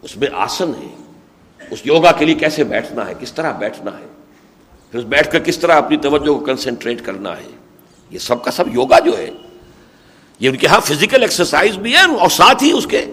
اس 0.02 0.16
میں 0.16 0.28
آسن 0.32 0.68
ہے۔ 0.68 0.96
اس 1.70 1.80
یوگا 1.84 2.12
کے 2.12 2.24
لیے 2.24 2.34
کیسے 2.34 2.64
بیٹھنا 2.64 3.06
ہے، 3.06 3.12
کس 3.20 3.32
طرح 3.32 3.52
بیٹھنا 3.52 3.90
ہے؟ 3.98 4.06
پھر 4.90 4.98
اس 4.98 5.04
بیٹھ 5.04 5.30
کر 5.30 5.38
کس 5.38 5.58
طرح 5.58 5.72
اپنی 5.72 5.96
توجہ 5.96 6.32
کو 6.32 6.38
کنسنٹریٹ 6.38 7.04
کرنا 7.04 7.36
ہے؟ 7.36 7.50
یہ 8.10 8.18
سب 8.18 8.44
کا 8.44 8.50
سب 8.50 8.74
یوگا 8.74 8.98
جو 8.98 9.18
ہے۔ 9.18 9.30
یہ 10.40 10.48
ان 10.48 10.56
کے 10.56 10.66
ہاں 10.66 10.80
فزیکل 10.80 11.22
ایکسرسائز 11.22 11.76
بھی 11.76 11.92
ہے 11.92 12.00
اور 12.00 12.28
ساتھ 12.28 12.62
ہی 12.62 12.72
اس 12.72 12.86
کے 12.86 13.06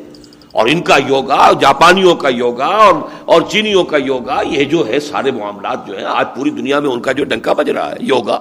اور 0.57 0.67
ان 0.67 0.81
کا 0.81 0.97
یوگا، 1.07 1.51
جاپانیوں 1.61 2.15
کا 2.15 2.29
یوگا 2.29 2.65
اور 2.65 2.93
اور 3.25 3.41
چینیوں 3.41 3.84
کا 3.84 3.97
یوگا، 3.97 4.41
یہ 4.45 4.63
جو 4.63 4.88
ہے 4.88 4.99
سارے 4.99 5.31
معاملات 5.31 5.88
جو 5.88 5.97
ہیں، 5.97 6.05
آج 6.05 6.25
پوری 6.35 6.49
دنیا 6.49 6.79
میں 6.79 6.89
ان 6.89 6.99
کا 6.99 7.11
جو 7.11 7.23
ڈنکا 7.23 7.53
بج 7.53 7.69
رہا 7.69 7.91
ہے، 7.91 7.95
یوگا۔ 7.99 8.39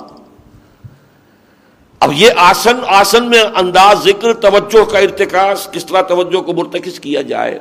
اب 2.01 2.13
یہ 2.17 2.31
آسن 2.37 2.77
آسن 2.87 3.29
میں 3.29 3.43
انداز، 3.55 4.05
ذکر، 4.05 4.33
توجہ 4.33 4.85
کا 4.85 4.99
ارتکاز، 4.99 5.69
کس 5.73 5.87
طرح 5.87 6.03
توجہ 6.03 6.41
کو 6.41 6.53
مرتکز 6.53 7.01
کیا 7.01 7.23
جائے، 7.23 7.59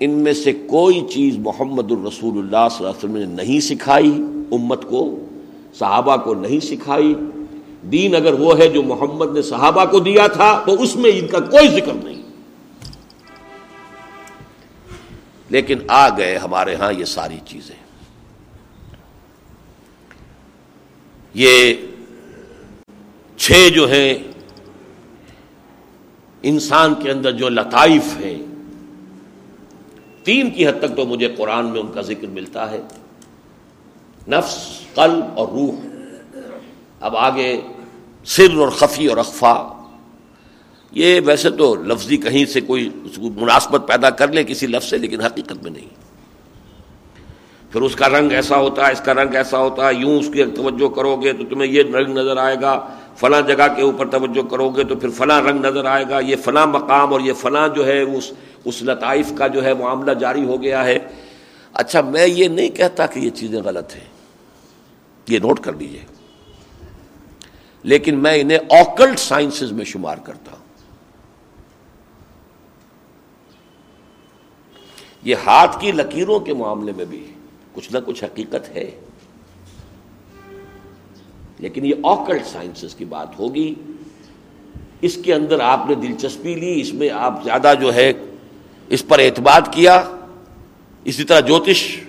ان 0.00 0.10
میں 0.10 0.32
سے 0.32 0.52
کوئی 0.52 1.00
چیز 1.10 1.38
محمد 1.38 1.92
الرسول 1.92 2.38
اللہ 2.38 2.68
صلی 2.70 2.86
اللہ 2.86 2.88
علیہ 2.88 3.04
وسلم 3.04 3.16
نے 3.16 3.42
نہیں 3.42 3.60
سکھائی، 3.60 4.12
امت 4.52 4.88
کو، 4.88 5.18
صحابہ 5.78 6.16
کو 6.16 6.34
نہیں 6.34 6.60
سکھائی۔ 6.60 7.14
دین 7.82 8.14
اگر 8.14 8.32
وہ 8.32 8.58
ہے 8.58 8.68
جو 8.68 8.82
محمد 8.82 9.34
نے 9.34 9.42
صحابہ 9.42 9.84
کو 9.84 9.98
دیا 10.00 10.26
تھا، 10.26 10.62
تو 10.66 10.82
اس 10.82 10.96
میں 10.96 11.10
ان 11.14 11.26
کا 11.26 11.38
کوئی 11.38 11.68
ذکر 11.68 11.92
نہیں۔ 12.04 12.21
لیکن 15.52 15.78
آ 15.88 16.08
گئے 16.16 16.36
ہمارے 16.36 16.74
ہاں 16.74 16.92
یہ 16.92 17.04
ساری 17.04 17.38
چیزیں۔ 17.44 17.74
یہ 21.34 21.74
چھ 23.36 23.68
جو 23.74 23.90
ہیں، 23.90 24.14
انسان 26.42 26.94
کے 26.94 27.10
اندر 27.10 27.32
جو 27.32 27.48
لطائف 27.48 28.04
ہیں، 28.20 28.42
تین 30.24 30.50
کی 30.50 30.66
حد 30.66 30.72
تک 30.80 30.96
تو 30.96 31.04
مجھے 31.04 31.28
قرآن 31.28 31.66
میں 31.66 31.80
ان 31.80 31.92
کا 31.92 32.00
ذکر 32.00 32.26
ملتا 32.26 32.70
ہے۔ 32.70 32.80
نفس، 34.28 34.80
قلب 34.94 35.38
اور 35.38 35.48
روح۔ 35.48 35.74
اب 37.00 37.16
آگے 37.16 37.60
سر 38.24 38.56
اور 38.56 38.68
خفی 38.68 39.06
اور 39.06 39.16
اخفا۔ 39.16 39.71
یہ 40.92 41.20
ویسے 41.24 41.50
تو 41.50 41.74
لفظی 41.74 42.16
کہیں 42.16 42.44
سے 42.44 42.60
کوئی 42.60 42.90
مناسبت 43.18 43.88
پیدا 43.88 44.10
کر 44.10 44.32
لے 44.32 44.44
کسی 44.44 44.66
لفظ 44.66 44.90
سے، 44.90 44.98
لیکن 44.98 45.20
حقیقت 45.20 45.62
میں 45.62 45.70
نہیں۔ 45.70 45.88
پھر 47.72 47.80
اس 47.80 47.96
کا 47.96 48.08
رنگ 48.08 48.32
ایسا 48.32 48.56
ہوتا 48.56 48.86
ہے 48.86 48.92
اس 48.92 49.00
کا 49.00 49.14
رنگ 49.14 49.34
ایسا 49.34 49.58
ہوتا 49.58 49.88
ہے 49.88 49.94
یوں 49.94 50.18
اس 50.18 50.28
کی 50.32 50.44
توجہ 50.44 50.88
کرو 50.88 51.16
گے 51.16 51.32
تو 51.32 51.44
تمہیں 51.44 51.70
یہ 51.70 51.82
رنگ 51.82 52.18
نظر 52.18 52.36
آئے 52.36 52.56
گا، 52.62 52.88
فلاں 53.16 53.42
جگہ 53.42 53.66
کے 53.76 53.82
اوپر 53.82 54.08
توجہ 54.08 54.42
کرو 54.48 54.68
گے 54.70 54.84
تو 54.84 54.96
پھر 54.96 55.10
فلاں 55.10 55.42
رنگ 55.42 55.64
نظر 55.64 55.84
آئے 55.84 56.04
گا۔ 56.10 56.20
یہ 56.20 56.36
فلاں 56.36 56.66
مقام 56.66 57.12
اور 57.12 57.20
یہ 57.20 57.32
فلاں 57.32 57.68
جو 57.68 57.86
ہے 57.86 58.00
اس 58.00 58.32
اس 58.64 58.82
لطائف 58.82 59.32
کا 59.38 59.46
جو 59.46 59.64
ہے 59.64 59.74
معاملہ 59.74 60.12
جاری 60.12 60.44
ہو 60.44 60.62
گیا 60.62 60.84
ہے۔ 60.84 60.98
اچھا 61.72 62.00
میں 62.00 62.26
یہ 62.26 62.48
نہیں 62.48 62.68
کہتا 62.68 63.06
کہ 63.06 63.20
یہ 63.20 63.30
چیزیں 63.30 63.62
غلط 63.62 63.94
ہیں۔ 63.94 64.08
یہ 65.28 65.38
نوٹ 65.38 65.60
کر 65.60 65.72
لیجیے 65.72 66.04
لیکن 67.82 68.18
میں 68.18 68.40
انہیں 68.40 68.58
آکلٹ 68.70 69.18
سائنسز 69.18 69.72
میں 69.72 69.84
شمار 69.84 70.16
کرتا 70.16 70.50
ہوں۔ 70.52 70.61
یہ 75.24 75.34
ہاتھ 75.46 75.80
کی 75.80 75.92
لکیروں 75.92 76.40
کے 76.40 76.54
معاملے 76.54 76.92
میں 76.96 77.04
بھی 77.04 77.26
کچھ 77.72 77.92
نہ 77.92 77.98
کچھ 78.06 78.24
حقیقت 78.24 78.68
ہے۔ 78.68 78.90
لیکن 81.58 81.84
یہ 81.84 81.94
آکلٹ 82.02 82.46
سائنسز 82.46 82.94
کی 82.94 83.04
بات 83.04 83.38
ہوگی۔ 83.38 83.74
اس 85.00 85.18
کے 85.24 85.34
اندر 85.34 85.60
آپ 85.60 85.86
نے 85.88 85.94
دلچسپی 85.94 86.54
لی، 86.54 86.80
اس 86.80 86.94
میں 86.94 87.10
آپ 87.10 87.44
زیادہ 87.44 87.74
جو 87.80 87.94
ہے 87.94 88.12
اس 88.88 89.08
پر 89.08 89.18
اعتماد 89.18 89.60
کیا۔ 89.70 90.04
اسی 91.04 91.24
طرح 91.24 91.40
جوتش، 91.40 92.00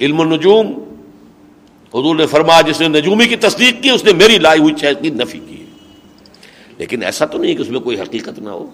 علم 0.00 0.20
النجوم 0.20 0.66
حضور 1.88 2.16
نے 2.16 2.26
فرمایا، 2.26 2.60
جس 2.60 2.80
نے 2.80 2.88
نجومی 2.88 3.26
کی 3.26 3.36
تصدیق 3.36 3.82
کی، 3.82 3.90
اس 3.90 4.04
نے 4.04 4.12
میری 4.12 4.38
لائی 4.38 4.60
ہوئی 4.60 4.74
چیز 4.74 4.96
کی 5.02 5.10
نفی 5.10 5.40
کی۔ 5.48 5.64
لیکن 6.78 7.02
ایسا 7.02 7.26
تو 7.26 7.38
نہیں 7.38 7.54
کہ 7.54 7.62
اس 7.62 7.68
میں 7.68 7.80
کوئی 7.80 8.00
حقیقت 8.00 8.38
نہ 8.38 8.50
ہو۔ 8.50 8.70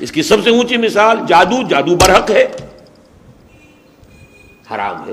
اس 0.00 0.12
کی 0.12 0.22
سب 0.22 0.36
سے 0.44 0.50
اونچی 0.50 0.76
مثال 0.76 1.16
جادو 1.28 1.68
جادو 1.68 1.96
برحق 1.96 2.30
ہے۔ 2.30 2.46
حرام 4.74 5.08
ہے۔ 5.08 5.12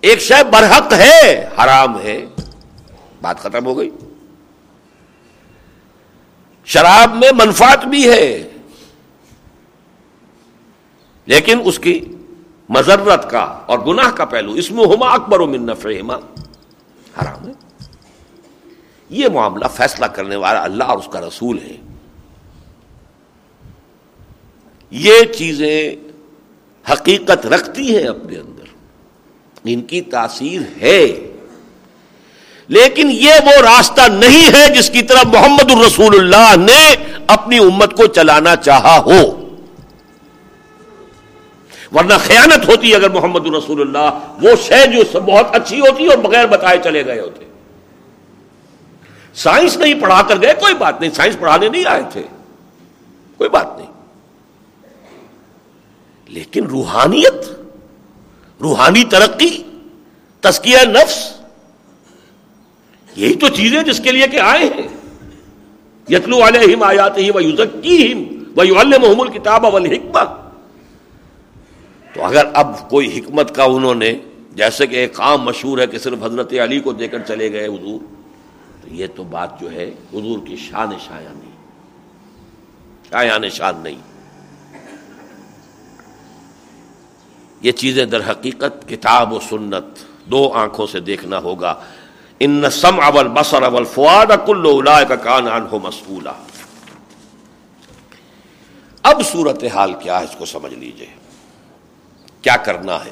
ایک 0.00 0.20
شے 0.20 0.44
برحق 0.44 0.92
ہے، 0.92 1.48
حرام 1.64 2.00
ہے۔ 2.00 2.26
بات 3.22 3.38
ختم 3.38 3.66
ہو 3.66 3.78
گئی۔ 3.78 3.90
شراب 6.64 7.14
میں 7.14 7.30
منفات 7.32 7.84
بھی 7.84 8.10
ہے۔ 8.10 8.48
لیکن 11.26 11.60
اس 11.64 11.78
کی 11.78 12.04
مذرت 12.68 13.30
کا 13.30 13.58
اور 13.66 13.78
گناہ 13.78 14.10
کا 14.10 14.24
پہلو 14.24 14.52
اس 14.52 14.70
میں 14.70 14.84
ہما 14.84 15.14
اکبر 15.14 15.40
و 15.40 15.46
منف 15.46 15.86
حرام 17.22 17.48
ہے۔ 17.48 17.52
یہ 19.08 19.28
معاملہ 19.28 19.64
فیصلہ 19.74 20.06
کرنے 20.06 20.36
والا 20.36 20.64
اللہ 20.64 20.84
اور 20.84 20.98
اس 20.98 21.08
کا 21.12 21.20
رسول 21.20 21.58
ہے۔ 21.58 21.85
یہ 24.90 25.24
چیزیں 25.24 25.94
حقیقت 26.92 27.46
رکھتی 27.46 27.96
ہیں 27.96 28.06
اپنے 28.06 28.38
اندر۔ 28.38 28.64
ان 29.64 29.82
کی 29.82 30.00
تاثیر 30.00 30.60
ہے۔ 30.82 31.32
لیکن 32.68 33.10
یہ 33.10 33.32
وہ 33.44 33.62
راستہ 33.62 34.00
نہیں 34.12 34.54
ہے 34.54 34.74
جس 34.74 34.90
کی 34.90 35.02
طرف 35.02 35.24
محمد 35.24 35.70
الرسول 35.70 36.18
اللہ 36.18 36.56
نے 36.56 36.94
اپنی 37.26 37.58
امت 37.58 37.96
کو 37.96 38.06
چلانا 38.06 38.56
چاہا 38.56 38.98
ہو۔ 38.98 39.42
ورنہ 41.92 42.14
خیانت 42.26 42.68
ہوتی 42.68 42.94
اگر 42.94 43.10
محمد 43.10 43.46
الرسول 43.46 43.80
اللہ 43.80 44.34
وہ 44.42 44.50
شے 44.62 44.86
جو 44.86 45.20
بہت 45.20 45.46
اچھی 45.52 45.80
ہوتی 45.80 46.06
اور 46.06 46.18
بغیر 46.18 46.46
بتائے 46.46 46.78
چلے 46.84 47.06
گئے 47.06 47.20
ہوتے۔ 47.20 47.44
سائنس 49.34 49.76
نہیں 49.76 49.94
پڑھا 49.94 50.22
کر 50.22 50.42
گئے، 50.42 50.54
کوئی 50.60 50.74
بات 50.74 51.00
نہیں، 51.00 51.10
سائنس 51.10 51.38
پڑھانے 51.38 51.68
نہیں 51.68 51.84
آئے 51.86 52.02
تھے۔ 52.12 52.22
کوئی 53.36 53.50
بات 53.50 53.78
نہیں۔ 53.78 53.95
لیکن 56.28 56.66
روحانیت، 56.66 57.48
روحانی 58.60 59.04
ترقی 59.04 59.62
تسکیہ 60.40 60.78
نفس، 60.86 61.18
یہی 63.16 63.34
تو 63.34 63.48
چیزیں 63.48 63.82
جس 63.82 64.00
کے 64.04 64.12
لیے 64.12 64.26
کہ 64.28 64.40
آئے 64.40 64.64
ہیں۔ 64.64 64.88
یتلو 66.08 66.40
علیہم 66.46 66.82
آیات 66.82 67.18
ہی 67.18 67.30
وہ 67.30 67.42
یوزکیم 67.44 68.24
وہ 68.56 68.64
محمول 69.00 69.28
کتاب 69.28 69.66
تو 72.12 72.24
اگر 72.24 72.44
اب 72.54 72.88
کوئی 72.90 73.18
حکمت 73.18 73.54
کا 73.54 73.64
انہوں 73.64 73.94
نے، 73.94 74.12
جیسے 74.52 74.86
کہ 74.86 74.96
ایک 74.96 75.14
کام 75.14 75.42
مشہور 75.42 75.78
ہے 75.78 75.86
کہ 75.86 75.98
صرف 75.98 76.22
حضرت 76.22 76.52
علی 76.64 76.80
کو 76.80 76.92
دے 76.92 77.08
کر 77.08 77.18
چلے 77.18 77.52
گئے 77.52 77.66
حضور، 77.66 78.00
تو 78.82 78.94
یہ 78.94 79.06
تو 79.14 79.24
بات 79.24 79.60
جو 79.60 79.70
ہے، 79.70 79.90
حضور 80.12 80.38
کی 80.46 80.56
شان 80.56 80.90
شایا 81.08 81.32
نہیں 81.32 81.54
شایان 83.10 83.48
شان 83.48 83.74
نہیں۔ 83.82 84.15
یہ 87.60 87.72
چیزیں 87.72 88.06
در 88.06 88.30
حقیقت 88.30 88.88
کتاب 88.88 89.32
و 89.32 89.40
سنت، 89.48 89.84
دو 90.24 90.52
آنکھوں 90.54 90.86
سے 90.86 91.00
دیکھنا 91.00 91.38
ہوگا۔ 91.38 91.74
ان 92.40 92.70
سم 92.70 93.00
اول 93.00 93.28
بسر 93.28 93.62
اول 93.62 93.84
فواد 93.84 94.26
کلو 94.46 94.80
کا 95.08 95.16
کان 95.16 95.48
آن 95.48 95.66
ہو 95.72 95.78
مسکولا 95.78 96.32
اب 99.02 99.22
صورت 99.32 99.64
حال 99.74 99.94
کیا 99.94 100.18
ہے 100.18 100.24
اس 100.24 100.36
کو 100.38 100.44
سمجھ 100.44 100.74
لیجیے۔ 100.74 101.06
کیا 102.42 102.56
کرنا 102.56 103.04
ہے؟ 103.04 103.10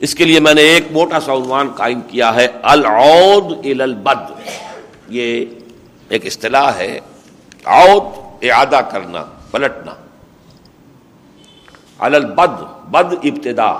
اس 0.00 0.14
کے 0.14 0.24
لیے 0.24 0.40
میں 0.40 0.54
نے 0.54 0.60
ایک 0.60 0.92
موٹا 0.92 1.20
سا 1.20 1.32
عنوان 1.32 1.68
قائم 1.68 2.00
کیا 2.00 2.34
ہے، 2.34 2.46
العود 2.62 3.66
البد 3.80 4.32
یہ 5.08 5.44
ایک 6.08 6.26
اصطلاح 6.26 6.72
ہے، 6.72 7.00
عود 7.64 8.02
اعادہ 8.42 8.80
کرنا، 8.92 9.24
پلٹنا۔ 9.50 9.94
البد 11.98 12.62
بد 12.90 13.14
ابتدا 13.22 13.72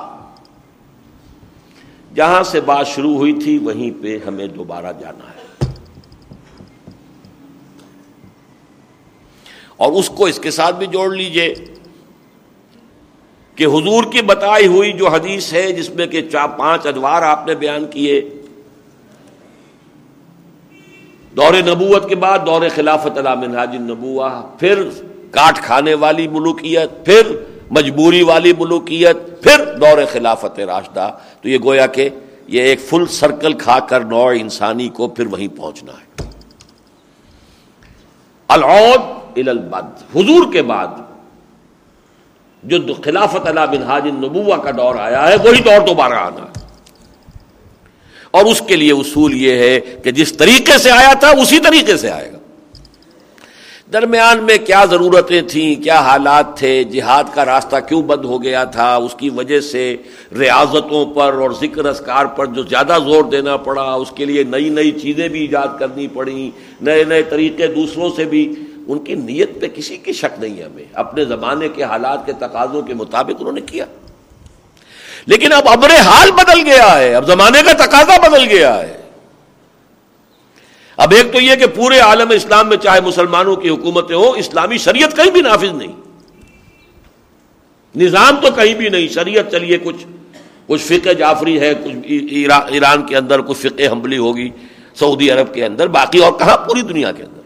جہاں 2.14 2.42
سے 2.42 2.60
بات 2.60 2.86
شروع 2.86 3.14
ہوئی 3.14 3.32
تھی، 3.32 3.58
وہیں 3.58 4.02
پہ 4.02 4.18
ہمیں 4.26 4.46
دوبارہ 4.46 4.92
جانا 5.00 5.24
ہے۔ 5.24 5.66
اور 9.76 9.92
اس 9.92 10.08
کو 10.08 10.26
اس 10.26 10.38
کے 10.38 10.50
ساتھ 10.50 10.76
بھی 10.76 10.86
جوڑ 10.86 11.14
لیجیے 11.16 11.54
کہ 13.54 13.64
حضور 13.64 14.04
کی 14.12 14.22
بتائی 14.22 14.66
ہوئی 14.66 14.92
جو 14.92 15.08
حدیث 15.08 15.52
ہے، 15.52 15.72
جس 15.72 15.90
میں 15.90 16.06
کہ 16.06 16.22
چار 16.22 16.48
پانچ 16.48 16.86
ادوار 16.86 17.22
آپ 17.22 17.46
نے 17.46 17.54
بیان 17.54 17.84
کیے، 17.86 18.20
دور 21.36 21.54
نبوت 21.66 22.08
کے 22.08 22.14
بعد 22.14 22.38
دور 22.46 22.62
خلافت 22.74 23.18
علام 23.18 23.40
منہاج 23.40 23.76
النبوہ، 23.76 24.30
پھر 24.58 24.88
کاٹ 25.30 25.58
کھانے 25.58 25.94
والی 25.94 26.28
ملوکیت، 26.28 27.04
پھر 27.04 27.22
مجبوری 27.70 28.22
والی 28.22 28.52
ملوکیت، 28.58 29.42
پھر 29.42 29.74
دور 29.78 29.98
خلافت 30.12 30.60
راشدہ۔ 30.60 31.10
تو 31.42 31.48
یہ 31.48 31.58
گویا 31.64 31.86
کہ 31.86 32.08
یہ 32.46 32.62
ایک 32.62 32.80
فل 32.80 33.06
سرکل 33.06 33.52
کھا 33.52 33.78
کر 33.78 34.00
نوع 34.00 34.32
انسانی 34.40 34.88
کو 34.88 35.08
پھر 35.08 35.26
وہیں 35.26 35.48
پہنچنا 35.48 35.92
ہے۔ 35.92 36.24
العود 38.48 39.48
البد۔ 39.48 40.16
حضور 40.16 40.52
کے 40.52 40.62
بعد 40.62 40.86
جو 42.62 42.78
خلافت 43.04 43.48
اللہ 43.48 43.60
بن 43.60 43.82
حاج 43.82 44.06
نبوا 44.06 44.56
کا 44.56 44.70
دور 44.70 44.94
آیا 44.94 45.28
ہے، 45.28 45.36
وہی 45.36 45.62
دور 45.62 45.86
دوبارہ 45.86 46.14
آنا 46.14 46.42
ہے۔ 46.42 46.66
اور 48.30 48.44
اس 48.44 48.62
کے 48.66 48.76
لیے 48.76 48.92
اصول 48.92 49.34
یہ 49.34 49.52
ہے 49.52 49.80
کہ 49.80 50.10
جس 50.10 50.32
طریقے 50.32 50.78
سے 50.78 50.90
آیا 50.90 51.12
تھا، 51.12 51.28
اسی 51.28 51.58
طریقے 51.60 51.96
سے 51.96 52.10
آئے 52.10 52.32
گا۔ 52.32 52.37
درمیان 53.92 54.38
میں 54.38 54.58
کیا 54.58 54.84
ضرورتیں 54.84 55.42
تھیں، 55.42 55.82
کیا 55.82 56.00
حالات 56.00 56.56
تھے، 56.56 56.84
جہاد 56.84 57.24
کا 57.34 57.44
راستہ 57.44 57.76
کیوں 57.88 58.02
بند 58.02 58.24
ہو 58.24 58.42
گیا 58.42 58.64
تھا، 58.64 58.96
اس 58.96 59.14
کی 59.14 59.30
وجہ 59.30 59.60
سے 59.60 59.96
ریاضتوں 60.38 61.06
پر 61.06 61.32
اور 61.32 61.50
ذکر 61.50 61.84
اسکار 61.84 62.24
پر 62.24 62.46
جو 62.46 62.62
زیادہ 62.62 62.98
زور 63.04 63.24
دینا 63.24 63.56
پڑا، 63.56 63.92
اس 63.94 64.10
کے 64.10 64.24
لیے 64.24 64.42
نئی 64.42 64.68
نئی 64.68 64.90
چیزیں 64.90 65.28
بھی 65.28 65.40
ایجاد 65.40 65.68
کرنی 65.78 66.06
پڑیں، 66.08 66.50
نئے 66.80 67.04
نئے 67.04 67.22
طریقے 67.22 67.66
دوسروں 67.66 68.10
سے 68.16 68.24
بھی۔ 68.24 68.54
ان 68.86 68.98
کی 68.98 69.14
نیت 69.14 69.60
پہ 69.60 69.66
کسی 69.74 69.96
کی 69.96 70.12
شک 70.12 70.40
نہیں 70.40 70.58
ہے 70.58 70.64
ہمیں۔ 70.64 70.84
اپنے 70.94 71.24
زمانے 71.24 71.68
کے 71.68 71.82
حالات 71.82 72.26
کے 72.26 72.32
تقاضوں 72.32 72.82
کے 72.82 72.94
مطابق 72.94 73.36
انہوں 73.40 73.52
نے 73.52 73.60
کیا۔ 73.60 73.84
لیکن 75.26 75.52
اب 75.52 75.68
ابر 75.68 75.90
حال 75.90 76.30
بدل 76.30 76.60
گیا 76.66 76.98
ہے، 76.98 77.14
اب 77.14 77.26
زمانے 77.26 77.62
کا 77.62 77.72
تقاضا 77.72 78.28
بدل 78.28 78.44
گیا 78.48 78.78
ہے۔ 78.78 79.07
اب 80.98 81.12
ایک 81.12 81.32
تو 81.32 81.40
یہ 81.40 81.54
کہ 81.54 81.66
پورے 81.66 81.98
عالم 81.98 82.30
اسلام 82.30 82.68
میں 82.68 82.76
چاہے 82.76 83.00
مسلمانوں 83.00 83.56
کی 83.56 83.68
حکومتیں 83.68 84.16
ہوں، 84.16 84.38
اسلامی 84.38 84.78
شریعت 84.78 85.16
کہیں 85.16 85.30
بھی 85.30 85.40
نافذ 85.40 85.72
نہیں۔ 85.72 85.92
نظام 87.96 88.36
تو 88.42 88.48
کہیں 88.56 88.74
بھی 88.74 88.88
نہیں، 88.88 89.08
شریعت 89.08 89.52
چلیے 89.52 89.78
کچھ 89.78 90.06
کچھ 90.66 90.82
فقہ 90.82 91.12
جعفری 91.12 91.60
ہے، 91.60 91.74
کچھ 91.74 92.12
ایران 92.72 93.06
کے 93.06 93.16
اندر 93.16 93.40
کچھ 93.40 93.58
فقہ 93.58 93.92
حمبلی 93.92 94.18
ہوگی، 94.18 94.50
سعودی 94.94 95.30
عرب 95.30 95.54
کے 95.54 95.64
اندر، 95.64 95.86
باقی 95.86 96.18
اور 96.18 96.32
کہاں؟ 96.32 96.56
پوری 96.56 96.82
دنیا 96.82 97.12
کے 97.12 97.22
اندر۔ 97.22 97.40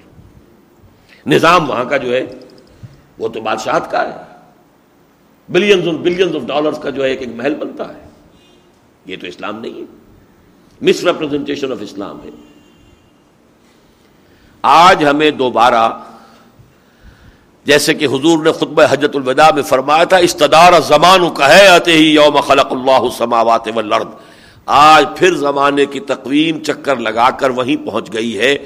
نظام 1.26 1.70
وہاں 1.70 1.84
کا 1.84 1.96
جو 1.96 2.14
ہے، 2.14 2.26
وہ 3.18 3.28
تو 3.28 3.40
بادشاہت 3.40 3.90
کا 3.90 4.02
ہے۔ 4.02 4.24
بلینز 5.48 5.88
بلینز 5.88 6.36
آف 6.36 6.42
ڈالرز 6.42 6.78
کا 6.78 6.90
جو 6.90 7.04
ہے، 7.04 7.08
ایک 7.10 7.20
ایک 7.20 7.30
محل 7.34 7.54
بنتا 7.54 7.88
ہے۔ 7.88 8.08
یہ 9.06 9.16
تو 9.20 9.26
اسلام 9.26 9.60
نہیں 9.60 9.74
ہے۔ 9.74 9.84
مس 10.82 11.04
ریپرزینٹیشن 11.04 11.72
آف 11.72 11.78
اسلام 11.80 12.18
ہے۔ 12.24 12.30
آج 14.62 15.04
ہمیں 15.04 15.30
دوبارہ 15.30 15.90
جیسے 17.64 17.94
کہ 17.94 18.06
حضور 18.06 18.44
نے 18.44 18.52
خطبہ 18.52 18.82
حجت 18.90 19.16
الوداع 19.16 19.50
میں 19.54 19.62
فرمایا 19.62 20.04
تھا، 20.04 20.16
استدار 20.16 20.72
زمان 20.80 21.42
آتے 21.74 21.92
ہی 21.92 22.14
یوم 22.14 22.40
خلق 22.40 22.66
اللہ 22.70 23.08
سماوات 23.18 23.68
والارض۔ 23.74 24.06
آج 24.66 25.06
پھر 25.16 25.34
زمانے 25.34 25.86
کی 25.86 26.00
تقویم 26.00 26.62
چکر 26.62 26.96
لگا 26.96 27.30
کر 27.30 27.50
وہیں 27.50 27.86
پہنچ 27.86 28.12
گئی 28.12 28.38
ہے۔ 28.38 28.56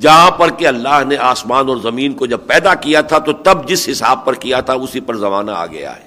جہاں 0.00 0.30
پر 0.30 0.50
کہ 0.50 0.66
اللہ 0.66 1.04
نے 1.08 1.16
آسمان 1.16 1.68
اور 1.68 1.76
زمین 1.76 2.12
کو 2.12 2.26
جب 2.26 2.38
پیدا 2.46 2.74
کیا 2.74 3.00
تھا، 3.00 3.18
تو 3.18 3.32
تب 3.32 3.68
جس 3.68 3.88
حساب 3.88 4.24
پر 4.24 4.34
کیا 4.34 4.60
تھا، 4.60 4.72
اسی 4.72 5.00
پر 5.00 5.16
زمانہ 5.16 5.50
آ 5.50 5.66
گیا 5.66 5.96
ہے۔ 5.96 6.02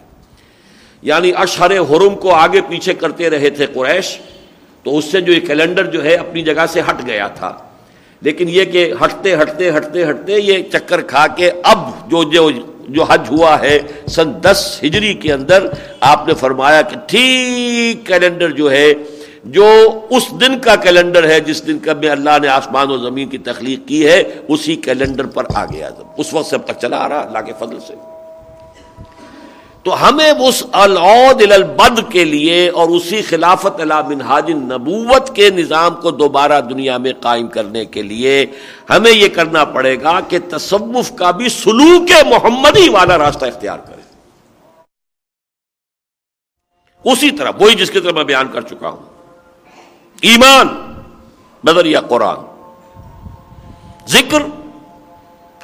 یعنی 1.01 1.31
اشہر 1.37 1.79
حرم 1.79 2.15
کو 2.15 2.33
آگے 2.33 2.61
پیچھے 2.61 2.93
کرتے 2.93 3.29
رہے 3.29 3.49
تھے 3.49 3.65
قریش، 3.65 4.19
تو 4.83 4.97
اس 4.97 5.05
سے 5.05 5.21
جو 5.21 5.33
یہ 5.33 5.39
کیلنڈر 5.39 5.85
جو 5.85 6.03
ہے، 6.03 6.15
اپنی 6.15 6.41
جگہ 6.41 6.65
سے 6.69 6.81
ہٹ 6.81 7.05
گیا 7.05 7.27
تھا۔ 7.27 7.57
لیکن 8.21 8.49
یہ 8.49 8.65
کہ 8.65 8.91
ہٹتے 9.03 9.35
ہٹتے 9.41 9.69
ہٹتے 9.77 10.09
ہٹتے 10.09 10.39
یہ 10.39 10.63
چکر 10.71 11.01
کھا 11.01 11.25
کے 11.27 11.51
اب 11.63 11.89
جو 12.11 12.23
جو 12.23 12.49
جو 12.89 13.03
حج 13.03 13.29
ہوا 13.29 13.59
ہے 13.61 13.77
سن 14.07 14.31
دس 14.43 14.79
ہجری 14.83 15.13
کے 15.13 15.33
اندر 15.33 15.67
آپ 15.99 16.27
نے 16.27 16.33
فرمایا 16.33 16.81
کہ 16.81 16.95
ٹھیک 17.07 18.05
کیلنڈر 18.07 18.51
جو 18.51 18.71
ہے، 18.71 18.93
جو 19.45 19.67
اس 20.09 20.27
دن 20.41 20.57
کا 20.59 20.75
کیلنڈر 20.75 21.29
ہے، 21.29 21.39
جس 21.39 21.65
دن 21.67 21.79
کا 21.79 21.93
میں 21.93 22.09
اللہ 22.09 22.37
نے 22.41 22.47
آسمان 22.47 22.91
و 22.91 22.97
زمین 22.97 23.29
کی 23.29 23.37
تخلیق 23.37 23.87
کی 23.87 24.05
ہے، 24.07 24.21
اسی 24.47 24.75
کیلنڈر 24.75 25.25
پر 25.25 25.45
آ 25.53 25.65
گیا 25.65 25.89
اس 26.17 26.33
وقت 26.33 26.49
سے 26.49 26.55
اب 26.55 26.65
تک 26.65 26.79
چلا 26.81 26.97
آ 26.97 27.09
رہا، 27.09 27.19
اللہ 27.19 27.45
کے 27.45 27.53
فضل 27.59 27.79
سے۔ 27.87 27.93
تو 29.89 30.09
ہمیں 30.09 30.31
اس 30.31 30.63
العود 30.71 31.41
البد 31.51 32.11
کے 32.11 32.23
لیے 32.23 32.69
اور 32.69 32.89
اسی 32.89 33.21
خلافت 33.21 33.79
علا 33.79 34.01
منہاج 34.01 34.51
نبوت 34.51 35.35
کے 35.35 35.49
نظام 35.49 35.95
کو 35.95 36.11
دوبارہ 36.11 36.61
دنیا 36.61 36.97
میں 36.97 37.13
قائم 37.21 37.47
کرنے 37.47 37.85
کے 37.85 38.01
لیے 38.01 38.45
ہمیں 38.89 39.11
یہ 39.11 39.27
کرنا 39.27 39.65
پڑے 39.65 40.01
گا 40.01 40.19
کہ 40.19 40.39
تصوف 40.49 41.11
کا 41.15 41.31
بھی 41.31 41.49
سلوک 41.49 42.25
محمدی 42.25 42.89
والا 42.89 43.17
راستہ 43.17 43.45
اختیار 43.45 43.77
کرے 43.77 44.01
اسی 47.03 47.31
طرح، 47.31 47.51
وہی 47.59 47.75
جس 47.75 47.91
کی 47.91 47.99
طرح 47.99 48.11
میں 48.11 48.23
بیان 48.23 48.47
کر 48.51 48.61
چکا 48.61 48.89
ہوں۔ 48.89 49.03
ایمان، 50.21 50.93
نظریہ 51.63 51.97
قرآن۔ 52.09 52.37
ذکر 54.07 54.41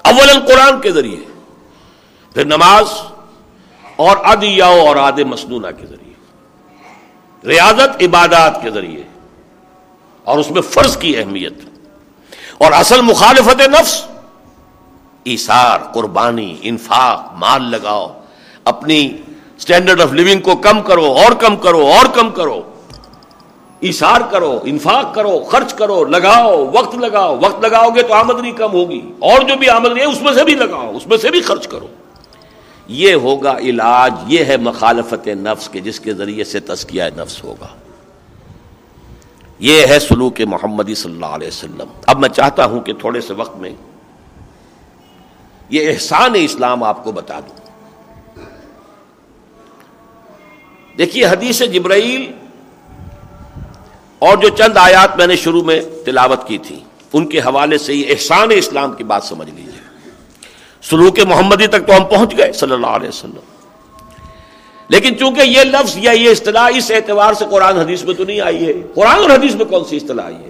اول 0.01 0.45
قرآن 0.47 0.81
کے 0.81 0.91
ذریعے۔ 0.91 1.19
پھر 2.33 2.45
نماز 2.45 2.85
اور 3.95 4.17
ادیا 4.23 4.65
اور 4.65 4.95
آد 4.95 5.19
مسنونہ 5.19 5.67
کے 5.79 5.85
ذریعے، 5.85 6.13
ریاضت 7.47 8.03
عبادات 8.03 8.61
کے 8.61 8.69
ذریعے، 8.69 9.03
اور 10.23 10.37
اس 10.37 10.51
میں 10.51 10.61
فرض 10.61 10.97
کی 10.97 11.17
اہمیت۔ 11.17 11.53
اور 12.57 12.71
اصل 12.71 13.01
مخالفت 13.01 13.61
نفس 13.61 14.05
ایسار 15.23 15.79
قربانی، 15.93 16.57
انفاق، 16.61 17.33
مال 17.33 17.71
لگاؤ، 17.71 18.19
اپنی 18.63 19.17
اسٹینڈرڈ 19.57 20.01
آف 20.01 20.11
لیونگ 20.11 20.41
کو 20.41 20.55
کم 20.55 20.81
کرو، 20.81 21.05
اور 21.05 21.31
کم 21.31 21.55
کرو، 21.55 21.87
اور 21.87 22.05
کم 22.13 22.31
کرو۔ 22.31 22.61
ایسار 23.79 24.21
کرو، 24.31 24.59
انفاق 24.63 25.15
کرو، 25.15 25.39
خرچ 25.39 25.73
کرو، 25.73 26.05
لگاؤ، 26.05 26.65
وقت 26.73 26.95
لگاؤ۔ 26.95 27.37
وقت 27.41 27.65
لگاؤ 27.65 27.89
گے 27.89 28.01
تو 28.01 28.13
آمدنی 28.13 28.51
کم 28.51 28.71
ہوگی۔ 28.71 29.11
اور 29.19 29.41
جو 29.41 29.55
بھی 29.55 29.69
آمدنی 29.69 29.99
ہے، 29.99 30.05
اس 30.05 30.21
میں 30.21 30.33
سے 30.33 30.43
بھی 30.43 30.55
لگاؤ، 30.55 30.95
اس 30.95 31.07
میں 31.07 31.17
سے 31.17 31.31
بھی 31.31 31.41
خرچ 31.41 31.67
کرو۔ 31.67 31.87
یہ 32.87 33.13
ہوگا 33.13 33.57
علاج، 33.57 34.13
یہ 34.27 34.45
ہے 34.45 34.57
مخالفت 34.57 35.27
نفس 35.27 35.69
کے، 35.69 35.79
جس 35.79 35.99
کے 35.99 36.13
ذریعے 36.13 36.43
سے 36.43 36.59
تزکیہ 36.59 37.03
نفس 37.17 37.43
ہوگا۔ 37.43 37.67
یہ 39.59 39.87
ہے 39.87 39.99
سلوک 39.99 40.41
محمدی 40.41 40.95
صلی 40.95 41.13
اللہ 41.13 41.25
علیہ 41.25 41.47
وسلم۔ 41.47 41.87
اب 42.05 42.19
میں 42.19 42.29
چاہتا 42.29 42.65
ہوں 42.65 42.81
کہ 42.81 42.93
تھوڑے 42.93 43.21
سے 43.21 43.33
وقت 43.33 43.57
میں 43.57 43.71
یہ 45.69 45.89
احسان 45.89 46.31
اسلام 46.35 46.83
آپ 46.83 47.03
کو 47.03 47.11
بتا 47.11 47.39
دوں۔ 47.39 47.65
دیکھیے 50.97 51.25
حدیث 51.25 51.61
جبرائیل 51.61 52.31
اور 54.19 54.37
جو 54.37 54.49
چند 54.49 54.77
آیات 54.77 55.17
میں 55.17 55.27
نے 55.27 55.35
شروع 55.35 55.63
میں 55.63 55.81
تلاوت 56.05 56.47
کی 56.47 56.57
تھی، 56.57 56.79
ان 57.13 57.27
کے 57.27 57.39
حوالے 57.39 57.77
سے 57.77 57.93
یہ 57.93 58.05
احسان 58.09 58.47
اسلام 58.51 58.93
کی 58.93 59.03
بات 59.03 59.23
سمجھ 59.23 59.49
لیجیے 59.49 59.84
سلوک 60.89 61.19
محمدی 61.19 61.67
تک 61.67 61.87
تو 61.87 61.97
ہم 61.97 62.03
پہنچ 62.03 62.37
گئے، 62.37 62.51
صلی 62.51 62.71
اللہ 62.71 62.87
علیہ 62.87 63.07
وسلم۔ 63.07 63.39
لیکن 64.87 65.17
چونکہ 65.17 65.41
یہ 65.41 65.63
لفظ 65.63 65.97
یا 65.97 66.11
یہ 66.11 66.29
اصطلاح 66.29 66.69
اس 66.75 66.91
اعتبار 66.91 67.33
سے 67.33 67.45
قرآن 67.51 67.77
حدیث 67.77 68.03
میں 68.03 68.13
تو 68.13 68.23
نہیں 68.23 68.41
آئی 68.41 68.65
ہے، 68.65 68.73
قرآن 68.95 69.21
اور 69.21 69.29
حدیث 69.29 69.55
میں 69.55 69.65
کون 69.65 69.83
سی 69.85 69.97
اصطلاح 69.97 70.25
آئی 70.25 70.35
ہے؟ 70.35 70.49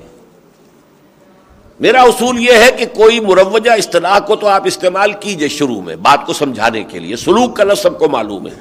میرا 1.79 2.01
اصول 2.01 2.39
یہ 2.39 2.53
ہے 2.53 2.71
کہ 2.77 2.85
کوئی 2.85 3.19
مروجہ 3.19 3.71
اصطلاح 3.71 4.19
کو 4.19 4.35
تو 4.35 4.47
آپ 4.47 4.61
استعمال 4.65 5.13
کیجیے 5.13 5.47
شروع 5.47 5.81
میں، 5.81 5.95
بات 5.95 6.25
کو 6.25 6.33
سمجھانے 6.33 6.83
کے 6.83 6.99
لیے۔ 6.99 7.15
سلوک 7.15 7.55
کا 7.55 7.63
لفظ 7.63 7.81
سب 7.81 7.99
کو 7.99 8.09
معلوم 8.09 8.47
ہے، 8.47 8.53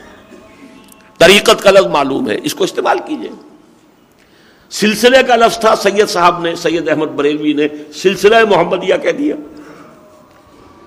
طریقت 1.19 1.63
کا 1.63 1.71
لفظ 1.71 1.87
معلوم 1.87 2.31
ہے، 2.31 2.37
اس 2.43 2.55
کو 2.55 2.65
استعمال 2.65 2.99
کیجیے۔ 2.99 3.31
سلسلے 4.71 5.23
کا 5.23 5.37
لفظ 5.37 5.59
تھا 5.59 5.77
سید 5.77 6.09
صاحب 6.09 6.43
نے، 6.43 6.55
سید 6.55 6.89
احمد 6.89 7.07
بریلوی 7.07 7.53
نے 7.53 7.69
سلسلہ 7.95 8.37
محمدیہ 8.51 8.95
کہہ 9.03 9.11
دیا۔ 9.11 9.35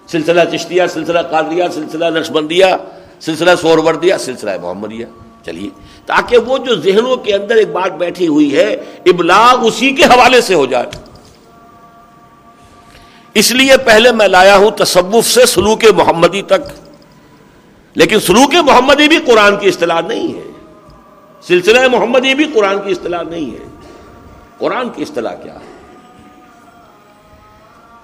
سلسلہ 0.07 0.57
چشتیہ، 0.57 0.83
سلسلہ 0.89 1.19
قادریہ، 1.29 1.63
سلسلہ 1.73 2.05
نقشبندیہ، 2.05 2.65
سلسلہ 3.19 3.51
سوروردیہ 3.61 4.13
سلسلہ 4.19 4.51
محمدیہ۔ 4.61 5.05
چلیے، 5.45 5.69
تاکہ 6.05 6.37
وہ 6.37 6.57
جو 6.57 6.75
ذہنوں 6.75 7.17
کے 7.17 7.35
اندر 7.35 7.55
ایک 7.55 7.69
بات 7.69 7.91
بیٹھی 7.91 8.27
ہوئی 8.27 8.57
ہے، 8.57 8.73
ابلاغ 9.05 9.65
اسی 9.65 9.91
کے 9.91 10.03
حوالے 10.03 10.41
سے 10.41 10.53
ہو 10.53 10.65
جائے۔ 10.65 10.85
اس 13.33 13.51
لیے 13.51 13.77
پہلے 13.77 14.11
میں 14.11 14.27
لایا 14.27 14.57
ہوں 14.57 14.71
تصوف 14.71 15.25
سے 15.25 15.45
سلوک 15.45 15.85
محمدی 15.95 16.41
تک۔ 16.41 16.89
لیکن 17.95 18.19
سلوک 18.19 18.55
محمدی 18.55 19.07
بھی 19.07 19.17
قرآن 19.25 19.57
کی 19.57 19.67
اصطلاح 19.67 20.01
نہیں 20.01 20.37
ہے۔ 20.37 20.51
سلسلہ 21.41 21.87
محمدی 21.87 22.33
بھی 22.33 22.45
قرآن 22.53 22.81
کی 22.81 22.91
اصطلاح 22.91 23.23
نہیں 23.23 23.51
ہے۔ 23.51 23.65
قرآن 24.57 24.89
کی 24.89 25.01
اصطلاح 25.01 25.35
کیا 25.35 25.53
ہے؟ 25.53 25.77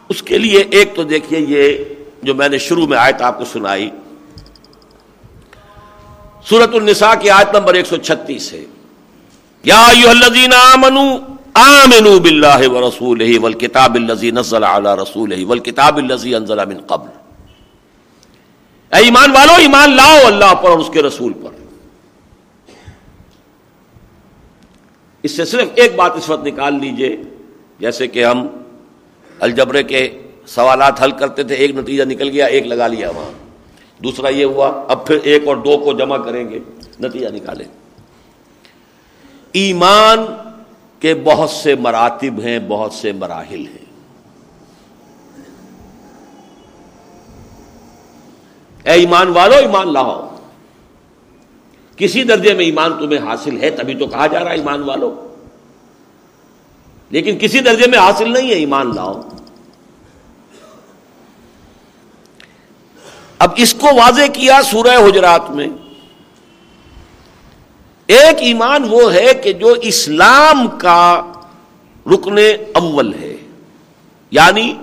اس 0.09 0.23
کے 0.23 0.37
لیے 0.37 0.63
ایک 0.71 0.95
تو 0.95 1.03
دیکھیے 1.03 1.39
یہ 1.39 1.92
جو 2.23 2.35
میں 2.35 2.49
نے 2.49 2.57
شروع 2.57 2.87
میں 2.87 2.97
آیت 2.97 3.21
آپ 3.21 3.37
کو 3.37 3.45
سنائی۔ 3.45 3.89
سورت 6.43 6.69
النساء 6.73 7.13
کی 7.21 7.29
آیت 7.29 7.55
نمبر 7.55 7.73
ایک 7.73 7.85
سو 7.85 7.97
چھتیس 7.97 8.53
ہے۔ 8.53 8.65
یا 9.63 9.91
آمنو 10.73 11.17
آمنو 11.53 12.19
باللہ 12.19 12.69
ورسولہ 12.69 13.39
والکتاب 13.39 13.95
اللذی 13.95 14.31
نزل 14.31 14.63
علی 14.63 15.01
رسولہ 15.03 15.45
والکتاب 15.45 15.97
اللذی 15.97 16.35
انزل 16.35 16.65
من 16.65 16.81
قبل۔ 16.81 17.09
اے 18.95 19.03
ایمان 19.03 19.31
والو، 19.31 19.53
ایمان 19.57 19.95
لاؤ 19.95 20.17
اللہ 20.25 20.53
پر 20.53 20.69
اور 20.69 20.79
اس 20.79 20.89
کے 20.93 21.01
رسول 21.01 21.33
پر۔ 21.33 21.51
اس 25.23 25.31
سے 25.31 25.45
صرف 25.45 25.69
ایک 25.75 25.95
بات 25.95 26.11
اس 26.15 26.29
وقت 26.29 26.45
نکال 26.45 26.73
لیجیے، 26.73 27.17
جیسے 27.79 28.07
کہ 28.07 28.25
ہم 28.25 28.47
الجبرے 29.39 29.83
کے 29.83 30.22
سوالات 30.45 31.03
حل 31.03 31.11
کرتے 31.11 31.43
تھے، 31.43 31.55
ایک 31.55 31.75
نتیجہ 31.75 32.03
نکل 32.03 32.29
گیا، 32.29 32.45
ایک 32.45 32.67
لگا 32.67 32.87
لیا 32.87 33.09
وہاں۔ 33.09 33.43
دوسرا 34.03 34.29
یہ 34.29 34.45
ہوا، 34.45 34.83
اب 34.87 35.07
پھر 35.07 35.17
ایک 35.23 35.47
اور 35.47 35.57
دو 35.57 35.77
کو 35.77 35.93
جمع 35.93 36.17
کریں 36.17 36.49
گے، 36.49 36.59
نتیجہ 36.99 37.27
نکالیں۔ 37.27 37.65
ایمان 39.51 40.25
کے 40.99 41.15
بہت 41.15 41.49
سے 41.49 41.75
مراتب 41.75 42.39
ہیں، 42.39 42.59
بہت 42.67 42.93
سے 42.93 43.11
مراحل 43.11 43.67
ہیں۔ 43.67 43.83
اے 48.83 48.91
ایمان 48.91 49.27
والو، 49.27 49.55
ایمان 49.55 49.93
لاؤ۔ 49.93 50.35
کسی 51.95 52.23
درجے 52.23 52.53
میں 52.53 52.65
ایمان 52.65 52.93
تمہیں 52.99 53.19
حاصل 53.19 53.63
ہے، 53.63 53.69
تبھی 53.69 53.95
تو 53.95 54.07
کہا 54.07 54.27
جا 54.27 54.43
رہا 54.43 54.51
ہے 54.51 54.55
ایمان 54.55 54.83
والو۔ 54.83 55.27
لیکن 57.09 57.37
کسی 57.41 57.59
درجے 57.59 57.87
میں 57.87 57.99
حاصل 57.99 58.33
نہیں 58.33 58.47
ہے، 58.47 58.53
ایمان 58.53 58.95
لاؤ۔ 58.95 59.21
اب 63.43 63.51
اس 63.55 63.73
کو 63.73 63.87
واضح 63.95 64.25
کیا 64.33 64.61
سورہ 64.61 64.95
حجرات 65.07 65.49
میں۔ 65.51 65.67
ایک 68.07 68.35
ایمان 68.39 68.83
وہ 68.89 69.13
ہے 69.13 69.33
کہ 69.33 69.53
جو 69.53 69.73
اسلام 69.81 70.67
کا 70.67 71.31
رکن 72.13 72.37
اول 72.73 73.13
ہے 73.13 73.35
یعنی 74.31 74.73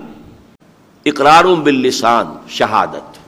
اقرار 1.06 1.44
باللسان، 1.44 2.26
شہادت۔ 2.48 3.18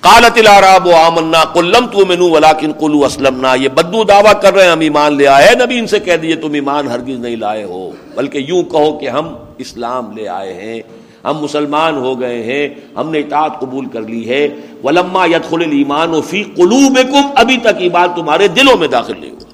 کالت 0.00 0.38
العراب 0.38 0.88
آمنا 0.90 1.44
کلم 1.44 1.86
تو 1.86 2.06
مینو 2.06 2.30
ولاکن 2.30 2.72
کلو 2.72 3.04
اسلم 3.04 3.46
یہ 3.60 3.68
بدو 3.68 4.04
دعویٰ 4.04 4.40
کر 4.42 4.54
رہے 4.54 4.64
ہیں، 4.64 4.72
ہم 4.72 4.80
ایمان 4.80 5.16
لے 5.16 5.26
آئے۔ 5.26 5.54
نبی، 5.64 5.78
ان 5.78 5.86
سے 5.86 6.00
کہہ 6.00 6.16
دیے 6.16 6.36
تم 6.36 6.52
ایمان 6.52 6.88
ہرگز 6.88 7.18
نہیں 7.18 7.36
لائے 7.36 7.64
ہو، 7.64 7.90
بلکہ 8.14 8.38
یوں 8.38 8.62
کہو 8.62 8.98
کہ 8.98 9.08
ہم 9.08 9.34
اسلام 9.58 10.12
لے 10.16 10.28
آئے 10.28 10.52
ہیں۔ 10.52 10.80
ہم 11.24 11.38
مسلمان 11.38 11.96
ہو 11.96 12.20
گئے 12.20 12.42
ہیں، 12.42 12.68
ہم 12.96 13.10
نے 13.10 13.18
اطاعت 13.18 13.60
قبول 13.60 13.86
کر 13.86 14.02
لی 14.02 14.28
ہے۔ 14.28 14.48
ولما 14.84 15.24
یدخل 15.26 15.62
الایمان 15.62 16.20
فی 16.22 16.42
قلوبکم 16.56 17.30
ابھی 17.36 17.56
تک 17.56 17.76
ایمان 17.78 18.08
تمہارے 18.16 18.48
دلوں 18.48 18.76
میں 18.76 18.88
داخل 18.88 19.20
نہیں 19.20 19.30
ہوا 19.30 19.52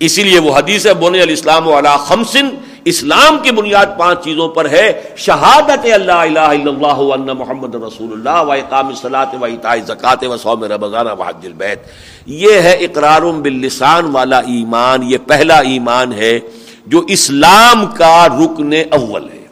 اسی 0.00 0.22
لیے 0.22 0.38
وہ 0.38 0.56
حدیث 0.56 0.86
ہے 0.86 0.94
بن 0.94 1.14
الاسلام 1.14 1.68
علی 1.68 1.88
خمسن 2.06 2.48
اسلام 2.84 3.38
کی 3.42 3.50
بنیاد 3.50 3.86
پانچ 3.98 4.24
چیزوں 4.24 4.48
پر 4.48 4.68
ہے۔ 4.70 4.86
شہادت 5.16 5.86
اللہ 5.92 6.20
الہ 6.26 6.40
الا 6.40 6.70
اللہ 6.70 6.98
ان 7.14 7.26
محمد 7.38 7.74
رسول 7.74 8.12
اللہ 8.12 8.42
و 8.42 8.52
اقام 8.52 8.88
الصلاۃ 8.88 9.34
و 9.40 9.44
ایتاء 9.44 9.70
الزکات 9.70 10.24
و 10.24 10.36
صوم 10.36 10.64
رمضان 10.64 11.06
و 11.06 11.22
حج 11.22 11.46
البیت۔ 11.46 11.78
یہ 12.26 12.60
ہے 12.60 12.72
اقرار 12.72 13.22
باللسان 13.22 14.04
والا 14.12 14.38
ایمان، 14.38 15.02
یہ 15.02 15.18
پہلا 15.26 15.58
ایمان 15.58 16.12
ہے۔ 16.12 16.38
جو 16.86 17.00
اسلام 17.08 17.86
کا 17.86 18.26
رکن 18.28 18.72
اول 18.90 19.28
ہے۔ 19.28 19.46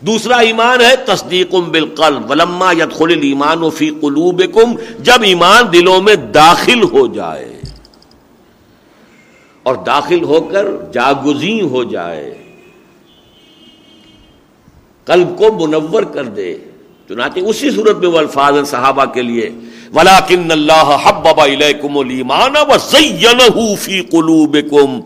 دوسرا 0.00 0.36
ایمان 0.36 0.80
ہے 0.80 0.96
تصدیق 0.96 1.54
بالقلب، 1.54 2.30
ولما 2.30 2.72
يدخل 2.72 3.12
الايمان 3.12 3.70
فی 3.70 3.90
قلوبکم، 3.90 4.74
جب 4.98 5.22
ایمان 5.22 5.72
دلوں 5.72 6.02
میں 6.02 6.14
داخل 6.14 6.82
ہو 6.82 7.06
جائے۔ 7.06 7.60
اور 9.62 9.74
داخل 9.74 10.22
ہو 10.22 10.40
کر 10.40 10.66
جاگزی 10.92 11.60
ہو 11.60 11.84
جائے۔ 11.84 12.44
قلب 15.04 15.38
کو 15.38 15.68
منور 15.68 16.02
کر 16.02 16.24
دے۔ 16.24 16.58
چنانچہ 17.08 17.38
اسی 17.38 17.70
صورت 17.70 17.96
میں 17.96 18.08
وہ 18.08 18.18
الفاظ 18.18 18.54
صحابہ 18.66 19.04
کے 19.04 19.22
لیے۔ 19.22 19.50
ولاکن 19.94 20.50
اللہ 20.50 20.96
حبب 21.02 21.40
الیکم 21.40 21.98
الایمان 21.98 22.56
وزینہ 22.56 23.74
فی 23.74 24.00
قلوبکم 24.00 25.00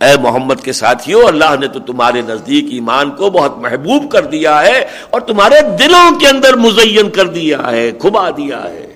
اے 0.00 0.20
محمد 0.22 0.54
کے 0.62 0.72
ساتھیوں، 0.72 1.24
اللہ 1.24 1.56
نے 1.60 1.68
تو 1.68 1.80
تمہارے 1.80 2.20
نزدیک 2.20 2.64
ایمان 2.70 3.10
کو 3.10 3.30
بہت 3.30 3.58
محبوب 3.58 4.10
کر 4.10 4.26
دیا 4.26 4.62
ہے 4.62 4.86
اور 5.10 5.20
تمہارے 5.20 5.60
دلوں 5.76 6.18
کے 6.18 6.28
اندر 6.28 6.56
مزین 6.56 7.10
کر 7.10 7.26
دیا 7.26 7.58
ہے، 7.70 7.92
کھبا 7.92 8.30
دیا 8.30 8.62
ہے۔ 8.62 8.90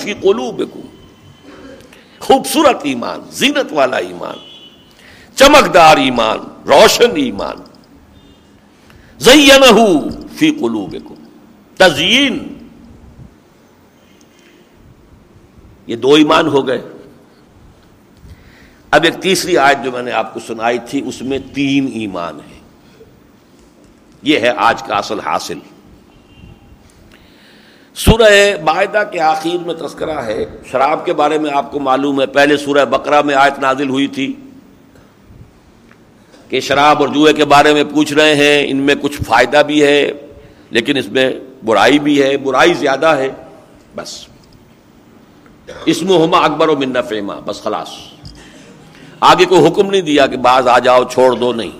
فی 0.00 0.14
قلوبکم۔ 0.14 0.80
خوبصورت 2.18 2.76
ایمان، 2.82 3.20
زینت 3.30 3.72
والا 3.72 3.96
ایمان، 3.96 4.36
چمکدار 5.34 5.96
ایمان، 5.96 6.38
روشن 6.66 7.16
ایمان۔ 7.16 7.56
زینہ 9.18 9.86
فی 10.36 10.50
قلوبکم۔ 10.50 11.14
تزئین 11.76 12.58
یہ 15.86 15.96
دو 15.96 16.14
ایمان 16.14 16.46
ہو 16.46 16.66
گئے۔ 16.66 16.82
اب 18.90 19.04
ایک 19.04 19.14
تیسری 19.14 19.58
آیت 19.58 19.84
جو 19.84 19.92
میں 19.92 20.02
نے 20.02 20.12
آپ 20.12 20.34
کو 20.34 20.40
سنائی 20.40 20.78
تھی، 20.90 21.02
اس 21.06 21.22
میں 21.22 21.38
تین 21.54 21.90
ایمان 21.94 22.34
ہیں۔ 22.34 22.60
یہ 24.22 24.38
ہے 24.38 24.52
آج 24.56 24.82
کا 24.82 24.96
اصل 24.96 25.20
حاصل۔ 25.20 25.58
سورہ 27.94 28.62
معاہدہ 28.64 29.02
کے 29.12 29.20
آخر 29.20 29.66
میں 29.66 29.74
تذکرہ 29.74 30.18
ہے۔ 30.18 30.44
شراب 30.70 31.06
کے 31.06 31.12
بارے 31.12 31.38
میں 31.38 31.50
آپ 31.54 31.72
کو 31.72 31.80
معلوم 31.80 32.20
ہے، 32.20 32.26
پہلے 32.26 32.56
سورہ 32.56 32.84
بقرہ 32.84 33.22
میں 33.22 33.34
آیت 33.34 33.58
نازل 33.58 33.88
ہوئی 33.88 34.06
تھی 34.06 34.34
کہ 36.48 36.60
شراب 36.60 37.00
اور 37.00 37.08
جوئے 37.08 37.32
کے 37.32 37.44
بارے 37.44 37.74
میں 37.74 37.84
پوچھ 37.84 38.12
رہے 38.12 38.34
ہیں۔ 38.34 38.66
ان 38.70 38.76
میں 38.76 38.94
کچھ 39.02 39.22
فائدہ 39.22 39.62
بھی 39.66 39.84
ہے، 39.84 40.12
لیکن 40.70 40.96
اس 40.96 41.08
میں 41.08 41.32
برائی 41.64 41.98
بھی 41.98 42.22
ہے۔ 42.22 42.36
برائی 42.36 42.74
زیادہ 42.74 43.06
ہے، 43.06 43.28
بس۔ 43.96 44.26
اس 45.86 46.02
میں 46.02 46.18
ہما 46.18 46.38
اکبر 46.38 46.68
و 46.68 46.76
منا 46.76 47.00
فیما 47.00 47.34
بس 47.44 47.62
خلاص۔ 47.62 47.88
آگے 49.20 49.44
کوئی 49.44 49.66
حکم 49.66 49.90
نہیں 49.90 50.00
دیا 50.00 50.26
کہ 50.26 50.36
بعض 50.36 50.68
آ 50.68 50.78
جاؤ، 50.78 51.04
چھوڑ 51.04 51.32
دو، 51.32 51.52
نہیں۔ 51.52 51.70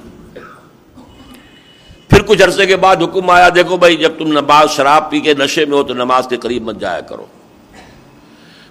پھر 2.09 2.23
کچھ 2.27 2.43
عرصے 2.43 2.67
کے 2.67 2.77
بعد 2.77 2.97
حکم 2.97 3.31
آیا، 3.31 3.49
دیکھو 3.55 3.77
بھائی، 3.77 3.97
جب 3.97 4.13
تم 4.19 4.27
نماز 4.27 4.71
شراب 4.71 5.11
پی 5.11 5.21
کے 5.21 5.35
نشے 5.39 5.65
میں 5.65 5.77
ہو 5.77 5.83
تو 5.83 5.95
نماز 5.95 6.27
کے 6.29 6.37
قریب 6.37 6.63
مت 6.63 6.81
جایا 6.81 7.01
کرو۔ 7.01 7.27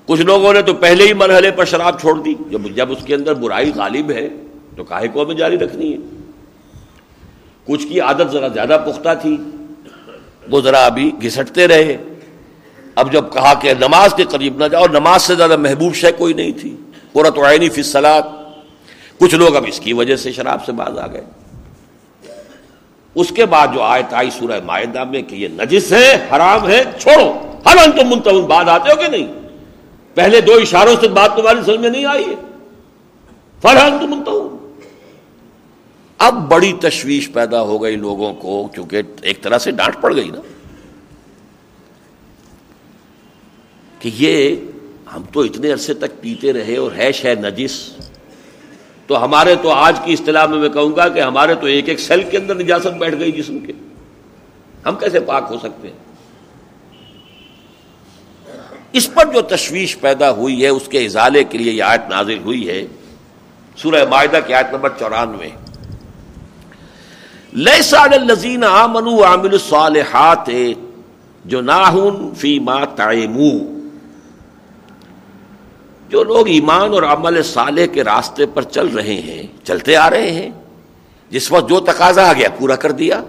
کچھ 0.05 0.21
لوگوں 0.21 0.53
نے 0.53 0.61
تو 0.61 0.73
پہلے 0.73 1.07
ہی 1.07 1.13
مرحلے 1.13 1.51
پر 1.51 1.65
شراب 1.65 1.99
چھوڑ 1.99 2.19
دی۔ 2.19 2.33
جب 2.49 2.61
جب 2.75 2.91
اس 2.91 2.97
کے 3.05 3.15
اندر 3.15 3.33
برائی 3.33 3.71
غالب 3.75 4.11
ہے 4.11 4.29
تو 4.75 4.83
کاہے 4.83 5.07
کو 5.07 5.23
ہمیں 5.23 5.35
جاری 5.35 5.59
رکھنی 5.59 5.93
ہے؟ 5.93 5.97
کچھ 7.65 7.87
کی 7.87 7.99
عادت 7.99 8.31
ذرا 8.31 8.47
زیادہ 8.47 8.77
پختہ 8.85 9.09
تھی۔ 9.21 9.37
وہ 10.51 10.61
ذرا 10.61 10.85
ابھی 10.85 11.11
گھسٹتے 11.21 11.67
رہے۔ 11.67 11.97
اب 12.95 13.11
جب 13.11 13.23
کہا 13.33 13.53
کہ 13.53 13.73
نماز 13.73 14.13
کے 14.13 14.23
قریب 14.23 14.57
نہ 14.57 14.67
جاؤ، 14.67 14.83
نماز 14.91 15.21
سے 15.21 15.35
زیادہ 15.35 15.57
محبوب 15.57 15.93
شے 15.93 16.11
کوئی 16.11 16.33
نہیں 16.33 16.51
تھی۔ 16.51 16.75
قرت 17.13 17.37
عینی 17.37 17.69
فی 17.69 17.83
سلاد 17.83 18.21
کچھ 19.19 19.35
لوگ 19.35 19.55
اب 19.55 19.65
اس 19.67 19.79
کی 19.79 19.93
وجہ 19.93 20.15
سے 20.15 20.31
شراب 20.31 20.65
سے 20.65 20.71
باز 20.71 20.97
آ 20.97 21.07
گئے۔ 21.07 21.23
اس 23.15 23.31
کے 23.35 23.45
بعد 23.45 23.67
جو 23.73 23.81
آیت 23.81 24.13
آئی 24.13 24.29
سورہ 24.29 24.59
معاہدہ 24.65 25.03
میں 25.03 25.21
کہ 25.21 25.35
یہ 25.35 25.47
نجس 25.47 25.93
ہے، 25.93 26.27
حرام 26.31 26.69
ہے، 26.69 26.83
چھوڑو۔ 26.99 27.33
ہر 27.65 27.77
ان 27.77 27.91
تم 27.91 28.09
منتظم 28.09 28.45
بعد 28.45 28.65
آتے 28.65 28.91
ہو 28.91 28.95
کہ 28.95 29.07
نہیں؟ 29.07 29.33
پہلے 30.13 30.41
دو 30.41 30.53
اشاروں 30.53 30.95
سے 31.01 31.07
بات 31.07 31.31
تمہاری 31.35 31.59
سمجھ 31.65 31.79
میں 31.79 31.89
نہیں 31.89 32.05
آئی 32.05 32.23
ہے۔ 32.23 32.35
فرحان 33.61 33.97
تم 34.01 34.09
منتظم 34.09 34.55
اب 36.17 36.51
بڑی 36.51 36.73
تشویش 36.81 37.31
پیدا 37.33 37.61
ہو 37.61 37.83
گئی 37.83 37.95
لوگوں 37.95 38.33
کو 38.33 38.67
کیونکہ 38.67 39.01
ایک 39.21 39.41
طرح 39.41 39.57
سے 39.57 39.71
ڈانٹ 39.71 40.01
پڑ 40.01 40.15
گئی 40.15 40.29
نا۔ 40.29 40.41
کہ 43.99 44.09
یہ 44.13 44.55
ہم 45.13 45.23
تو 45.33 45.41
اتنے 45.41 45.71
عرصے 45.71 45.93
تک 45.93 46.21
پیتے 46.21 46.53
رہے 46.53 46.77
اور 46.77 46.91
ہے 46.91 47.11
شہ 47.11 47.27
نجس۔ 47.27 47.91
تو 49.07 49.23
ہمارے 49.23 49.55
تو 49.55 49.71
آج 49.71 49.99
کی 50.03 50.13
اصطلاح 50.13 50.45
میں 50.45 50.57
میں 50.57 50.69
کہوں 50.69 50.95
گا 50.95 51.07
کہ 51.07 51.19
ہمارے 51.19 51.55
تو 51.55 51.67
ایک 51.67 51.89
ایک 51.89 51.99
سیل 51.99 52.23
کے 52.31 52.37
اندر 52.37 52.55
نجاست 52.55 52.87
بیٹھ 52.87 53.15
گئی 53.19 53.31
جسم 53.31 53.59
کے۔ 53.59 53.73
ہم 54.85 54.95
کیسے 54.95 55.19
پاک 55.19 55.43
ہو 55.49 55.57
سکتے 55.57 55.87
ہیں؟ 55.87 55.95
اس 58.93 59.13
پر 59.13 59.25
جو 59.33 59.41
تشویش 59.41 59.99
پیدا 59.99 60.31
ہوئی 60.31 60.63
ہے، 60.63 60.67
اس 60.67 60.87
کے 60.87 61.05
ازالے 61.05 61.43
کے 61.43 61.57
لیے 61.57 61.73
یہ 61.73 61.83
آیت 61.83 62.01
نازل 62.09 62.37
ہوئی 62.37 62.69
ہے۔ 62.69 62.85
سورہ 63.77 64.05
معاہدہ 64.09 64.39
کی 64.47 64.53
آیت 64.53 64.67
نمبر 64.71 64.89
چورانوے۔ 64.99 65.49
الزین 68.13 68.63
آمنو 68.63 69.23
عامل 69.23 69.51
الصالحات، 69.51 70.49
جو 71.45 71.61
ناہن 71.61 72.33
فی 72.37 72.59
ما 72.59 72.85
تعیمو 72.85 73.74
جو 76.09 76.23
لوگ 76.23 76.47
ایمان 76.47 76.93
اور 76.93 77.03
عمل 77.03 77.43
صالح 77.43 77.85
کے 77.85 78.03
راستے 78.03 78.45
پر 78.45 78.61
چل 78.61 78.87
رہے 78.87 79.13
ہیں، 79.13 79.43
چلتے 79.63 79.95
آ 79.95 80.09
رہے 80.09 80.31
ہیں۔ 80.31 80.49
جس 81.29 81.51
وقت 81.51 81.69
جو 81.69 81.79
تقاضا 81.79 82.29
آ 82.29 82.33
گیا، 82.33 82.49
پورا 82.59 82.75
کر 82.75 82.91
دیا۔ 82.91 83.21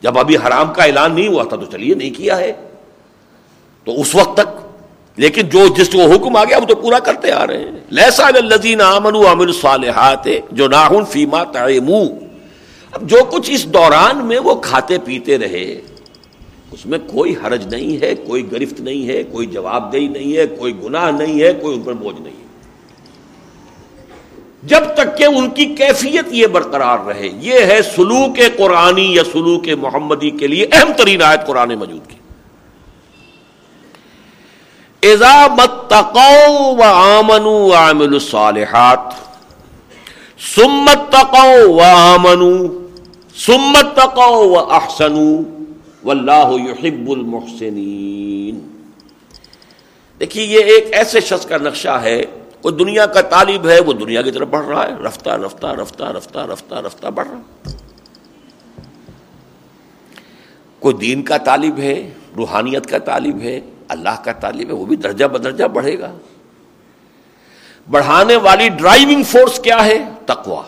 جب 0.00 0.18
ابھی 0.18 0.36
حرام 0.36 0.72
کا 0.72 0.84
اعلان 0.84 1.14
نہیں 1.14 1.28
ہوا 1.28 1.42
تھا 1.42 1.56
تو 1.56 1.66
چلیے، 1.66 1.94
نہیں 1.94 2.10
کیا 2.10 2.38
ہے۔ 2.38 2.52
تو 3.84 4.00
اس 4.00 4.14
وقت 4.14 4.36
تک، 4.36 4.60
لیکن 5.16 5.48
جو 5.48 5.66
جس 5.76 5.88
کو 5.88 6.02
حکم 6.02 6.36
آ 6.36 6.44
گیا، 6.44 6.58
وہ 6.58 6.66
تو 6.66 6.74
پورا 6.74 6.98
کرتے 6.98 7.32
آ 7.32 7.46
رہے 7.46 7.58
ہیں۔ 7.58 7.80
لہسا 7.90 8.26
الزین 8.26 8.80
امن 8.80 9.14
عامل 9.16 9.52
صالحات 9.52 10.28
جو 10.50 10.68
ناہن 10.68 11.04
فیما 11.04 11.44
تعیمو 11.44 12.02
اب 12.92 13.02
جو 13.02 13.16
کچھ 13.30 13.50
اس 13.50 13.64
دوران 13.64 14.26
میں 14.26 14.38
وہ 14.38 14.54
کھاتے 14.54 14.98
پیتے 14.98 15.38
رہے 15.38 15.80
اس 16.72 16.86
میں 16.86 16.98
کوئی 16.98 17.34
حرج 17.44 17.74
نہیں 17.74 18.02
ہے، 18.02 18.14
کوئی 18.14 18.52
گرفت 18.52 18.80
نہیں 18.80 19.08
ہے، 19.08 19.22
کوئی 19.22 19.46
جواب 19.46 19.92
دہی 19.92 20.08
نہیں 20.08 20.36
ہے، 20.36 20.46
کوئی 20.46 20.82
گناہ 20.84 21.10
نہیں 21.10 21.42
ہے، 21.42 21.52
کوئی 21.52 21.76
ان 21.76 21.82
پر 21.82 21.92
بوجھ 21.92 22.20
نہیں 22.20 22.36
ہے۔ 22.40 22.48
جب 24.62 24.80
تک 24.94 25.18
کہ 25.18 25.24
ان 25.24 25.50
کی 25.50 25.64
کیفیت 25.64 26.24
یہ 26.30 26.46
برقرار 26.46 26.98
رہے، 26.98 27.28
یہ 27.40 27.60
ہے 27.60 27.82
سلوک 27.82 28.40
قرآنی 28.56 29.14
یا 29.14 29.24
سلوک 29.24 29.68
محمدی 29.80 30.30
کے 30.30 30.46
لیے 30.46 30.66
اہم 30.72 30.92
ترین 30.96 31.22
آیت 31.22 31.46
قرآن 31.46 31.68
موجود 31.68 32.10
کی۔ 32.10 32.14
و 36.70 36.82
آمن 36.82 37.72
عامل 37.72 38.14
الصالحات 38.14 38.98
سمت 40.54 41.12
تقو 41.12 41.72
و 41.72 41.80
آمن 41.80 42.66
سمت 43.34 43.96
تقو 43.96 44.48
و 44.48 44.58
احسنو 44.58 45.57
واللہ 46.04 46.50
یحب 46.50 47.10
المحسنین۔ 47.10 48.82
دیکھیے، 50.20 50.46
یہ 50.46 50.60
ایک 50.60 50.86
ایسے 50.92 51.20
شخص 51.20 51.46
کا 51.46 51.56
نقشہ 51.56 52.00
ہے 52.02 52.22
کوئی 52.60 52.74
دنیا 52.74 53.06
کا 53.06 53.20
طالب 53.20 53.68
ہے، 53.68 53.80
وہ 53.80 53.92
دنیا 53.92 54.22
کی 54.22 54.30
طرف 54.30 54.48
بڑھ 54.48 54.66
رہا 54.66 54.88
ہے، 54.88 54.94
رفتہ 54.94 55.30
رفتہ 55.30 55.66
رفتہ 55.66 56.04
رفتہ 56.04 56.38
رفتہ 56.38 56.74
رفتہ 56.74 57.06
بڑھ 57.06 57.28
رہا 57.28 57.70
کوئی 60.78 60.94
دین 60.94 61.22
کا 61.22 61.36
طالب 61.36 61.78
ہے، 61.78 62.10
روحانیت 62.36 62.86
کا 62.86 62.98
طالب 62.98 63.40
ہے، 63.40 63.60
اللہ 63.88 64.22
کا 64.24 64.32
طالب 64.32 64.68
ہے، 64.68 64.72
وہ 64.72 64.86
بھی 64.86 64.96
درجہ 64.96 65.24
بدرجہ 65.24 65.64
بڑھے 65.64 65.98
گا۔ 65.98 66.14
بڑھانے 67.90 68.36
والی 68.36 68.68
ڈرائیونگ 68.68 69.22
فورس 69.22 69.60
کیا 69.60 69.84
ہے؟ 69.84 70.04
تقوا 70.26 70.62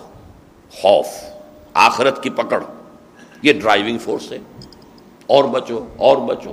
خوف، 0.70 1.06
آخرت 1.74 2.22
کی 2.22 2.30
پکڑ۔ 2.30 2.62
یہ 3.42 3.52
ڈرائیونگ 3.52 3.98
فورس 3.98 4.32
ہے۔ 4.32 4.38
اور 5.30 5.44
بچو 5.44 5.78
اور 5.96 6.16
بچو۔ 6.16 6.50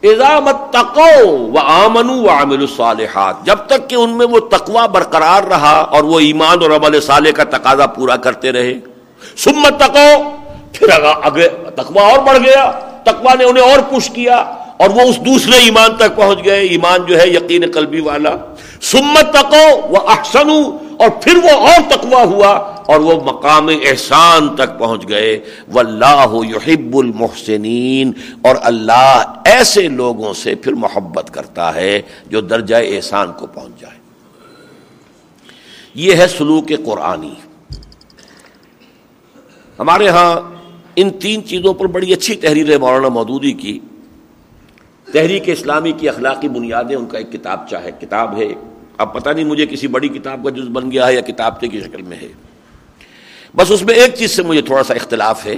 ایزامت 0.00 0.72
تقو 0.72 1.28
و 1.28 1.58
آمن 1.58 2.10
و 2.10 2.28
عامل 2.30 2.60
الصالحات، 2.60 3.46
جب 3.46 3.58
تک 3.66 3.88
کہ 3.88 3.94
ان 3.94 4.10
میں 4.10 4.26
وہ 4.26 4.38
تقوا 4.40 4.86
برقرار 4.86 5.42
رہا 5.42 5.76
اور 5.80 6.04
وہ 6.04 6.20
ایمان 6.20 6.62
اور 6.62 6.70
عمل 6.70 7.00
صالح 7.00 7.30
کا 7.30 7.44
تقاضا 7.44 7.86
پورا 7.86 8.16
کرتے 8.16 8.52
رہے۔ 8.52 8.74
سمت 9.36 9.80
تقو 9.80 10.30
پھر 10.72 10.88
اگے 11.22 11.48
تقوا 11.48 12.02
اور 12.02 12.18
بڑھ 12.18 12.38
گیا۔ 12.38 12.70
تقوا 13.04 13.34
نے 13.34 13.44
انہیں 13.44 13.64
اور 13.64 13.78
پش 13.78 14.10
کیا 14.10 14.36
اور 14.76 14.90
وہ 14.90 15.00
اس 15.00 15.18
دوسرے 15.20 15.56
ایمان 15.56 15.96
تک 15.96 16.16
پہنچ 16.16 16.44
گئے۔ 16.44 16.60
ایمان 16.60 17.00
جو 17.06 17.20
ہے 17.20 17.28
یقین 17.28 17.64
قلبی 17.74 18.00
والا۔ 18.00 18.30
سمت 18.82 19.32
تقو 19.32 19.80
وہ 19.88 20.08
احسن 20.08 20.50
اور 20.98 21.08
پھر 21.22 21.36
وہ 21.36 21.50
اور 21.50 21.82
تقوا 21.88 22.22
ہوا۔ 22.22 22.73
اور 22.86 23.00
وہ 23.00 23.32
مقام 23.32 23.68
احسان 23.68 24.56
تک 24.56 24.78
پہنچ 24.78 25.08
گئے۔ 25.08 25.40
واللہ 25.72 26.26
یحب 26.32 26.96
المحسنین 26.96 28.12
اور 28.42 28.56
اللہ 28.62 29.32
ایسے 29.44 29.88
لوگوں 29.88 30.34
سے 30.34 30.54
پھر 30.54 30.72
محبت 30.72 31.30
کرتا 31.32 31.74
ہے 31.74 32.02
جو 32.26 32.40
درجہ 32.40 32.76
احسان 32.76 33.32
کو 33.38 33.46
پہنچ 33.46 33.80
جائے۔ 33.80 33.98
یہ 35.94 36.14
ہے 36.14 36.26
سلوک 36.26 36.72
قرآنی۔ 36.84 37.34
ہمارے 39.78 40.08
ہاں 40.08 40.40
ان 40.96 41.10
تین 41.10 41.44
چیزوں 41.44 41.74
پر 41.74 41.86
بڑی 41.86 42.12
اچھی 42.12 42.36
تحریر 42.36 42.70
ہے 42.70 42.78
مولانا 42.78 43.08
مودودی 43.08 43.52
کی۔ 43.52 43.80
تحریک 45.12 45.42
اسلامی 45.46 45.92
کی 45.92 46.08
اخلاقی 46.08 46.48
بنیادیں، 46.48 46.96
ان 46.96 47.06
کا 47.06 47.18
ایک 47.18 47.32
کتاب 47.32 47.68
چاہے، 47.68 47.90
کتاب 48.00 48.36
ہے۔ 48.36 48.48
اب 48.98 49.14
پتہ 49.14 49.30
نہیں 49.30 49.44
مجھے 49.44 49.66
کسی 49.66 49.86
بڑی 49.86 50.08
کتاب 50.08 50.44
کا 50.44 50.50
جز 50.50 50.68
بن 50.68 50.92
گیا 50.92 51.06
ہے 51.06 51.14
یا 51.14 51.20
کتاب 51.20 51.60
کی 51.60 51.80
شکل 51.80 52.02
میں 52.02 52.16
ہے۔ 52.16 52.28
بس 53.56 53.70
اس 53.70 53.82
میں 53.82 53.94
ایک 53.94 54.14
چیز 54.14 54.30
سے 54.30 54.42
مجھے 54.42 54.62
تھوڑا 54.62 54.82
سا 54.82 54.94
اختلاف 54.94 55.46
ہے۔ 55.46 55.54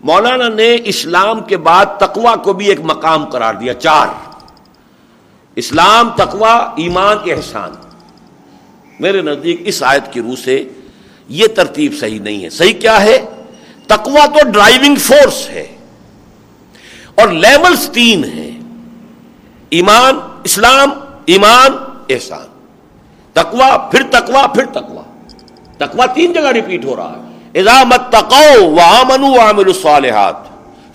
مولانا 0.00 0.48
نے 0.48 0.76
اسلام 0.84 1.40
کے 1.40 1.56
بعد 1.56 1.86
تقوا 2.00 2.36
کو 2.36 2.52
بھی 2.52 2.66
ایک 2.66 2.80
مقام 2.82 3.24
قرار 3.24 3.54
دیا، 3.54 3.74
چار۔ 3.74 4.06
اسلام 5.56 6.10
تقوا 6.10 6.56
ایمان، 6.76 7.16
احسان۔ 7.26 7.70
میرے 9.00 9.22
نزدیک 9.22 9.62
اس 9.64 9.82
آیت 9.82 10.12
کی 10.12 10.20
روح 10.20 10.36
سے 10.44 10.68
یہ 11.28 11.46
ترتیب 11.46 11.92
صحیح 12.00 12.20
نہیں 12.20 12.44
ہے۔ 12.44 12.50
صحیح 12.50 12.74
کیا 12.74 13.02
ہے؟ 13.02 13.26
تقوا 13.86 14.26
تو 14.26 14.50
ڈرائیونگ 14.50 14.94
فورس 14.94 15.48
ہے۔ 15.50 15.76
اور 17.14 17.28
لیولز 17.28 17.90
تین 17.90 18.24
ہیں۔ 18.24 18.60
ایمان، 19.70 20.18
اسلام، 20.44 20.90
ایمان، 21.26 21.70
احسان۔ 22.08 22.46
تقوا 23.32 23.88
پھر 23.90 24.02
تقوا 24.10 24.46
پھر 24.46 24.64
تقوا 24.66 24.99
تقوا 25.80 26.06
تین 26.06 26.32
جگہ 26.32 26.52
ریپیٹ 26.52 26.84
ہو 26.84 26.96
رہا 26.96 27.16
ہے۔ 27.16 27.60
ازامت 27.60 28.12
تقو 28.12 28.64
و 28.64 28.80
آمن 28.80 29.24
عامل 29.40 29.66
الصالحات 29.66 30.36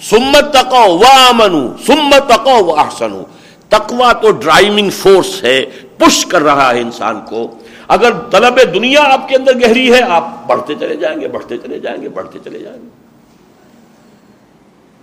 سمت 0.04 0.54
تقو 0.54 0.98
و 0.98 1.04
آمن 1.06 1.68
سمت 1.86 2.30
تقو 2.30 2.66
و 2.66 2.80
احسن 2.80 3.24
تقوا 3.70 4.12
تو 4.14 4.32
ڈرائیونگ 4.32 4.90
فورس 4.90 5.44
ہے 5.44 5.66
پش 5.98 6.26
کر 6.26 6.42
رہا 6.42 6.74
ہے 6.74 6.82
انسان 6.82 7.22
کو۔ 7.26 7.58
اگر 7.88 8.12
طلب 8.32 8.60
دنیا 8.74 9.04
آپ 9.04 9.28
کے 9.30 9.36
اندر 9.36 9.60
گہری 9.60 9.94
ہے، 9.94 10.02
آپ 10.02 10.48
بڑھتے 10.48 10.76
چلے 10.80 10.96
جائیں 10.96 11.22
گے، 11.22 11.28
بڑھتے 11.28 11.58
چلے 11.58 11.80
جائیں 11.80 12.02
گے، 12.02 12.10
بڑھتے 12.10 12.40
چلے 12.44 12.60
جائیں 12.60 12.78
گے۔ 12.82 12.90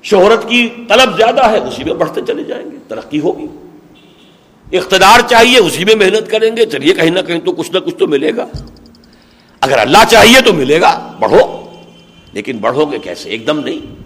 شہرت 0.02 0.48
کی 0.48 0.68
طلب 0.88 1.16
زیادہ 1.16 1.50
ہے، 1.50 1.58
اسی 1.58 1.84
میں 1.84 1.94
بڑھتے 1.94 2.20
چلے 2.26 2.44
جائیں 2.44 2.70
گے، 2.70 2.76
ترقی 2.88 3.20
ہوگی۔ 3.20 3.46
اقتدار 4.76 5.20
چاہیے، 5.28 5.58
اسی 5.58 5.84
میں 5.84 5.94
محنت 5.94 6.30
کریں 6.30 6.56
گے، 6.56 6.66
چلیے 6.66 6.94
کہیں 6.94 7.10
نہ 7.10 7.20
کہیں 7.20 7.40
تو 7.40 7.52
کچھ 7.52 7.72
نہ 7.72 7.78
کچھ 7.78 7.94
تو 7.94 8.06
ملے 8.06 8.36
گا۔ 8.36 8.46
اگر 9.62 9.78
اللہ 9.78 9.98
چاہیے 10.08 10.40
تو 10.40 10.52
ملے 10.52 10.80
گا، 10.80 11.12
بڑھو۔ 11.18 11.68
لیکن 12.32 12.58
بڑھو 12.58 12.86
گے 12.86 12.98
کیسے؟ 12.98 13.28
ایک 13.28 13.46
دم 13.46 13.60
نہیں۔ 13.60 14.02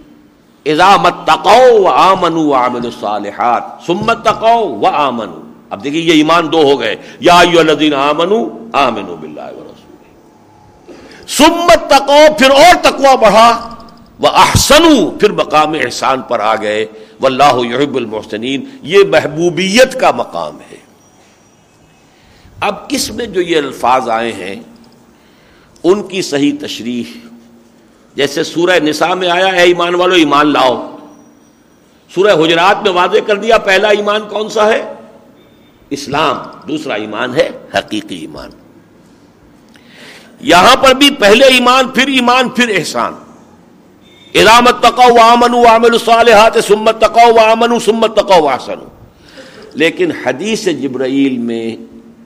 ازامت 0.69 1.15
تقو 1.27 1.89
آمن 1.89 2.53
عامل 2.55 2.81
الصالحات 2.85 3.62
سمت 3.87 4.24
تقو 4.24 4.69
و 4.69 4.87
آمن 4.87 5.53
اب 5.70 5.85
دیکھیے، 5.85 6.03
یہ 6.03 6.12
ایمان 6.12 6.53
دو 6.53 6.62
ہو 6.62 6.81
گئے۔ 6.81 6.97
یا 7.20 7.35
آمن 7.97 8.33
آمن 8.73 9.05
باللہ 9.20 9.41
سمت 11.28 11.91
تقو 11.91 12.35
پھر 12.39 12.51
اور 12.51 12.74
تقوا 12.83 13.15
بڑھا۔ 13.15 13.74
وہ 14.19 14.28
احسن 14.28 15.11
پھر 15.20 15.33
مقام 15.33 15.73
احسان 15.73 16.23
پر 16.23 16.41
آ 16.41 16.57
گئے۔ 16.57 16.87
وہ 17.20 17.66
یحب 17.66 17.97
المحسنین، 17.97 18.65
یہ 18.83 18.99
محبوبیت 19.11 20.01
کا 20.01 20.11
مقام 20.11 20.57
ہے۔ 20.70 20.77
اب 22.61 22.74
اس 22.89 23.11
میں 23.11 23.27
جو 23.27 23.41
یہ 23.41 23.57
الفاظ 23.57 24.09
آئے 24.09 24.33
ہیں؟ 24.33 24.57
ان 25.92 26.02
کی 26.02 26.22
صحیح 26.22 26.52
تشریح۔ 26.60 27.18
جیسے 28.14 28.44
سورہ 28.44 28.78
نساء 28.82 29.14
میں 29.14 29.28
آیا 29.28 29.52
ہے 29.52 29.62
ایمان 29.62 29.94
والو، 29.94 30.14
ایمان 30.14 30.46
لاؤ۔ 30.46 30.96
سورہ 32.14 32.44
حجرات 32.44 32.82
میں 32.82 32.90
واضح 32.90 33.18
کر 33.26 33.36
دیا، 33.36 33.58
پہلا 33.58 33.88
ایمان 33.88 34.20
کون 34.28 34.48
سا 34.48 34.66
ہے؟ 34.66 34.94
اسلام۔ 35.90 36.36
دوسرا 36.68 36.94
ایمان 36.94 37.34
ہے، 37.34 37.50
حقیقی 37.74 38.16
ایمان۔ 38.16 38.50
یہاں 40.40 40.76
پر 40.76 40.94
بھی 40.94 41.10
پہلے 41.10 41.44
ایمان، 41.44 41.88
پھر 41.88 42.06
ایمان، 42.06 42.48
پھر 42.48 42.78
احسان۔ 42.78 43.14
ارامت 44.34 44.82
تقو 44.82 45.20
امن 45.20 45.54
عامل 45.66 45.92
الصالحات 45.92 46.52
سمت 46.66 47.00
تقو 47.00 47.34
و 47.34 47.40
امن 47.40 47.80
سمت 47.80 48.16
تقو 48.16 48.48
آسن 48.48 48.84
لیکن 49.74 50.10
حدیث 50.12 50.64
جبرائیل 50.64 51.38
میں، 51.38 51.76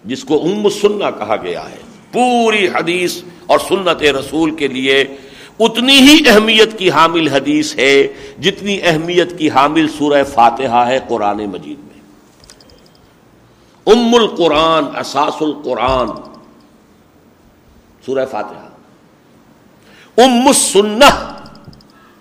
جس 0.04 0.24
کو 0.24 0.42
ام 0.42 0.68
سننا 0.68 1.10
کہا 1.10 1.36
گیا 1.42 1.70
ہے، 1.70 1.76
پوری 2.12 2.68
حدیث 2.68 3.22
اور 3.51 3.59
سنت 3.59 4.02
رسول 4.02 4.56
کے 4.56 4.68
لیے 4.68 5.05
اتنی 5.60 5.93
ہی 5.93 6.18
اہمیت 6.27 6.78
کی 6.78 6.90
حامل 6.90 7.28
حدیث 7.28 7.77
ہے 7.77 8.06
جتنی 8.40 8.78
اہمیت 8.82 9.39
کی 9.39 9.51
حامل 9.51 9.89
سورہ 9.89 10.24
فاتحہ 10.24 10.86
ہے 10.86 10.98
قرآن 11.09 11.36
مجید 11.36 11.78
میں۔ 11.78 12.01
ام 13.86 14.14
القرآن، 14.14 14.97
اساس 14.97 15.43
القرآن، 15.43 16.09
سورہ 18.06 18.27
فاتحہ۔ 18.31 18.68
ام 20.22 20.48
السنہ، 20.48 21.35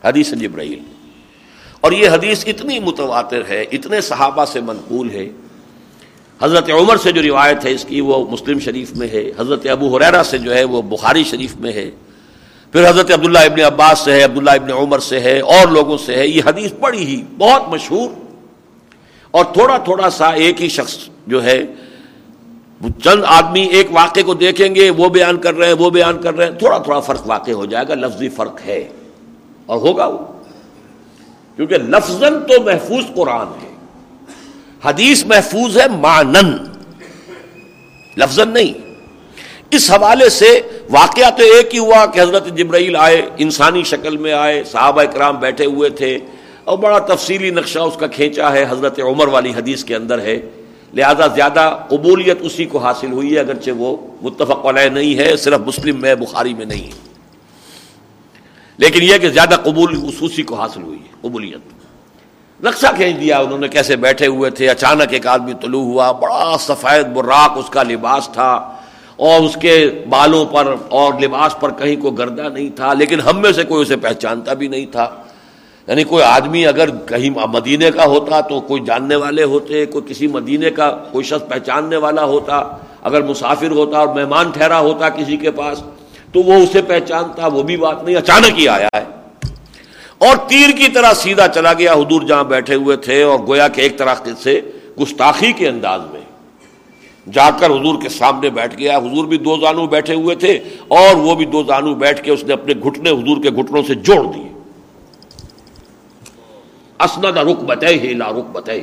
حدیث 0.04 0.32
جبرائیل۔ 0.32 0.80
اور 1.82 1.92
یہ 1.92 2.10
حدیث 2.10 2.44
اتنی 2.48 2.80
متواتر 2.80 3.42
ہے، 3.48 3.62
اتنے 3.62 4.02
صحابہ 4.02 4.46
سے 4.46 4.62
منقول 4.62 5.10
ہے 5.10 5.30
حضرت 6.42 6.70
عمر 6.72 6.98
سے 6.98 7.12
جو 7.12 7.22
روایت 7.22 7.66
ہے 7.66 7.72
اس 7.72 7.86
کی 7.86 8.02
وہ 8.02 8.32
مسلم 8.32 8.60
شریف 8.60 8.96
میں 8.96 9.08
ہے، 9.08 9.32
حضرت 9.38 9.68
ابو 9.68 9.98
حریرا 9.98 10.24
سے 10.24 10.38
جو 10.38 10.56
ہے 10.56 10.64
وہ 10.64 10.82
بخاری 10.82 11.24
شریف 11.24 11.56
میں 11.56 11.74
ہے۔ 11.74 11.92
پھر 12.72 12.90
حضرت 12.90 13.12
عبداللہ 13.12 13.40
ابن 13.40 13.62
عباس 13.62 14.00
سے 14.00 14.12
ہے، 14.12 14.24
عبداللہ 14.24 14.52
ابن 14.52 14.72
عمر 14.72 15.00
سے 15.00 15.20
ہے، 15.20 15.40
اور 15.40 15.68
لوگوں 15.68 15.98
سے 15.98 16.16
ہے۔ 16.16 16.28
یہ 16.28 16.42
حدیث 16.46 16.72
بڑی 16.80 17.06
ہی 17.06 17.24
بہت 17.38 17.70
مشہور 17.70 18.10
اور 19.32 19.46
تھوڑا 19.46 19.78
تھوڑا 19.78 20.10
سا 20.10 20.30
ایک 20.30 20.62
ہی 20.62 20.70
شخص 20.70 20.98
جو 21.28 21.44
ہے 21.44 21.64
چند 23.04 23.24
آدمی 23.26 23.62
ایک 23.62 23.88
واقعے 23.92 24.24
کو 24.24 24.34
دیکھیں 24.34 24.76
گے، 24.76 24.90
وہ 24.90 25.10
بیان 25.10 25.38
کر 25.38 25.54
رہے 25.54 25.68
ہیں، 25.68 25.74
وہ 25.74 25.90
بیان 25.90 26.22
کر 26.22 26.38
رہے 26.38 26.46
ہیں۔ 26.46 26.60
تھوڑا 26.60 26.78
تھوڑا 26.78 27.00
فرق 27.00 27.28
واقع 27.28 27.52
ہو 27.52 27.66
جائے 27.66 27.86
گا، 27.88 27.94
لفظی 27.94 28.30
فرق 28.30 28.60
ہے 28.66 28.90
اور 29.66 29.78
ہوگا 29.78 30.06
وہ۔ 30.06 30.18
کیونکہ 31.56 31.76
لفظ 31.78 32.20
تو 32.20 32.62
محفوظ 32.62 33.04
قرآن 33.16 33.48
ہے۔ 33.64 33.69
حدیث 34.86 35.26
محفوظ 35.26 35.78
ہے 35.78 35.88
مانن 35.88 36.58
لفظ 38.18 38.40
نہیں۔ 38.40 38.74
اس 39.72 39.92
حوالے 39.92 40.30
سے 40.30 40.62
واقعہ 40.90 41.30
تو 41.30 41.44
ایک 41.44 41.74
ہی 41.74 41.80
ہوا 41.80 42.06
کہ 42.06 42.20
حضرت 42.20 42.48
جبرائیل 42.58 42.96
آئے، 42.96 43.30
انسانی 43.38 43.84
شکل 43.84 44.18
میں 44.18 44.34
آئے، 44.34 44.64
صحابہ 44.64 45.04
کرام 45.04 45.40
بیٹھے 45.40 45.66
ہوئے 45.66 45.90
تھے، 45.90 46.20
اور 46.64 46.78
بڑا 46.78 47.00
تفصیلی 47.00 47.50
نقشہ 47.50 47.80
اس 47.80 47.94
کا 48.00 48.08
کھینچا 48.08 48.52
ہے، 48.52 48.66
حضرت 48.70 49.00
عمر 49.00 49.28
والی 49.28 49.50
حدیث 49.50 49.84
کے 49.84 49.96
اندر 49.96 50.20
ہے۔ 50.20 50.42
لہذا 50.94 51.28
زیادہ 51.28 51.78
قبولیت 51.90 52.38
اسی 52.42 52.66
کو 52.66 52.78
حاصل 52.78 53.12
ہوئی 53.12 53.34
ہے، 53.34 53.40
اگرچہ 53.40 53.72
وہ 53.72 53.98
متفق 54.22 54.66
علیہ 54.66 54.90
نہیں 54.90 55.18
ہے، 55.18 55.38
صرف 55.38 55.60
مسلم 55.60 56.02
میں، 56.02 56.16
بخاری 56.16 56.54
میں 56.54 56.66
نہیں۔ 56.66 56.84
ہے 56.84 57.08
لیکن 58.78 59.04
یہ 59.04 59.18
کہ 59.18 59.30
زیادہ 59.30 59.56
قبول 59.64 60.10
اسی 60.22 60.44
کو 60.44 60.56
حاصل 60.56 60.82
ہوئی 60.82 61.00
ہے، 61.00 61.14
قبولیت۔ 61.22 61.89
نقشہ 62.64 62.88
کھینچ 62.96 63.20
دیا 63.22 63.38
انہوں 63.40 63.58
نے، 63.58 63.68
کیسے 63.68 63.96
بیٹھے 63.96 64.28
ہوئے 64.28 64.50
تھے، 64.50 64.70
اچانک 64.70 65.14
ایک 65.14 65.28
آدمی 65.28 65.54
طلوع 65.62 65.84
ہوا، 65.84 66.12
بڑا 66.12 66.56
سفید 66.60 67.08
براق، 67.08 67.58
اس 67.58 67.70
کا 67.70 67.84
لباس 67.84 68.30
تھا، 68.34 68.76
اور 69.16 69.42
اس 69.42 69.58
کے 69.62 70.04
بالوں 70.10 70.46
پر 70.46 70.76
اور 70.90 71.14
لباس 71.22 71.60
پر 71.60 71.72
کہیں 71.72 71.96
کوئی 71.96 72.18
گردہ 72.18 72.42
نہیں 72.42 72.70
تھا، 72.70 72.94
لیکن 72.94 73.22
ہم 73.22 73.42
میں 73.42 73.52
سے 73.52 73.64
کوئی 73.64 73.82
اسے 73.82 73.96
پہچانتا 73.96 74.54
بھی 74.54 74.68
نہیں 74.68 74.86
تھا۔ 74.86 75.10
یعنی 75.88 76.04
کوئی 76.04 76.24
آدمی 76.24 76.66
اگر 76.68 76.90
کہیں 77.06 77.30
مدینے 77.30 77.92
کا 77.92 78.06
ہوتا 78.06 78.42
تو 78.42 78.60
کوئی 78.62 78.82
جاننے 78.86 79.16
والے 79.16 79.44
ہوتے، 79.44 79.86
کوئی 79.86 80.04
کسی 80.08 80.28
مدینے 80.28 80.70
کا، 80.70 80.90
کوئی 81.12 81.26
شخص 81.26 81.50
پہچاننے 81.50 81.98
والا 81.98 82.24
ہوتا، 82.24 82.58
اگر 83.02 83.22
مسافر 83.22 83.72
ہوتا 83.72 83.98
اور 83.98 84.08
مہمان 84.08 84.52
ٹھہرا 84.52 84.80
ہوتا 84.80 85.10
کسی 85.10 85.38
کے 85.38 85.52
پاس 85.52 85.84
تو 86.34 86.40
وہ 86.40 86.54
اسے 86.54 86.82
پہچانتا، 86.82 87.48
وہ 87.48 87.64
بھی 87.64 87.78
بات 87.78 88.04
نہیں، 88.04 88.16
اچانک 88.16 88.60
ہی 88.60 88.68
آیا 88.68 88.88
ہے۔ 88.96 89.04
اور 90.22 90.36
تیر 90.48 90.70
کی 90.78 90.88
طرح 90.92 91.14
سیدھا 91.14 91.48
چلا 91.48 91.74
گیا۔ 91.74 91.94
حضور 91.94 92.22
جہاں 92.22 92.44
بیٹھے 92.44 92.76
ہوئے 92.76 92.96
تھے 92.98 93.22
اور 93.24 93.40
گویا 93.40 93.68
کہ 93.68 93.82
ایک 93.82 93.98
طرح 93.98 94.16
سے 94.44 94.62
گستاخی 95.02 95.52
کے 95.52 95.68
انداز 95.68 96.02
میں 96.12 96.22
جا 97.32 97.50
کر 97.50 97.70
حضور 97.70 98.02
کے 98.02 98.10
سامنے 98.10 98.50
بیٹھ 98.50 98.76
گیا۔ 98.78 98.98
حضور 98.98 99.26
بھی 99.26 99.38
دو 99.38 99.58
زانو 99.58 99.88
بیٹھے 99.88 100.16
ہوئے 100.16 100.36
تھے 100.36 100.54
اور 100.88 101.16
وہ 101.16 101.36
بھی 101.36 101.46
دو 101.46 101.64
زانو 101.64 101.94
بیٹھ 101.96 102.24
کے 102.24 102.32
اس 102.32 102.44
نے 102.44 102.54
اپنے 102.54 102.74
گھٹنے 102.74 103.10
حضور 103.10 103.42
کے 103.44 103.50
گھٹنوں 103.50 103.84
سے 103.88 103.96
جوڑ 103.96 104.22
دیے۔ 104.34 104.48
اسند 107.00 107.26
رخ 107.26 107.64
بتے 107.64 107.88
ہی 107.88 108.14
لا 108.14 108.30
رخ 108.30 108.50
بتے 108.52 108.80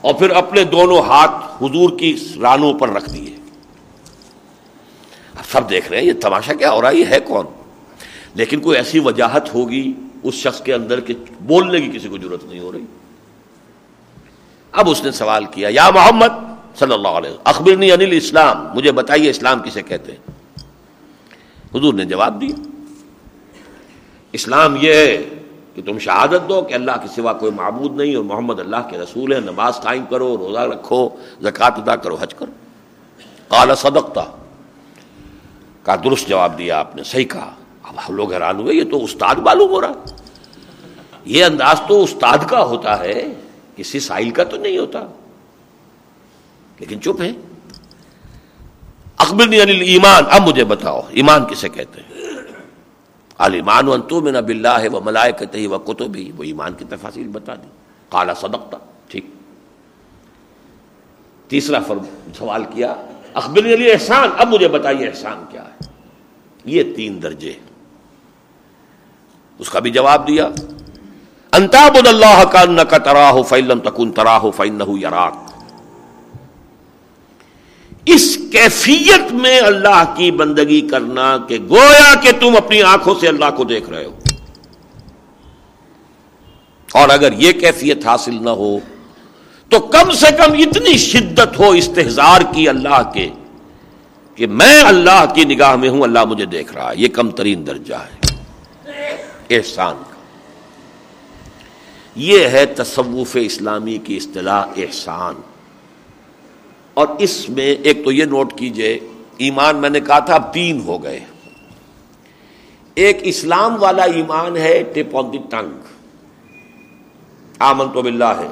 اور 0.00 0.14
پھر 0.14 0.30
اپنے 0.30 0.64
دونوں 0.64 1.00
ہاتھ 1.02 1.64
حضور 1.64 1.98
کی 1.98 2.16
رانوں 2.42 2.72
پر 2.74 2.88
رکھ 2.88 3.10
دیے۔ 3.10 3.34
سب 5.52 5.70
دیکھ 5.70 5.88
رہے 5.88 5.98
ہیں، 5.98 6.06
یہ 6.06 6.12
تماشا 6.20 6.52
کیا 6.52 6.70
ہو 6.72 6.82
رہا 6.82 6.90
ہے؟ 6.90 6.96
یہ 6.96 7.04
ہے 7.10 7.20
کون؟ 7.20 7.46
لیکن 8.34 8.60
کوئی 8.60 8.76
ایسی 8.76 8.98
وجاہت 8.98 9.54
ہوگی 9.54 9.92
اس 10.22 10.34
شخص 10.34 10.62
کے 10.62 10.74
اندر 10.74 11.00
کہ 11.00 11.14
بولنے 11.40 11.80
کی 11.80 11.98
کسی 11.98 12.08
کو 12.08 12.18
ضرورت 12.18 12.44
نہیں 12.44 12.60
ہو 12.60 12.72
رہی؟ 12.72 12.84
اب 14.72 14.90
اس 14.90 15.04
نے 15.04 15.10
سوال 15.10 15.44
کیا، 15.44 15.68
یا 15.72 15.90
محمد 15.90 16.54
صلی 16.78 16.92
اللہ 16.92 17.08
علیہ 17.08 17.30
اخبرنی 17.44 17.92
انل 17.92 18.12
اسلام 18.12 18.66
مجھے 18.74 18.92
بتائیے 18.92 19.30
اسلام 19.30 19.62
کسے 19.62 19.82
کہتے 19.82 20.12
ہیں؟ 20.12 20.20
حضور 21.74 21.94
نے 21.94 22.04
جواب 22.04 22.40
دیا، 22.40 22.62
اسلام 24.32 24.76
یہ 24.80 24.94
ہے 24.94 25.28
کہ 25.74 25.82
تم 25.82 25.98
شہادت 25.98 26.48
دو 26.48 26.62
کہ 26.62 26.74
اللہ 26.74 26.92
کے 27.02 27.08
سوا 27.14 27.32
کوئی 27.32 27.52
معبود 27.52 27.96
نہیں 27.96 28.14
اور 28.14 28.24
محمد 28.24 28.60
اللہ 28.60 28.88
کے 28.90 28.98
رسول 28.98 29.32
ہے 29.32 29.40
نماز 29.40 29.76
قائم 29.76 30.04
کرو، 30.10 30.36
روزہ 30.36 30.58
رکھو 30.58 31.08
زکوٰۃ 31.42 31.70
ادا 31.70 31.96
کرو، 31.96 32.16
حج 32.20 32.34
کرو۔ 32.34 32.52
کالا 33.48 33.74
صدقتا۔ 33.74 34.24
کا 35.82 35.96
درست 36.04 36.28
جواب 36.28 36.58
دیا 36.58 36.78
آپ 36.78 36.96
نے، 36.96 37.02
صحیح 37.02 37.24
کہا۔ 37.24 37.54
اب 37.90 38.08
ہم 38.08 38.14
لوگ 38.16 38.32
حیران 38.32 38.56
ہوئے، 38.56 38.74
یہ 38.74 38.90
تو 38.90 39.04
استاد 39.04 39.34
معلوم 39.34 39.70
ہو 39.70 39.80
رہا۔ 39.80 39.92
یہ 41.24 41.44
انداز 41.44 41.80
تو 41.88 42.04
استاد 42.04 42.38
کا 42.48 42.64
ہوتا 42.64 42.98
ہے، 42.98 43.34
کسی 43.76 44.00
سائل 44.00 44.30
کا 44.30 44.44
تو 44.44 44.56
نہیں 44.56 44.78
ہوتا۔ 44.78 45.06
لیکن 46.78 47.00
چپ 47.00 47.22
ہے 47.22 47.32
اخبر 49.16 49.48
ایمان 49.68 50.24
اب 50.30 50.48
مجھے 50.48 50.64
بتاؤ، 50.64 51.00
ایمان 51.10 51.44
کسے 51.44 51.68
کہتے 51.68 52.00
ہیں؟ 52.00 52.20
علیمان 53.38 54.02
تو 54.02 54.20
میں 54.20 54.32
نہ 54.32 54.38
بلّہ 54.38 54.68
ہے 54.68 54.88
وہ 54.88 55.00
ملائے 55.04 55.32
کہتے 55.32 55.66
وہ 55.66 55.78
کتب 55.78 56.06
بھی 56.06 56.32
وہ 56.36 56.42
ایمان 56.42 56.72
کی 56.72 56.84
تفاصیل 56.88 57.28
بتا 57.28 57.54
دی۔ 57.54 57.68
کالا 58.08 58.34
صدقتا 58.34 58.78
ٹھیک۔ 59.08 59.26
تیسرا 61.48 61.78
فرم 61.80 62.32
سوال 62.38 62.64
کیا 62.64 62.94
اخبر 63.34 63.58
علی 63.58 63.92
احسان 63.92 64.28
اب 64.38 64.54
مجھے 64.54 64.68
بتائیے 64.68 65.06
احسان 65.06 65.44
کیا 65.50 65.64
ہے۔ 65.64 65.86
یہ 66.64 66.82
تین 66.96 67.22
درجے۔ 67.22 67.52
اس 69.60 69.70
کا 69.70 69.78
بھی 69.78 69.90
جواب 69.90 70.28
دیا۔ 70.28 70.48
انتاب 71.52 71.96
اللہ 72.08 72.44
کا 72.88 72.98
تراہ 72.98 73.42
فیلم 73.42 73.78
تکن 73.78 74.12
تراہ 74.12 74.40
فین 74.56 74.82
یراک۔ 75.02 75.34
اس 78.06 78.38
کیفیت 78.52 79.32
میں 79.32 79.60
اللہ 79.60 80.04
کی 80.16 80.30
بندگی 80.30 80.80
کرنا 80.80 81.36
کہ 81.48 81.58
گویا 81.68 82.14
کہ 82.14 82.32
تم 82.40 82.56
اپنی 82.56 82.82
آنکھوں 82.82 83.14
سے 83.20 83.28
اللہ 83.28 83.44
کو 83.56 83.64
دیکھ 83.64 83.90
رہے 83.90 84.04
ہو۔ 84.04 84.18
اور 86.94 87.08
اگر 87.08 87.32
یہ 87.32 87.52
کیفیت 87.52 88.06
حاصل 88.06 88.44
نہ 88.44 88.50
ہو، 88.50 88.78
تو 89.68 89.78
کم 89.78 90.10
سے 90.10 90.26
کم 90.38 90.52
اتنی 90.52 90.98
شدت 90.98 91.58
ہو 91.58 91.70
استحزار 91.70 92.40
کی 92.54 92.68
اللہ 92.68 93.10
کے 93.14 93.28
کہ 94.34 94.46
میں 94.46 94.82
اللہ 94.82 95.24
کی 95.34 95.44
نگاہ 95.44 95.76
میں 95.76 95.88
ہوں، 95.88 96.02
اللہ 96.02 96.24
مجھے 96.24 96.44
دیکھ 96.44 96.72
رہا 96.72 96.90
ہے۔ 96.90 96.94
یہ 96.96 97.08
کم 97.08 97.30
ترین 97.30 97.66
درجہ 97.66 97.94
ہے۔ 97.94 98.29
احسان 99.50 99.96
کا۔ 100.10 100.14
یہ 102.14 102.48
ہے 102.48 102.66
تصوف 102.66 103.36
اسلامی 103.40 103.98
کی 103.98 104.16
اصطلاح 104.16 104.66
احسان۔ 104.76 105.34
اور 106.94 107.08
اس 107.18 107.50
میں 107.50 107.76
ایک 107.82 108.04
تو 108.04 108.12
یہ 108.12 108.24
نوٹ 108.24 108.52
کیجیے، 108.58 109.00
ایمان 109.36 109.76
میں 109.76 109.90
نے 109.90 110.00
کہا 110.00 110.18
تھا، 110.18 110.34
اب 110.34 110.54
تین 110.54 110.80
ہو 110.86 111.02
گئے۔ 111.02 111.20
ایک 112.94 113.18
اسلام 113.22 113.82
والا 113.82 114.02
ایمان 114.02 114.56
ہے، 114.56 114.82
ٹپ 114.94 115.16
آن 115.16 115.32
دی 115.32 115.38
ٹنگ۔ 115.50 115.70
آمن 117.58 117.88
تو 117.88 118.02
بلّہ 118.02 118.24
ہے 118.24 118.48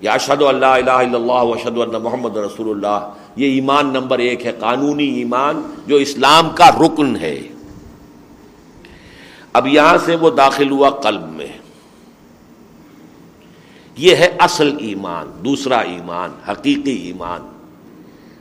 یا 0.00 0.12
اشد 0.12 0.42
اللہ 0.42 0.66
الہ 0.66 0.90
الا 0.90 1.16
اللہ 1.16 1.32
اشد 1.32 1.78
اللہ 1.78 1.98
محمد 1.98 2.36
رسول 2.36 2.70
اللہ۔ 2.70 3.12
یہ 3.36 3.50
ایمان 3.50 3.86
نمبر 3.86 4.18
ایک 4.18 4.46
ہے، 4.46 4.52
قانونی 4.60 5.06
ایمان 5.06 5.62
جو 5.86 5.96
اسلام 5.96 6.50
کا 6.50 6.70
رکن 6.70 7.16
ہے۔ 7.16 7.40
اب 9.54 9.66
یہاں 9.66 9.98
سے 10.04 10.16
وہ 10.16 10.30
داخل 10.30 10.70
ہوا 10.70 10.90
قلب 10.90 11.28
میں۔ 11.28 11.46
یہ 13.96 14.16
ہے 14.16 14.36
اصل 14.38 14.76
ایمان، 14.78 15.44
دوسرا 15.44 15.78
ایمان، 15.78 16.30
حقیقی 16.50 16.90
ایمان۔ 16.90 17.40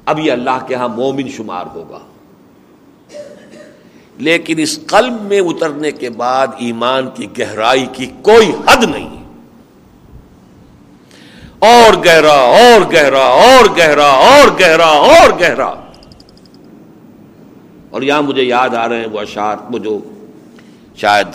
اب 0.06 0.20
یہ 0.20 0.32
اللہ 0.32 0.66
کے 0.68 0.76
ہاں 0.76 0.88
مومن 0.88 1.30
شمار 1.30 1.66
ہوگا۔ 1.66 2.00
لیکن 4.18 4.56
اس 4.60 4.80
قلب 4.88 5.22
میں 5.22 5.42
اترنے 5.42 5.92
کے 5.92 6.10
بعد 6.10 6.48
ایمان 6.58 7.10
کی 7.10 7.28
گہرائی 7.40 7.86
کی 7.94 8.06
کوئی 8.22 8.52
حد 8.68 8.84
نہیں۔ 8.84 9.24
اور 11.60 12.06
گہرا 12.06 12.34
اور 12.34 12.94
گہرا 12.94 13.24
اور 13.24 13.78
گہرا 13.78 14.08
اور 14.08 14.60
گہرا 14.60 14.88
اور 14.88 15.40
گہرا۔ 15.40 15.74
اور 17.90 18.02
یہاں 18.02 18.22
مجھے 18.22 18.44
یاد 18.44 18.70
آ 18.70 18.90
رہے 18.90 19.00
ہیں 19.00 19.08
وہ 19.12 19.20
اشار 19.20 19.56
وہ 19.72 19.80
جو 19.80 20.00
شاید 20.96 21.28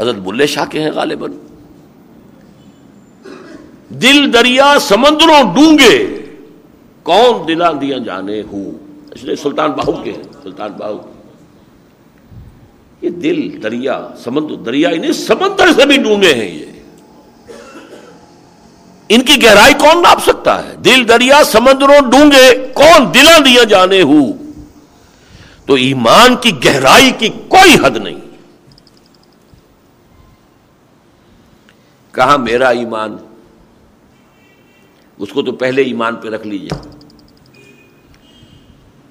حضرت 0.00 0.14
بلے 0.14 0.46
شاہ 0.46 0.64
کے 0.64 0.82
ہیں 0.82 0.90
غالباً۔ 0.90 1.32
دل 3.88 4.32
دریا 4.32 4.74
سمندروں 4.80 5.54
ڈونگے، 5.54 6.26
کون 7.02 7.48
دلا 7.48 7.72
دیا 7.72 7.98
جانے 7.98 8.42
ہوں؟ 8.52 8.70
اس 9.10 9.24
لیے 9.24 9.36
سلطان 9.36 9.70
باہو 9.70 10.02
کے 10.02 10.12
ہیں، 10.12 10.22
سلطان 10.42 10.70
باہو۔ 10.72 11.12
یہ 13.02 13.10
دل 13.10 13.62
دریا، 13.62 14.08
سمندر 14.24 14.54
دریا 14.54 14.90
نہیں 14.90 15.12
سمندر 15.12 15.72
سے 15.72 15.86
بھی 15.86 15.96
ڈونگے 15.96 16.34
ہیں 16.34 16.58
یہ۔ 16.58 16.66
ان 19.08 19.22
کی 19.22 19.42
گہرائی 19.42 19.74
کون 19.74 20.02
ناپ 20.02 20.22
سکتا 20.22 20.68
ہے؟ 20.68 20.76
دل 20.76 21.08
دریا 21.08 21.44
سمندروں 21.44 22.10
ڈونگے، 22.10 22.66
کون 22.74 23.14
دلا 23.14 23.38
دیا 23.44 23.64
جانے 23.64 24.02
ہوں؟ 24.02 24.32
تو 25.66 25.74
ایمان 25.74 26.36
کی 26.36 26.50
گہرائی 26.64 27.10
کی 27.18 27.28
کوئی 27.68 27.86
حد 27.86 27.96
نہیں۔ 27.96 28.20
کہاں 32.12 32.38
میرا 32.38 32.68
ایمان، 32.68 33.16
اس 35.18 35.32
کو 35.32 35.42
تو 35.42 35.52
پہلے 35.52 35.82
ایمان 35.82 36.16
پہ 36.16 36.28
رکھ 36.28 36.46
لیجیے 36.46 36.76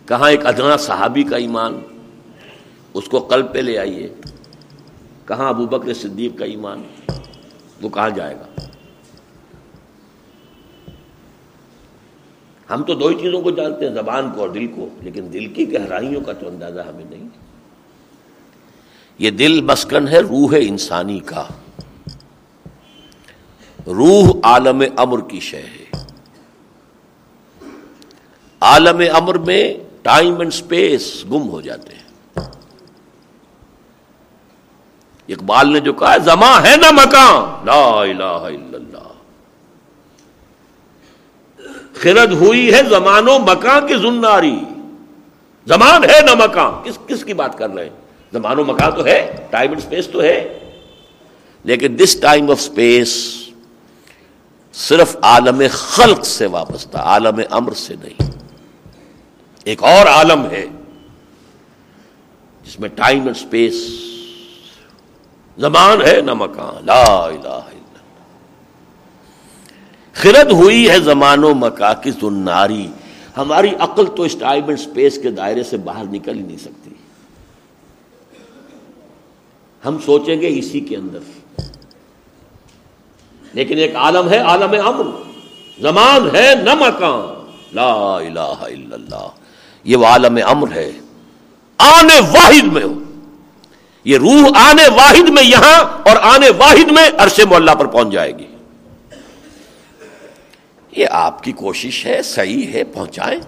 کہاں 0.05 0.29
ایک 0.29 0.45
ادنا 0.45 0.77
صحابی 0.77 1.23
کا 1.23 1.37
ایمان، 1.37 1.79
اس 2.93 3.05
کو 3.05 3.19
قلب 3.19 3.53
پہ 3.53 3.59
لے 3.59 3.77
آئیے۔ 3.77 4.13
کہاں 5.25 5.49
ابو 5.49 5.65
بکر 5.65 5.93
صدیق 5.93 6.37
کا 6.39 6.45
ایمان، 6.45 6.83
وہ 7.81 7.89
کہاں 7.89 8.09
جائے 8.09 8.35
گا؟ 8.35 8.47
ہم 12.69 12.83
تو 12.83 12.93
دو 12.93 13.07
ہی 13.07 13.15
چیزوں 13.15 13.41
کو 13.41 13.51
جانتے 13.51 13.87
ہیں، 13.87 13.93
زبان 13.93 14.31
کو 14.31 14.41
اور 14.41 14.49
دل 14.49 14.67
کو، 14.67 14.89
لیکن 15.01 15.33
دل 15.33 15.53
کی 15.53 15.73
گہرائیوں 15.73 16.21
کا 16.21 16.33
تو 16.33 16.47
اندازہ 16.47 16.81
ہمیں 16.81 17.05
نہیں۔ 17.09 17.46
یہ 19.19 19.31
دل 19.31 19.61
مسکن 19.61 20.07
ہے 20.07 20.19
روح 20.19 20.55
انسانی 20.61 21.19
کا۔ 21.19 21.43
روح 23.87 24.29
عالم 24.43 24.83
امر 24.97 25.21
کی 25.21 25.39
شے 25.39 25.61
ہے۔ 25.61 26.03
عالم 28.61 29.01
امر 29.15 29.37
میں 29.37 29.73
ٹائم 30.01 30.39
اینڈ 30.39 30.53
سپیس 30.53 31.25
گم 31.31 31.49
ہو 31.49 31.61
جاتے 31.61 31.95
ہیں۔ 31.95 32.07
اقبال 35.27 35.73
نے 35.73 35.79
جو 35.79 35.93
کہا 35.93 36.13
ہے، 36.13 36.19
زماں 36.19 36.65
ہے 36.65 36.75
نا 36.75 36.91
مکان 36.91 37.65
لا 37.65 38.01
الہ 38.01 38.23
الا 38.23 38.77
اللہ۔ 38.77 39.13
خرد 41.93 42.31
ہوئی 42.31 42.73
ہے 42.73 42.83
زمان 42.89 43.27
و 43.27 43.39
مکان 43.39 43.87
کی 43.87 43.95
زناری۔ 43.95 44.59
زمان 45.65 46.03
ہے 46.03 46.21
نہ 46.21 46.45
مکان 46.45 46.83
کس 46.83 46.99
کس 47.07 47.25
کی 47.25 47.33
بات 47.33 47.57
کر 47.57 47.69
رہے 47.69 47.83
ہیں؟ 47.83 48.06
زمان 48.33 48.59
و 48.59 48.63
مکان 48.63 48.91
تو 48.91 49.05
ہے 49.05 49.47
ٹائم 49.49 49.69
اینڈ 49.69 49.83
سپیس 49.83 50.07
تو 50.07 50.21
ہے۔ 50.21 50.59
لیکن 51.63 51.95
دس 51.99 52.19
ٹائم 52.19 52.51
آف 52.51 52.59
اسپیس 52.59 53.37
صرف 54.73 55.17
عالم 55.21 55.61
خلق 55.71 56.25
سے 56.25 56.45
وابستہ، 56.45 56.97
عالم 56.97 57.41
امر 57.49 57.71
سے 57.71 57.95
نہیں۔ 58.03 58.31
ایک 59.63 59.83
اور 59.83 60.05
عالم 60.05 60.45
ہے 60.51 60.65
جس 62.63 62.79
میں 62.79 62.89
ٹائم 62.89 63.23
اینڈ 63.23 63.35
اسپیس 63.35 63.73
زمان 65.57 66.01
ہے 66.01 66.21
نہ 66.21 66.33
مکان، 66.33 66.85
لا 66.85 67.03
الہ 67.03 67.47
الا 67.47 67.59
خرد 70.13 70.51
ہوئی 70.51 70.89
ہے 70.89 70.99
زمان 70.99 71.43
و 71.43 71.53
مکا 71.53 71.93
کی 71.93 72.11
زناری۔ 72.11 72.87
ہماری 73.37 73.69
عقل 73.79 74.05
تو 74.05 74.23
اس 74.23 74.35
ٹائم 74.39 74.65
اینڈ 74.67 74.79
اسپیس 74.79 75.19
کے 75.23 75.31
دائرے 75.31 75.63
سے 75.63 75.77
باہر 75.77 76.03
نکل 76.05 76.35
ہی 76.35 76.43
نہیں 76.43 76.57
سکتی۔ 76.57 76.89
ہم 79.85 79.97
سوچیں 80.05 80.41
گے 80.41 80.59
اسی 80.59 80.79
کے 80.79 80.95
اندر۔ 80.97 81.19
لیکن 83.53 83.77
ایک 83.77 83.95
عالم 83.95 84.29
ہے، 84.29 84.37
عالم 84.37 84.87
امن 84.87 85.31
زمان 85.81 86.35
ہے 86.35 86.55
نہ 86.63 86.73
مکان 86.73 87.51
لا 87.73 88.17
الہ 88.17 88.39
الا 88.39 88.95
اللہ۔ 88.95 89.27
یہ 89.83 89.95
وہ 89.95 90.05
عالم 90.05 90.39
امر 90.45 90.71
ہے۔ 90.71 90.91
آنے 91.77 92.19
واحد 92.19 92.63
میں 92.63 92.83
ہو۔ 92.83 92.93
یہ 94.03 94.17
روح 94.17 94.49
آنے 94.55 94.87
واحد 94.87 95.29
میں 95.29 95.43
یہاں 95.43 95.79
اور 95.81 96.17
آنے 96.21 96.49
واحد 96.49 96.91
میں 96.91 97.09
عرصے 97.17 97.45
مولا 97.45 97.73
پر 97.73 97.85
پہنچ 97.85 98.07
جائے 98.11 98.37
گی۔ 98.37 98.47
یہ 100.91 101.05
آپ 101.11 101.43
کی 101.43 101.51
کوشش 101.51 102.05
ہے، 102.05 102.21
صحیح 102.21 102.73
ہے، 102.73 102.83
پہنچائیں۔ 102.83 103.39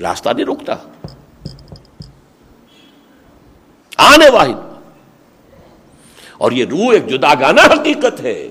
راستہ 0.00 0.28
نہیں 0.30 0.46
رکتا۔ 0.46 0.74
آنے 3.96 4.28
واحد 4.28 4.78
اور 6.38 6.52
یہ 6.52 6.64
روح 6.70 6.92
ایک 6.92 7.06
جدا 7.06 7.34
گانا 7.34 7.62
حقیقت 7.62 8.20
ہے۔ 8.20 8.48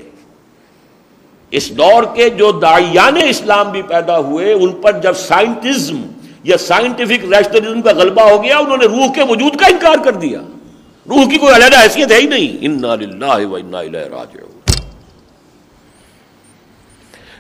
اس 1.52 1.78
دور 1.78 2.04
کے 2.16 2.30
جو 2.30 2.52
دائیان 2.52 3.18
اسلام 3.26 3.72
بھی 3.72 3.82
پیدا 3.82 4.20
ہوئے، 4.20 4.54
ان 4.54 4.82
پر 4.82 4.92
جب 4.92 5.14
سائنٹزم 5.14 6.02
یا 6.44 6.58
سائنٹیفک 6.58 7.26
ریشنلزم 7.26 7.82
کا 7.82 7.92
غلبہ 7.92 8.22
ہو 8.22 8.44
گیا، 8.44 8.58
انہوں 8.58 8.78
نے 8.78 8.86
روح 8.86 9.14
کے 9.14 9.24
وجود 9.30 9.56
کا 9.56 9.68
انکار 9.68 9.96
کر 10.04 10.12
دیا۔ 10.12 10.40
روح 11.10 11.30
کی 11.30 11.38
کوئی 11.38 11.56
علیحدہ 11.56 11.84
حیثیت 11.84 12.12
ہے 12.12 12.18
ہی 12.18 12.26
نہیں۔ 12.26 12.58
انا 12.62 13.28
و 13.28 13.56
انا 13.56 13.82
راجعون۔ 13.82 14.52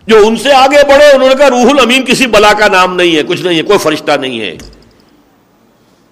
جو 0.07 0.27
ان 0.27 0.35
سے 0.35 0.53
آگے 0.53 0.87
بڑھے، 0.87 1.11
انہوں 1.11 1.29
نے 1.29 1.35
کہا 1.35 1.49
روح 1.49 1.69
الامین 1.69 2.05
کسی 2.05 2.27
بلا 2.27 2.53
کا 2.53 2.67
نام 2.67 2.95
نہیں 2.95 3.15
ہے، 3.15 3.23
کچھ 3.23 3.41
نہیں 3.41 3.57
ہے، 3.57 3.61
کوئی 3.61 3.79
فرشتہ 3.79 4.11
نہیں 4.11 4.39
ہے۔ 4.39 4.57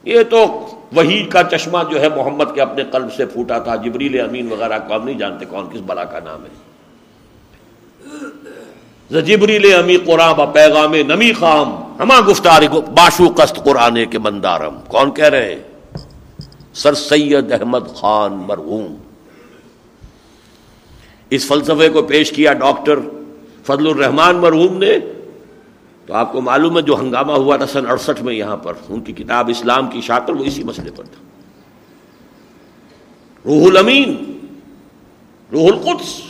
یہ 0.03 0.23
تو 0.23 0.68
وہی 0.95 1.25
کا 1.25 1.43
چشمہ 1.43 1.77
جو 1.91 2.01
ہے 2.01 2.09
محمد 2.09 2.55
کے 2.55 2.61
اپنے 2.61 2.83
قلب 2.83 3.13
سے 3.13 3.25
پھوٹا 3.25 3.57
تھا، 3.59 3.75
جبریل 3.75 4.19
امین 4.21 4.51
وغیرہ 4.51 4.79
کو 4.79 4.95
ہم 4.95 5.05
نہیں 5.05 5.17
جانتے 5.17 5.45
کون 5.45 5.69
کس 5.73 5.81
بلا 5.85 6.03
کا 6.03 6.19
نام 6.19 6.43
ہے۔ 6.43 6.69
زجبری 9.11 9.73
امی 9.73 9.97
قرآن 9.97 10.51
پیغام 10.53 10.95
نمی 10.95 11.33
خام، 11.33 11.69
ہما 11.99 12.19
گفتار 12.29 12.61
باشو 12.71 13.29
قست 13.35 13.55
قرآن 13.55 14.05
کے 14.05 14.19
مندارم 14.19 14.77
کون 14.87 15.11
کہہ 15.11 15.25
رہے 15.25 15.63
سر 16.73 16.93
سید 16.93 17.51
احمد 17.51 17.87
خان 17.95 18.33
مرحوم۔ 18.33 18.95
اس 21.29 21.47
فلسفے 21.47 21.89
کو 21.89 22.01
پیش 22.01 22.31
کیا 22.31 22.53
ڈاکٹر 22.53 22.99
فضل 23.63 23.87
الرحمان 23.87 24.35
مرحوم 24.35 24.77
نے۔ 24.77 24.97
تو 26.09 26.15
آپ 26.15 26.31
کو 26.31 26.41
معلوم 26.41 26.77
ہے 26.77 26.81
جو 26.81 26.95
ہنگامہ 26.95 27.31
ہوا 27.31 27.57
تھا 27.57 27.67
سن 27.67 27.89
اڑسٹھ 27.89 28.23
میں 28.23 28.33
یہاں 28.33 28.57
پر، 28.57 28.73
ان 28.89 29.01
کی 29.01 29.13
کتاب 29.13 29.49
اسلام 29.49 29.87
کی 29.87 30.01
شاطر 30.01 30.33
وہ 30.33 30.43
اسی 30.43 30.63
مسئلے 30.63 30.91
پر 30.91 31.03
تھا۔ 31.03 31.23
روح 33.45 33.67
الامین، 33.67 34.37
روح 35.51 35.67
القدس۔ 35.67 36.21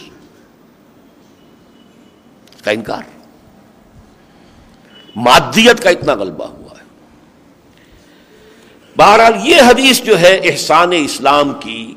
کا 2.64 2.72
انکار۔ 2.72 3.02
مادیت 5.16 5.84
کا 5.84 5.90
اتنا 5.90 6.14
غلبہ 6.14 6.46
ہوا 6.46 6.80
ہے۔ 6.80 6.84
بہرحال 8.98 9.34
یہ 9.44 9.62
حدیث 9.62 10.02
جو 10.02 10.20
ہے 10.20 10.40
احسان 10.44 10.90
اسلام 10.94 11.54
کی، 11.60 11.94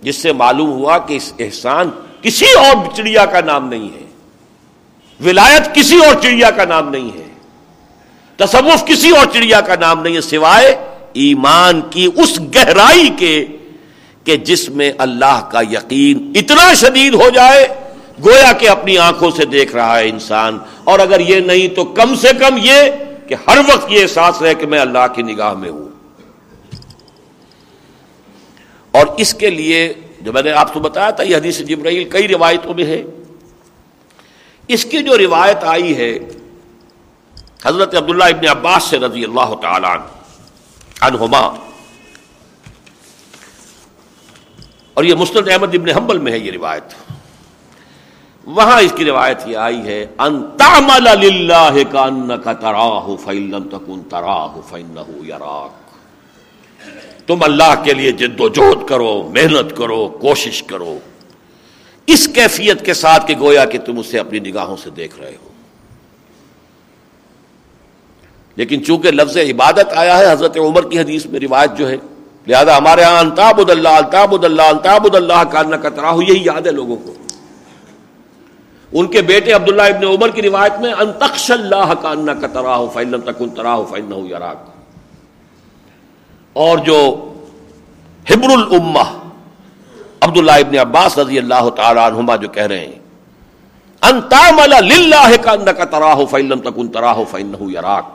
جس 0.00 0.16
سے 0.16 0.32
معلوم 0.32 0.70
ہوا 0.70 0.98
کہ 0.98 1.14
اس 1.14 1.32
احسان 1.38 1.90
کسی 2.22 2.46
اور 2.58 2.94
چڑیا 2.94 3.26
کا 3.26 3.40
نام 3.40 3.68
نہیں 3.68 3.94
ہے۔ 3.94 4.06
ولایت 5.24 5.74
کسی 5.74 6.04
اور 6.04 6.14
چڑیا 6.22 6.50
کا 6.50 6.64
نام 6.64 6.88
نہیں 6.88 7.18
ہے۔ 7.18 7.25
تصوف 8.36 8.84
کسی 8.84 9.10
اور 9.10 9.26
چڑیا 9.32 9.60
کا 9.60 9.74
نام 9.80 10.02
نہیں 10.02 10.16
ہے 10.16 10.20
سوائے 10.20 10.76
ایمان 11.12 11.80
کی 11.90 12.08
اس 12.16 12.40
گہرائی 12.40 13.08
کے 13.18 13.46
کہ 14.24 14.36
جس 14.36 14.68
میں 14.68 14.92
اللہ 14.98 15.48
کا 15.52 15.60
یقین 15.60 16.32
اتنا 16.34 16.74
شدید 16.74 17.14
ہو 17.14 17.30
جائے، 17.30 17.68
گویا 18.24 18.52
کہ 18.52 18.68
اپنی 18.68 18.98
آنکھوں 18.98 19.30
سے 19.30 19.44
دیکھ 19.44 19.76
رہا 19.76 19.98
ہے 19.98 20.08
انسان۔ 20.08 20.58
اور 20.84 20.98
اگر 20.98 21.20
یہ 21.20 21.40
نہیں 21.40 21.74
تو 21.74 21.84
کم 21.84 22.14
سے 22.14 22.28
کم 22.38 22.58
یہ 22.62 22.90
کہ 23.28 23.34
ہر 23.48 23.58
وقت 23.58 23.86
یہ 23.88 24.02
احساس 24.02 24.42
رہے 24.42 24.54
کہ 24.54 24.66
میں 24.66 24.78
اللہ 24.78 25.06
کی 25.14 25.22
نگاہ 25.22 25.52
میں 25.54 25.70
ہوں۔ 25.70 25.88
اور 28.90 29.06
اس 29.16 29.34
کے 29.34 29.50
لیے 29.50 29.92
جو 30.20 30.32
میں 30.32 30.42
نے 30.42 30.52
آپ 30.52 30.74
کو 30.74 30.80
بتایا 30.80 31.10
تھا، 31.10 31.24
یہ 31.24 31.36
حدیث 31.36 31.58
جبرائیل 31.58 32.04
کئی 32.04 32.28
روایتوں 32.28 32.74
میں 32.74 32.84
ہے۔ 32.84 33.02
اس 34.68 34.84
کی 34.84 34.98
جو 34.98 35.18
روایت 35.18 35.64
آئی 35.64 35.96
ہے 35.96 36.18
حضرت 37.66 37.94
عبداللہ 37.94 38.24
ابن 38.24 38.48
عباس 38.48 38.84
سے 38.84 38.98
رضی 38.98 39.24
اللہ 39.24 39.54
تعالی 39.62 39.98
عنہما۔ 41.00 41.54
اور 44.94 45.04
یہ 45.04 45.14
مستد 45.14 45.48
احمد 45.48 45.74
ابن 45.74 45.88
حنبل 45.88 46.18
میں 46.18 46.32
ہے 46.32 46.38
یہ 46.38 46.52
روایت۔ 46.52 46.94
وہاں 48.44 48.80
اس 48.80 48.92
کی 48.96 49.04
روایت 49.04 49.38
یہ 49.46 49.56
آئی 49.56 49.78
ہے 49.78 50.06
انتعمل 50.18 51.02
للہ 51.02 51.70
کانکا 51.90 52.52
تراہ 52.52 53.06
فیلم 53.24 53.68
تکن 53.68 54.02
تراہ 54.10 54.48
فینہو 54.68 55.26
یراک۔ 55.26 55.86
تم 57.26 57.42
اللہ 57.42 57.82
کے 57.84 57.94
لیے 57.94 58.12
جد 58.12 58.40
و 58.40 58.48
جہد 58.48 58.88
کرو، 58.88 59.30
محنت 59.34 59.76
کرو، 59.76 60.08
کوشش 60.08 60.62
کرو۔ 60.62 60.98
اس 62.06 62.28
کیفیت 62.34 62.86
کے 62.86 62.94
ساتھ 62.94 63.26
کہ 63.26 63.34
گویا 63.38 63.64
کہ 63.64 63.78
تم 63.78 63.98
اسے 63.98 64.18
اپنی 64.18 64.38
نگاہوں 64.38 64.76
سے 64.76 64.90
دیکھ 64.90 65.20
رہے 65.20 65.36
ہو۔ 65.42 65.48
لیکن 68.56 68.84
چونکہ 68.84 69.10
لفظ 69.10 69.36
عبادت 69.36 69.92
آیا 69.96 70.18
ہے، 70.18 70.32
حضرت 70.32 70.56
عمر 70.56 70.88
کی 70.88 70.98
حدیث 70.98 71.26
میں 71.26 71.40
روایت 71.40 71.76
جو 71.78 71.88
ہے، 71.88 71.96
لہذا 72.46 72.76
ہمارے 72.78 73.00
یہاں 73.00 73.20
انتاب 73.20 73.60
اللہ 73.68 73.88
الطاب 73.88 74.34
اللہ 74.44 74.62
الطاب 74.62 75.06
اللہ 75.14 75.42
کا 75.52 75.62
نہ 75.62 75.76
یہی 76.28 76.44
یاد 76.44 76.66
ہے 76.66 76.72
لوگوں 76.72 76.96
کو۔ 76.96 77.12
ان 78.92 79.06
کے 79.06 79.22
بیٹے 79.22 79.52
عبداللہ 79.52 79.82
ابن 79.82 80.04
عمر 80.06 80.30
کی 80.30 80.42
روایت 80.42 80.78
میں 80.80 80.92
انتخش 80.92 81.50
اللہ 81.50 81.92
کا 82.02 82.46
تراہ 82.52 82.84
فن 82.92 83.20
تکن 83.20 83.48
تراہ 83.48 83.82
فن 83.90 84.12
یاراک 84.26 84.58
اور 86.52 86.78
جو 86.78 86.98
ہبر 88.30 88.50
الامہ 88.50 89.06
عبداللہ 90.20 90.52
ابن 90.52 90.78
عباس 90.78 91.18
رضی 91.18 91.38
اللہ 91.38 91.68
تعالی 91.76 92.00
عنہما 92.00 92.36
جو 92.36 92.48
کہہ 92.48 92.62
رہے 92.62 92.86
ہیں 92.86 92.98
انتامل 94.02 94.72
للہ 94.84 95.36
کا 95.42 95.50
انکا 95.50 95.84
تراہ 95.84 96.24
فیلم 96.30 96.60
تکن 96.60 96.88
تراہ 96.88 97.18
فینہو 97.30 97.70
یراک۔ 97.70 98.06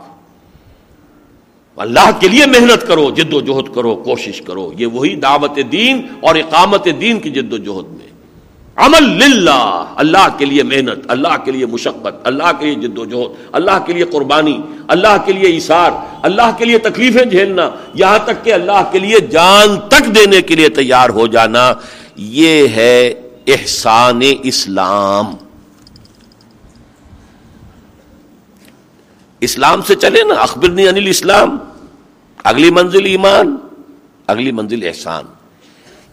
اللہ 1.81 2.09
کے 2.19 2.27
لیے 2.27 2.45
محنت 2.45 2.87
کرو 2.87 3.11
جد 3.11 3.33
و 3.33 3.41
جہد 3.41 3.75
کرو، 3.75 3.95
کوشش 3.95 4.41
کرو۔ 4.41 4.71
یہ 4.77 4.85
وہی 4.85 5.15
دعوت 5.15 5.59
دین 5.71 6.07
اور 6.19 6.35
اقامت 6.35 6.87
دین 7.01 7.19
کی 7.19 7.29
جد 7.29 7.53
و 7.53 7.57
جہد 7.57 7.91
میں۔ 7.91 8.11
عمل 8.75 9.03
للہ، 9.03 9.93
اللہ 9.95 10.27
کے 10.37 10.45
لیے 10.45 10.63
محنت، 10.63 11.05
اللہ 11.07 11.37
کے 11.45 11.51
لیے 11.51 11.65
مشقت، 11.65 12.27
اللہ 12.27 12.51
کے 12.59 12.65
لیے 12.65 12.87
جد 12.87 12.97
و 12.97 13.05
جہد 13.05 13.49
اللہ 13.51 13.83
کے 13.85 13.93
لیے 13.93 14.03
قربانی، 14.03 14.61
اللہ 14.87 15.17
کے 15.25 15.33
لیے 15.33 15.57
اشار 15.57 15.91
اللہ 16.21 16.51
کے 16.57 16.65
لیے 16.65 16.77
تکلیفیں 16.77 17.25
جھیلنا۔ 17.25 17.69
یہاں 17.93 18.19
تک 18.23 18.45
کہ 18.45 18.53
اللہ 18.53 18.89
کے 18.91 18.99
لیے 18.99 19.19
جان 19.19 19.79
تک 19.87 20.15
دینے 20.15 20.41
کے 20.41 20.55
لیے 20.55 20.69
تیار 20.69 21.09
ہو 21.09 21.27
جانا۔ 21.27 21.73
یہ 22.15 22.67
ہے 22.67 23.13
احسان 23.47 24.19
اسلام۔ 24.43 25.25
اسلام 29.39 29.81
سے 29.81 29.95
چلے 29.95 30.23
نا، 30.23 30.33
اخبرنی 30.33 30.87
انل 30.87 31.07
اسلام 31.07 31.57
اگلی 32.43 32.71
منزل 32.71 33.05
ایمان، 33.05 33.57
اگلی 34.27 34.51
منزل 34.51 34.87
احسان۔ 34.87 35.23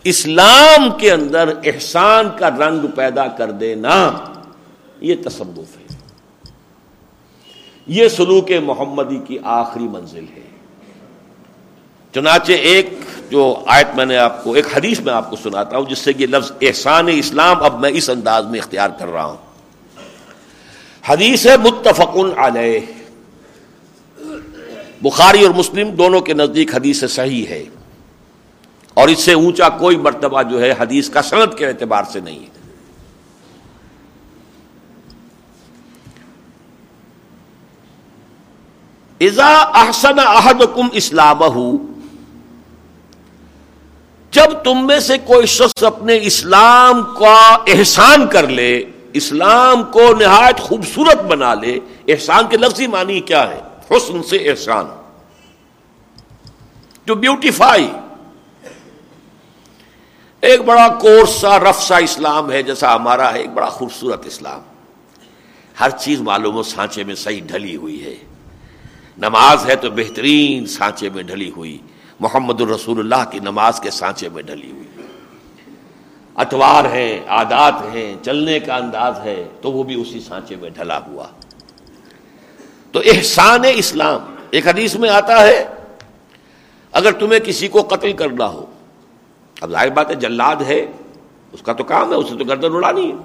اسلام 0.05 0.91
کے 0.99 1.13
اندر 1.13 1.53
احسان 1.65 2.29
کا 2.39 2.49
رنگ 2.49 2.87
پیدا 2.87 3.27
کر 3.27 3.51
دینا 3.51 4.11
یہ 5.01 5.15
تصوف 5.25 5.77
ہے۔ 5.77 5.97
یہ 7.87 8.09
سلوک 8.09 8.53
محمدی 8.65 9.21
کی 9.27 9.39
آخری 9.45 9.89
منزل 9.89 10.25
ہے۔ 10.37 10.51
چنانچہ 12.15 12.53
ایک 12.53 12.91
جو 13.31 13.65
آیت 13.67 13.87
میں 13.95 14.05
نے 14.05 14.17
آپ 14.17 14.45
کو، 14.45 14.53
ایک 14.53 14.67
حدیث 14.77 15.01
میں 15.01 15.13
آپ 15.13 15.31
کو 15.31 15.37
سناتا 15.37 15.77
ہوں، 15.77 15.85
جس 15.91 15.99
سے 15.99 16.13
یہ 16.19 16.27
لفظ 16.27 16.53
احسان 16.61 17.07
اسلام 17.13 17.63
اب 17.63 17.81
میں 17.81 17.91
اس 17.95 18.11
انداز 18.11 18.47
میں 18.47 18.59
اختیار 18.59 18.91
کر 18.99 19.07
رہا 19.07 19.25
ہوں۔ 19.25 19.37
حدیث 21.07 21.47
ہے، 21.47 21.57
متفقن 21.57 22.39
علیہ۔ 22.39 22.98
بخاری 25.03 25.47
اور 25.47 25.55
مسلم 25.55 25.91
دونوں 25.91 26.21
کے 26.21 26.35
نزدیک 26.35 26.75
حدیث 26.75 27.05
صحیح 27.05 27.47
ہے۔ 27.47 27.65
اور 28.95 29.09
اس 29.09 29.19
سے 29.19 29.33
اونچا 29.33 29.69
کوئی 29.69 29.97
مرتبہ 29.97 30.43
جو 30.43 30.61
ہے 30.61 30.75
حدیث 30.79 31.11
کا 31.11 31.23
صنعت 31.23 31.59
کے 31.59 31.67
اعتبار 31.67 32.03
سے 32.13 32.21
نہیں 32.21 32.39
ہے۔ 32.39 32.59
ازا 39.27 39.55
احسن 39.55 40.19
احدکم 40.19 40.89
اسلام 40.93 41.39
جب 44.31 44.65
تم 44.65 44.87
میں 44.87 45.01
سے 45.01 45.19
کوئی 45.19 45.47
شخص 45.47 45.85
اپنے 45.85 46.19
اسلام 46.23 47.03
کا 47.03 47.57
احسان 47.67 48.27
کر 48.27 48.47
لے، 48.47 48.85
اسلام 49.13 49.83
کو 49.83 50.15
نہایت 50.15 50.61
خوبصورت 50.61 51.23
بنا 51.23 51.55
لے، 51.55 51.79
احسان 52.09 52.45
کے 52.51 52.57
لفظی 52.57 52.87
معنی 52.87 53.21
کیا 53.21 53.51
ہے؟ 53.51 53.68
حسن 53.91 54.23
سے 54.23 54.37
احسان. 54.37 54.87
جو 57.07 57.15
بیوٹیفائی 57.15 57.89
ایک 60.41 60.61
بڑا 60.61 60.89
کورس 61.01 61.31
سا 61.31 61.59
رف 61.59 61.83
سا 61.83 61.97
اسلام 61.97 62.51
ہے 62.51 62.63
جیسا 62.63 62.95
ہمارا 62.95 63.33
ہے، 63.33 63.39
ایک 63.39 63.51
بڑا 63.51 63.69
خوبصورت 63.69 64.27
اسلام. 64.27 64.61
ہر 65.81 65.91
چیز 65.91 66.21
معلوم 66.21 66.57
و 66.57 66.63
سانچے 66.63 67.05
میں 67.05 67.15
صحیح 67.15 67.41
ڈھلی 67.47 67.77
ہوئی 67.77 68.05
ہے. 68.05 68.15
نماز 69.19 69.67
ہے 69.67 69.77
تو 69.77 69.91
بہترین 69.91 70.67
سانچے 70.67 71.09
میں 71.11 71.23
ڈھلی 71.23 71.51
ہوئی. 71.57 71.79
محمد 72.21 72.61
الرسول 72.61 72.99
اللہ 72.99 73.31
کی 73.31 73.39
نماز 73.39 73.81
کے 73.81 73.91
سانچے 73.91 74.29
میں 74.29 74.43
ڈھلی 74.43 74.71
ہوئی. 74.71 74.87
اتوار 76.37 76.85
ہیں، 76.85 77.21
عادات 77.29 77.83
ہیں، 77.95 78.15
چلنے 78.23 78.61
کا 78.61 78.77
انداز 78.77 79.19
ہے 79.25 79.49
تو 79.61 79.73
وہ 79.73 79.83
بھی 79.83 80.01
اسی 80.01 80.21
سانچے 80.21 80.57
میں 80.57 80.71
ڈھلا 80.71 80.99
ہوا. 81.07 81.27
تو 82.93 83.01
احسان 83.05 83.61
اسلام، 83.75 84.35
ایک 84.51 84.69
حدیث 84.69 84.97
میں 84.97 85.11
آتا 85.11 85.43
ہے، 85.43 85.69
اگر 86.93 87.13
تمہیں 87.13 87.41
کسی 87.41 87.69
کو 87.69 87.83
قتل 87.83 88.13
کرنا 88.13 88.47
ہو، 88.47 88.67
اب 89.61 89.71
ظاہر 89.71 89.91
بات 89.91 90.11
ہے 90.11 90.15
جلاد 90.15 90.57
ہے، 90.57 90.87
اس 91.53 91.63
کا 91.63 91.73
تو 91.73 91.85
کام 91.85 92.11
ہے، 92.11 92.17
اسے 92.17 92.39
تو 92.39 92.45
گردن 92.45 92.75
اڑانی 92.75 93.13
ہے۔ 93.13 93.17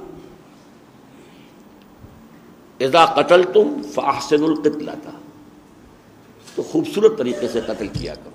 اذا 2.86 3.06
قتل 3.06 3.44
تم 3.44 3.82
فاحسن 3.94 4.44
القتل 4.44 4.86
تھا 4.86 5.12
تو 6.56 6.64
خوبصورت 6.64 7.18
طریقے 7.18 7.48
سے 7.48 7.62
قتل 7.62 7.88
کیا 7.88 8.16
کرو۔ 8.16 8.30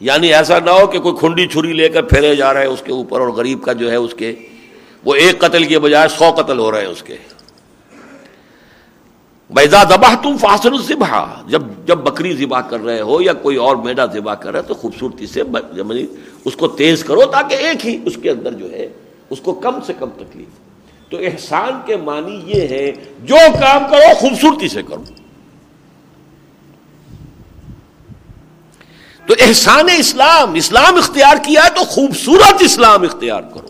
یعنی 0.00 0.34
ایسا 0.34 0.58
نہ 0.58 0.70
ہو 0.70 0.86
کہ 0.86 1.00
کوئی 1.00 1.16
کھنڈی 1.16 1.46
چھری 1.46 1.72
لے 1.72 1.88
کر 1.88 2.02
پھیرے 2.02 2.36
جا 2.36 2.54
رہے 2.54 2.60
ہیں 2.60 2.68
اس 2.68 2.82
کے 2.84 2.92
اوپر 2.92 3.20
اور 3.20 3.28
غریب 3.28 3.64
کا 3.64 3.72
جو 3.72 3.90
ہے 3.90 3.96
اس 3.96 4.14
کے، 4.18 4.34
وہ 5.04 5.14
ایک 5.14 5.38
قتل 5.38 5.64
کے 5.64 5.78
بجائے 5.78 6.08
سو 6.08 6.32
قتل 6.36 6.58
ہو 6.58 6.72
رہے 6.72 6.80
ہیں 6.80 6.86
اس 6.86 7.02
کے۔ 7.02 7.16
بیزا 9.50 9.84
ذبح 9.84 10.14
تم 10.14 10.36
فاصل 10.36 10.72
البا 10.72 11.42
جب 11.46 11.62
جب 11.84 11.98
بکری 11.98 12.36
ذبح 12.36 12.60
کر 12.60 12.80
رہے 12.80 13.00
ہو 13.00 13.22
یا 13.22 13.32
کوئی 13.32 13.56
اور 13.56 13.76
میڈا 13.76 14.06
ذبح 14.06 14.34
کر 14.34 14.52
رہے 14.52 14.62
تو 14.62 14.74
خوبصورتی 14.74 15.26
سے 15.26 15.42
یعنی 15.72 16.06
اس 16.44 16.56
کو 16.56 16.68
تیز 16.68 17.04
کرو 17.04 17.26
تاکہ 17.26 17.54
ایک 17.54 17.86
ہی 17.86 17.98
اس 18.04 18.18
کے 18.22 18.30
اندر 18.30 18.52
جو 18.52 18.72
ہے، 18.72 18.88
اس 19.30 19.40
کو 19.40 19.52
کم 19.52 19.80
سے 19.86 19.92
کم 19.98 20.10
تکلیف۔ 20.10 20.48
تو 21.10 21.16
احسان 21.16 21.80
کے 21.86 21.96
معنی 21.96 22.42
یہ 22.46 22.68
ہے 22.68 22.92
جو 23.22 23.36
کام 23.60 23.84
کرو 23.90 24.14
خوبصورتی 24.14 24.68
سے 24.68 24.82
کرو۔ 24.82 25.02
تو 29.26 29.34
احسان 29.40 29.86
اسلام 29.98 30.54
اسلام 30.54 30.96
اختیار 30.96 31.36
کیا 31.36 31.64
ہے 31.64 31.70
تو 31.70 31.84
خوبصورت 31.84 32.62
اسلام 32.62 33.02
اختیار 33.02 33.42
کرو۔ 33.42 33.68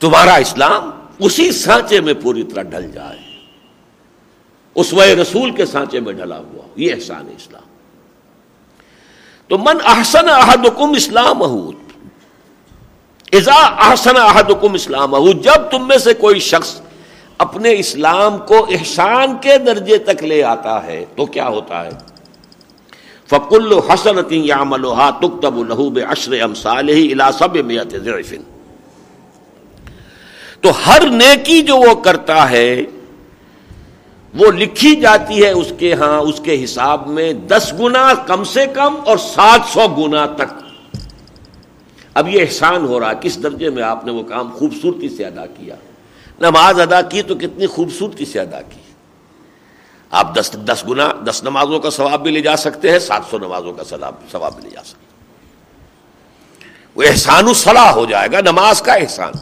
تمہارا 0.00 0.34
اسلام 0.34 0.93
اسی 1.18 1.52
سانچے 1.52 2.00
میں 2.00 2.14
پوری 2.22 2.42
طرح 2.42 2.62
ڈھل 2.62 2.90
جائے۔ 2.90 3.18
اس 4.74 4.92
و 4.92 5.00
رسول 5.22 5.50
کے 5.50 5.66
سانچے 5.66 6.00
میں 6.00 6.12
ڈھلا 6.12 6.38
ہوا۔ 6.38 6.62
یہ 6.76 6.94
احسان 6.94 7.26
اسلام۔ 7.36 7.62
تو 9.48 9.58
من 9.58 9.76
احسن 9.84 10.28
احدکم 10.28 10.90
اسلام 10.90 11.42
ازا 13.32 13.62
احسن 13.62 14.16
احدکم 14.16 14.74
اسلام 14.74 15.30
جب 15.30 15.70
تم 15.70 15.88
میں 15.88 15.98
سے 15.98 16.14
کوئی 16.14 16.40
شخص 16.40 16.80
اپنے 17.38 17.72
اسلام 17.78 18.38
کو 18.38 18.66
احسان 18.70 19.36
کے 19.40 19.58
درجے 19.58 19.98
تک 19.98 20.24
لے 20.24 20.42
آتا 20.42 20.86
ہے، 20.86 21.04
تو 21.16 21.26
کیا 21.26 21.48
ہوتا 21.48 21.84
ہے؟ 21.84 21.90
فکل 23.26 23.72
حسن 23.72 24.16
یا 24.30 24.64
ملوہا 24.64 25.10
تب 25.10 25.68
لہو 25.68 25.90
اشر 26.08 26.42
ام 26.42 26.52
الا 26.66 27.32
سب 27.32 27.56
میت 27.56 27.94
تو 30.64 30.70
ہر 30.86 31.02
نیکی 31.06 31.62
جو 31.62 31.76
وہ 31.76 31.94
کرتا 31.94 32.50
ہے، 32.50 32.82
وہ 34.34 34.50
لکھی 34.50 34.96
جاتی 34.96 35.44
ہے 35.44 35.50
اس 35.50 35.72
کے 35.78 35.94
ہاں 35.94 36.20
اس 36.20 36.40
کے 36.44 36.64
حساب 36.64 37.06
میں 37.06 37.32
دس 37.32 37.72
گنا 37.80 38.14
کم 38.26 38.44
سے 38.44 38.66
کم 38.66 38.96
اور 39.06 39.16
سات 39.16 39.60
سو 39.72 39.86
گنا 39.88 40.26
تک۔ 40.26 40.54
اب 42.14 42.28
یہ 42.28 42.40
احسان 42.40 42.84
ہو 42.84 43.00
رہا 43.00 43.12
کس 43.12 43.42
درجے 43.42 43.70
میں 43.70 43.82
آپ 43.82 44.04
نے 44.04 44.12
وہ 44.12 44.22
کام 44.22 44.50
خوبصورتی 44.50 45.08
سے 45.08 45.24
ادا 45.24 45.46
کیا؟ 45.46 45.74
نماز 46.40 46.80
ادا 46.80 47.00
کی 47.00 47.22
تو 47.22 47.34
کتنی 47.34 47.66
خوبصورتی 47.66 48.24
سے 48.24 48.40
ادا 48.40 48.62
کی؟ 48.62 48.80
آپ 50.10 50.34
دس 50.34 50.52
دس 50.52 50.84
گنا، 50.88 51.12
دس 51.30 51.42
نمازوں 51.42 51.80
کا 51.80 51.90
ثواب 51.90 52.22
بھی 52.22 52.30
لے 52.30 52.40
جا 52.40 52.56
سکتے 52.56 52.90
ہیں، 52.90 52.98
سات 52.98 53.22
سو 53.30 53.38
نمازوں 53.38 53.72
کا 53.72 53.84
ثواب 53.84 54.54
بھی 54.54 54.62
لے 54.62 54.70
جا 54.70 54.84
سکتے 54.84 55.02
وہ 56.94 57.02
احسان 57.02 57.46
الصلاح 57.46 57.90
ہو 57.90 58.06
جائے 58.06 58.28
گا، 58.32 58.40
نماز 58.40 58.82
کا 58.82 58.92
احسان۔ 58.92 59.32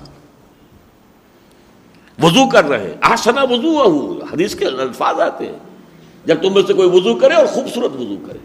وضو 2.23 2.49
کر 2.49 2.65
رہے 2.65 2.85
ہیں۔ 2.85 2.95
آسنا 3.01 3.43
وضو 3.43 3.79
حدیث 4.33 4.55
کے 4.55 4.65
الفاظ 4.65 5.21
آتے 5.21 5.47
ہیں۔ 5.47 5.59
جب 6.25 6.43
تم 6.43 6.55
میں 6.55 6.63
سے 6.67 6.73
کوئی 6.73 6.89
وضو 6.89 7.15
کرے 7.15 7.35
اور 7.35 7.47
خوبصورت 7.47 7.93
وضو 7.97 8.17
کرے۔ 8.27 8.39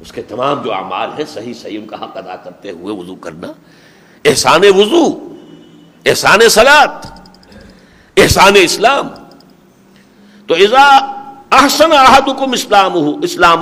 اس 0.00 0.12
کے 0.12 0.22
تمام 0.22 0.62
جو 0.62 0.72
اعمال 0.72 1.10
ہیں، 1.18 1.24
صحیح 1.28 1.54
صحیح 1.54 1.78
ان 1.78 1.86
کا 1.86 1.96
حق 1.96 2.16
ادا 2.16 2.36
کرتے 2.36 2.70
ہوئے 2.70 2.94
وضو 2.94 3.14
کرنا۔ 3.14 3.48
احسان 4.24 4.60
وضو، 4.76 5.34
احسان 6.06 6.48
سلاد 6.48 7.06
احسان 8.16 8.52
اسلام۔ 8.56 9.08
تو 10.46 10.54
ازا 10.54 10.96
احسن 11.52 11.92
احدکم 11.92 12.52
اسلام 12.52 12.92
اسلام 13.22 13.60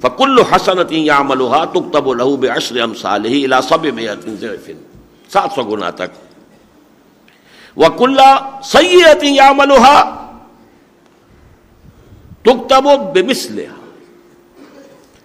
فکل 0.00 0.42
حسنتی 0.42 1.06
یا 1.06 1.22
ملوہا 1.22 1.64
تب 1.64 2.14
لہو 2.14 2.36
بے 2.36 2.48
اشر 2.48 2.80
ام 2.80 2.94
صالح 2.94 3.30
الا 3.44 3.62
سب 3.62 3.86
میں 3.94 4.06
سات 5.32 5.48
سو 5.54 5.62
گنا 5.62 5.90
تک۔ 5.90 6.33
وہ 7.76 7.88
کلّا 7.88 8.60
سید 8.64 9.22
یا 9.22 9.52
ملوہا 9.52 10.20
تب 12.42 12.84
بے 13.14 13.66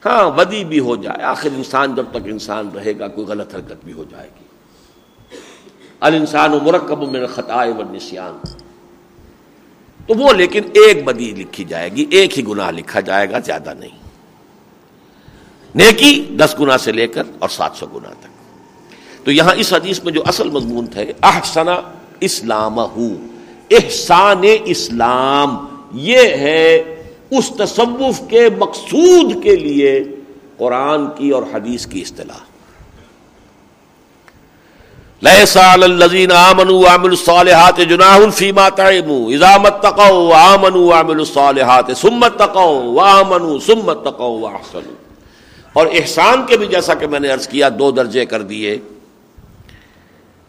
ہاں 0.06 0.32
ودی 0.38 0.64
بھی 0.64 0.80
ہو 0.80 0.96
جائے۔ 0.96 1.24
آخر 1.24 1.50
انسان 1.56 1.96
جب 1.96 2.06
تک 2.12 2.18
انسان 2.26 2.70
رہے 2.76 3.00
گا، 3.00 3.08
کوئی 3.08 3.28
غلط 3.28 3.56
حرکت 3.56 3.86
بھی 3.86 3.94
ہو 3.94 4.04
جائے 4.10 4.30
گی۔ 4.40 4.46
الانسان 6.00 6.54
و 6.54 6.60
مرکب 6.60 7.12
میں 7.12 7.28
خطائے 7.28 7.72
و 7.72 7.82
نسیان 7.92 8.38
تو 10.08 10.14
وہ 10.14 10.34
لیکن 10.34 10.64
ایک 10.74 11.04
بدی 11.04 11.32
لکھی 11.32 11.64
جائے 11.64 11.90
گی، 11.90 12.06
ایک 12.10 12.40
ہی 12.40 12.48
گناہ 12.48 12.72
لکھا 12.72 13.00
جائے 13.00 13.32
گا، 13.32 13.40
زیادہ 13.40 13.74
نہیں۔ 13.80 13.98
نیکی 15.76 16.36
دس 16.40 16.56
گنا 16.60 16.78
سے 16.78 16.92
لے 16.92 17.08
کر 17.08 17.24
اور 17.40 17.50
سات 17.50 17.72
سو 17.76 17.86
گنا 17.86 18.10
تک۔ 18.10 18.28
تو 19.26 19.32
یہاں 19.32 19.54
اس 19.58 19.74
حدیث 19.74 20.04
میں 20.04 20.14
جو 20.14 20.24
اصل 20.28 20.50
مضمون 20.50 20.88
تھے 20.88 21.14
احسنا 21.22 21.82
اسلام 22.22 22.80
احسان 23.72 24.42
اسلام 24.66 25.66
یہ 25.94 26.18
ہے 26.18 26.96
اس 27.32 27.52
تصوف 27.58 28.22
کے 28.30 28.50
مقصود 28.58 29.44
کے 29.44 29.56
لیے 29.56 30.04
قرآن 30.58 31.06
کی 31.18 31.30
اور 31.30 31.44
حدیث 31.54 31.86
کی 31.86 32.02
اصطلاح۔ 32.02 32.38
الذين 35.74 36.32
امنوا 36.32 36.80
وعملوا 36.80 37.10
الصالحات 37.10 37.78
جناح 37.78 38.20
فيما 38.36 38.70
طعموا 38.70 39.30
اذا 39.30 39.58
متقوا 39.58 40.12
وامنوا 40.12 40.96
وعملوا 40.96 41.26
الصالحات 41.28 41.86
ثم 41.98 42.24
اتقوا 42.24 42.84
وامنوا 42.84 43.60
ثم 43.66 43.90
اتقوا 43.90 44.40
واحسنوا 44.40 44.96
اور 45.74 45.88
احسان 45.94 46.46
کے 46.46 46.58
بھی 46.58 46.68
جیسا 46.68 46.94
کہ 46.94 47.08
میں 47.08 47.20
نے 47.20 47.30
عرض 47.30 47.48
کیا، 47.48 47.70
دو 47.80 47.92
درجے 47.92 48.26
کر 48.26 48.42
دیے۔ 48.42 48.78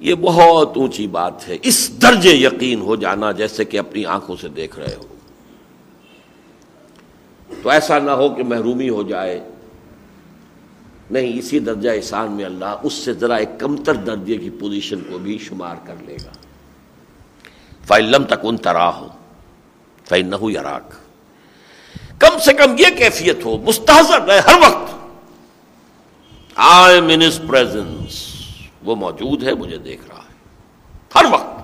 یہ 0.00 0.14
بہت 0.14 0.76
اونچی 0.76 1.06
بات 1.06 1.48
ہے۔ 1.48 1.56
اس 1.62 2.02
درجے 2.02 2.30
یقین 2.30 2.80
ہو 2.80 2.96
جانا 2.96 3.32
جیسے 3.32 3.64
کہ 3.64 3.78
اپنی 3.78 4.04
آنکھوں 4.04 4.36
سے 4.40 4.48
دیکھ 4.48 4.78
رہے 4.78 4.94
ہو۔ 4.96 5.02
تو 7.62 7.70
ایسا 7.70 7.98
نہ 7.98 8.10
ہو 8.10 8.34
کہ 8.34 8.44
محرومی 8.44 8.88
ہو 8.88 9.02
جائے۔ 9.02 9.40
نہیں، 11.10 11.38
اسی 11.38 11.58
درجہ 11.58 11.90
احسان 11.90 12.32
میں 12.32 12.44
اللہ 12.44 12.74
اس 12.82 12.92
سے 12.92 13.12
ذرا 13.12 13.34
ایک 13.34 13.48
کمتر 13.58 13.94
درجے 13.94 14.36
کی 14.36 14.50
پوزیشن 14.50 15.00
کو 15.00 15.18
بھی 15.18 15.38
شمار 15.38 15.76
کر 15.86 15.94
لے 16.06 16.16
گا۔ 16.24 16.30
فائلم 17.86 18.24
تک 18.24 18.40
ان 18.42 18.56
ترا 18.56 18.96
ہو 18.96 19.08
فائن 20.08 20.26
نہ 20.26 20.36
یراک 20.42 20.94
کم 22.20 22.38
سے 22.38 22.52
کم 22.52 22.74
یہ 22.78 22.86
کیفیت 22.96 23.44
ہو، 23.44 23.58
مستحضر 23.58 24.22
رہے 24.22 24.38
ہر 24.38 24.58
وقت۔ 24.58 24.94
آئی 26.54 27.00
مین 27.00 27.22
پریزنس 27.48 28.29
وہ 28.84 28.96
موجود 28.96 29.42
ہے، 29.42 29.54
مجھے 29.54 29.78
دیکھ 29.78 30.02
رہا 30.08 30.18
ہے۔ 30.18 30.30
ہر 31.14 31.32
وقت 31.32 31.60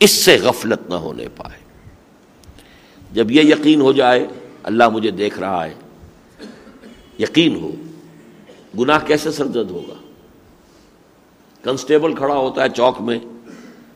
اس 0.00 0.10
سے 0.10 0.38
غفلت 0.42 0.88
نہ 0.88 0.94
ہونے 0.94 1.28
پائے۔ 1.36 1.62
جب 3.12 3.30
یہ 3.30 3.42
یقین 3.42 3.80
ہو 3.80 3.92
جائے، 3.92 4.26
اللہ 4.62 4.88
مجھے 4.88 5.10
دیکھ 5.10 5.38
رہا 5.38 5.64
ہے۔ 5.64 5.74
یقین 7.18 7.56
ہو، 7.56 7.70
گناہ 8.78 8.98
کیسے 9.06 9.32
سرزد 9.32 9.70
ہوگا؟ 9.70 9.94
کنسٹیبل 11.62 12.14
کھڑا 12.14 12.34
ہوتا 12.34 12.62
ہے 12.62 12.68
چوک 12.68 13.00
میں، 13.00 13.18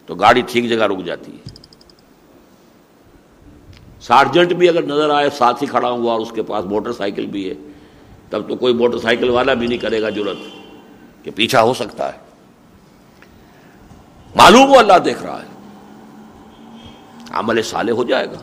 تو 0.06 0.14
گاڑی 0.14 0.42
ٹھیک 0.48 0.68
جگہ 0.68 0.82
رک 0.82 1.04
جاتی 1.04 1.32
ہے۔ 1.32 1.50
سارجنٹ 4.00 4.52
بھی 4.52 4.68
اگر 4.68 4.82
نظر 4.82 5.10
آئے، 5.10 5.30
ساتھ 5.30 5.62
ہی 5.62 5.68
کھڑا 5.68 5.90
ہوا 5.90 6.12
اور 6.12 6.20
اس 6.20 6.32
کے 6.34 6.42
پاس 6.42 6.64
موٹر 6.64 6.92
سائیکل 6.92 7.26
بھی 7.26 7.48
ہے، 7.48 7.54
تب 8.30 8.48
تو 8.48 8.56
کوئی 8.56 8.74
موٹر 8.74 8.98
سائیکل 8.98 9.28
والا 9.28 9.54
بھی 9.54 9.66
نہیں 9.66 9.78
کرے 9.78 10.02
گا 10.02 10.10
ضرورت 10.10 10.65
کہ 11.26 11.32
پیچھا 11.34 11.62
ہو 11.62 11.74
سکتا 11.74 12.12
ہے۔ 12.12 12.18
معلوم 14.34 14.68
ہو 14.68 14.78
اللہ 14.78 14.98
دیکھ 15.04 15.22
رہا 15.22 15.42
ہے۔ 15.42 15.46
عمل 17.30 17.62
سالے 17.62 17.92
ہو 17.92 18.04
جائے 18.04 18.26
گا۔ 18.26 18.38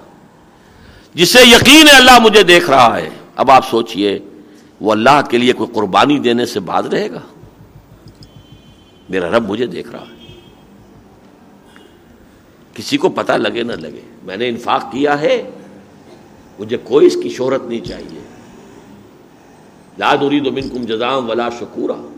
جسے 1.14 1.40
یقین 1.42 1.88
ہے 1.88 1.98
اللہ 1.98 2.20
مجھے 2.20 2.44
دیکھ 2.44 2.70
رہا 2.70 2.98
ہے۔ 2.98 3.10
اب 3.36 3.52
آپ 3.52 3.70
سوچئے، 3.70 4.20
وہ 4.82 4.92
اللہ 4.92 5.22
کے 5.30 5.38
لیے 5.38 5.54
کوئی 5.54 5.70
قربانی 5.74 6.20
دینے 6.20 6.46
سے 6.46 6.60
بعد 6.60 6.84
رہے 6.84 7.12
گا؟ 7.12 7.20
میرا 9.10 9.30
رب 9.30 9.50
مجھے 9.50 9.66
دیکھ 9.66 9.92
رہا 9.92 10.02
ہے۔ 10.02 10.40
کسی 12.74 12.98
کو 12.98 13.10
پتہ 13.10 13.32
لگے 13.32 13.64
نہ 13.64 13.74
لگے۔ 13.74 14.02
میں 14.24 14.38
نے 14.38 14.50
انفاق 14.50 14.92
کیا 14.92 15.22
ہے۔ 15.22 15.52
مجھے 16.60 16.78
کوئی 16.78 17.08
اس 17.08 17.18
کی 17.24 17.30
شہرت 17.30 17.64
نہیں 17.64 17.86
چاہیے۔ 17.86 18.22
لاد 19.98 20.18
ارید 20.22 20.48
من 20.48 20.70
کم 20.70 20.84
جزام 20.84 21.30
ولا 21.30 21.50
شکورا۔ 21.50 22.13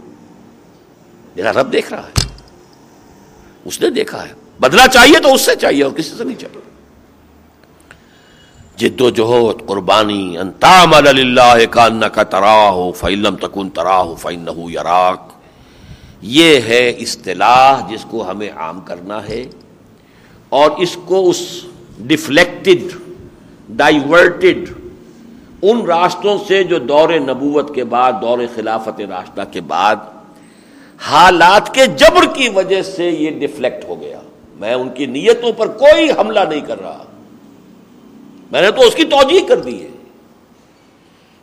میرا 1.36 1.54
رب 1.54 1.74
دیکھ 1.74 1.94
رہا 1.94 2.04
ہے۔ 2.04 2.28
اس 3.66 3.82
نے 3.82 3.90
دیکھا 3.90 4.24
ہے۔ 4.24 4.34
بدلا 4.60 4.88
چاہیے 4.88 5.20
تو 5.20 5.34
اس 5.34 5.42
سے 5.42 5.56
چاہیے 5.56 5.84
اور 5.84 5.92
کسی 5.92 6.16
سے 6.18 6.24
نہیں 6.24 6.40
چاہیے۔ 6.40 6.62
جد 8.76 9.02
و 9.02 9.10
جہد، 9.10 9.68
قربانی 9.68 10.38
انتام 10.38 10.94
اللہ 10.94 12.06
کا 12.08 12.24
تراہ 12.24 12.70
ہو 12.70 12.92
فعلم 12.92 13.36
تکن 13.36 13.70
تراہ 13.70 14.00
ہو 14.00 14.16
فعن 14.16 14.46
یراک۔ 14.72 15.32
یہ 16.22 16.60
ہے 16.62 16.90
اصطلاح 16.90 17.88
جس 17.90 18.06
کو 18.10 18.32
ہمیں 18.32 18.50
عام 18.56 18.82
کرنا 18.82 19.24
ہے 19.24 19.46
اور 20.50 20.72
اس 20.72 20.98
کو 21.06 21.30
اس 21.30 21.66
ڈفلیکٹڈ 21.98 22.98
ڈائیورٹڈ 23.70 24.70
ان 25.62 25.82
راستوں 25.86 26.38
سے 26.48 26.64
جو 26.64 26.80
دور 26.80 27.10
نبوت 27.10 27.76
کے 27.76 27.84
بعد، 27.84 28.14
دور 28.22 28.40
خلافت 28.56 29.02
راستہ 29.02 29.42
کے 29.52 29.62
بعد 29.62 29.96
حالات 31.08 31.74
کے 31.74 31.86
جبر 31.86 32.26
کی 32.34 32.50
وجہ 32.50 32.82
سے 32.82 33.10
یہ 33.10 33.48
ڈفلیکٹ 33.48 33.86
ہو 33.86 34.02
گیا۔ 34.02 34.20
میں 34.56 34.74
ان 34.74 34.90
کی 34.90 35.06
نیتوں 35.06 35.52
پر 35.52 35.68
کوئی 35.68 36.12
حملہ 36.12 36.40
نہیں 36.40 36.62
کر 36.62 36.82
رہا۔ 36.82 37.04
میں 38.52 38.62
نے 38.62 38.72
تو 38.72 38.82
اس 38.82 38.96
کی 38.96 39.04
توجہ 39.04 39.48
کر 39.48 39.58
دی 39.58 39.84
ہے 39.84 39.88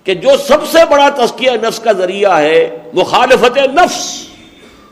کہ 0.05 0.15
جو 0.15 0.29
سب 0.37 0.59
سے 0.67 0.79
بڑا 0.91 1.09
تسکیہ 1.09 1.51
نفس 1.63 1.79
کا 1.79 1.93
ذریعہ 1.93 2.39
ہے، 2.39 2.79
مخالفت 2.95 3.59
نفس، 3.59 4.27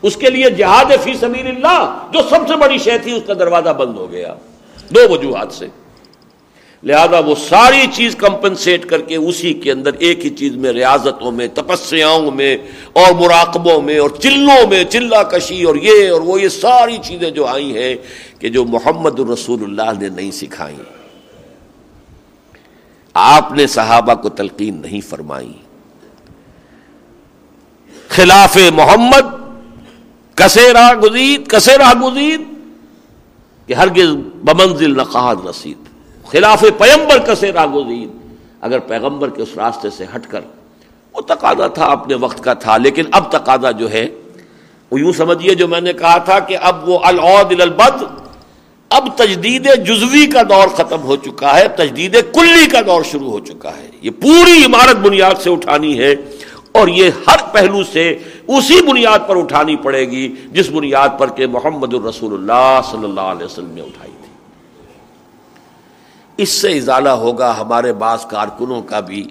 اس 0.01 0.15
کے 0.15 0.29
لیے 0.29 0.49
جہاد 0.49 1.03
فی 1.03 1.13
سبیل 1.13 1.47
اللہ، 1.47 2.07
جو 2.13 2.19
سب 2.29 2.47
سے 2.47 2.55
بڑی 2.55 2.77
شے 2.77 2.97
تھی، 2.97 3.11
اس 3.11 3.23
کا 3.27 3.33
دروازہ 3.33 3.69
بند 3.69 3.97
ہو 3.97 4.11
گیا۔ 4.11 4.33
دو 4.89 5.09
وجوہات 5.09 5.53
سے۔ 5.53 5.67
لہذا 6.83 7.19
وہ 7.19 7.35
ساری 7.49 7.85
چیز 7.93 8.15
کمپنسیٹ 8.15 8.85
کر 8.85 9.01
کے 9.01 9.15
اسی 9.15 9.53
کے 9.53 9.71
اندر 9.71 9.91
ایک 9.99 10.25
ہی 10.25 10.29
چیز 10.29 10.55
میں، 10.55 10.71
ریاضتوں 10.71 11.31
میں، 11.31 11.47
تپسیاؤں 11.47 12.31
میں، 12.31 12.57
اور 12.93 13.11
مراقبوں 13.11 13.81
میں، 13.81 13.97
اور 13.99 14.09
چلوں 14.09 14.67
میں، 14.67 14.83
چلا 14.83 15.23
کشی، 15.23 15.63
اور 15.63 15.75
یہ 15.75 16.09
اور 16.11 16.21
وہ، 16.21 16.41
یہ 16.41 16.49
ساری 16.49 16.97
چیزیں 17.03 17.29
جو 17.31 17.45
آئی 17.45 17.77
ہیں 17.77 17.95
کہ 18.39 18.49
جو 18.49 18.65
محمد 18.65 19.19
الرسول 19.19 19.63
اللہ 19.63 19.99
نے 19.99 20.09
نہیں 20.09 20.31
سکھائی۔ 20.31 20.75
آپ 23.13 23.51
نے 23.51 23.67
صحابہ 23.67 24.13
کو 24.13 24.29
تلقین 24.29 24.81
نہیں 24.81 25.01
فرمائی۔ 25.01 25.53
خلاف 28.07 28.57
محمد 28.73 29.35
کسے 30.35 30.73
راہ 30.73 30.93
گزید 30.93 31.47
کسے 31.47 31.77
راہ 31.77 31.93
گزید، 32.01 32.41
کہ 33.67 33.73
ہرگز 33.73 34.15
بمنزل 34.43 34.97
نقاد 34.97 35.35
نصید 35.45 35.80
خلاف 36.31 36.63
پیمبر 36.77 37.19
کسے 37.19 37.51
راہ 37.51 37.65
گزید 37.65 38.09
اگر 38.61 38.79
پیغمبر 38.79 39.29
کے 39.29 39.41
اس 39.41 39.49
راستے 39.57 39.89
سے 39.89 40.05
ہٹ 40.15 40.27
کر، 40.27 40.41
وہ 41.15 41.21
تقاضا 41.21 41.67
تھا 41.67 41.85
اپنے 41.85 42.15
وقت 42.15 42.43
کا 42.43 42.53
تھا، 42.53 42.77
لیکن 42.77 43.03
اب 43.11 43.31
تقاضا 43.31 43.71
جو 43.71 43.91
ہے، 43.91 44.07
وہ 44.91 44.99
یوں 44.99 45.11
سمجھیے 45.11 45.55
جو 45.55 45.67
میں 45.67 45.81
نے 45.81 45.93
کہا 45.93 46.17
تھا 46.17 46.39
کہ 46.39 46.57
اب 46.61 46.89
وہ 46.89 46.99
العود 47.03 47.61
البد 47.61 48.03
اب 48.91 49.07
تجدید 49.15 49.67
جزوی 49.85 50.25
کا 50.25 50.41
دور 50.49 50.67
ختم 50.67 51.01
ہو 51.01 51.15
چکا 51.15 51.57
ہے، 51.57 51.67
تجدید 51.67 52.15
کلی 52.33 52.65
کا 52.67 52.81
دور 52.85 53.03
شروع 53.11 53.31
ہو 53.31 53.39
چکا 53.39 53.77
ہے۔ 53.77 53.89
یہ 54.01 54.11
پوری 54.21 54.63
عمارت 54.65 54.95
بنیاد 54.95 55.41
سے 55.41 55.49
اٹھانی 55.49 55.97
ہے 55.99 56.13
اور 56.71 56.87
یہ 56.87 57.09
ہر 57.27 57.45
پہلو 57.51 57.83
سے 57.83 58.07
اسی 58.47 58.81
بنیاد 58.87 59.27
پر 59.27 59.37
اٹھانی 59.37 59.75
پڑے 59.75 60.05
گی 60.11 60.27
جس 60.51 60.69
بنیاد 60.69 61.09
پر 61.19 61.29
کہ 61.29 61.47
محمد 61.47 61.93
الرسول 61.93 62.33
اللہ 62.33 62.79
صلی 62.91 63.03
اللہ 63.03 63.35
علیہ 63.35 63.45
وسلم 63.45 63.71
نے 63.71 63.81
اٹھائی۔ 63.81 64.11
اس 66.37 66.49
سے 66.49 66.77
ازالہ 66.77 67.09
ہوگا 67.09 67.57
ہمارے 67.59 67.93
بعض 67.93 68.25
کارکنوں 68.25 68.81
کا 68.81 68.99
بھی۔ 68.99 69.27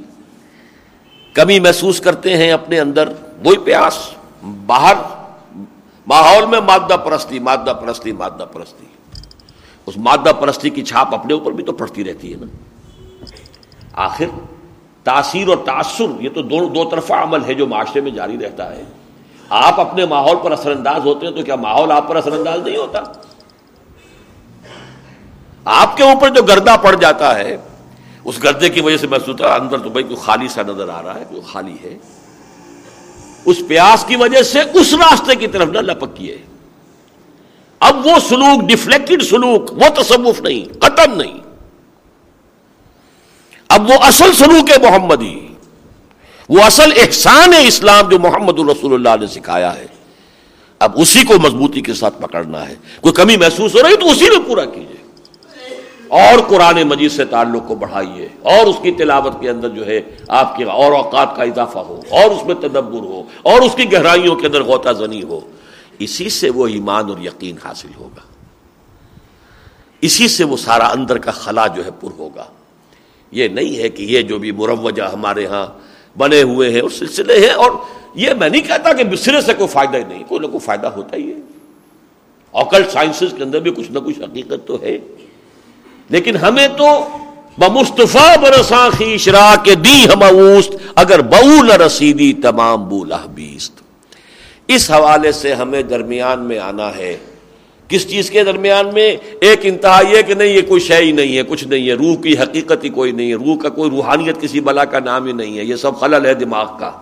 کمی 1.32 1.60
محسوس 1.60 2.00
کرتے 2.00 2.36
ہیں 2.36 2.52
اپنے 2.52 2.80
اندر، 2.80 3.08
وہی 3.44 3.58
پیاس، 3.58 4.10
باہر، 4.66 4.94
ماحول 6.06 6.46
میں 6.46 6.60
مادہ 6.60 6.96
پرستی 6.96 7.38
مادہ 7.38 7.72
پرستی 7.80 8.12
مادہ 8.12 8.44
پرستی۔ 8.52 8.86
اس 9.86 9.96
مادہ 9.96 10.32
پرستی 10.40 10.70
کی 10.70 10.84
چھاپ 10.84 11.14
اپنے 11.14 11.34
اوپر 11.34 11.52
بھی 11.52 11.64
تو 11.64 11.72
پڑتی 11.72 12.04
رہتی 12.04 12.32
ہے 12.32 12.38
نا۔ 12.40 12.46
آخر، 13.92 14.24
تاثیر 15.04 15.48
اور 15.48 15.56
تاثر، 15.56 16.04
یہ 16.20 16.28
تو 16.34 16.42
دو 16.42 16.68
دو 16.68 16.84
طرفہ 16.84 17.12
عمل 17.12 17.44
ہے 17.44 17.54
جو 17.54 17.66
معاشرے 17.66 18.00
میں 18.00 18.10
جاری 18.10 18.38
رہتا 18.44 18.76
ہے۔ 18.76 18.84
آپ 19.48 19.80
اپنے 19.80 20.06
ماحول 20.06 20.36
پر 20.42 20.52
اثر 20.52 20.70
انداز 20.70 21.00
ہوتے 21.04 21.26
ہیں 21.26 21.34
تو 21.34 21.42
کیا 21.42 21.56
ماحول 21.56 21.92
آپ 21.92 22.08
پر 22.08 22.16
اثر 22.16 22.32
انداز 22.32 22.60
نہیں 22.60 22.76
ہوتا؟ 22.76 23.00
آپ 25.64 25.96
کے 25.96 26.02
اوپر 26.02 26.28
جو 26.28 26.42
گردہ 26.42 26.76
پڑ 26.82 26.94
جاتا 26.94 27.38
ہے، 27.38 27.56
اس 28.24 28.42
گردے 28.42 28.68
کی 28.68 28.80
وجہ 28.80 28.96
سے 28.96 29.06
محسوس 29.06 29.28
ہوتا 29.28 29.54
اندر 29.54 29.78
تو 29.78 29.90
بھائی 29.90 30.04
کوئی 30.04 30.16
خالی 30.16 30.48
سا 30.48 30.62
نظر 30.62 30.88
آ 30.88 31.02
رہا 31.02 31.14
ہے، 31.14 31.24
کوئی 31.28 31.40
خالی 31.52 31.76
ہے۔ 31.84 31.98
اس 33.44 33.56
پیاس 33.68 34.04
کی 34.04 34.16
وجہ 34.16 34.42
سے 34.42 34.60
اس 34.74 34.94
راستے 34.94 35.36
کی 35.36 35.46
طرف 35.46 35.68
نہ 35.68 35.78
لپکیے 35.78 36.38
اب 37.80 38.06
وہ 38.06 38.12
سلوک 38.28 38.68
ڈفلیکٹڈ 38.68 39.22
سلوک، 39.22 39.72
وہ 39.72 40.02
تصوف 40.02 40.40
نہیں 40.40 40.72
قتل 40.72 41.18
نہیں۔ 41.18 41.38
اب 43.68 43.90
وہ 43.90 43.94
اصل 43.94 44.32
سلوک 44.32 44.70
ہے 44.70 44.90
محمدی۔ 44.90 45.46
وہ 46.48 46.62
اصل 46.62 46.92
احسان 46.96 47.50
اسلام 47.60 48.08
جو 48.08 48.18
محمد 48.18 48.58
الرسول 48.58 48.94
اللہ 48.94 49.20
نے 49.20 49.26
سکھایا 49.26 49.76
ہے۔ 49.76 49.86
اب 50.78 50.92
اسی 50.94 51.24
کو 51.24 51.34
مضبوطی 51.38 51.80
کے 51.80 51.94
ساتھ 51.94 52.22
پکڑنا 52.22 52.68
ہے۔ 52.68 52.74
کوئی 53.00 53.14
کمی 53.14 53.36
محسوس 53.36 53.74
ہو 53.74 53.82
رہی 53.82 53.96
تو 53.96 54.10
اسی 54.10 54.24
میں 54.24 54.48
پورا 54.48 54.64
کیجیے 54.64 54.99
اور 56.10 56.38
قرآن 56.48 56.82
مجید 56.88 57.10
سے 57.12 57.24
تعلق 57.24 57.66
کو 57.66 57.74
بڑھائیے 57.74 58.26
اور 58.52 58.66
اس 58.66 58.76
کی 58.82 58.90
تلاوت 58.98 59.40
کے 59.40 59.48
اندر 59.50 59.68
جو 59.68 59.86
ہے 59.86 60.00
آپ 60.38 60.56
کے 60.56 60.64
اور 60.76 60.92
اوقات 60.92 61.36
کا 61.36 61.42
اضافہ 61.42 61.78
ہو 61.78 62.00
اور 62.12 62.30
اس 62.30 62.44
میں 62.46 62.54
تدبر 62.60 63.04
ہو 63.04 63.22
اور 63.42 63.62
اس 63.62 63.74
کی 63.76 63.90
گہرائیوں 63.92 64.34
کے 64.36 64.46
اندر 64.46 64.62
غوطہ 64.64 64.92
زنی 64.98 65.22
ہو 65.22 65.40
اسی 65.98 66.28
سے 66.30 66.50
وہ 66.50 66.66
ایمان 66.66 67.10
اور 67.10 67.18
یقین 67.18 67.56
حاصل 67.64 67.94
ہوگا 67.98 68.28
اسی 70.02 70.28
سے 70.28 70.44
وہ 70.44 70.56
سارا 70.56 70.88
اندر 70.88 71.18
کا 71.18 71.30
خلا 71.34 71.66
جو 71.66 71.84
ہے 71.84 71.90
پر 72.00 72.18
ہوگا 72.18 72.44
یہ 73.32 73.48
نہیں 73.50 73.78
ہے 73.78 73.88
کہ 73.88 74.02
یہ 74.02 74.22
جو 74.22 74.38
بھی 74.38 74.52
مروجہ 74.52 75.08
ہمارے 75.12 75.46
ہاں 75.46 75.66
بنے 76.16 76.42
ہوئے 76.42 76.70
ہیں 76.70 76.80
اور 76.80 76.90
سلسلے 76.90 77.38
ہیں 77.38 77.54
اور 77.54 77.70
یہ 78.14 78.34
میں 78.34 78.48
نہیں 78.48 78.66
کہتا 78.68 78.92
کہ 78.92 79.04
بسرے 79.04 79.40
سے 79.40 79.54
کوئی 79.54 79.68
فائدہ 79.68 79.96
ہی 79.96 80.04
نہیں 80.04 80.22
کوئی 80.28 80.40
نہ 80.40 80.46
کوئی 80.46 80.64
فائدہ 80.64 80.86
ہوتا 80.86 81.16
ہی 81.16 81.28
ہے 81.28 81.38
اوکلٹ 82.54 82.90
سائنسز 82.90 83.34
کے 83.36 83.42
اندر 83.42 83.60
بھی 83.60 83.70
کچھ 83.70 83.90
نہ 83.90 83.98
کچھ 83.98 84.20
حقیقت 84.20 84.66
تو 84.66 84.80
ہے 84.82 84.98
لیکن 86.10 86.36
ہمیں 86.36 86.68
تو 86.68 87.08
بمصطفیٰ 87.58 88.36
برساں 88.36 88.90
خیشرا 88.98 89.54
کے 89.64 89.74
دی 89.74 90.06
ہم 90.14 90.22
اگر 90.94 91.20
بو 91.20 91.62
نہ 91.62 91.72
رسیدی 91.72 92.32
تمام 92.32 92.88
بولا 92.88 93.18
بیست۔ 93.34 93.72
اس 94.68 94.90
حوالے 94.90 95.32
سے 95.32 95.54
ہمیں 95.54 95.82
درمیان 95.82 96.40
میں 96.40 96.58
آنا 96.58 96.96
ہے۔ 96.96 97.16
کس 97.88 98.08
چیز 98.08 98.30
کے 98.30 98.44
درمیان 98.44 98.90
میں؟ 98.94 99.16
ایک 99.40 99.60
انتہا 99.62 100.00
یہ 100.10 100.22
کہ 100.22 100.34
نہیں، 100.34 100.48
یہ 100.48 100.62
کوئی 100.62 100.80
شے 100.80 100.96
ہی 100.96 101.12
نہیں 101.12 101.36
ہے، 101.36 101.42
کچھ 101.48 101.68
نہیں 101.68 101.88
ہے۔ 101.88 101.94
روح 101.94 102.14
کی 102.22 102.32
حقیقت 102.32 102.84
ہی 102.84 102.88
کوئی 102.88 103.12
نہیں 103.12 103.30
ہے۔ 103.30 103.34
روح 103.34 103.56
کا 103.56 103.68
کوئی 103.68 103.90
روحانیت 103.90 104.40
کسی 104.40 104.60
بلا 104.60 104.84
کا 104.84 104.98
نام 104.98 105.26
ہی 105.26 105.32
نہیں 105.32 105.58
ہے۔ 105.58 105.64
یہ 105.64 105.76
سب 105.76 106.00
خلل 106.00 106.26
ہے 106.26 106.34
دماغ 106.34 106.78
کا۔ 106.78 106.92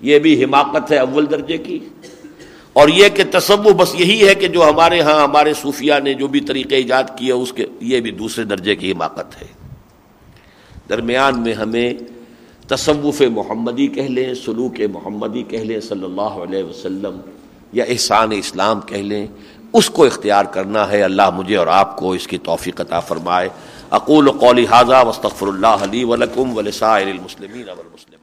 یہ 0.00 0.18
بھی 0.18 0.44
حماقت 0.44 0.92
ہے 0.92 0.98
اول 0.98 1.30
درجے 1.30 1.56
کی۔ 1.56 1.78
اور 2.74 2.88
یہ 2.88 3.08
کہ 3.08 3.22
تصور 3.30 3.72
بس 3.72 3.94
یہی 3.94 4.28
ہے 4.28 4.34
کہ 4.34 4.48
جو 4.48 4.68
ہمارے 4.68 5.00
ہاں 5.00 5.22
ہمارے 5.22 5.54
صوفیہ 5.54 5.94
نے 6.04 6.14
جو 6.14 6.28
بھی 6.28 6.40
طریقے 6.40 6.76
ایجاد 6.76 7.04
کیے 7.16 7.32
اس 7.32 7.52
کے 7.52 7.66
یہ 7.80 8.00
بھی 8.00 8.10
دوسرے 8.10 8.44
درجے 8.44 8.76
کی 8.76 8.92
حماقت 8.92 9.42
ہے۔ 9.42 9.46
درمیان 10.88 11.40
میں 11.40 11.52
ہمیں 11.52 11.94
تصوف 12.68 13.20
محمدی 13.20 13.86
کہہ 13.86 14.02
لیں، 14.02 14.34
سلوک 14.34 14.80
محمدی 14.92 15.42
کہہ 15.42 15.58
لیں، 15.58 15.80
صلی 15.80 16.04
اللہ 16.04 16.20
علیہ 16.20 16.64
وسلم 16.64 17.20
یا 17.72 17.84
احسان 17.88 18.32
اسلام 18.32 18.80
کہہ 18.80 18.96
لیں۔ 18.96 19.26
اس 19.72 19.90
کو 19.90 20.04
اختیار 20.04 20.44
کرنا 20.44 20.90
ہے۔ 20.90 21.02
اللہ 21.02 21.30
مجھے 21.30 21.56
اور 21.56 21.66
آپ 21.66 21.96
کو 21.96 22.12
اس 22.12 22.26
کی 22.26 22.38
توفیق 22.38 22.80
عطا 22.80 23.00
فرمائے۔ 23.00 23.48
اقول 23.90 24.30
قولی 24.30 24.66
حاضہ 24.66 25.06
وصطفر 25.06 25.46
اللہ 25.46 25.66
علی 25.66 26.04
ولکم 26.04 26.56
ولسائر 26.56 27.06
المسلمین 27.06 27.68
والمسلمات 27.68 28.13